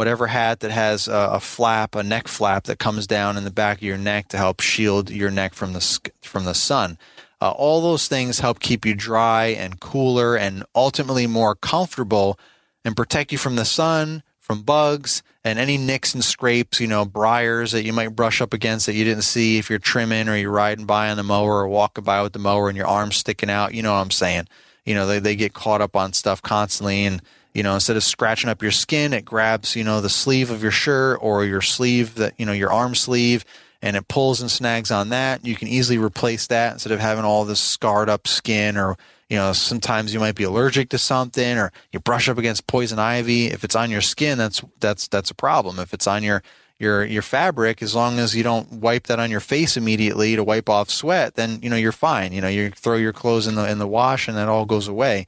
whatever 0.00 0.28
hat 0.28 0.60
that 0.60 0.70
has 0.70 1.08
a, 1.08 1.12
a, 1.32 1.40
flap, 1.40 1.94
a 1.94 2.02
neck 2.02 2.26
flap 2.26 2.64
that 2.64 2.78
comes 2.78 3.06
down 3.06 3.36
in 3.36 3.44
the 3.44 3.50
back 3.50 3.76
of 3.76 3.82
your 3.82 3.98
neck 3.98 4.28
to 4.28 4.38
help 4.38 4.60
shield 4.60 5.10
your 5.10 5.30
neck 5.30 5.52
from 5.52 5.74
the 5.74 6.10
from 6.22 6.46
the 6.46 6.54
sun. 6.54 6.96
Uh, 7.38 7.50
all 7.50 7.82
those 7.82 8.08
things 8.08 8.40
help 8.40 8.60
keep 8.60 8.86
you 8.86 8.94
dry 8.94 9.48
and 9.48 9.78
cooler 9.78 10.36
and 10.36 10.64
ultimately 10.74 11.26
more 11.26 11.54
comfortable 11.54 12.38
and 12.82 12.96
protect 12.96 13.30
you 13.30 13.36
from 13.36 13.56
the 13.56 13.64
sun, 13.66 14.22
from 14.38 14.62
bugs, 14.62 15.22
and 15.44 15.58
any 15.58 15.76
nicks 15.76 16.14
and 16.14 16.24
scrapes, 16.24 16.80
you 16.80 16.86
know, 16.86 17.04
briars 17.04 17.72
that 17.72 17.84
you 17.84 17.92
might 17.92 18.16
brush 18.16 18.40
up 18.40 18.54
against 18.54 18.86
that 18.86 18.94
you 18.94 19.04
didn't 19.04 19.24
see 19.24 19.58
if 19.58 19.68
you're 19.68 19.78
trimming 19.78 20.30
or 20.30 20.36
you're 20.36 20.50
riding 20.50 20.86
by 20.86 21.10
on 21.10 21.18
the 21.18 21.22
mower 21.22 21.56
or 21.56 21.68
walking 21.68 22.04
by 22.04 22.22
with 22.22 22.32
the 22.32 22.38
mower 22.38 22.70
and 22.70 22.76
your 22.78 22.86
arms 22.86 23.16
sticking 23.16 23.50
out. 23.50 23.74
You 23.74 23.82
know 23.82 23.92
what 23.92 24.00
I'm 24.00 24.10
saying? 24.10 24.48
You 24.86 24.94
know, 24.94 25.06
they, 25.06 25.18
they 25.18 25.36
get 25.36 25.52
caught 25.52 25.82
up 25.82 25.94
on 25.94 26.14
stuff 26.14 26.40
constantly. 26.40 27.04
And, 27.04 27.20
you 27.54 27.62
know, 27.62 27.74
instead 27.74 27.96
of 27.96 28.04
scratching 28.04 28.50
up 28.50 28.62
your 28.62 28.70
skin, 28.70 29.12
it 29.12 29.24
grabs, 29.24 29.74
you 29.74 29.84
know, 29.84 30.00
the 30.00 30.08
sleeve 30.08 30.50
of 30.50 30.62
your 30.62 30.70
shirt 30.70 31.18
or 31.20 31.44
your 31.44 31.60
sleeve 31.60 32.14
that, 32.16 32.34
you 32.38 32.46
know, 32.46 32.52
your 32.52 32.72
arm 32.72 32.94
sleeve 32.94 33.44
and 33.82 33.96
it 33.96 34.08
pulls 34.08 34.40
and 34.40 34.50
snags 34.50 34.90
on 34.90 35.08
that. 35.08 35.44
You 35.44 35.56
can 35.56 35.68
easily 35.68 35.98
replace 35.98 36.46
that 36.48 36.72
instead 36.74 36.92
of 36.92 37.00
having 37.00 37.24
all 37.24 37.44
this 37.44 37.60
scarred 37.60 38.08
up 38.08 38.28
skin 38.28 38.76
or, 38.76 38.96
you 39.28 39.36
know, 39.36 39.52
sometimes 39.52 40.12
you 40.12 40.20
might 40.20 40.34
be 40.34 40.44
allergic 40.44 40.90
to 40.90 40.98
something 40.98 41.58
or 41.58 41.72
you 41.92 42.00
brush 42.00 42.28
up 42.28 42.38
against 42.38 42.66
poison 42.66 42.98
ivy. 42.98 43.46
If 43.46 43.64
it's 43.64 43.76
on 43.76 43.90
your 43.90 44.00
skin, 44.00 44.38
that's 44.38 44.62
that's 44.80 45.08
that's 45.08 45.30
a 45.30 45.34
problem. 45.34 45.78
If 45.78 45.94
it's 45.94 46.06
on 46.06 46.22
your 46.22 46.42
your 46.78 47.04
your 47.04 47.22
fabric, 47.22 47.82
as 47.82 47.94
long 47.94 48.18
as 48.18 48.34
you 48.34 48.42
don't 48.42 48.72
wipe 48.74 49.06
that 49.06 49.20
on 49.20 49.30
your 49.30 49.40
face 49.40 49.76
immediately 49.76 50.36
to 50.36 50.44
wipe 50.44 50.68
off 50.68 50.90
sweat, 50.90 51.34
then 51.34 51.60
you 51.62 51.70
know 51.70 51.76
you're 51.76 51.92
fine. 51.92 52.32
You 52.32 52.40
know, 52.40 52.48
you 52.48 52.70
throw 52.70 52.96
your 52.96 53.12
clothes 53.12 53.46
in 53.46 53.54
the 53.54 53.68
in 53.70 53.78
the 53.78 53.86
wash 53.86 54.28
and 54.28 54.36
that 54.36 54.48
all 54.48 54.66
goes 54.66 54.88
away. 54.88 55.26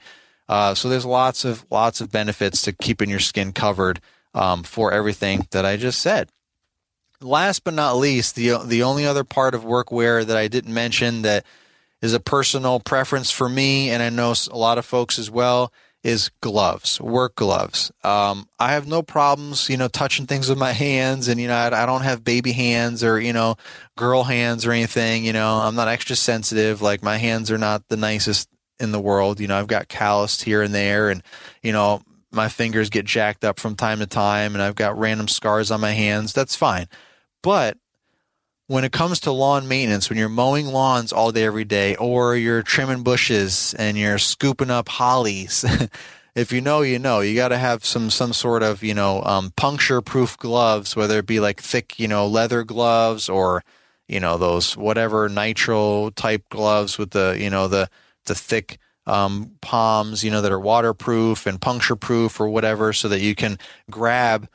Uh, 0.52 0.74
so 0.74 0.90
there's 0.90 1.06
lots 1.06 1.46
of 1.46 1.64
lots 1.70 2.02
of 2.02 2.12
benefits 2.12 2.60
to 2.60 2.74
keeping 2.74 3.08
your 3.08 3.18
skin 3.18 3.54
covered 3.54 4.02
um, 4.34 4.62
for 4.62 4.92
everything 4.92 5.46
that 5.50 5.64
I 5.64 5.78
just 5.78 5.98
said. 5.98 6.28
Last 7.22 7.64
but 7.64 7.72
not 7.72 7.96
least, 7.96 8.34
the 8.34 8.58
the 8.62 8.82
only 8.82 9.06
other 9.06 9.24
part 9.24 9.54
of 9.54 9.64
workwear 9.64 10.26
that 10.26 10.36
I 10.36 10.48
didn't 10.48 10.74
mention 10.74 11.22
that 11.22 11.46
is 12.02 12.12
a 12.12 12.20
personal 12.20 12.80
preference 12.80 13.30
for 13.30 13.48
me, 13.48 13.88
and 13.88 14.02
I 14.02 14.10
know 14.10 14.34
a 14.50 14.58
lot 14.58 14.76
of 14.76 14.84
folks 14.84 15.18
as 15.18 15.30
well, 15.30 15.72
is 16.04 16.30
gloves, 16.42 17.00
work 17.00 17.34
gloves. 17.34 17.90
Um, 18.04 18.46
I 18.58 18.72
have 18.72 18.86
no 18.86 19.00
problems, 19.00 19.70
you 19.70 19.78
know, 19.78 19.88
touching 19.88 20.26
things 20.26 20.50
with 20.50 20.58
my 20.58 20.72
hands, 20.72 21.28
and 21.28 21.40
you 21.40 21.48
know, 21.48 21.56
I, 21.56 21.82
I, 21.82 21.86
don't 21.86 22.02
have 22.02 22.24
baby 22.24 22.52
hands 22.52 23.02
or 23.02 23.18
you 23.18 23.32
know, 23.32 23.56
girl 23.96 24.24
hands 24.24 24.66
or 24.66 24.72
anything. 24.72 25.24
You 25.24 25.32
know, 25.32 25.60
I'm 25.62 25.76
not 25.76 25.88
extra 25.88 26.14
sensitive. 26.14 26.82
Like 26.82 27.02
my 27.02 27.16
hands 27.16 27.50
are 27.50 27.56
not 27.56 27.88
the 27.88 27.96
nicest 27.96 28.50
in 28.82 28.92
the 28.92 29.00
world. 29.00 29.40
You 29.40 29.46
know, 29.46 29.58
I've 29.58 29.66
got 29.66 29.88
calloused 29.88 30.42
here 30.42 30.62
and 30.62 30.74
there, 30.74 31.08
and 31.08 31.22
you 31.62 31.72
know, 31.72 32.02
my 32.30 32.48
fingers 32.48 32.90
get 32.90 33.06
jacked 33.06 33.44
up 33.44 33.58
from 33.58 33.76
time 33.76 34.00
to 34.00 34.06
time, 34.06 34.54
and 34.54 34.62
I've 34.62 34.74
got 34.74 34.98
random 34.98 35.28
scars 35.28 35.70
on 35.70 35.80
my 35.80 35.92
hands. 35.92 36.32
That's 36.32 36.56
fine, 36.56 36.88
but 37.42 37.78
when 38.72 38.84
it 38.84 38.92
comes 38.92 39.20
to 39.20 39.32
lawn 39.32 39.68
maintenance, 39.68 40.08
when 40.08 40.18
you're 40.18 40.30
mowing 40.30 40.66
lawns 40.66 41.12
all 41.12 41.30
day, 41.30 41.44
every 41.44 41.64
day, 41.64 41.94
or 41.96 42.34
you're 42.36 42.62
trimming 42.62 43.02
bushes 43.02 43.74
and 43.74 43.98
you're 43.98 44.16
scooping 44.16 44.70
up 44.70 44.88
hollies, 44.88 45.62
if 46.34 46.52
you 46.52 46.62
know, 46.62 46.80
you 46.80 46.98
know, 46.98 47.20
you 47.20 47.34
got 47.34 47.48
to 47.48 47.58
have 47.58 47.84
some, 47.84 48.08
some 48.08 48.32
sort 48.32 48.62
of, 48.62 48.82
you 48.82 48.94
know, 48.94 49.22
um, 49.24 49.52
puncture 49.56 50.00
proof 50.00 50.38
gloves, 50.38 50.96
whether 50.96 51.18
it 51.18 51.26
be 51.26 51.38
like 51.38 51.60
thick, 51.60 51.98
you 51.98 52.08
know, 52.08 52.26
leather 52.26 52.64
gloves 52.64 53.28
or, 53.28 53.62
you 54.08 54.20
know, 54.20 54.38
those 54.38 54.74
whatever 54.74 55.28
nitrile 55.28 56.14
type 56.14 56.48
gloves 56.48 56.96
with 56.96 57.10
the, 57.10 57.36
you 57.38 57.50
know, 57.50 57.68
the, 57.68 57.90
the 58.26 58.34
thick, 58.34 58.78
um, 59.06 59.52
palms, 59.60 60.22
you 60.22 60.30
know, 60.30 60.40
that 60.40 60.52
are 60.52 60.60
waterproof 60.60 61.46
and 61.46 61.60
puncture 61.60 61.96
proof 61.96 62.40
or 62.40 62.48
whatever, 62.48 62.92
so 62.92 63.08
that 63.08 63.20
you 63.20 63.34
can 63.34 63.58
grab 63.90 64.48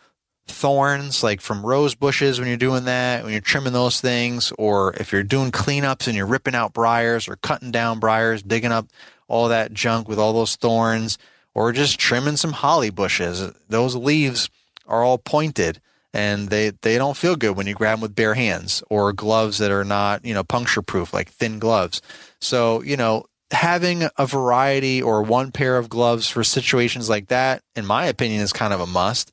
thorns 0.47 1.24
like 1.24 1.41
from 1.41 1.65
rose 1.65 1.93
bushes 1.93 2.39
when 2.39 2.47
you're 2.47 2.57
doing 2.57 2.86
that, 2.86 3.24
when 3.24 3.34
you're 3.34 3.41
trimming 3.41 3.74
those 3.74 3.99
things, 3.99 4.53
or 4.57 4.93
if 4.93 5.11
you're 5.11 5.24
doing 5.24 5.51
cleanups 5.51 6.07
and 6.07 6.15
you're 6.15 6.26
ripping 6.26 6.55
out 6.55 6.74
briars 6.74 7.28
or 7.28 7.36
cutting 7.38 7.72
down 7.72 7.99
briars, 7.99 8.41
digging 8.41 8.72
up 8.72 8.88
all 9.28 9.49
that 9.49 9.74
junk 9.74 10.07
with 10.07 10.18
all 10.18 10.34
those 10.34 10.55
thorns, 10.55 11.18
or 11.53 11.72
just 11.72 11.99
trimming 11.99 12.38
some 12.38 12.53
holly 12.53 12.89
bushes. 12.89 13.51
Those 13.68 13.95
leaves 13.95 14.49
are 14.86 15.03
all 15.03 15.18
pointed 15.18 15.82
and 16.13 16.49
they, 16.49 16.72
they 16.82 16.97
don't 16.97 17.18
feel 17.18 17.36
good 17.36 17.57
when 17.57 17.68
you 17.68 17.74
grab 17.74 17.97
them 17.97 18.01
with 18.01 18.15
bare 18.15 18.34
hands 18.34 18.82
or 18.89 19.11
gloves 19.11 19.57
that 19.57 19.72
are 19.72 19.84
not, 19.84 20.24
you 20.24 20.34
know, 20.34 20.43
puncture 20.43 20.82
proof, 20.82 21.13
like 21.13 21.30
thin 21.30 21.59
gloves. 21.59 22.01
So, 22.39 22.82
you 22.84 22.95
know, 22.95 23.26
having 23.51 24.07
a 24.17 24.25
variety 24.25 25.01
or 25.01 25.23
one 25.23 25.51
pair 25.51 25.77
of 25.77 25.89
gloves 25.89 26.29
for 26.29 26.43
situations 26.43 27.09
like 27.09 27.27
that, 27.27 27.61
in 27.75 27.85
my 27.85 28.05
opinion, 28.05 28.41
is 28.41 28.53
kind 28.53 28.73
of 28.73 28.81
a 28.81 28.87
must. 28.87 29.31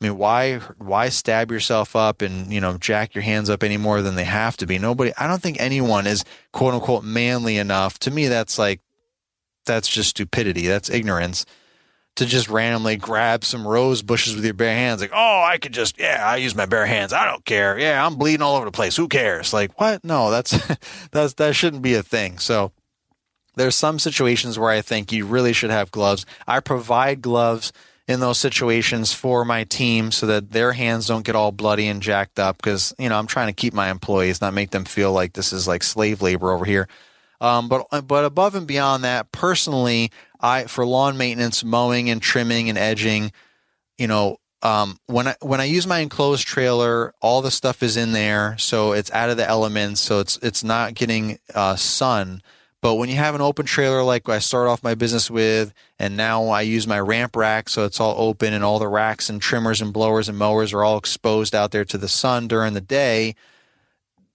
I 0.00 0.06
mean, 0.06 0.18
why 0.18 0.58
why 0.78 1.08
stab 1.08 1.50
yourself 1.50 1.96
up 1.96 2.20
and 2.20 2.52
you 2.52 2.60
know 2.60 2.76
jack 2.76 3.14
your 3.14 3.22
hands 3.22 3.48
up 3.48 3.62
any 3.62 3.76
more 3.76 4.02
than 4.02 4.16
they 4.16 4.24
have 4.24 4.56
to 4.58 4.66
be? 4.66 4.78
Nobody. 4.78 5.12
I 5.16 5.26
don't 5.26 5.40
think 5.40 5.56
anyone 5.60 6.06
is 6.06 6.24
quote 6.52 6.74
unquote 6.74 7.04
manly 7.04 7.56
enough. 7.56 7.98
To 8.00 8.10
me, 8.10 8.28
that's 8.28 8.58
like 8.58 8.80
that's 9.64 9.88
just 9.88 10.10
stupidity. 10.10 10.66
That's 10.66 10.90
ignorance 10.90 11.46
to 12.16 12.26
just 12.26 12.48
randomly 12.48 12.96
grab 12.96 13.44
some 13.44 13.66
rose 13.66 14.02
bushes 14.02 14.36
with 14.36 14.44
your 14.44 14.54
bare 14.54 14.74
hands. 14.74 15.00
Like, 15.00 15.10
oh, 15.12 15.42
I 15.42 15.58
could 15.58 15.72
just 15.72 15.98
yeah, 15.98 16.22
I 16.26 16.36
use 16.36 16.54
my 16.54 16.66
bare 16.66 16.86
hands. 16.86 17.12
I 17.12 17.26
don't 17.26 17.44
care. 17.44 17.78
Yeah, 17.78 18.04
I'm 18.04 18.16
bleeding 18.16 18.42
all 18.42 18.56
over 18.56 18.66
the 18.66 18.72
place. 18.72 18.96
Who 18.96 19.08
cares? 19.08 19.52
Like, 19.52 19.80
what? 19.80 20.04
No, 20.04 20.30
that's 20.30 20.58
that's 21.12 21.34
that 21.34 21.54
shouldn't 21.54 21.82
be 21.82 21.94
a 21.94 22.02
thing. 22.02 22.38
So 22.38 22.72
there's 23.56 23.76
some 23.76 23.98
situations 23.98 24.58
where 24.58 24.70
I 24.70 24.80
think 24.80 25.12
you 25.12 25.26
really 25.26 25.52
should 25.52 25.70
have 25.70 25.90
gloves. 25.90 26.26
I 26.46 26.60
provide 26.60 27.22
gloves 27.22 27.72
in 28.06 28.20
those 28.20 28.38
situations 28.38 29.12
for 29.12 29.44
my 29.44 29.64
team 29.64 30.10
so 30.12 30.26
that 30.26 30.50
their 30.50 30.72
hands 30.72 31.06
don't 31.06 31.24
get 31.24 31.34
all 31.34 31.52
bloody 31.52 31.88
and 31.88 32.02
jacked 32.02 32.38
up 32.38 32.58
because 32.58 32.94
you 32.98 33.08
know 33.08 33.18
I'm 33.18 33.26
trying 33.26 33.46
to 33.48 33.52
keep 33.52 33.72
my 33.72 33.90
employees, 33.90 34.40
not 34.40 34.54
make 34.54 34.70
them 34.70 34.84
feel 34.84 35.12
like 35.12 35.32
this 35.32 35.52
is 35.52 35.66
like 35.66 35.82
slave 35.82 36.20
labor 36.20 36.52
over 36.52 36.64
here. 36.64 36.88
Um, 37.40 37.68
but 37.68 37.86
but 38.06 38.24
above 38.24 38.54
and 38.54 38.66
beyond 38.66 39.04
that, 39.04 39.32
personally, 39.32 40.10
I 40.40 40.64
for 40.64 40.86
lawn 40.86 41.16
maintenance, 41.16 41.64
mowing 41.64 42.10
and 42.10 42.20
trimming 42.20 42.68
and 42.68 42.78
edging, 42.78 43.32
you 43.98 44.06
know, 44.06 44.38
um, 44.62 44.98
when 45.06 45.28
I 45.28 45.36
when 45.40 45.60
I 45.60 45.64
use 45.64 45.86
my 45.86 45.98
enclosed 45.98 46.46
trailer, 46.46 47.12
all 47.20 47.42
the 47.42 47.50
stuff 47.50 47.82
is 47.82 47.96
in 47.96 48.12
there, 48.12 48.56
so 48.58 48.92
it's 48.92 49.10
out 49.12 49.30
of 49.30 49.36
the 49.36 49.46
elements, 49.46 50.00
so 50.00 50.20
it's 50.20 50.38
it's 50.42 50.64
not 50.64 50.94
getting 50.94 51.38
uh, 51.54 51.76
sun. 51.76 52.42
But 52.84 52.96
when 52.96 53.08
you 53.08 53.16
have 53.16 53.34
an 53.34 53.40
open 53.40 53.64
trailer 53.64 54.02
like 54.02 54.28
I 54.28 54.40
start 54.40 54.68
off 54.68 54.82
my 54.82 54.94
business 54.94 55.30
with, 55.30 55.72
and 55.98 56.18
now 56.18 56.48
I 56.48 56.60
use 56.60 56.86
my 56.86 57.00
ramp 57.00 57.34
rack, 57.34 57.70
so 57.70 57.86
it's 57.86 57.98
all 57.98 58.14
open, 58.18 58.52
and 58.52 58.62
all 58.62 58.78
the 58.78 58.88
racks 58.88 59.30
and 59.30 59.40
trimmers 59.40 59.80
and 59.80 59.90
blowers 59.90 60.28
and 60.28 60.36
mowers 60.36 60.74
are 60.74 60.84
all 60.84 60.98
exposed 60.98 61.54
out 61.54 61.70
there 61.70 61.86
to 61.86 61.96
the 61.96 62.08
sun 62.08 62.46
during 62.46 62.74
the 62.74 62.82
day. 62.82 63.36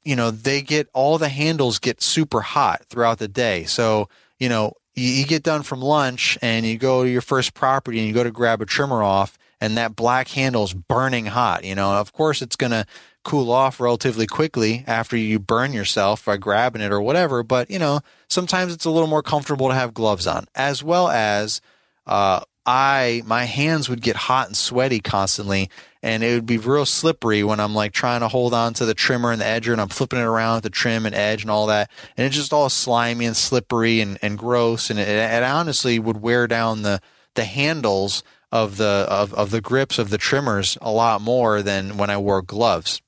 You 0.03 0.15
know, 0.15 0.31
they 0.31 0.63
get 0.63 0.89
all 0.95 1.19
the 1.19 1.29
handles 1.29 1.77
get 1.77 2.01
super 2.01 2.41
hot 2.41 2.85
throughout 2.89 3.19
the 3.19 3.27
day. 3.27 3.65
So, 3.65 4.09
you 4.39 4.49
know, 4.49 4.73
you, 4.95 5.11
you 5.11 5.25
get 5.27 5.43
done 5.43 5.61
from 5.61 5.83
lunch 5.83 6.35
and 6.41 6.65
you 6.65 6.79
go 6.79 7.03
to 7.03 7.09
your 7.09 7.21
first 7.21 7.53
property 7.53 7.99
and 7.99 8.07
you 8.07 8.15
go 8.15 8.23
to 8.23 8.31
grab 8.31 8.63
a 8.63 8.65
trimmer 8.65 9.03
off, 9.03 9.37
and 9.61 9.77
that 9.77 9.95
black 9.95 10.27
handle 10.29 10.63
is 10.63 10.73
burning 10.73 11.27
hot. 11.27 11.65
You 11.65 11.75
know, 11.75 11.91
of 11.91 12.13
course, 12.13 12.41
it's 12.41 12.55
going 12.55 12.71
to 12.71 12.87
cool 13.23 13.51
off 13.51 13.79
relatively 13.79 14.25
quickly 14.25 14.83
after 14.87 15.17
you 15.17 15.39
burn 15.39 15.73
yourself 15.73 16.25
by 16.25 16.37
grabbing 16.37 16.81
it 16.81 16.91
or 16.91 17.01
whatever. 17.01 17.43
But, 17.43 17.69
you 17.69 17.79
know, 17.79 18.01
sometimes 18.27 18.73
it's 18.73 18.85
a 18.85 18.89
little 18.89 19.07
more 19.07 19.23
comfortable 19.23 19.67
to 19.69 19.75
have 19.75 19.93
gloves 19.93 20.27
on, 20.27 20.47
as 20.55 20.83
well 20.83 21.09
as 21.09 21.61
uh, 22.07 22.41
I, 22.65 23.23
my 23.25 23.45
hands 23.45 23.89
would 23.89 24.01
get 24.01 24.15
hot 24.15 24.47
and 24.47 24.57
sweaty 24.57 24.99
constantly. 24.99 25.69
And 26.01 26.23
it 26.23 26.33
would 26.33 26.45
be 26.45 26.57
real 26.57 26.85
slippery 26.85 27.43
when 27.43 27.59
I'm 27.59 27.75
like 27.75 27.91
trying 27.91 28.21
to 28.21 28.29
hold 28.29 28.53
on 28.53 28.73
to 28.75 28.85
the 28.85 28.93
trimmer 28.93 29.31
and 29.31 29.41
the 29.41 29.45
edger 29.45 29.73
and 29.73 29.81
I'm 29.81 29.89
flipping 29.89 30.19
it 30.19 30.23
around 30.23 30.55
with 30.55 30.63
the 30.63 30.69
trim 30.69 31.05
and 31.05 31.13
edge 31.13 31.41
and 31.41 31.51
all 31.51 31.67
that. 31.67 31.91
And 32.15 32.25
it's 32.25 32.35
just 32.35 32.53
all 32.53 32.69
slimy 32.69 33.25
and 33.25 33.35
slippery 33.35 33.99
and, 33.99 34.17
and 34.21 34.37
gross. 34.37 34.89
And 34.89 34.97
it, 34.97 35.09
it 35.09 35.43
honestly 35.43 35.99
would 35.99 36.21
wear 36.21 36.47
down 36.47 36.83
the, 36.83 37.01
the 37.35 37.43
handles 37.43 38.23
of 38.51 38.77
the 38.77 39.05
of, 39.09 39.33
of 39.33 39.51
the 39.51 39.61
grips 39.61 39.99
of 39.99 40.09
the 40.09 40.17
trimmers 40.17 40.77
a 40.81 40.91
lot 40.91 41.21
more 41.21 41.61
than 41.61 41.97
when 41.97 42.09
I 42.09 42.17
wore 42.17 42.41
gloves. 42.41 43.01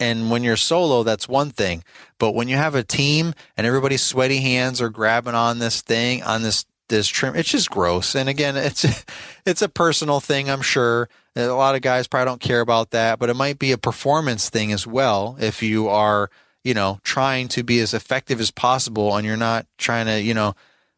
And 0.00 0.30
when 0.30 0.42
you're 0.42 0.56
solo, 0.56 1.02
that's 1.02 1.28
one 1.28 1.50
thing. 1.50 1.84
But 2.18 2.32
when 2.32 2.48
you 2.48 2.56
have 2.56 2.74
a 2.74 2.82
team 2.82 3.34
and 3.56 3.66
everybody's 3.66 4.02
sweaty 4.02 4.40
hands 4.40 4.80
are 4.80 4.88
grabbing 4.88 5.34
on 5.34 5.58
this 5.58 5.82
thing, 5.82 6.22
on 6.22 6.42
this 6.42 6.64
this 6.88 7.06
trim, 7.06 7.36
it's 7.36 7.50
just 7.50 7.70
gross. 7.70 8.16
And 8.16 8.28
again, 8.28 8.56
it's 8.56 9.04
it's 9.46 9.62
a 9.62 9.68
personal 9.68 10.18
thing, 10.18 10.50
I'm 10.50 10.62
sure. 10.62 11.08
A 11.36 11.46
lot 11.48 11.76
of 11.76 11.82
guys 11.82 12.08
probably 12.08 12.26
don't 12.30 12.40
care 12.40 12.60
about 12.60 12.90
that, 12.90 13.18
but 13.20 13.30
it 13.30 13.36
might 13.36 13.58
be 13.58 13.70
a 13.70 13.78
performance 13.78 14.50
thing 14.50 14.72
as 14.72 14.86
well. 14.86 15.36
If 15.38 15.62
you 15.62 15.88
are, 15.88 16.30
you 16.64 16.74
know, 16.74 16.98
trying 17.04 17.48
to 17.48 17.62
be 17.62 17.78
as 17.80 17.94
effective 17.94 18.40
as 18.40 18.50
possible 18.50 19.16
and 19.16 19.24
you're 19.24 19.36
not 19.36 19.66
trying 19.78 20.06
to, 20.06 20.20
you 20.20 20.34
know, 20.34 20.54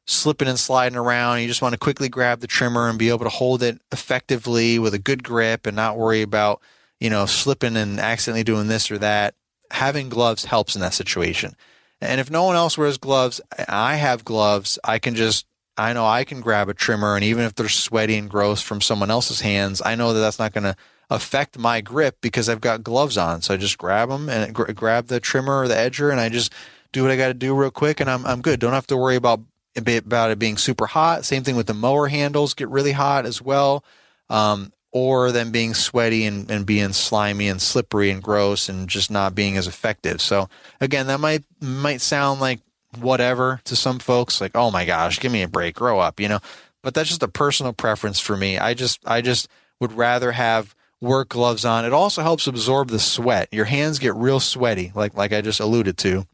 slipping 0.07 0.49
and 0.49 0.59
sliding 0.59 0.99
around. 0.99 1.41
You 1.41 1.49
just 1.49 1.63
want 1.63 1.75
to 1.75 1.79
quickly 1.79 2.09
grab 2.09 2.41
the 2.41 2.47
trimmer 2.47 2.89
and 2.89 2.99
be 2.99 3.11
able 3.11 3.25
to 3.25 3.31
hold 3.31 3.63
it 3.63 3.81
effectively 3.93 4.79
with 4.79 4.95
a 4.95 4.99
good 4.99 5.23
grip 5.23 5.67
and 5.67 5.77
not 5.77 5.97
worry 5.97 6.23
about 6.23 6.61
you 7.03 7.11
know, 7.11 7.27
slipping 7.27 7.77
and 7.77 7.99
accidentally 7.99 8.45
doing 8.45 8.69
this 8.69 8.89
or 8.89 8.97
that, 8.99 9.35
having 9.73 10.09
gloves 10.09 10.45
helps 10.45 10.77
in 10.77 10.81
that 10.83 10.95
situation. 10.95 11.57
And 12.01 12.21
if 12.21 12.31
no 12.31 12.45
one 12.45 12.55
else 12.55 12.79
wears 12.79 12.97
gloves, 12.97 13.41
I 13.69 13.97
have 13.97 14.25
gloves. 14.25 14.79
I 14.85 15.01
can 15.01 15.17
just, 15.17 15.45
I 15.77 15.95
know 15.95 16.07
I 16.07 16.23
can 16.23 16.41
grab 16.41 16.69
a 16.69 16.75
trimmer, 16.75 17.17
and 17.17 17.25
even 17.25 17.45
if 17.45 17.57
they're 17.57 17.69
sweaty 17.69 18.17
and 18.17 18.31
gross 18.31 18.63
from 18.63 18.81
someone 18.81 19.11
else's 19.11 19.41
hands, 19.41 19.83
I 19.85 19.97
know 19.97 20.13
that 20.13 20.21
that's 20.21 20.39
not 20.39 20.53
going 20.53 20.63
to 20.63 20.77
affect 21.11 21.59
my 21.59 21.81
grip 21.81 22.19
because 22.21 22.49
I've 22.49 22.61
got 22.61 22.85
gloves 22.85 23.19
on. 23.19 23.43
So 23.43 23.53
I 23.53 23.57
just 23.57 23.79
grab 23.79 24.09
them 24.09 24.29
and 24.29 24.55
gr- 24.55 24.71
grab 24.71 25.09
the 25.09 25.19
trimmer 25.19 25.59
or 25.63 25.67
the 25.67 25.75
edger, 25.75 26.13
and 26.13 26.21
I 26.21 26.29
just 26.29 26.53
do 26.93 27.03
what 27.03 27.11
I 27.11 27.17
got 27.17 27.29
to 27.29 27.35
do 27.35 27.53
real 27.53 27.73
quick, 27.73 27.99
and 27.99 28.09
I'm 28.09 28.25
I'm 28.25 28.43
good. 28.43 28.61
Don't 28.61 28.75
have 28.75 28.87
to 28.89 28.97
worry 28.97 29.17
about 29.17 29.41
about 29.75 30.31
it 30.31 30.39
being 30.39 30.57
super 30.57 30.87
hot. 30.87 31.25
Same 31.25 31.43
thing 31.43 31.57
with 31.57 31.67
the 31.67 31.75
mower 31.75 32.07
handles 32.07 32.55
get 32.55 32.69
really 32.69 32.93
hot 32.93 33.27
as 33.27 33.43
well. 33.43 33.85
Um, 34.31 34.73
or 34.93 35.32
them 35.32 35.51
being 35.51 35.74
sweaty 35.74 36.24
and, 36.26 36.51
and 36.51 36.66
being 36.66 36.93
slimy 36.93 37.49
and 37.49 37.61
slippery 37.61 38.11
and 38.11 38.22
gross 38.22 38.68
and 38.68 38.88
just 38.88 39.11
not 39.11 39.34
being 39.34 39.57
as 39.57 39.66
effective. 39.66 40.20
So 40.20 40.49
again, 40.80 41.07
that 41.07 41.18
might 41.18 41.45
might 41.61 42.01
sound 42.01 42.40
like 42.40 42.61
whatever 43.01 43.61
to 43.64 43.74
some 43.74 43.99
folks, 43.99 44.40
like, 44.40 44.53
oh 44.55 44.70
my 44.70 44.84
gosh, 44.84 45.18
give 45.18 45.32
me 45.32 45.43
a 45.43 45.49
break, 45.49 45.74
grow 45.74 45.99
up, 45.99 46.20
you 46.20 46.28
know. 46.28 46.40
But 46.82 46.95
that's 46.95 47.09
just 47.09 47.22
a 47.22 47.28
personal 47.28 47.72
preference 47.72 48.20
for 48.20 48.36
me. 48.36 48.59
I 48.59 48.74
just 48.74 49.01
I 49.07 49.22
just 49.22 49.49
would 49.80 49.93
rather 49.93 50.32
have 50.32 50.74
work 51.01 51.30
gloves 51.30 51.64
on. 51.64 51.84
It 51.84 51.93
also 51.93 52.22
helps 52.22 52.47
absorb 52.47 52.88
the 52.88 52.99
sweat. 52.99 53.49
Your 53.51 53.64
hands 53.64 53.99
get 53.99 54.14
real 54.14 54.40
sweaty, 54.40 54.93
like 54.95 55.14
like 55.16 55.32
I 55.32 55.40
just 55.40 55.61
alluded 55.61 55.97
to 55.99 56.26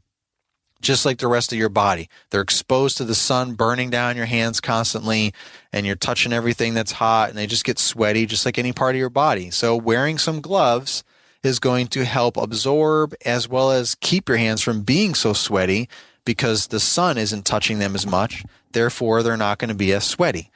just 0.81 1.05
like 1.05 1.19
the 1.19 1.29
rest 1.29 1.53
of 1.53 1.59
your 1.59 1.69
body. 1.69 2.09
They're 2.31 2.41
exposed 2.41 2.97
to 2.99 3.05
the 3.05 3.15
sun 3.15 3.55
burning 3.55 3.91
down 3.91 4.17
your 4.17 4.27
hands 4.27 4.61
constantly, 4.61 5.35
and 5.73 5.87
you're 5.87 5.97
touching 5.97 6.33
everything 6.33 6.75
that's 6.75 6.93
hot, 6.93 7.29
and 7.29 7.39
they 7.39 7.47
just 7.47 7.65
get 7.65 7.79
sweaty, 7.79 8.27
just 8.27 8.47
like 8.47 8.59
any 8.59 8.73
part 8.73 8.95
of 8.95 8.99
your 8.99 9.11
body. 9.11 9.51
So, 9.51 9.77
wearing 9.77 10.19
some 10.19 10.41
gloves 10.41 11.05
is 11.43 11.59
going 11.59 11.87
to 11.89 12.05
help 12.05 12.37
absorb 12.37 13.15
as 13.25 13.49
well 13.49 13.71
as 13.71 13.97
keep 14.01 14.29
your 14.29 14.39
hands 14.39 14.63
from 14.63 14.83
being 14.83 15.15
so 15.15 15.33
sweaty 15.33 15.89
because 16.25 16.67
the 16.67 16.81
sun 16.81 17.17
isn't 17.17 17.47
touching 17.47 17.79
them 17.79 17.95
as 17.95 18.07
much. 18.07 18.45
Therefore, 18.73 19.23
they're 19.23 19.37
not 19.37 19.59
going 19.59 19.71
to 19.71 19.75
be 19.75 19.93
as 19.93 20.05
sweaty. 20.05 20.51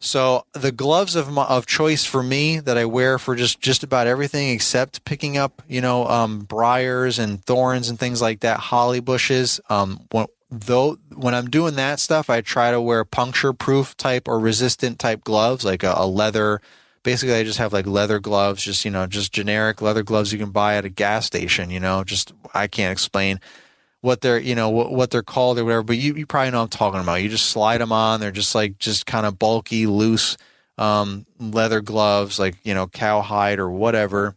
So 0.00 0.46
the 0.52 0.72
gloves 0.72 1.16
of 1.16 1.30
my, 1.30 1.44
of 1.44 1.66
choice 1.66 2.04
for 2.04 2.22
me 2.22 2.58
that 2.60 2.76
I 2.76 2.84
wear 2.84 3.18
for 3.18 3.34
just 3.34 3.60
just 3.60 3.82
about 3.82 4.06
everything 4.06 4.50
except 4.50 5.04
picking 5.04 5.36
up, 5.36 5.62
you 5.68 5.80
know, 5.80 6.06
um, 6.06 6.40
briars 6.40 7.18
and 7.18 7.44
thorns 7.44 7.88
and 7.88 7.98
things 7.98 8.20
like 8.20 8.40
that, 8.40 8.60
holly 8.60 9.00
bushes. 9.00 9.60
Um, 9.68 10.00
when, 10.10 10.26
though 10.50 10.98
when 11.14 11.34
I'm 11.34 11.48
doing 11.48 11.76
that 11.76 12.00
stuff, 12.00 12.30
I 12.30 12.40
try 12.40 12.70
to 12.70 12.80
wear 12.80 13.04
puncture 13.04 13.52
proof 13.52 13.96
type 13.96 14.28
or 14.28 14.38
resistant 14.38 14.98
type 14.98 15.24
gloves, 15.24 15.64
like 15.64 15.82
a, 15.82 15.94
a 15.96 16.06
leather. 16.06 16.60
Basically, 17.02 17.34
I 17.34 17.44
just 17.44 17.58
have 17.58 17.72
like 17.72 17.86
leather 17.86 18.18
gloves, 18.18 18.64
just 18.64 18.84
you 18.84 18.90
know, 18.90 19.06
just 19.06 19.32
generic 19.32 19.82
leather 19.82 20.02
gloves 20.02 20.32
you 20.32 20.38
can 20.38 20.50
buy 20.50 20.76
at 20.76 20.84
a 20.84 20.90
gas 20.90 21.26
station. 21.26 21.70
You 21.70 21.80
know, 21.80 22.04
just 22.04 22.32
I 22.54 22.66
can't 22.66 22.92
explain 22.92 23.40
what 24.04 24.20
they're 24.20 24.38
you 24.38 24.54
know 24.54 24.68
what, 24.68 24.92
what 24.92 25.10
they're 25.10 25.22
called 25.22 25.58
or 25.58 25.64
whatever 25.64 25.82
but 25.82 25.96
you, 25.96 26.14
you 26.14 26.26
probably 26.26 26.50
know 26.50 26.60
i'm 26.60 26.68
talking 26.68 27.00
about. 27.00 27.22
You 27.22 27.30
just 27.30 27.46
slide 27.46 27.78
them 27.78 27.90
on. 27.90 28.20
They're 28.20 28.30
just 28.30 28.54
like 28.54 28.78
just 28.78 29.06
kind 29.06 29.24
of 29.24 29.38
bulky 29.38 29.86
loose 29.86 30.36
um, 30.76 31.24
leather 31.38 31.80
gloves 31.80 32.38
like 32.38 32.56
you 32.64 32.74
know 32.74 32.86
cowhide 32.86 33.58
or 33.58 33.70
whatever. 33.70 34.36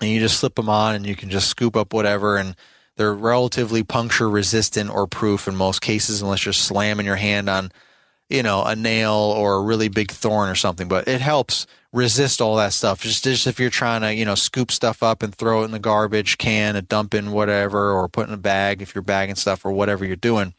And 0.00 0.10
you 0.10 0.20
just 0.20 0.38
slip 0.38 0.54
them 0.54 0.68
on 0.68 0.94
and 0.94 1.04
you 1.06 1.16
can 1.16 1.30
just 1.30 1.48
scoop 1.48 1.74
up 1.74 1.92
whatever. 1.92 2.36
And 2.36 2.54
they're 2.96 3.14
relatively 3.14 3.82
puncture 3.82 4.28
resistant 4.28 4.90
or 4.90 5.06
proof 5.06 5.48
in 5.48 5.56
most 5.56 5.80
cases 5.80 6.22
unless 6.22 6.44
you're 6.44 6.52
slamming 6.52 7.06
your 7.06 7.16
hand 7.16 7.48
on 7.48 7.72
you 8.28 8.42
know 8.42 8.62
a 8.64 8.76
nail 8.76 9.12
or 9.12 9.56
a 9.56 9.62
really 9.62 9.88
big 9.88 10.10
thorn 10.10 10.48
or 10.48 10.54
something 10.54 10.88
but 10.88 11.06
it 11.08 11.20
helps 11.20 11.66
resist 11.96 12.42
all 12.42 12.56
that 12.56 12.74
stuff. 12.74 13.02
Just, 13.02 13.24
just 13.24 13.46
if 13.46 13.58
you're 13.58 13.70
trying 13.70 14.02
to, 14.02 14.14
you 14.14 14.24
know, 14.24 14.34
scoop 14.34 14.70
stuff 14.70 15.02
up 15.02 15.22
and 15.22 15.34
throw 15.34 15.62
it 15.62 15.64
in 15.64 15.70
the 15.70 15.78
garbage 15.78 16.36
can, 16.36 16.76
a 16.76 16.82
dump 16.82 17.14
in 17.14 17.32
whatever, 17.32 17.90
or 17.90 18.06
put 18.06 18.28
in 18.28 18.34
a 18.34 18.38
bag 18.38 18.82
if 18.82 18.94
you're 18.94 19.02
bagging 19.02 19.34
stuff 19.34 19.64
or 19.64 19.72
whatever 19.72 20.04
you're 20.04 20.14
doing. 20.14 20.52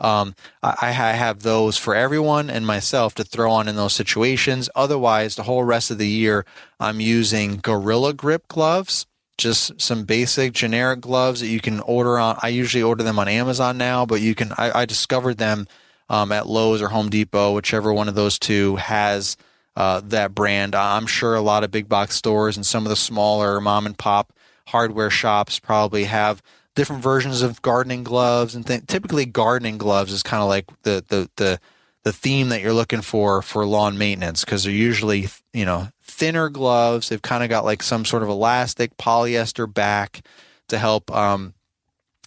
Um, 0.00 0.34
I, 0.62 0.76
I 0.82 0.90
have 0.92 1.42
those 1.42 1.76
for 1.76 1.94
everyone 1.94 2.48
and 2.48 2.66
myself 2.66 3.14
to 3.16 3.24
throw 3.24 3.50
on 3.50 3.68
in 3.68 3.76
those 3.76 3.92
situations. 3.92 4.70
Otherwise, 4.74 5.34
the 5.34 5.42
whole 5.42 5.64
rest 5.64 5.90
of 5.90 5.98
the 5.98 6.08
year, 6.08 6.46
I'm 6.78 7.00
using 7.00 7.56
Gorilla 7.56 8.14
Grip 8.14 8.46
gloves 8.48 9.06
just 9.36 9.80
some 9.80 10.04
basic 10.04 10.52
generic 10.52 11.00
gloves 11.00 11.40
that 11.40 11.48
you 11.48 11.58
can 11.58 11.80
order 11.80 12.20
on. 12.20 12.38
I 12.40 12.48
usually 12.48 12.84
order 12.84 13.02
them 13.02 13.18
on 13.18 13.26
Amazon 13.26 13.76
now, 13.76 14.06
but 14.06 14.20
you 14.20 14.32
can. 14.32 14.52
I, 14.56 14.82
I 14.82 14.84
discovered 14.84 15.38
them 15.38 15.66
um, 16.08 16.32
at 16.32 16.46
Lowe's 16.46 16.82
or 16.82 16.88
Home 16.88 17.10
Depot, 17.10 17.52
whichever 17.52 17.92
one 17.92 18.08
of 18.08 18.14
those 18.14 18.38
two 18.38 18.76
has 18.76 19.36
uh, 19.76 20.00
that 20.04 20.34
brand. 20.34 20.74
I'm 20.74 21.06
sure 21.06 21.34
a 21.34 21.40
lot 21.40 21.64
of 21.64 21.70
big 21.70 21.88
box 21.88 22.14
stores 22.14 22.56
and 22.56 22.64
some 22.64 22.84
of 22.84 22.90
the 22.90 22.96
smaller 22.96 23.60
mom 23.60 23.86
and 23.86 23.96
pop 23.96 24.32
hardware 24.68 25.10
shops 25.10 25.58
probably 25.58 26.04
have 26.04 26.42
different 26.74 27.02
versions 27.02 27.42
of 27.42 27.62
gardening 27.62 28.04
gloves 28.04 28.54
and 28.54 28.66
th- 28.66 28.86
typically 28.86 29.26
gardening 29.26 29.78
gloves 29.78 30.12
is 30.12 30.22
kind 30.22 30.42
of 30.42 30.48
like 30.48 30.66
the, 30.82 31.04
the 31.08 31.30
the 31.36 31.60
the 32.02 32.12
theme 32.12 32.48
that 32.48 32.60
you're 32.60 32.72
looking 32.72 33.00
for 33.00 33.42
for 33.42 33.66
lawn 33.66 33.96
maintenance 33.96 34.44
because 34.44 34.64
they're 34.64 34.72
usually 34.72 35.28
you 35.52 35.64
know 35.64 35.88
thinner 36.02 36.48
gloves 36.48 37.08
they've 37.08 37.22
kind 37.22 37.44
of 37.44 37.50
got 37.50 37.64
like 37.64 37.82
some 37.82 38.04
sort 38.04 38.22
of 38.22 38.28
elastic 38.28 38.96
polyester 38.96 39.72
back 39.72 40.26
to 40.68 40.78
help 40.78 41.14
um, 41.14 41.54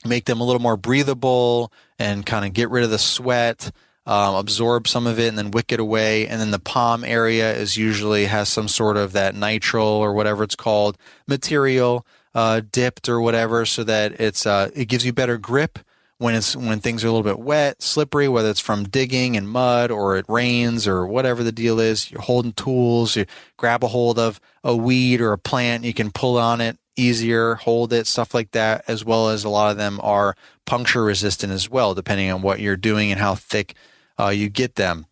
make 0.05 0.25
them 0.25 0.41
a 0.41 0.43
little 0.43 0.61
more 0.61 0.77
breathable 0.77 1.71
and 1.99 2.25
kind 2.25 2.45
of 2.45 2.53
get 2.53 2.69
rid 2.69 2.83
of 2.83 2.89
the 2.89 2.99
sweat 2.99 3.71
um, 4.07 4.35
absorb 4.35 4.87
some 4.87 5.05
of 5.05 5.19
it 5.19 5.27
and 5.27 5.37
then 5.37 5.51
wick 5.51 5.71
it 5.71 5.81
away. 5.81 6.27
And 6.27 6.39
then 6.39 6.51
the 6.51 6.59
palm 6.59 7.03
area 7.03 7.53
is 7.53 7.75
usually 7.75 8.25
has 8.25 8.47
some 8.47 8.69
sort 8.69 8.95
of 8.95 9.11
that 9.11 9.35
nitrile 9.35 9.99
or 9.99 10.13
whatever 10.13 10.43
it's 10.43 10.55
called 10.55 10.97
material 11.27 12.07
uh, 12.33 12.61
dipped 12.71 13.09
or 13.09 13.19
whatever, 13.19 13.65
so 13.65 13.83
that 13.83 14.19
it's 14.21 14.45
uh, 14.45 14.69
it 14.73 14.85
gives 14.85 15.05
you 15.05 15.11
better 15.11 15.37
grip 15.37 15.79
when 16.19 16.35
it's 16.35 16.55
when 16.55 16.79
things 16.79 17.03
are 17.03 17.07
a 17.07 17.11
little 17.11 17.23
bit 17.23 17.39
wet, 17.39 17.81
slippery, 17.81 18.29
whether 18.29 18.49
it's 18.49 18.61
from 18.61 18.87
digging 18.87 19.35
and 19.35 19.49
mud 19.49 19.91
or 19.91 20.17
it 20.17 20.25
rains 20.29 20.87
or 20.87 21.05
whatever 21.05 21.43
the 21.43 21.51
deal 21.51 21.79
is, 21.79 22.09
you're 22.09 22.21
holding 22.21 22.53
tools, 22.53 23.15
you 23.15 23.25
grab 23.57 23.83
a 23.83 23.87
hold 23.87 24.17
of 24.17 24.39
a 24.63 24.75
weed 24.75 25.19
or 25.19 25.33
a 25.33 25.37
plant, 25.37 25.83
you 25.83 25.93
can 25.93 26.11
pull 26.11 26.37
on 26.37 26.61
it 26.61 26.77
easier, 26.97 27.55
hold 27.55 27.93
it, 27.93 28.07
stuff 28.07 28.33
like 28.33 28.51
that, 28.51 28.83
as 28.87 29.05
well 29.05 29.29
as 29.29 29.43
a 29.43 29.49
lot 29.49 29.71
of 29.71 29.77
them 29.77 29.99
are 30.03 30.35
puncture 30.65 31.03
resistant 31.03 31.53
as 31.53 31.69
well, 31.69 31.93
depending 31.93 32.31
on 32.31 32.41
what 32.41 32.59
you're 32.59 32.75
doing 32.75 33.11
and 33.11 33.19
how 33.19 33.35
thick 33.35 33.75
uh, 34.19 34.29
you 34.29 34.49
get 34.49 34.75
them. 34.75 35.05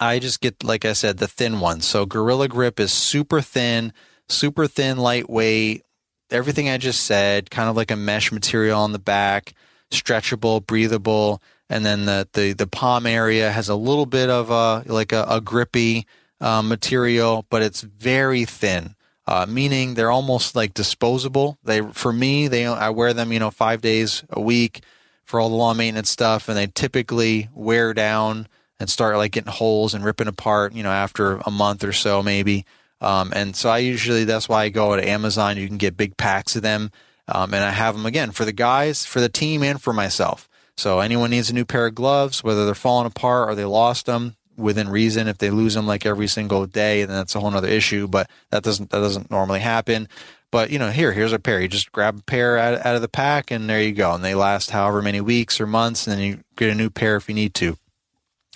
I 0.00 0.18
just 0.18 0.40
get, 0.40 0.64
like 0.64 0.84
I 0.84 0.92
said, 0.92 1.18
the 1.18 1.28
thin 1.28 1.60
ones. 1.60 1.86
So 1.86 2.04
Gorilla 2.04 2.48
Grip 2.48 2.80
is 2.80 2.92
super 2.92 3.40
thin, 3.40 3.92
super 4.28 4.66
thin, 4.66 4.96
lightweight, 4.96 5.82
everything 6.30 6.68
I 6.68 6.78
just 6.78 7.04
said, 7.04 7.50
kind 7.50 7.68
of 7.68 7.76
like 7.76 7.90
a 7.90 7.96
mesh 7.96 8.32
material 8.32 8.80
on 8.80 8.92
the 8.92 8.98
back 8.98 9.54
stretchable, 9.94 10.66
breathable, 10.66 11.42
and 11.68 11.84
then 11.84 12.04
the 12.04 12.28
the, 12.32 12.52
the 12.52 12.66
palm 12.66 13.06
area 13.06 13.50
has 13.50 13.68
a 13.68 13.74
little 13.74 14.06
bit 14.06 14.28
of 14.28 14.50
a 14.50 14.84
like 14.92 15.12
a, 15.12 15.24
a 15.28 15.40
grippy 15.40 16.06
uh, 16.40 16.62
material, 16.62 17.46
but 17.48 17.62
it's 17.62 17.80
very 17.80 18.44
thin. 18.44 18.93
Uh, 19.26 19.46
meaning 19.48 19.94
they're 19.94 20.10
almost 20.10 20.54
like 20.54 20.74
disposable. 20.74 21.58
They 21.64 21.80
for 21.80 22.12
me, 22.12 22.48
they 22.48 22.66
I 22.66 22.90
wear 22.90 23.14
them, 23.14 23.32
you 23.32 23.38
know, 23.38 23.50
five 23.50 23.80
days 23.80 24.22
a 24.28 24.40
week 24.40 24.82
for 25.24 25.40
all 25.40 25.48
the 25.48 25.54
lawn 25.54 25.78
maintenance 25.78 26.10
stuff, 26.10 26.48
and 26.48 26.58
they 26.58 26.66
typically 26.66 27.48
wear 27.54 27.94
down 27.94 28.48
and 28.78 28.90
start 28.90 29.16
like 29.16 29.32
getting 29.32 29.52
holes 29.52 29.94
and 29.94 30.04
ripping 30.04 30.28
apart, 30.28 30.74
you 30.74 30.82
know, 30.82 30.90
after 30.90 31.36
a 31.46 31.50
month 31.50 31.84
or 31.84 31.92
so 31.92 32.22
maybe. 32.22 32.66
Um, 33.00 33.32
and 33.34 33.56
so 33.56 33.70
I 33.70 33.78
usually 33.78 34.24
that's 34.24 34.48
why 34.48 34.64
I 34.64 34.68
go 34.68 34.94
to 34.94 35.08
Amazon. 35.08 35.56
You 35.56 35.68
can 35.68 35.78
get 35.78 35.96
big 35.96 36.16
packs 36.16 36.56
of 36.56 36.62
them. 36.62 36.90
Um, 37.26 37.54
and 37.54 37.64
I 37.64 37.70
have 37.70 37.96
them 37.96 38.04
again 38.04 38.32
for 38.32 38.44
the 38.44 38.52
guys, 38.52 39.06
for 39.06 39.20
the 39.20 39.30
team, 39.30 39.62
and 39.62 39.80
for 39.80 39.94
myself. 39.94 40.48
So 40.76 41.00
anyone 41.00 41.30
needs 41.30 41.48
a 41.48 41.54
new 41.54 41.64
pair 41.64 41.86
of 41.86 41.94
gloves, 41.94 42.44
whether 42.44 42.66
they're 42.66 42.74
falling 42.74 43.06
apart 43.06 43.48
or 43.48 43.54
they 43.54 43.64
lost 43.64 44.06
them 44.06 44.36
within 44.56 44.88
reason. 44.88 45.28
If 45.28 45.38
they 45.38 45.50
lose 45.50 45.74
them 45.74 45.86
like 45.86 46.06
every 46.06 46.26
single 46.26 46.66
day, 46.66 47.04
then 47.04 47.16
that's 47.16 47.34
a 47.34 47.40
whole 47.40 47.54
other 47.54 47.68
issue. 47.68 48.06
But 48.08 48.30
that 48.50 48.62
doesn't 48.62 48.90
that 48.90 49.00
doesn't 49.00 49.30
normally 49.30 49.60
happen. 49.60 50.08
But 50.50 50.70
you 50.70 50.78
know, 50.78 50.90
here 50.90 51.12
here's 51.12 51.32
a 51.32 51.38
pair. 51.38 51.60
You 51.60 51.68
just 51.68 51.92
grab 51.92 52.18
a 52.18 52.22
pair 52.22 52.56
out, 52.58 52.86
out 52.86 52.94
of 52.94 53.02
the 53.02 53.08
pack, 53.08 53.50
and 53.50 53.68
there 53.68 53.82
you 53.82 53.92
go. 53.92 54.14
And 54.14 54.24
they 54.24 54.34
last 54.34 54.70
however 54.70 55.02
many 55.02 55.20
weeks 55.20 55.60
or 55.60 55.66
months, 55.66 56.06
and 56.06 56.16
then 56.16 56.24
you 56.24 56.40
get 56.56 56.70
a 56.70 56.74
new 56.74 56.90
pair 56.90 57.16
if 57.16 57.28
you 57.28 57.34
need 57.34 57.54
to. 57.54 57.76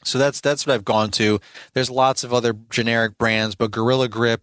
So 0.05 0.19
that's 0.19 0.41
that's 0.41 0.67
what 0.67 0.75
I've 0.75 0.85
gone 0.85 1.11
to. 1.13 1.41
There's 1.75 1.91
lots 1.91 2.25
of 2.25 2.33
other 2.33 2.55
generic 2.71 3.19
brands, 3.19 3.55
but 3.55 3.71
Gorilla 3.71 4.09
Grip 4.09 4.43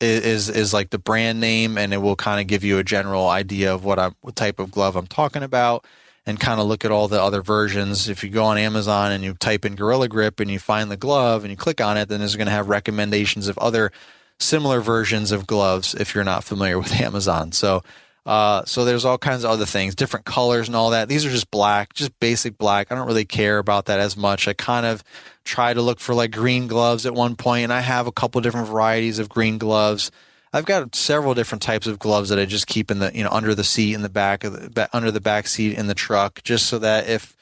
is 0.00 0.48
is 0.48 0.72
like 0.72 0.90
the 0.90 0.98
brand 0.98 1.40
name, 1.40 1.76
and 1.78 1.92
it 1.92 1.98
will 1.98 2.16
kind 2.16 2.40
of 2.40 2.46
give 2.46 2.64
you 2.64 2.78
a 2.78 2.84
general 2.84 3.28
idea 3.28 3.74
of 3.74 3.84
what 3.84 3.98
I 3.98 4.12
what 4.20 4.36
type 4.36 4.58
of 4.58 4.70
glove 4.70 4.96
I'm 4.96 5.06
talking 5.06 5.42
about, 5.42 5.84
and 6.26 6.38
kind 6.38 6.60
of 6.60 6.66
look 6.66 6.84
at 6.84 6.90
all 6.90 7.08
the 7.08 7.20
other 7.20 7.42
versions. 7.42 8.08
If 8.08 8.22
you 8.22 8.30
go 8.30 8.44
on 8.44 8.58
Amazon 8.58 9.12
and 9.12 9.24
you 9.24 9.34
type 9.34 9.64
in 9.64 9.74
Gorilla 9.74 10.08
Grip 10.08 10.40
and 10.40 10.50
you 10.50 10.58
find 10.58 10.90
the 10.90 10.96
glove 10.96 11.44
and 11.44 11.50
you 11.50 11.56
click 11.56 11.80
on 11.80 11.96
it, 11.96 12.08
then 12.08 12.22
it's 12.22 12.36
going 12.36 12.46
to 12.46 12.52
have 12.52 12.68
recommendations 12.68 13.48
of 13.48 13.58
other 13.58 13.90
similar 14.38 14.80
versions 14.80 15.32
of 15.32 15.46
gloves 15.46 15.94
if 15.94 16.14
you're 16.14 16.24
not 16.24 16.44
familiar 16.44 16.78
with 16.78 16.92
Amazon. 17.00 17.52
So 17.52 17.82
uh, 18.24 18.64
so 18.64 18.84
there's 18.84 19.04
all 19.04 19.18
kinds 19.18 19.42
of 19.42 19.50
other 19.50 19.66
things, 19.66 19.94
different 19.94 20.24
colors 20.24 20.68
and 20.68 20.76
all 20.76 20.90
that. 20.90 21.08
These 21.08 21.26
are 21.26 21.30
just 21.30 21.50
black, 21.50 21.92
just 21.92 22.18
basic 22.20 22.56
black. 22.56 22.90
I 22.90 22.94
don't 22.94 23.06
really 23.06 23.24
care 23.24 23.58
about 23.58 23.86
that 23.86 23.98
as 23.98 24.16
much. 24.16 24.46
I 24.46 24.52
kind 24.52 24.86
of 24.86 25.02
try 25.44 25.74
to 25.74 25.82
look 25.82 25.98
for 25.98 26.14
like 26.14 26.30
green 26.30 26.68
gloves 26.68 27.04
at 27.04 27.14
one 27.14 27.34
point, 27.34 27.64
and 27.64 27.72
I 27.72 27.80
have 27.80 28.06
a 28.06 28.12
couple 28.12 28.40
different 28.40 28.68
varieties 28.68 29.18
of 29.18 29.28
green 29.28 29.58
gloves. 29.58 30.12
I've 30.52 30.66
got 30.66 30.94
several 30.94 31.34
different 31.34 31.62
types 31.62 31.86
of 31.86 31.98
gloves 31.98 32.28
that 32.28 32.38
I 32.38 32.44
just 32.44 32.66
keep 32.66 32.90
in 32.90 32.98
the 32.98 33.10
you 33.14 33.24
know 33.24 33.30
under 33.30 33.54
the 33.54 33.64
seat 33.64 33.94
in 33.94 34.02
the 34.02 34.08
back 34.08 34.44
of 34.44 34.74
the 34.74 34.88
under 34.92 35.10
the 35.10 35.20
back 35.20 35.46
seat 35.46 35.76
in 35.76 35.86
the 35.86 35.94
truck, 35.94 36.42
just 36.42 36.66
so 36.66 36.78
that 36.78 37.08
if 37.08 37.36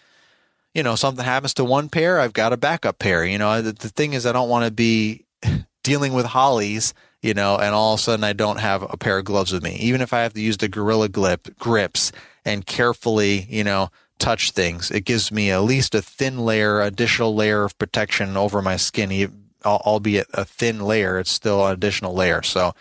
you 0.75 0.83
know 0.83 0.95
something 0.95 1.25
happens 1.25 1.55
to 1.55 1.65
one 1.65 1.89
pair, 1.89 2.21
I've 2.21 2.33
got 2.33 2.53
a 2.53 2.57
backup 2.57 2.99
pair. 2.99 3.25
You 3.25 3.39
know, 3.39 3.63
the, 3.63 3.73
the 3.73 3.89
thing 3.89 4.13
is, 4.13 4.27
I 4.27 4.33
don't 4.33 4.49
want 4.49 4.65
to 4.65 4.71
be 4.71 5.25
dealing 5.83 6.13
with 6.13 6.27
hollies 6.27 6.95
you 7.23 7.35
know, 7.35 7.57
and 7.57 7.75
all 7.75 7.95
of 7.95 8.01
a 8.01 8.03
sudden 8.03 8.25
I 8.25 8.33
don't 8.33 8.61
have 8.61 8.83
a 8.83 8.97
pair 8.97 9.19
of 9.19 9.25
gloves 9.25 9.53
with 9.53 9.63
me. 9.63 9.77
Even 9.77 10.01
if 10.01 10.13
I 10.13 10.21
have 10.21 10.35
to 10.35 10.41
use 10.41 10.57
the 10.57 10.69
Gorilla 10.69 11.09
Grip 11.09 11.59
grips 11.59 12.13
and 12.45 12.67
carefully, 12.67 13.47
you 13.51 13.65
know, 13.65 13.91
touch 14.19 14.53
things, 14.53 14.91
it 14.91 15.05
gives 15.05 15.31
me 15.31 15.51
at 15.51 15.63
least 15.63 15.95
a 15.95 16.03
thin 16.03 16.39
layer, 16.39 16.81
additional 16.81 17.35
layer 17.35 17.65
of 17.65 17.79
protection 17.79 18.37
over 18.37 18.63
my 18.63 18.77
skin, 18.77 19.33
albeit 19.65 20.29
a 20.33 20.45
thin 20.45 20.81
layer. 20.81 21.19
It's 21.19 21.31
still 21.31 21.67
an 21.67 21.73
additional 21.73 22.15
layer. 22.15 22.43
So 22.43 22.75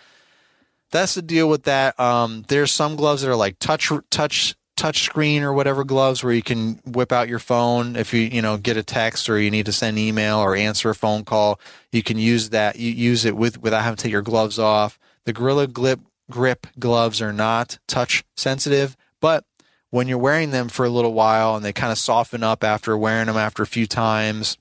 that's 0.90 1.14
the 1.14 1.22
deal 1.22 1.48
with 1.48 1.64
that. 1.64 1.98
Um, 1.98 2.44
there's 2.48 2.72
some 2.72 2.96
gloves 2.96 3.22
that 3.22 3.30
are 3.30 3.36
like 3.36 3.58
touch 3.58 3.90
touch 4.10 4.54
touch 4.76 5.04
screen 5.04 5.42
or 5.42 5.52
whatever 5.52 5.84
gloves 5.84 6.24
where 6.24 6.32
you 6.32 6.42
can 6.42 6.80
whip 6.86 7.12
out 7.12 7.28
your 7.28 7.38
phone. 7.38 7.96
If 7.96 8.14
you 8.14 8.22
you 8.22 8.42
know 8.42 8.56
get 8.56 8.76
a 8.76 8.82
text 8.82 9.28
or 9.28 9.38
you 9.38 9.50
need 9.50 9.66
to 9.66 9.72
send 9.72 9.98
email 9.98 10.38
or 10.38 10.56
answer 10.56 10.90
a 10.90 10.94
phone 10.94 11.24
call 11.24 11.60
you 11.92 12.02
can 12.02 12.16
use 12.18 12.50
that 12.50 12.76
you 12.76 12.90
use 12.90 13.24
it 13.24 13.36
with 13.36 13.60
without 13.60 13.82
having 13.82 13.96
to 13.96 14.02
take 14.02 14.12
your 14.12 14.22
gloves 14.22 14.58
off. 14.58 14.98
The 15.24 15.32
gorilla 15.32 15.66
grip 15.66 16.00
grip 16.30 16.66
gloves 16.78 17.20
are 17.20 17.32
not 17.32 17.78
touch 17.86 18.24
sensitive 18.36 18.96
but 19.20 19.44
when 19.90 20.06
you're 20.08 20.18
wearing 20.18 20.50
them 20.50 20.68
for 20.68 20.86
a 20.86 20.90
little 20.90 21.12
while 21.12 21.56
and 21.56 21.64
they 21.64 21.72
kind 21.72 21.92
of 21.92 21.98
soften 21.98 22.42
up 22.42 22.62
after 22.62 22.96
wearing 22.96 23.26
them 23.26 23.36
after 23.36 23.62
a 23.62 23.66
few 23.66 23.86
times 23.86 24.56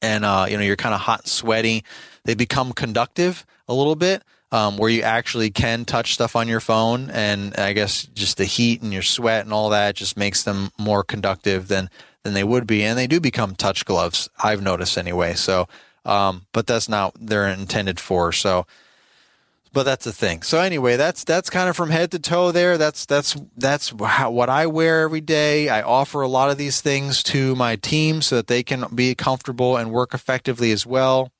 and 0.00 0.24
uh, 0.24 0.46
you 0.48 0.56
know 0.56 0.64
you're 0.64 0.76
kind 0.76 0.94
of 0.94 1.00
hot 1.00 1.20
and 1.20 1.28
sweaty 1.28 1.84
they 2.24 2.34
become 2.34 2.72
conductive 2.72 3.46
a 3.68 3.74
little 3.74 3.94
bit 3.94 4.22
um, 4.52 4.76
where 4.76 4.90
you 4.90 5.02
actually 5.02 5.50
can 5.50 5.84
touch 5.84 6.12
stuff 6.12 6.36
on 6.36 6.46
your 6.46 6.60
phone. 6.60 7.10
And 7.10 7.56
I 7.56 7.72
guess 7.72 8.04
just 8.14 8.36
the 8.36 8.44
heat 8.44 8.82
and 8.82 8.92
your 8.92 9.02
sweat 9.02 9.44
and 9.44 9.52
all 9.52 9.70
that 9.70 9.96
just 9.96 10.16
makes 10.16 10.44
them 10.44 10.70
more 10.78 11.02
conductive 11.02 11.68
than 11.68 11.90
than 12.22 12.34
they 12.34 12.44
would 12.44 12.66
be. 12.68 12.84
And 12.84 12.96
they 12.96 13.08
do 13.08 13.18
become 13.18 13.56
touch 13.56 13.84
gloves. 13.84 14.28
I've 14.38 14.62
noticed 14.62 14.96
anyway. 14.96 15.34
So, 15.34 15.66
um, 16.04 16.46
but 16.52 16.68
that's 16.68 16.88
not 16.88 17.14
they're 17.18 17.48
intended 17.48 17.98
for. 17.98 18.30
So, 18.30 18.66
but 19.72 19.84
that's 19.84 20.04
the 20.04 20.12
thing. 20.12 20.42
So 20.42 20.60
anyway, 20.60 20.96
that's 20.96 21.24
that's 21.24 21.48
kind 21.48 21.70
of 21.70 21.74
from 21.74 21.88
head 21.88 22.10
to 22.10 22.18
toe 22.18 22.52
there. 22.52 22.76
That's 22.76 23.06
that's 23.06 23.36
that's 23.56 23.94
how, 24.04 24.30
what 24.30 24.50
I 24.50 24.66
wear 24.66 25.00
every 25.00 25.22
day. 25.22 25.70
I 25.70 25.80
offer 25.80 26.20
a 26.20 26.28
lot 26.28 26.50
of 26.50 26.58
these 26.58 26.82
things 26.82 27.22
to 27.24 27.56
my 27.56 27.76
team 27.76 28.20
so 28.20 28.36
that 28.36 28.48
they 28.48 28.62
can 28.62 28.84
be 28.94 29.14
comfortable 29.14 29.78
and 29.78 29.90
work 29.90 30.12
effectively 30.12 30.72
as 30.72 30.86
well. 30.86 31.32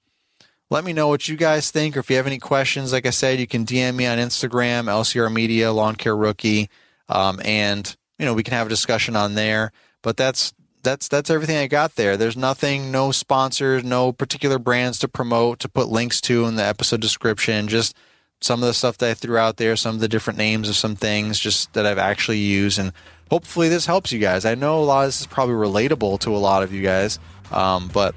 Let 0.73 0.85
me 0.85 0.95
know 0.95 1.09
what 1.09 1.29
you 1.29 1.37
guys 1.37 1.71
think, 1.71 1.99
or 1.99 2.01
if 2.01 2.09
you 2.09 2.17
have 2.17 2.27
any 2.27 2.39
questions. 2.39 2.95
Like 2.95 3.05
I 3.05 3.11
said, 3.11 3.39
you 3.39 3.47
can 3.47 3.67
DM 3.67 3.95
me 3.95 4.07
on 4.07 4.17
Instagram, 4.17 4.85
LCR 4.85 5.31
Media, 5.31 5.71
Lawn 5.71 5.97
Care 5.97 6.17
Rookie, 6.17 6.71
um, 7.11 7.43
and 7.45 7.95
you 8.19 8.25
know 8.25 8.33
we 8.33 8.43
can 8.43 8.55
have 8.55 8.69
a 8.69 8.71
discussion 8.71 9.15
on 9.15 9.35
there. 9.35 9.71
But 10.01 10.17
that's 10.17 10.55
that's 10.83 11.09
that's 11.09 11.29
everything 11.29 11.59
I 11.59 11.67
got 11.67 11.97
there. 11.97 12.17
There's 12.17 12.39
nothing, 12.39 12.91
no 12.91 13.13
sponsors, 13.13 13.85
no 13.85 14.13
particular 14.13 14.59
brands 14.59 14.99
to 15.01 15.09
promote, 15.09 15.59
to 15.59 15.69
put 15.69 15.89
links 15.89 16.23
to 16.23 16.47
in 16.47 16.57
the 16.57 16.65
episode 16.65 17.03
description. 17.03 17.69
Just 17.69 17.95
some 18.41 18.63
of 18.63 18.67
the 18.67 18.73
stuff 18.73 18.97
that 18.97 19.11
I 19.11 19.13
threw 19.13 19.37
out 19.37 19.59
there, 19.59 19.77
some 19.77 19.97
of 19.97 20.01
the 20.01 20.09
different 20.09 20.39
names 20.39 20.71
of 20.71 20.77
some 20.77 20.97
things, 20.97 21.39
just 21.39 21.75
that 21.75 21.85
I've 21.85 21.99
actually 21.99 22.39
used, 22.39 22.79
and 22.79 22.95
hopefully 23.31 23.69
this 23.69 23.85
helps 23.85 24.11
you 24.11 24.19
guys. 24.19 24.47
I 24.47 24.55
know 24.55 24.79
a 24.79 24.87
lot 24.87 25.03
of 25.03 25.09
this 25.09 25.21
is 25.21 25.27
probably 25.27 25.55
relatable 25.55 26.21
to 26.21 26.35
a 26.35 26.39
lot 26.39 26.63
of 26.63 26.73
you 26.73 26.81
guys, 26.81 27.19
um, 27.51 27.91
but 27.93 28.15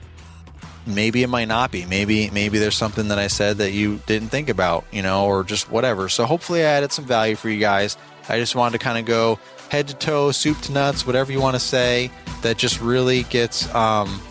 maybe 0.85 1.23
it 1.23 1.27
might 1.27 1.47
not 1.47 1.71
be. 1.71 1.85
Maybe 1.85 2.29
maybe 2.31 2.59
there's 2.59 2.75
something 2.75 3.09
that 3.09 3.19
I 3.19 3.27
said 3.27 3.57
that 3.57 3.71
you 3.71 3.99
didn't 4.05 4.29
think 4.29 4.49
about, 4.49 4.85
you 4.91 5.01
know, 5.01 5.25
or 5.25 5.43
just 5.43 5.69
whatever. 5.69 6.09
So 6.09 6.25
hopefully 6.25 6.61
I 6.61 6.69
added 6.69 6.91
some 6.91 7.05
value 7.05 7.35
for 7.35 7.49
you 7.49 7.59
guys. 7.59 7.97
I 8.29 8.39
just 8.39 8.55
wanted 8.55 8.77
to 8.77 8.83
kind 8.83 8.97
of 8.97 9.05
go 9.05 9.39
head 9.69 9.87
to 9.87 9.95
toe, 9.95 10.31
soup 10.31 10.59
to 10.61 10.71
nuts, 10.71 11.05
whatever 11.05 11.31
you 11.31 11.41
want 11.41 11.55
to 11.55 11.59
say, 11.59 12.11
that 12.41 12.57
just 12.57 12.79
really 12.81 13.23
gets 13.23 13.73
um, 13.73 14.21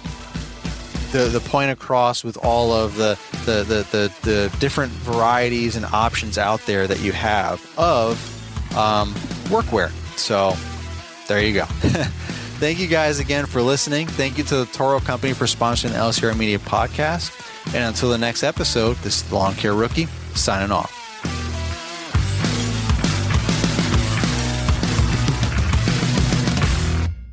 the 1.13 1.29
the 1.29 1.41
point 1.41 1.71
across 1.71 2.25
with 2.25 2.37
all 2.43 2.73
of 2.73 2.97
the 2.97 3.19
the, 3.45 3.63
the 3.63 3.87
the 3.91 4.13
the 4.23 4.57
different 4.59 4.93
varieties 4.93 5.77
and 5.77 5.85
options 5.87 6.39
out 6.39 6.61
there 6.67 6.87
that 6.87 7.01
you 7.01 7.13
have 7.13 7.65
of 7.79 8.19
um, 8.77 9.13
workwear. 9.45 9.91
So 10.19 10.55
there 11.29 11.43
you 11.43 11.55
go. 11.55 11.67
Thank 12.59 12.79
you 12.79 12.87
guys 12.87 13.19
again 13.19 13.47
for 13.47 13.61
listening. 13.61 14.07
Thank 14.07 14.39
you 14.39 14.45
to 14.45 14.57
the 14.57 14.67
Toro 14.67 15.01
Company 15.01 15.33
for 15.33 15.45
sponsoring 15.45 15.91
the 15.91 15.99
LCR 15.99 16.37
Media 16.37 16.59
podcast. 16.59 17.33
And 17.75 17.85
until 17.85 18.11
the 18.11 18.19
next 18.19 18.43
episode, 18.43 18.97
this 18.99 19.17
is 19.17 19.23
the 19.25 19.35
Lawn 19.35 19.55
Care 19.55 19.75
Rookie 19.75 20.07
signing 20.35 20.71
off. 20.71 20.93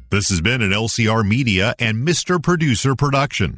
This 0.09 0.27
has 0.27 0.41
been 0.41 0.61
an 0.61 0.71
LCR 0.71 1.25
Media 1.25 1.73
and 1.79 2.05
Mr. 2.05 2.41
Producer 2.43 2.95
production. 2.95 3.57